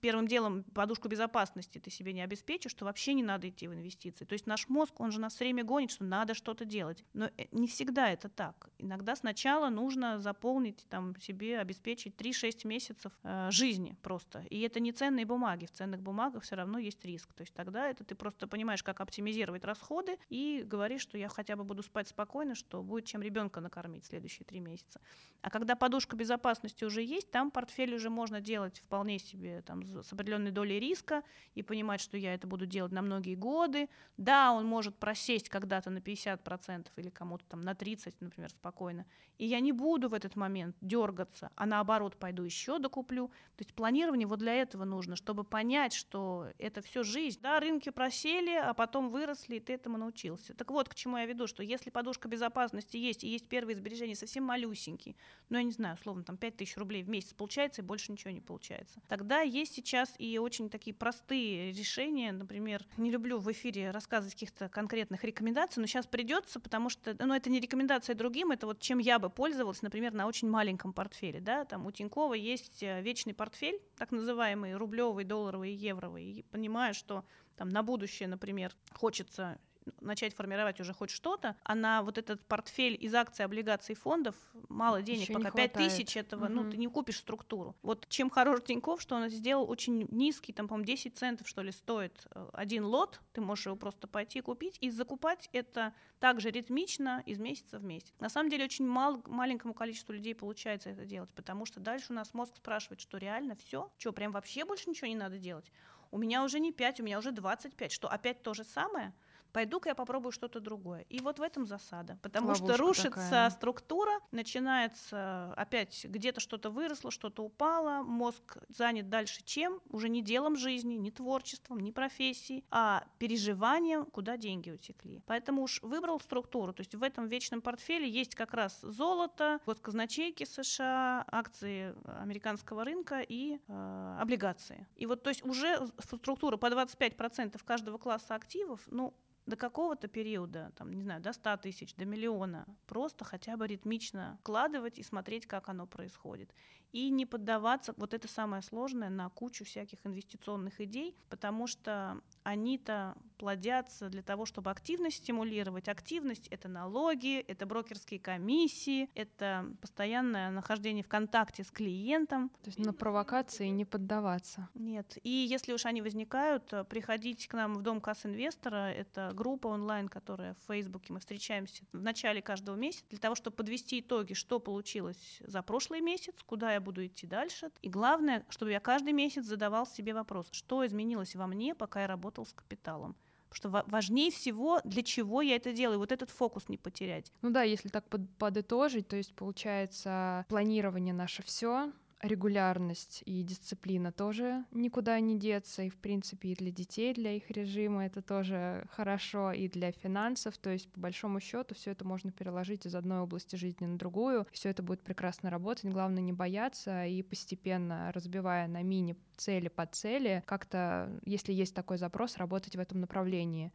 первым 0.00 0.26
делом 0.26 0.64
подушку 0.74 1.08
безопасности 1.08 1.78
ты 1.78 1.90
себе 1.90 2.12
не 2.12 2.22
обеспечишь, 2.22 2.74
то 2.74 2.84
вообще 2.84 3.14
не 3.14 3.22
надо 3.22 3.48
идти 3.48 3.68
в 3.68 3.74
инвестиции. 3.74 4.24
То 4.24 4.32
есть 4.32 4.46
наш 4.46 4.68
мозг, 4.68 5.00
он 5.00 5.12
же 5.12 5.20
нас 5.20 5.34
все 5.34 5.44
время 5.44 5.64
гонит, 5.64 5.90
что 5.90 6.04
надо 6.04 6.34
что-то 6.34 6.64
делать. 6.64 7.04
Но 7.12 7.26
э, 7.36 7.46
не 7.52 7.66
всегда 7.66 8.10
это 8.10 8.28
так. 8.28 8.70
Иногда 8.78 9.16
сначала 9.16 9.68
нужно 9.68 10.20
заполнить 10.20 10.86
там, 10.88 11.16
себе, 11.16 11.58
обеспечить 11.58 12.14
3-6 12.16 12.66
месяцев 12.66 13.12
э, 13.22 13.48
жизни 13.50 13.96
просто. 14.02 14.44
И 14.50 14.60
это 14.60 14.80
не 14.80 14.92
ценные 14.92 15.26
бумаги. 15.26 15.66
В 15.66 15.72
ценных 15.72 16.00
бумагах 16.00 16.42
все 16.42 16.56
равно 16.56 16.78
есть 16.78 17.04
риск. 17.04 17.32
То 17.34 17.42
есть 17.42 17.54
тогда 17.54 17.88
это 17.88 18.04
ты 18.04 18.14
просто 18.14 18.46
понимаешь, 18.46 18.82
как 18.82 19.00
оптимизировать 19.00 19.64
расходы 19.64 20.18
и 20.28 20.62
говоришь, 20.64 21.02
что 21.02 21.18
я 21.18 21.28
хотя 21.28 21.56
бы 21.56 21.64
буду 21.64 21.82
спать 21.82 22.08
спокойно, 22.08 22.54
что 22.54 22.82
будет 22.82 23.06
чем 23.06 23.22
ребенка 23.22 23.60
накормить 23.60 24.06
следующие 24.06 24.46
три 24.46 24.60
месяца. 24.60 25.00
А 25.42 25.50
когда 25.50 25.76
подушка 25.76 26.16
безопасности 26.16 26.84
уже 26.84 27.02
есть, 27.02 27.30
там 27.30 27.50
портфель 27.50 27.94
уже 27.94 28.10
можно 28.10 28.40
делать 28.40 28.77
вполне 28.80 29.18
себе 29.18 29.62
там, 29.62 29.82
с 30.02 30.12
определенной 30.12 30.50
долей 30.50 30.78
риска 30.78 31.22
и 31.54 31.62
понимать, 31.62 32.00
что 32.00 32.16
я 32.16 32.34
это 32.34 32.46
буду 32.46 32.66
делать 32.66 32.92
на 32.92 33.02
многие 33.02 33.34
годы. 33.34 33.88
Да, 34.16 34.52
он 34.52 34.66
может 34.66 34.96
просесть 34.96 35.48
когда-то 35.48 35.90
на 35.90 35.98
50% 35.98 36.88
или 36.96 37.10
кому-то 37.10 37.44
там 37.46 37.60
на 37.60 37.72
30%, 37.72 38.14
например, 38.20 38.50
спокойно. 38.50 39.06
И 39.38 39.46
я 39.46 39.60
не 39.60 39.72
буду 39.72 40.08
в 40.08 40.14
этот 40.14 40.34
момент 40.34 40.76
дергаться, 40.80 41.50
а 41.54 41.64
наоборот 41.64 42.16
пойду 42.16 42.42
еще 42.42 42.78
докуплю. 42.78 43.28
То 43.56 43.62
есть 43.62 43.72
планирование 43.72 44.26
вот 44.26 44.40
для 44.40 44.54
этого 44.54 44.84
нужно, 44.84 45.14
чтобы 45.14 45.44
понять, 45.44 45.92
что 45.92 46.48
это 46.58 46.82
все 46.82 47.04
жизнь. 47.04 47.38
Да, 47.40 47.60
рынки 47.60 47.90
просели, 47.90 48.54
а 48.56 48.74
потом 48.74 49.10
выросли, 49.10 49.56
и 49.56 49.60
ты 49.60 49.74
этому 49.74 49.96
научился. 49.96 50.54
Так 50.54 50.70
вот, 50.70 50.88
к 50.88 50.94
чему 50.94 51.18
я 51.18 51.26
веду, 51.26 51.46
что 51.46 51.62
если 51.62 51.90
подушка 51.90 52.28
безопасности 52.28 52.96
есть, 52.96 53.22
и 53.22 53.28
есть 53.28 53.48
первые 53.48 53.76
сбережения 53.76 54.16
совсем 54.16 54.44
малюсенькие, 54.44 55.14
ну, 55.48 55.58
я 55.58 55.62
не 55.62 55.72
знаю, 55.72 55.94
условно, 55.94 56.24
там 56.24 56.36
5000 56.36 56.76
рублей 56.76 57.02
в 57.02 57.08
месяц 57.08 57.32
получается, 57.32 57.82
и 57.82 57.84
больше 57.84 58.10
ничего 58.10 58.32
не 58.32 58.40
получается. 58.40 58.67
Тогда 59.08 59.40
есть 59.40 59.74
сейчас 59.74 60.14
и 60.18 60.38
очень 60.38 60.70
такие 60.70 60.94
простые 60.94 61.72
решения. 61.72 62.32
Например, 62.32 62.84
не 62.96 63.10
люблю 63.10 63.38
в 63.38 63.50
эфире 63.52 63.90
рассказывать 63.90 64.34
каких-то 64.34 64.68
конкретных 64.68 65.24
рекомендаций, 65.24 65.80
но 65.80 65.86
сейчас 65.86 66.06
придется, 66.06 66.60
потому 66.60 66.88
что, 66.90 67.16
ну, 67.18 67.34
это 67.34 67.50
не 67.50 67.60
рекомендация 67.60 68.14
другим, 68.14 68.50
это 68.50 68.66
вот 68.66 68.80
чем 68.80 68.98
я 68.98 69.18
бы 69.18 69.30
пользовалась, 69.30 69.82
например, 69.82 70.12
на 70.12 70.26
очень 70.26 70.48
маленьком 70.48 70.92
портфеле, 70.92 71.40
да, 71.40 71.64
там 71.64 71.86
у 71.86 71.90
Тинькова 71.90 72.34
есть 72.34 72.82
э, 72.82 73.00
вечный 73.02 73.34
портфель, 73.34 73.80
так 73.96 74.10
называемый 74.10 74.74
рублевый, 74.76 75.24
долларовый, 75.24 75.72
евровый, 75.72 76.24
и 76.24 76.42
понимаю, 76.42 76.94
что 76.94 77.24
там 77.56 77.68
на 77.68 77.82
будущее, 77.82 78.28
например, 78.28 78.74
хочется 78.92 79.58
начать 80.00 80.34
формировать 80.34 80.80
уже 80.80 80.92
хоть 80.92 81.10
что-то, 81.10 81.56
а 81.62 81.74
на 81.74 82.02
вот 82.02 82.18
этот 82.18 82.44
портфель 82.46 82.96
из 82.98 83.14
акций, 83.14 83.44
облигаций, 83.44 83.94
фондов 83.94 84.34
мало 84.68 85.02
денег, 85.02 85.22
Еще 85.22 85.34
пока 85.34 85.50
5 85.50 85.72
тысяч 85.72 86.16
этого, 86.16 86.46
угу. 86.46 86.52
ну, 86.52 86.70
ты 86.70 86.76
не 86.76 86.88
купишь 86.88 87.18
структуру. 87.18 87.76
Вот 87.82 88.06
чем 88.08 88.30
хорош 88.30 88.62
Тиньков, 88.64 89.00
что 89.00 89.16
он 89.16 89.28
сделал 89.28 89.68
очень 89.68 90.06
низкий, 90.10 90.52
там, 90.52 90.68
по-моему, 90.68 90.86
10 90.86 91.16
центов, 91.16 91.48
что 91.48 91.62
ли, 91.62 91.72
стоит 91.72 92.26
э, 92.34 92.48
один 92.52 92.84
лот, 92.84 93.20
ты 93.32 93.40
можешь 93.40 93.66
его 93.66 93.76
просто 93.76 94.06
пойти 94.06 94.40
купить, 94.40 94.78
и 94.80 94.90
закупать 94.90 95.48
это 95.52 95.92
также 96.18 96.50
ритмично 96.50 97.22
из 97.26 97.38
месяца 97.38 97.78
в 97.78 97.84
месяц. 97.84 98.12
На 98.20 98.28
самом 98.28 98.50
деле 98.50 98.64
очень 98.64 98.86
мал, 98.86 99.22
маленькому 99.26 99.74
количеству 99.74 100.12
людей 100.12 100.34
получается 100.34 100.90
это 100.90 101.04
делать, 101.04 101.30
потому 101.34 101.64
что 101.66 101.80
дальше 101.80 102.06
у 102.10 102.14
нас 102.14 102.34
мозг 102.34 102.56
спрашивает, 102.56 103.00
что 103.00 103.18
реально 103.18 103.56
все, 103.56 103.90
что, 103.98 104.12
прям 104.12 104.32
вообще 104.32 104.64
больше 104.64 104.90
ничего 104.90 105.08
не 105.08 105.16
надо 105.16 105.38
делать? 105.38 105.70
У 106.10 106.18
меня 106.18 106.42
уже 106.42 106.58
не 106.58 106.72
5, 106.72 107.00
у 107.00 107.02
меня 107.02 107.18
уже 107.18 107.32
25, 107.32 107.92
что 107.92 108.08
опять 108.08 108.42
то 108.42 108.54
же 108.54 108.64
самое– 108.64 109.12
пойду-ка 109.58 109.88
я 109.88 109.96
попробую 109.96 110.30
что-то 110.30 110.60
другое. 110.60 111.04
И 111.08 111.18
вот 111.18 111.40
в 111.40 111.42
этом 111.42 111.66
засада. 111.66 112.16
Потому 112.22 112.46
Ловушка 112.46 112.74
что 112.74 112.76
рушится 112.76 113.10
такая. 113.10 113.50
структура, 113.50 114.12
начинается 114.30 115.52
опять 115.54 116.04
где-то 116.04 116.38
что-то 116.38 116.70
выросло, 116.70 117.10
что-то 117.10 117.42
упало, 117.42 118.04
мозг 118.04 118.58
занят 118.68 119.08
дальше 119.08 119.42
чем? 119.42 119.80
Уже 119.90 120.08
не 120.08 120.22
делом 120.22 120.56
жизни, 120.56 120.94
не 120.94 121.10
творчеством, 121.10 121.80
не 121.80 121.90
профессией, 121.90 122.64
а 122.70 123.04
переживанием, 123.18 124.06
куда 124.06 124.36
деньги 124.36 124.70
утекли. 124.70 125.24
Поэтому 125.26 125.62
уж 125.62 125.82
выбрал 125.82 126.20
структуру. 126.20 126.72
То 126.72 126.82
есть 126.82 126.94
в 126.94 127.02
этом 127.02 127.26
вечном 127.26 127.60
портфеле 127.60 128.08
есть 128.08 128.36
как 128.36 128.54
раз 128.54 128.78
золото, 128.82 129.58
госказначейки 129.66 130.44
США, 130.44 131.24
акции 131.26 131.96
американского 132.20 132.84
рынка 132.84 133.22
и 133.26 133.58
э, 133.66 134.16
облигации. 134.20 134.86
И 134.94 135.06
вот 135.06 135.24
то 135.24 135.30
есть 135.30 135.44
уже 135.44 135.84
структура 135.98 136.56
по 136.56 136.66
25% 136.66 137.60
каждого 137.64 137.98
класса 137.98 138.36
активов, 138.36 138.82
ну, 138.86 139.14
до 139.48 139.56
какого-то 139.56 140.08
периода, 140.08 140.72
там, 140.76 140.92
не 140.92 141.02
знаю, 141.02 141.20
до 141.20 141.32
100 141.32 141.56
тысяч, 141.56 141.94
до 141.94 142.04
миллиона, 142.04 142.66
просто 142.86 143.24
хотя 143.24 143.56
бы 143.56 143.66
ритмично 143.66 144.36
вкладывать 144.40 144.98
и 144.98 145.02
смотреть, 145.02 145.46
как 145.46 145.68
оно 145.68 145.86
происходит. 145.86 146.52
И 146.92 147.10
не 147.10 147.26
поддаваться, 147.26 147.94
вот 147.96 148.14
это 148.14 148.28
самое 148.28 148.62
сложное, 148.62 149.10
на 149.10 149.28
кучу 149.28 149.64
всяких 149.64 149.98
инвестиционных 150.04 150.80
идей, 150.80 151.14
потому 151.28 151.66
что 151.66 152.20
они-то 152.44 153.14
плодятся 153.36 154.08
для 154.08 154.22
того, 154.22 154.46
чтобы 154.46 154.70
активность 154.70 155.18
стимулировать. 155.18 155.88
Активность— 155.88 156.48
это 156.50 156.68
налоги, 156.68 157.38
это 157.40 157.66
брокерские 157.66 158.18
комиссии, 158.18 159.10
это 159.14 159.70
постоянное 159.80 160.50
нахождение 160.50 161.04
в 161.04 161.08
контакте 161.08 161.62
с 161.62 161.70
клиентом. 161.70 162.48
То 162.62 162.70
есть 162.70 162.78
на 162.78 162.92
провокации 162.92 163.68
не 163.68 163.84
поддаваться. 163.84 164.68
Нет. 164.74 165.18
И 165.22 165.30
если 165.30 165.72
уж 165.72 165.86
они 165.86 166.02
возникают, 166.02 166.72
приходите 166.88 167.48
к 167.48 167.54
нам 167.54 167.74
в 167.74 167.82
Дом 167.82 168.00
касс 168.00 168.26
инвестора. 168.26 168.90
Это 168.90 169.30
группа 169.34 169.68
онлайн, 169.68 170.08
которая 170.08 170.54
в 170.54 170.66
Фейсбуке. 170.66 171.12
Мы 171.12 171.20
встречаемся 171.20 171.84
в 171.92 172.02
начале 172.02 172.42
каждого 172.42 172.76
месяца 172.76 173.04
для 173.10 173.18
того, 173.18 173.34
чтобы 173.34 173.56
подвести 173.56 174.00
итоги, 174.00 174.32
что 174.32 174.58
получилось 174.58 175.40
за 175.40 175.62
прошлый 175.62 176.00
месяц, 176.00 176.34
куда 176.44 176.72
я 176.72 176.77
буду 176.80 177.04
идти 177.06 177.26
дальше. 177.26 177.70
И 177.82 177.88
главное, 177.88 178.44
чтобы 178.48 178.70
я 178.72 178.80
каждый 178.80 179.12
месяц 179.12 179.44
задавал 179.44 179.86
себе 179.86 180.14
вопрос, 180.14 180.48
что 180.52 180.84
изменилось 180.86 181.34
во 181.34 181.46
мне, 181.46 181.74
пока 181.74 182.02
я 182.02 182.06
работал 182.06 182.44
с 182.46 182.52
капиталом. 182.52 183.16
Что 183.50 183.70
ва- 183.70 183.84
важнее 183.86 184.30
всего, 184.30 184.80
для 184.84 185.02
чего 185.02 185.40
я 185.40 185.56
это 185.56 185.72
делаю, 185.72 185.98
вот 185.98 186.12
этот 186.12 186.28
фокус 186.30 186.68
не 186.68 186.76
потерять. 186.76 187.32
Ну 187.40 187.50
да, 187.50 187.62
если 187.62 187.88
так 187.88 188.06
под- 188.08 188.28
подытожить, 188.36 189.08
то 189.08 189.16
есть 189.16 189.34
получается 189.34 190.44
планирование 190.48 191.14
наше 191.14 191.42
все, 191.42 191.90
регулярность 192.22 193.22
и 193.26 193.42
дисциплина 193.42 194.12
тоже 194.12 194.64
никуда 194.72 195.18
не 195.20 195.38
деться, 195.38 195.82
и 195.82 195.90
в 195.90 195.96
принципе 195.96 196.50
и 196.50 196.54
для 196.54 196.70
детей, 196.70 197.14
для 197.14 197.32
их 197.32 197.50
режима 197.50 198.06
это 198.06 198.22
тоже 198.22 198.86
хорошо, 198.90 199.52
и 199.52 199.68
для 199.68 199.92
финансов, 199.92 200.58
то 200.58 200.70
есть 200.70 200.90
по 200.92 201.00
большому 201.00 201.40
счету 201.40 201.74
все 201.74 201.92
это 201.92 202.04
можно 202.04 202.32
переложить 202.32 202.86
из 202.86 202.94
одной 202.94 203.20
области 203.20 203.56
жизни 203.56 203.86
на 203.86 203.98
другую, 203.98 204.46
все 204.52 204.70
это 204.70 204.82
будет 204.82 205.02
прекрасно 205.02 205.50
работать, 205.50 205.90
главное 205.90 206.22
не 206.22 206.32
бояться 206.32 207.06
и 207.06 207.22
постепенно 207.22 208.10
разбивая 208.12 208.66
на 208.66 208.82
мини 208.82 209.16
цели 209.36 209.68
по 209.68 209.86
цели, 209.86 210.42
как-то, 210.46 211.20
если 211.24 211.52
есть 211.52 211.74
такой 211.74 211.98
запрос, 211.98 212.36
работать 212.36 212.76
в 212.76 212.80
этом 212.80 213.00
направлении. 213.00 213.72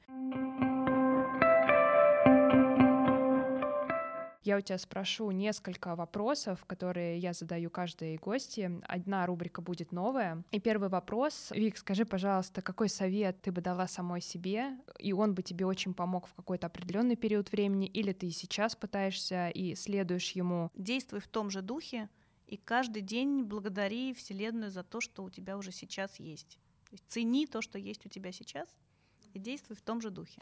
Я 4.44 4.58
у 4.58 4.62
тебя 4.62 4.78
спрошу 4.78 5.32
несколько 5.32 5.96
вопросов, 5.96 6.66
которые 6.66 7.18
я 7.18 7.32
задаю 7.32 7.70
каждой 7.70 8.18
гости. 8.18 8.70
Одна 8.88 9.26
рубрика 9.26 9.62
будет 9.62 9.94
новая. 9.94 10.44
И 10.52 10.60
первый 10.60 10.90
вопрос. 10.90 11.52
Вик, 11.52 11.78
скажи, 11.78 12.06
пожалуйста, 12.06 12.62
какой 12.62 12.90
совет 12.90 13.42
ты 13.42 13.54
бы 13.54 13.62
дала 13.62 13.88
самой 13.88 14.20
себе, 14.20 14.78
и 15.00 15.14
он 15.14 15.34
бы 15.34 15.44
тебе 15.44 15.66
очень 15.66 15.94
помог 15.94 16.28
в 16.28 16.34
какой-то 16.34 16.68
определенный 16.68 17.16
период 17.16 17.52
времени, 17.54 17.88
или 17.88 18.12
ты 18.12 18.30
сейчас 18.32 18.76
пытаешься 18.76 19.48
и 19.50 19.76
следуешь 19.76 20.32
ему? 20.32 20.70
Действуй 20.76 21.22
в 21.22 21.28
том 21.28 21.50
же 21.50 21.62
духе, 21.62 22.10
и 22.46 22.58
каждый 22.58 23.02
день 23.02 23.44
благодари 23.44 24.14
Вселенную 24.14 24.72
за 24.72 24.84
то, 24.84 25.00
что 25.00 25.24
у 25.24 25.30
тебя 25.30 25.58
уже 25.58 25.72
сейчас 25.72 26.20
есть. 26.20 26.60
То 26.90 26.96
есть 26.96 27.06
цени 27.08 27.48
то, 27.48 27.62
что 27.62 27.80
есть 27.80 28.06
у 28.06 28.10
тебя 28.10 28.34
сейчас, 28.34 28.68
и 29.34 29.40
действуй 29.40 29.78
в 29.78 29.82
том 29.82 30.02
же 30.02 30.10
духе. 30.10 30.42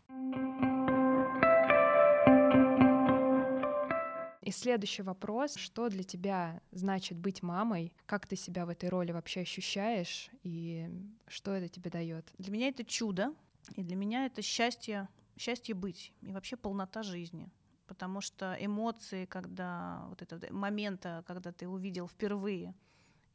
И 4.52 4.54
следующий 4.54 5.02
вопрос. 5.02 5.56
Что 5.56 5.88
для 5.88 6.04
тебя 6.04 6.62
значит 6.72 7.18
быть 7.18 7.42
мамой? 7.42 7.94
Как 8.06 8.28
ты 8.28 8.36
себя 8.36 8.66
в 8.66 8.70
этой 8.70 8.90
роли 8.90 9.14
вообще 9.14 9.40
ощущаешь? 9.40 10.30
И 10.44 10.90
что 11.26 11.54
это 11.54 11.70
тебе 11.70 11.90
дает? 11.90 12.30
Для 12.38 12.52
меня 12.52 12.68
это 12.68 12.84
чудо, 12.84 13.34
и 13.78 13.82
для 13.82 13.96
меня 13.96 14.26
это 14.26 14.42
счастье, 14.42 15.08
счастье 15.38 15.74
быть, 15.74 16.12
и 16.22 16.34
вообще 16.34 16.58
полнота 16.58 17.02
жизни. 17.02 17.50
Потому 17.88 18.20
что 18.20 18.58
эмоции, 18.60 19.24
когда 19.24 20.06
вот 20.10 20.22
этого 20.22 20.52
момента, 20.52 21.24
когда 21.26 21.54
ты 21.54 21.70
увидел 21.70 22.10
впервые 22.10 22.76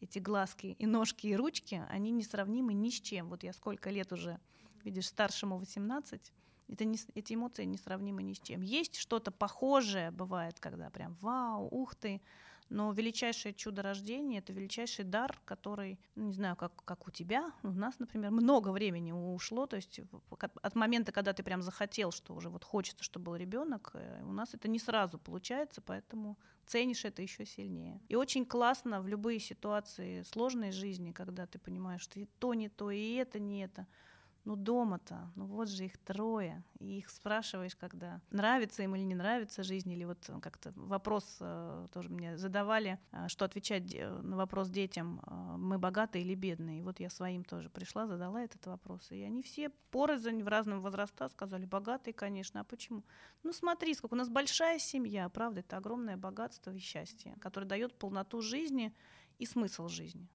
эти 0.02 0.18
глазки 0.18 0.76
и 0.78 0.84
ножки 0.84 1.28
и 1.28 1.34
ручки, 1.34 1.82
они 1.88 2.10
несравнимы 2.10 2.74
ни 2.74 2.90
с 2.90 3.00
чем. 3.00 3.30
Вот 3.30 3.42
я 3.42 3.54
сколько 3.54 3.88
лет 3.88 4.12
уже, 4.12 4.38
видишь, 4.84 5.06
старшему 5.06 5.56
18, 5.56 6.30
это 6.68 6.84
не, 6.84 6.98
эти 7.14 7.34
эмоции 7.34 7.64
несравнимы 7.64 8.22
ни 8.22 8.32
с 8.32 8.40
чем. 8.40 8.62
Есть 8.62 8.96
что-то 8.96 9.30
похожее, 9.30 10.10
бывает, 10.10 10.58
когда 10.60 10.90
прям 10.90 11.14
вау, 11.20 11.68
ух 11.70 11.94
ты, 11.94 12.20
но 12.68 12.92
величайшее 12.92 13.54
чудо 13.54 13.82
рождения— 13.82 14.38
это 14.40 14.52
величайший 14.52 15.04
дар, 15.04 15.38
который, 15.44 16.00
ну, 16.16 16.26
не 16.26 16.32
знаю, 16.32 16.56
как, 16.56 16.72
как 16.84 17.06
у 17.06 17.10
тебя, 17.10 17.52
у 17.62 17.70
нас, 17.70 17.98
например, 18.00 18.32
много 18.32 18.70
времени 18.70 19.12
ушло, 19.12 19.66
то 19.66 19.76
есть 19.76 20.00
от 20.62 20.74
момента, 20.74 21.12
когда 21.12 21.32
ты 21.32 21.44
прям 21.44 21.62
захотел, 21.62 22.10
что 22.10 22.34
уже 22.34 22.48
вот 22.48 22.64
хочется, 22.64 23.04
чтобы 23.04 23.26
был 23.26 23.36
ребенок, 23.36 23.90
э, 23.94 24.22
у 24.24 24.32
нас 24.32 24.52
это 24.52 24.68
не 24.68 24.80
сразу 24.80 25.18
получается, 25.18 25.80
поэтому 25.80 26.36
ценишь 26.66 27.04
это 27.04 27.22
еще 27.22 27.46
сильнее. 27.46 28.00
И 28.08 28.16
очень 28.16 28.44
классно 28.44 29.00
в 29.00 29.06
любые 29.06 29.38
ситуации 29.38 30.22
сложной 30.22 30.72
жизни, 30.72 31.12
когда 31.12 31.46
ты 31.46 31.60
понимаешь, 31.60 32.02
что 32.02 32.18
и 32.18 32.26
то 32.40 32.54
не 32.54 32.68
то, 32.68 32.90
и 32.90 33.12
это 33.14 33.38
не 33.38 33.64
это, 33.64 33.86
ну 34.46 34.54
дома-то, 34.56 35.30
ну 35.34 35.44
вот 35.44 35.68
же 35.68 35.84
их 35.84 35.98
трое, 35.98 36.64
и 36.78 36.98
их 36.98 37.10
спрашиваешь, 37.10 37.74
когда 37.74 38.20
нравится 38.30 38.82
им 38.84 38.94
или 38.94 39.02
не 39.02 39.16
нравится 39.16 39.64
жизнь, 39.64 39.90
или 39.90 40.04
вот 40.04 40.30
как-то 40.40 40.72
вопрос 40.76 41.38
э, 41.40 41.86
тоже 41.92 42.08
мне 42.08 42.38
задавали, 42.38 42.98
э, 43.10 43.26
что 43.28 43.44
отвечать 43.44 43.92
на 44.22 44.36
вопрос 44.36 44.70
детям, 44.70 45.20
э, 45.26 45.56
мы 45.58 45.78
богатые 45.78 46.24
или 46.24 46.34
бедные, 46.34 46.78
и 46.78 46.82
вот 46.82 47.00
я 47.00 47.10
своим 47.10 47.44
тоже 47.44 47.68
пришла, 47.68 48.06
задала 48.06 48.40
этот 48.40 48.64
вопрос, 48.66 49.10
и 49.10 49.20
они 49.22 49.42
все 49.42 49.70
порознь 49.90 50.42
в 50.42 50.48
разном 50.48 50.80
возраста 50.80 51.28
сказали, 51.28 51.66
богатые, 51.66 52.14
конечно, 52.14 52.60
а 52.60 52.64
почему? 52.64 53.02
Ну 53.42 53.52
смотри, 53.52 53.94
сколько 53.94 54.14
у 54.14 54.16
нас 54.16 54.28
большая 54.28 54.78
семья, 54.78 55.28
правда, 55.28 55.60
это 55.60 55.76
огромное 55.76 56.16
богатство 56.16 56.70
и 56.70 56.78
счастье, 56.78 57.34
которое 57.40 57.66
дает 57.66 57.98
полноту 57.98 58.40
жизни 58.42 58.94
и 59.38 59.44
смысл 59.44 59.88
жизни. 59.88 60.28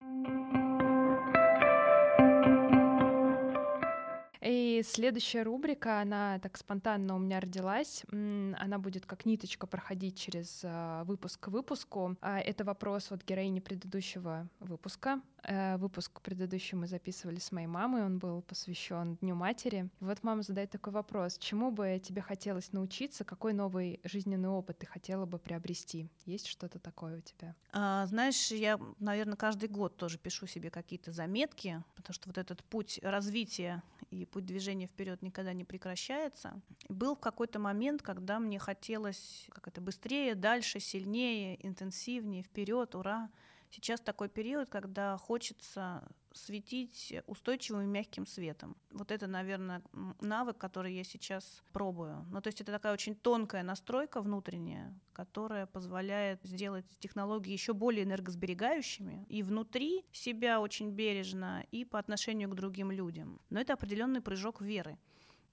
И 4.42 4.82
следующая 4.84 5.44
рубрика, 5.44 6.02
она 6.02 6.40
так 6.40 6.58
спонтанно 6.58 7.16
у 7.16 7.20
меня 7.20 7.40
родилась. 7.40 8.04
Она 8.12 8.80
будет 8.80 9.06
как 9.06 9.26
ниточка 9.26 9.68
проходить 9.68 10.18
через 10.18 10.62
а, 10.64 11.04
выпуск 11.04 11.40
к 11.40 11.48
выпуску. 11.50 12.16
А, 12.22 12.40
это 12.40 12.64
вопрос 12.64 13.12
вот 13.12 13.24
героини 13.24 13.60
предыдущего 13.60 14.50
выпуска. 14.60 15.22
Э, 15.44 15.78
выпуск 15.78 16.22
предыдущий 16.22 16.78
мы 16.78 16.88
записывали 16.88 17.40
с 17.40 17.52
моей 17.52 17.68
мамой, 17.68 18.04
он 18.04 18.20
был 18.20 18.42
посвящен 18.42 19.16
Дню 19.22 19.36
матери. 19.36 19.90
Вот 20.00 20.24
мама 20.24 20.44
задает 20.44 20.72
такой 20.72 20.94
вопрос: 20.94 21.38
чему 21.38 21.72
бы 21.72 22.00
тебе 22.04 22.22
хотелось 22.22 22.72
научиться, 22.74 23.24
какой 23.24 23.54
новый 23.54 24.00
жизненный 24.04 24.50
опыт 24.50 24.80
ты 24.80 24.86
хотела 24.86 25.26
бы 25.26 25.40
приобрести? 25.40 26.08
Есть 26.26 26.48
что-то 26.48 26.80
такое 26.80 27.18
у 27.18 27.22
тебя? 27.22 27.56
А, 27.72 28.06
знаешь, 28.06 28.52
я, 28.52 28.80
наверное, 29.00 29.36
каждый 29.36 29.70
год 29.70 29.98
тоже 29.98 30.18
пишу 30.18 30.46
себе 30.46 30.70
какие-то 30.70 31.12
заметки, 31.12 31.84
потому 31.96 32.14
что 32.14 32.30
вот 32.30 32.38
этот 32.38 32.64
путь 32.64 33.00
развития 33.02 33.82
и 34.12 34.26
путь 34.32 34.46
движения 34.46 34.88
вперед 34.88 35.22
никогда 35.22 35.54
не 35.54 35.64
прекращается. 35.64 36.62
Был 36.90 37.16
какой-то 37.16 37.60
момент, 37.60 38.02
когда 38.02 38.40
мне 38.40 38.58
хотелось 38.58 39.46
как 39.52 39.68
это 39.68 39.82
быстрее, 39.82 40.36
дальше, 40.36 40.80
сильнее, 40.80 41.66
интенсивнее, 41.66 42.44
вперед, 42.44 42.96
ура. 42.96 43.30
Сейчас 43.70 44.02
такой 44.02 44.30
период, 44.30 44.70
когда 44.70 45.18
хочется 45.18 46.04
светить 46.34 47.14
устойчивым 47.28 47.84
и 47.84 47.88
мягким 47.88 48.26
светом. 48.26 48.76
Вот 48.92 49.12
это, 49.12 49.28
наверное, 49.28 49.82
навык, 50.22 50.58
который 50.58 50.94
я 50.94 51.04
сейчас 51.04 51.62
пробую. 51.72 52.26
Ну, 52.30 52.42
то 52.42 52.48
есть 52.48 52.62
это 52.62 52.72
такая 52.72 52.94
очень 52.94 53.16
тонкая 53.16 53.64
настройка 53.64 54.22
внутренняя, 54.22 54.94
которая 55.14 55.66
позволяет 55.66 56.42
сделать 56.44 56.86
технологии 57.00 57.52
еще 57.52 57.74
более 57.74 58.04
энергосберегающими 58.04 59.26
и 59.30 59.44
внутри 59.44 60.06
себя 60.12 60.62
очень 60.62 60.92
бережно, 60.92 61.66
и 61.72 61.86
по 61.86 62.00
отношению 62.00 62.50
к 62.50 62.56
другим 62.56 62.92
людям. 62.92 63.40
Но 63.50 63.60
это 63.60 63.74
определенный 63.74 64.22
прыжок 64.22 64.62
веры. 64.62 64.98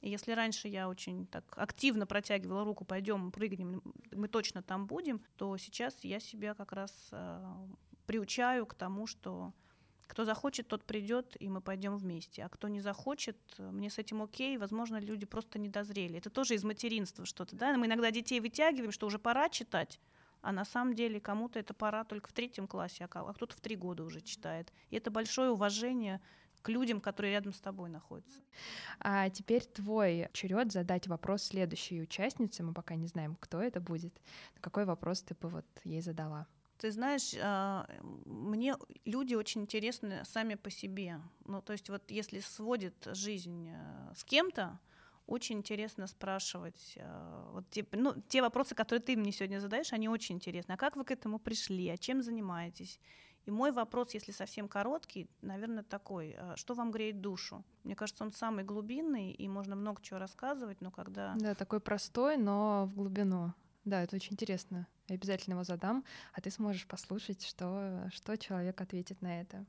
И 0.00 0.10
если 0.10 0.32
раньше 0.32 0.68
я 0.68 0.88
очень 0.88 1.26
так 1.26 1.44
активно 1.56 2.06
протягивала 2.06 2.64
руку, 2.64 2.84
пойдем, 2.84 3.32
прыгнем, 3.32 3.82
мы 4.12 4.28
точно 4.28 4.62
там 4.62 4.86
будем, 4.86 5.20
то 5.36 5.56
сейчас 5.56 6.04
я 6.04 6.20
себя 6.20 6.54
как 6.54 6.72
раз 6.72 7.08
э, 7.10 7.66
приучаю 8.06 8.64
к 8.64 8.74
тому, 8.74 9.06
что 9.06 9.52
Кто 10.08 10.24
захочет, 10.24 10.66
тот 10.66 10.84
придет, 10.84 11.36
и 11.38 11.48
мы 11.48 11.60
пойдем 11.60 11.96
вместе. 11.96 12.42
А 12.42 12.48
кто 12.48 12.66
не 12.66 12.80
захочет, 12.80 13.36
мне 13.58 13.90
с 13.90 13.98
этим 13.98 14.22
окей. 14.22 14.56
Возможно, 14.56 14.98
люди 14.98 15.26
просто 15.26 15.58
не 15.58 15.68
дозрели. 15.68 16.18
Это 16.18 16.30
тоже 16.30 16.54
из 16.54 16.64
материнства 16.64 17.24
что-то. 17.26 17.54
Да? 17.54 17.76
Мы 17.76 17.86
иногда 17.86 18.10
детей 18.10 18.40
вытягиваем, 18.40 18.90
что 18.90 19.06
уже 19.06 19.18
пора 19.18 19.48
читать. 19.50 20.00
А 20.40 20.50
на 20.50 20.64
самом 20.64 20.94
деле 20.94 21.20
кому-то 21.20 21.58
это 21.58 21.74
пора 21.74 22.04
только 22.04 22.30
в 22.30 22.32
третьем 22.32 22.66
классе, 22.66 23.06
а, 23.10 23.20
а 23.20 23.34
кто-то 23.34 23.54
в 23.56 23.60
три 23.60 23.76
года 23.76 24.02
уже 24.02 24.20
читает. 24.20 24.72
И 24.90 24.96
это 24.96 25.10
большое 25.10 25.50
уважение 25.50 26.20
к 26.62 26.68
людям, 26.70 27.00
которые 27.00 27.32
рядом 27.32 27.52
с 27.52 27.60
тобой 27.60 27.90
находятся. 27.90 28.40
А 29.00 29.28
теперь 29.30 29.64
твой 29.64 30.28
черед 30.32 30.72
задать 30.72 31.06
вопрос 31.06 31.42
следующей 31.42 32.00
участнице. 32.00 32.62
Мы 32.62 32.72
пока 32.72 32.94
не 32.94 33.06
знаем, 33.08 33.36
кто 33.40 33.60
это 33.60 33.80
будет. 33.80 34.20
Какой 34.60 34.84
вопрос 34.84 35.22
ты 35.22 35.34
бы 35.34 35.48
вот 35.48 35.66
ей 35.84 36.00
задала? 36.00 36.46
Ты 36.78 36.92
знаешь, 36.92 37.34
а, 37.42 37.86
мне 38.24 38.76
люди 39.04 39.34
очень 39.34 39.62
интересны 39.62 40.24
сами 40.24 40.54
по 40.54 40.70
себе. 40.70 41.20
Ну, 41.44 41.60
то 41.60 41.72
есть 41.72 41.90
вот 41.90 42.10
если 42.10 42.40
сводит 42.40 42.94
жизнь 43.12 43.68
э, 43.68 44.14
с 44.14 44.22
кем-то, 44.22 44.78
очень 45.26 45.58
интересно 45.58 46.06
спрашивать. 46.06 46.94
Э, 46.96 47.50
вот 47.52 47.68
те, 47.70 47.84
ну, 47.92 48.14
те 48.28 48.42
вопросы, 48.42 48.74
которые 48.74 49.02
ты 49.02 49.16
мне 49.16 49.32
сегодня 49.32 49.58
задаешь, 49.58 49.92
они 49.92 50.08
очень 50.08 50.36
интересны. 50.36 50.72
А 50.72 50.76
как 50.76 50.96
вы 50.96 51.04
к 51.04 51.10
этому 51.10 51.38
пришли? 51.38 51.88
А 51.88 51.96
чем 51.96 52.22
занимаетесь? 52.22 53.00
И 53.44 53.50
мой 53.50 53.72
вопрос, 53.72 54.14
если 54.14 54.32
совсем 54.32 54.68
короткий, 54.68 55.28
наверное, 55.42 55.82
такой. 55.82 56.36
А 56.38 56.56
что 56.56 56.74
вам 56.74 56.90
греет 56.90 57.20
душу? 57.20 57.64
Мне 57.82 57.94
кажется, 57.96 58.24
он 58.24 58.30
самый 58.30 58.62
глубинный, 58.62 59.32
и 59.32 59.48
можно 59.48 59.74
много 59.74 60.02
чего 60.02 60.18
рассказывать, 60.18 60.80
но 60.80 60.90
когда... 60.90 61.34
Да, 61.36 61.54
такой 61.54 61.80
простой, 61.80 62.36
но 62.36 62.86
в 62.86 62.94
глубину. 62.94 63.52
Да, 63.88 64.02
это 64.02 64.16
очень 64.16 64.34
интересно. 64.34 64.86
Я 65.08 65.14
обязательно 65.14 65.54
его 65.54 65.64
задам, 65.64 66.04
а 66.34 66.42
ты 66.42 66.50
сможешь 66.50 66.86
послушать, 66.86 67.42
что, 67.42 68.06
что 68.12 68.36
человек 68.36 68.78
ответит 68.82 69.22
на 69.22 69.40
это. 69.40 69.64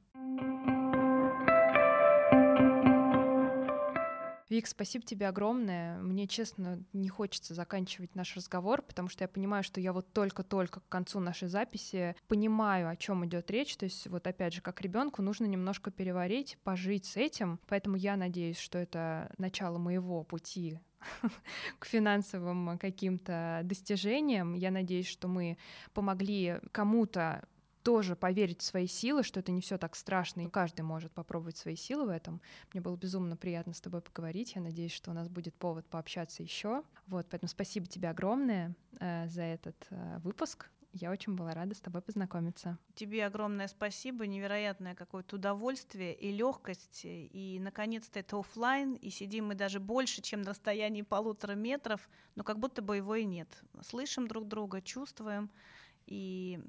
Вик, 4.50 4.68
спасибо 4.68 5.06
тебе 5.06 5.30
огромное. 5.30 6.00
Мне, 6.00 6.28
честно, 6.28 6.84
не 6.92 7.08
хочется 7.08 7.54
заканчивать 7.54 8.14
наш 8.16 8.36
разговор, 8.36 8.82
потому 8.82 9.08
что 9.08 9.24
я 9.24 9.30
понимаю, 9.30 9.64
что 9.64 9.80
я 9.80 9.94
вот 9.94 10.12
только-только 10.12 10.82
к 10.82 10.90
концу 10.90 11.22
нашей 11.22 11.48
записи 11.48 12.14
понимаю, 12.28 12.90
о 12.90 12.98
чем 12.98 13.26
идет 13.26 13.50
речь. 13.52 13.78
То 13.78 13.86
есть 13.86 14.06
вот 14.08 14.28
опять 14.28 14.54
же, 14.54 14.62
как 14.62 14.82
ребенку 14.82 15.22
нужно 15.22 15.46
немножко 15.46 15.92
переварить, 15.92 16.58
пожить 16.66 17.06
с 17.06 17.16
этим. 17.16 17.58
Поэтому 17.68 17.96
я 17.96 18.18
надеюсь, 18.18 18.58
что 18.58 18.80
это 18.80 19.32
начало 19.38 19.78
моего 19.78 20.24
пути 20.24 20.78
к 21.80 21.86
финансовым 21.86 22.78
каким-то 22.78 23.62
достижениям. 23.64 24.54
Я 24.54 24.72
надеюсь, 24.72 25.08
что 25.08 25.28
мы 25.28 25.58
помогли 25.94 26.60
кому-то 26.72 27.44
тоже 27.84 28.16
поверить 28.16 28.62
в 28.62 28.66
свои 28.66 28.88
силы, 28.88 29.24
что 29.24 29.40
это 29.40 29.52
не 29.52 29.62
все 29.62 29.78
так 29.78 29.96
страшно, 29.96 30.42
и 30.42 30.50
каждый 30.50 30.82
может 30.82 31.12
попробовать 31.12 31.58
свои 31.58 31.76
силы 31.76 32.06
в 32.06 32.10
этом. 32.10 32.42
Мне 32.74 32.82
было 32.82 32.96
безумно 32.96 33.38
приятно 33.38 33.74
с 33.74 33.82
тобой 33.82 34.02
поговорить. 34.02 34.54
Я 34.56 34.62
надеюсь, 34.62 34.92
что 34.92 35.12
у 35.12 35.14
нас 35.14 35.30
будет 35.30 35.56
повод 35.56 35.86
пообщаться 35.88 36.44
еще. 36.44 36.84
Вот, 37.08 37.28
поэтому 37.30 37.50
спасибо 37.50 37.88
тебе 37.88 38.10
огромное 38.10 38.76
э, 39.00 39.28
за 39.28 39.44
этот 39.44 39.88
э, 39.90 40.20
выпуск. 40.20 40.70
Я 40.94 41.12
очень 41.12 41.36
была 41.36 41.54
рада 41.54 41.76
с 41.76 41.80
тобой 41.80 42.02
познакомиться. 42.02 42.78
Тебе 42.96 43.26
огромное 43.26 43.68
спасибо, 43.68 44.26
невероятное 44.26 44.96
какое-то 44.96 45.36
удовольствие 45.36 46.16
и 46.16 46.32
легкость. 46.32 47.02
И, 47.04 47.60
наконец-то, 47.62 48.20
это 48.20 48.40
офлайн, 48.40 48.96
и 48.96 49.10
сидим 49.12 49.48
мы 49.48 49.56
даже 49.56 49.80
больше, 49.80 50.22
чем 50.22 50.42
на 50.42 50.50
расстоянии 50.50 51.04
полутора 51.04 51.54
метров, 51.54 52.10
но 52.36 52.44
как 52.44 52.60
будто 52.60 52.82
бы 52.82 52.98
его 52.98 53.16
и 53.16 53.26
нет. 53.26 53.48
Слышим 53.82 54.28
друг 54.28 54.48
друга, 54.48 54.82
чувствуем. 54.82 55.52
И 56.08 56.60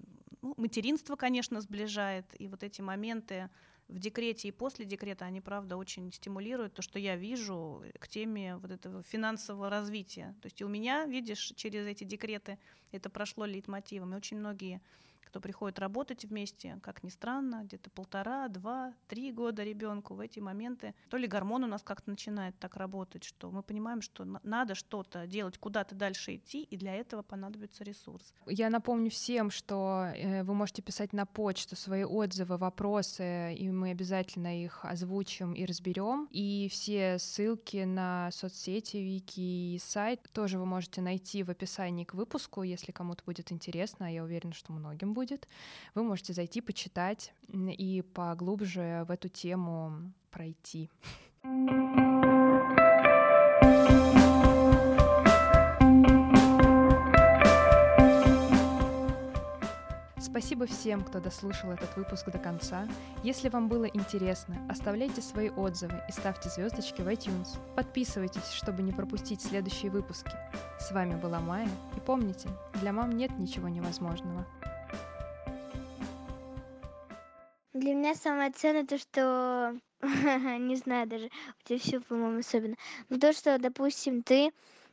ну, 0.42 0.54
материнство, 0.58 1.16
конечно, 1.16 1.60
сближает, 1.60 2.26
и 2.38 2.46
вот 2.46 2.62
эти 2.62 2.82
моменты 2.82 3.48
в 3.90 3.98
декрете 3.98 4.48
и 4.48 4.52
после 4.52 4.84
декрета, 4.84 5.24
они, 5.24 5.40
правда, 5.40 5.76
очень 5.76 6.12
стимулируют 6.12 6.74
то, 6.74 6.82
что 6.82 6.98
я 6.98 7.16
вижу 7.16 7.82
к 7.98 8.08
теме 8.08 8.56
вот 8.56 8.70
этого 8.70 9.02
финансового 9.02 9.68
развития. 9.68 10.34
То 10.40 10.46
есть 10.46 10.62
у 10.62 10.68
меня, 10.68 11.04
видишь, 11.06 11.52
через 11.56 11.86
эти 11.86 12.04
декреты 12.04 12.58
это 12.92 13.10
прошло 13.10 13.44
лейтмотивом, 13.44 14.14
и 14.14 14.16
очень 14.16 14.38
многие 14.38 14.80
кто 15.26 15.40
приходит 15.40 15.78
работать 15.78 16.24
вместе, 16.24 16.78
как 16.82 17.02
ни 17.02 17.08
странно, 17.08 17.62
где-то 17.64 17.90
полтора, 17.90 18.48
два, 18.48 18.94
три 19.08 19.32
года 19.32 19.62
ребенку 19.62 20.14
в 20.14 20.20
эти 20.20 20.40
моменты, 20.40 20.94
то 21.08 21.16
ли 21.16 21.26
гормон 21.26 21.64
у 21.64 21.66
нас 21.66 21.82
как-то 21.82 22.10
начинает 22.10 22.58
так 22.58 22.76
работать, 22.76 23.24
что 23.24 23.50
мы 23.50 23.62
понимаем, 23.62 24.02
что 24.02 24.24
надо 24.42 24.74
что-то 24.74 25.26
делать, 25.26 25.58
куда-то 25.58 25.94
дальше 25.94 26.36
идти, 26.36 26.62
и 26.62 26.76
для 26.76 26.94
этого 26.94 27.22
понадобится 27.22 27.84
ресурс. 27.84 28.34
Я 28.46 28.70
напомню 28.70 29.10
всем, 29.10 29.50
что 29.50 30.12
э, 30.14 30.42
вы 30.42 30.54
можете 30.54 30.82
писать 30.82 31.12
на 31.12 31.26
почту 31.26 31.76
свои 31.76 32.04
отзывы, 32.04 32.56
вопросы, 32.56 33.54
и 33.54 33.70
мы 33.70 33.90
обязательно 33.90 34.62
их 34.62 34.84
озвучим 34.84 35.52
и 35.52 35.64
разберем. 35.64 36.28
И 36.30 36.68
все 36.70 37.18
ссылки 37.18 37.84
на 37.84 38.30
соцсети, 38.32 38.98
вики 38.98 39.40
и 39.40 39.78
сайт 39.78 40.28
тоже 40.32 40.58
вы 40.58 40.66
можете 40.66 41.00
найти 41.00 41.42
в 41.42 41.50
описании 41.50 42.04
к 42.04 42.14
выпуску, 42.14 42.62
если 42.62 42.92
кому-то 42.92 43.24
будет 43.24 43.52
интересно, 43.52 44.06
а 44.06 44.10
я 44.10 44.24
уверена, 44.24 44.52
что 44.52 44.72
многим 44.72 45.09
будет 45.14 45.30
будет, 45.30 45.48
вы 45.94 46.02
можете 46.02 46.32
зайти, 46.32 46.60
почитать 46.60 47.32
и 47.52 48.02
поглубже 48.14 49.04
в 49.06 49.10
эту 49.10 49.28
тему 49.28 50.12
пройти. 50.30 50.90
Спасибо 60.18 60.66
всем, 60.66 61.02
кто 61.02 61.20
дослушал 61.20 61.70
этот 61.72 61.94
выпуск 61.96 62.30
до 62.30 62.38
конца. 62.38 62.88
Если 63.22 63.48
вам 63.50 63.68
было 63.68 63.84
интересно, 63.84 64.56
оставляйте 64.70 65.20
свои 65.20 65.50
отзывы 65.50 66.00
и 66.08 66.12
ставьте 66.12 66.48
звездочки 66.48 67.02
в 67.02 67.08
iTunes. 67.08 67.58
Подписывайтесь, 67.76 68.50
чтобы 68.52 68.82
не 68.82 68.92
пропустить 68.92 69.42
следующие 69.42 69.90
выпуски. 69.90 70.32
С 70.78 70.92
вами 70.92 71.16
была 71.16 71.40
Майя, 71.40 71.68
и 71.96 72.00
помните, 72.00 72.48
для 72.80 72.92
мам 72.92 73.12
нет 73.12 73.38
ничего 73.38 73.68
невозможного. 73.68 74.46
Для 77.72 77.94
меня 77.94 78.14
самое 78.14 78.50
ценное 78.50 78.84
то, 78.84 78.98
что 78.98 79.78
не 80.00 80.74
знаю 80.76 81.06
даже, 81.06 81.26
у 81.26 81.64
тебя 81.64 81.78
все, 81.78 82.00
по-моему, 82.00 82.40
особенно. 82.40 82.76
Но 83.08 83.18
то, 83.18 83.32
что, 83.32 83.58
допустим, 83.58 84.22
ты 84.22 84.52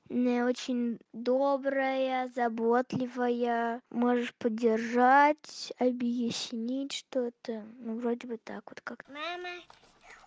очень 0.09 0.99
добрая, 1.11 2.29
заботливая, 2.35 3.81
можешь 3.89 4.33
поддержать, 4.35 5.73
объяснить 5.79 6.93
что-то. 6.93 7.65
Ну, 7.79 7.95
вроде 7.95 8.27
бы 8.27 8.37
так 8.37 8.63
вот 8.67 8.79
как. 8.81 9.05
Мама 9.09 9.61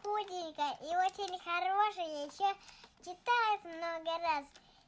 худенькая 0.02 0.76
и 0.82 0.96
очень 1.06 1.38
хорошая, 1.38 2.26
еще 2.26 2.54
читает 2.98 3.64
много 3.64 4.10
раз. 4.22 4.44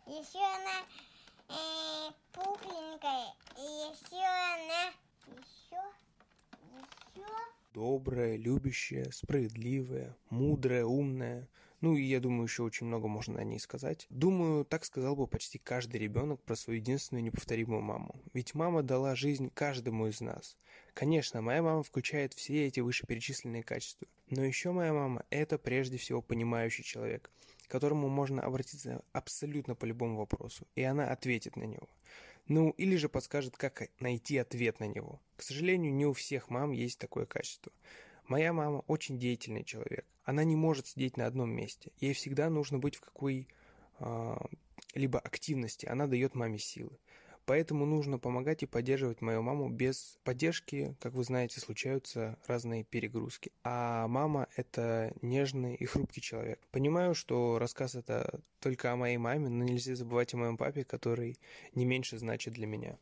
Еще 0.07 0.41
она 0.41 0.83
э, 1.49 2.11
пухленькая, 2.33 3.35
и 3.57 3.63
еще 3.63 4.25
она 4.25 4.91
еще 5.29 6.02
Добрая, 7.75 8.37
любящая, 8.37 9.11
справедливая, 9.13 10.15
мудрая, 10.29 10.85
умная. 10.85 11.49
Ну 11.81 11.97
и 11.97 12.03
я 12.03 12.21
думаю, 12.21 12.45
еще 12.45 12.63
очень 12.63 12.87
много 12.87 13.09
можно 13.09 13.41
о 13.41 13.45
ней 13.45 13.59
сказать. 13.59 14.07
Думаю, 14.11 14.65
так 14.65 14.85
сказал 14.85 15.17
бы 15.17 15.27
почти 15.27 15.59
каждый 15.59 15.97
ребенок 15.97 16.41
про 16.43 16.55
свою 16.55 16.79
единственную 16.79 17.25
неповторимую 17.25 17.81
маму. 17.81 18.15
Ведь 18.35 18.55
мама 18.55 18.83
дала 18.83 19.17
жизнь 19.17 19.51
каждому 19.55 20.07
из 20.07 20.21
нас. 20.21 20.59
Конечно, 20.95 21.41
моя 21.41 21.63
мама 21.63 21.83
включает 21.83 22.35
все 22.35 22.67
эти 22.67 22.81
вышеперечисленные 22.81 23.63
качества. 23.63 24.07
Но 24.29 24.45
еще 24.45 24.71
моя 24.73 24.93
мама– 24.93 25.25
это 25.31 25.59
прежде 25.59 25.97
всего 25.97 26.21
понимающий 26.21 26.85
человек, 26.85 27.31
к 27.67 27.71
которому 27.71 28.09
можно 28.09 28.43
обратиться 28.43 29.03
абсолютно 29.13 29.75
по 29.75 29.87
любому 29.87 30.19
вопросу, 30.19 30.67
и 30.77 30.83
она 30.83 31.09
ответит 31.11 31.57
на 31.57 31.65
него. 31.65 31.89
Ну, 32.49 32.71
или 32.71 32.97
же 32.97 33.09
подскажет, 33.09 33.57
как 33.57 33.89
найти 34.01 34.37
ответ 34.39 34.81
на 34.81 34.89
него. 34.89 35.21
К 35.37 35.43
сожалению, 35.43 35.95
не 35.95 36.07
у 36.07 36.13
всех 36.13 36.51
мам 36.51 36.73
есть 36.73 36.99
такое 36.99 37.25
качество. 37.25 37.73
Моя 38.27 38.53
мама 38.53 38.85
очень 38.87 39.19
деятельный 39.19 39.65
человек. 39.65 40.07
Она 40.25 40.45
не 40.45 40.57
может 40.57 40.87
сидеть 40.87 41.17
на 41.17 41.27
одном 41.27 41.51
месте. 41.51 41.93
Ей 41.99 42.15
всегда 42.15 42.51
нужно 42.51 42.79
быть 42.79 42.97
в 42.97 43.01
какой 43.01 43.49
э, 43.99 44.37
либо 44.95 45.19
активности. 45.19 45.87
Она 45.87 46.07
дает 46.07 46.35
маме 46.35 46.59
силы. 46.59 46.99
Поэтому 47.45 47.87
нужно 47.87 48.19
помогать 48.19 48.63
и 48.63 48.67
поддерживать 48.67 49.21
мою 49.21 49.43
маму. 49.43 49.69
Без 49.69 50.19
поддержки, 50.25 50.97
как 51.01 51.15
вы 51.15 51.25
знаете, 51.25 51.61
случаются 51.61 52.39
разные 52.47 52.85
перегрузки. 52.85 53.53
А 53.65 54.07
мама— 54.09 54.49
это 54.57 55.13
нежный 55.23 55.75
и 55.75 55.85
хрупкий 55.85 56.21
человек. 56.21 56.61
Понимаю, 56.71 57.15
что 57.15 57.59
рассказ 57.59 57.95
это 57.95 58.41
только 58.61 58.93
о 58.93 58.97
моей 58.97 59.17
маме, 59.17 59.49
но 59.49 59.65
нельзя 59.65 59.95
забывать 59.97 60.35
о 60.35 60.39
моем 60.39 60.57
папе, 60.57 60.85
который 60.85 61.39
не 61.75 61.85
меньше 61.85 62.19
значит 62.19 62.55
для 62.55 62.67
меня. 62.67 62.99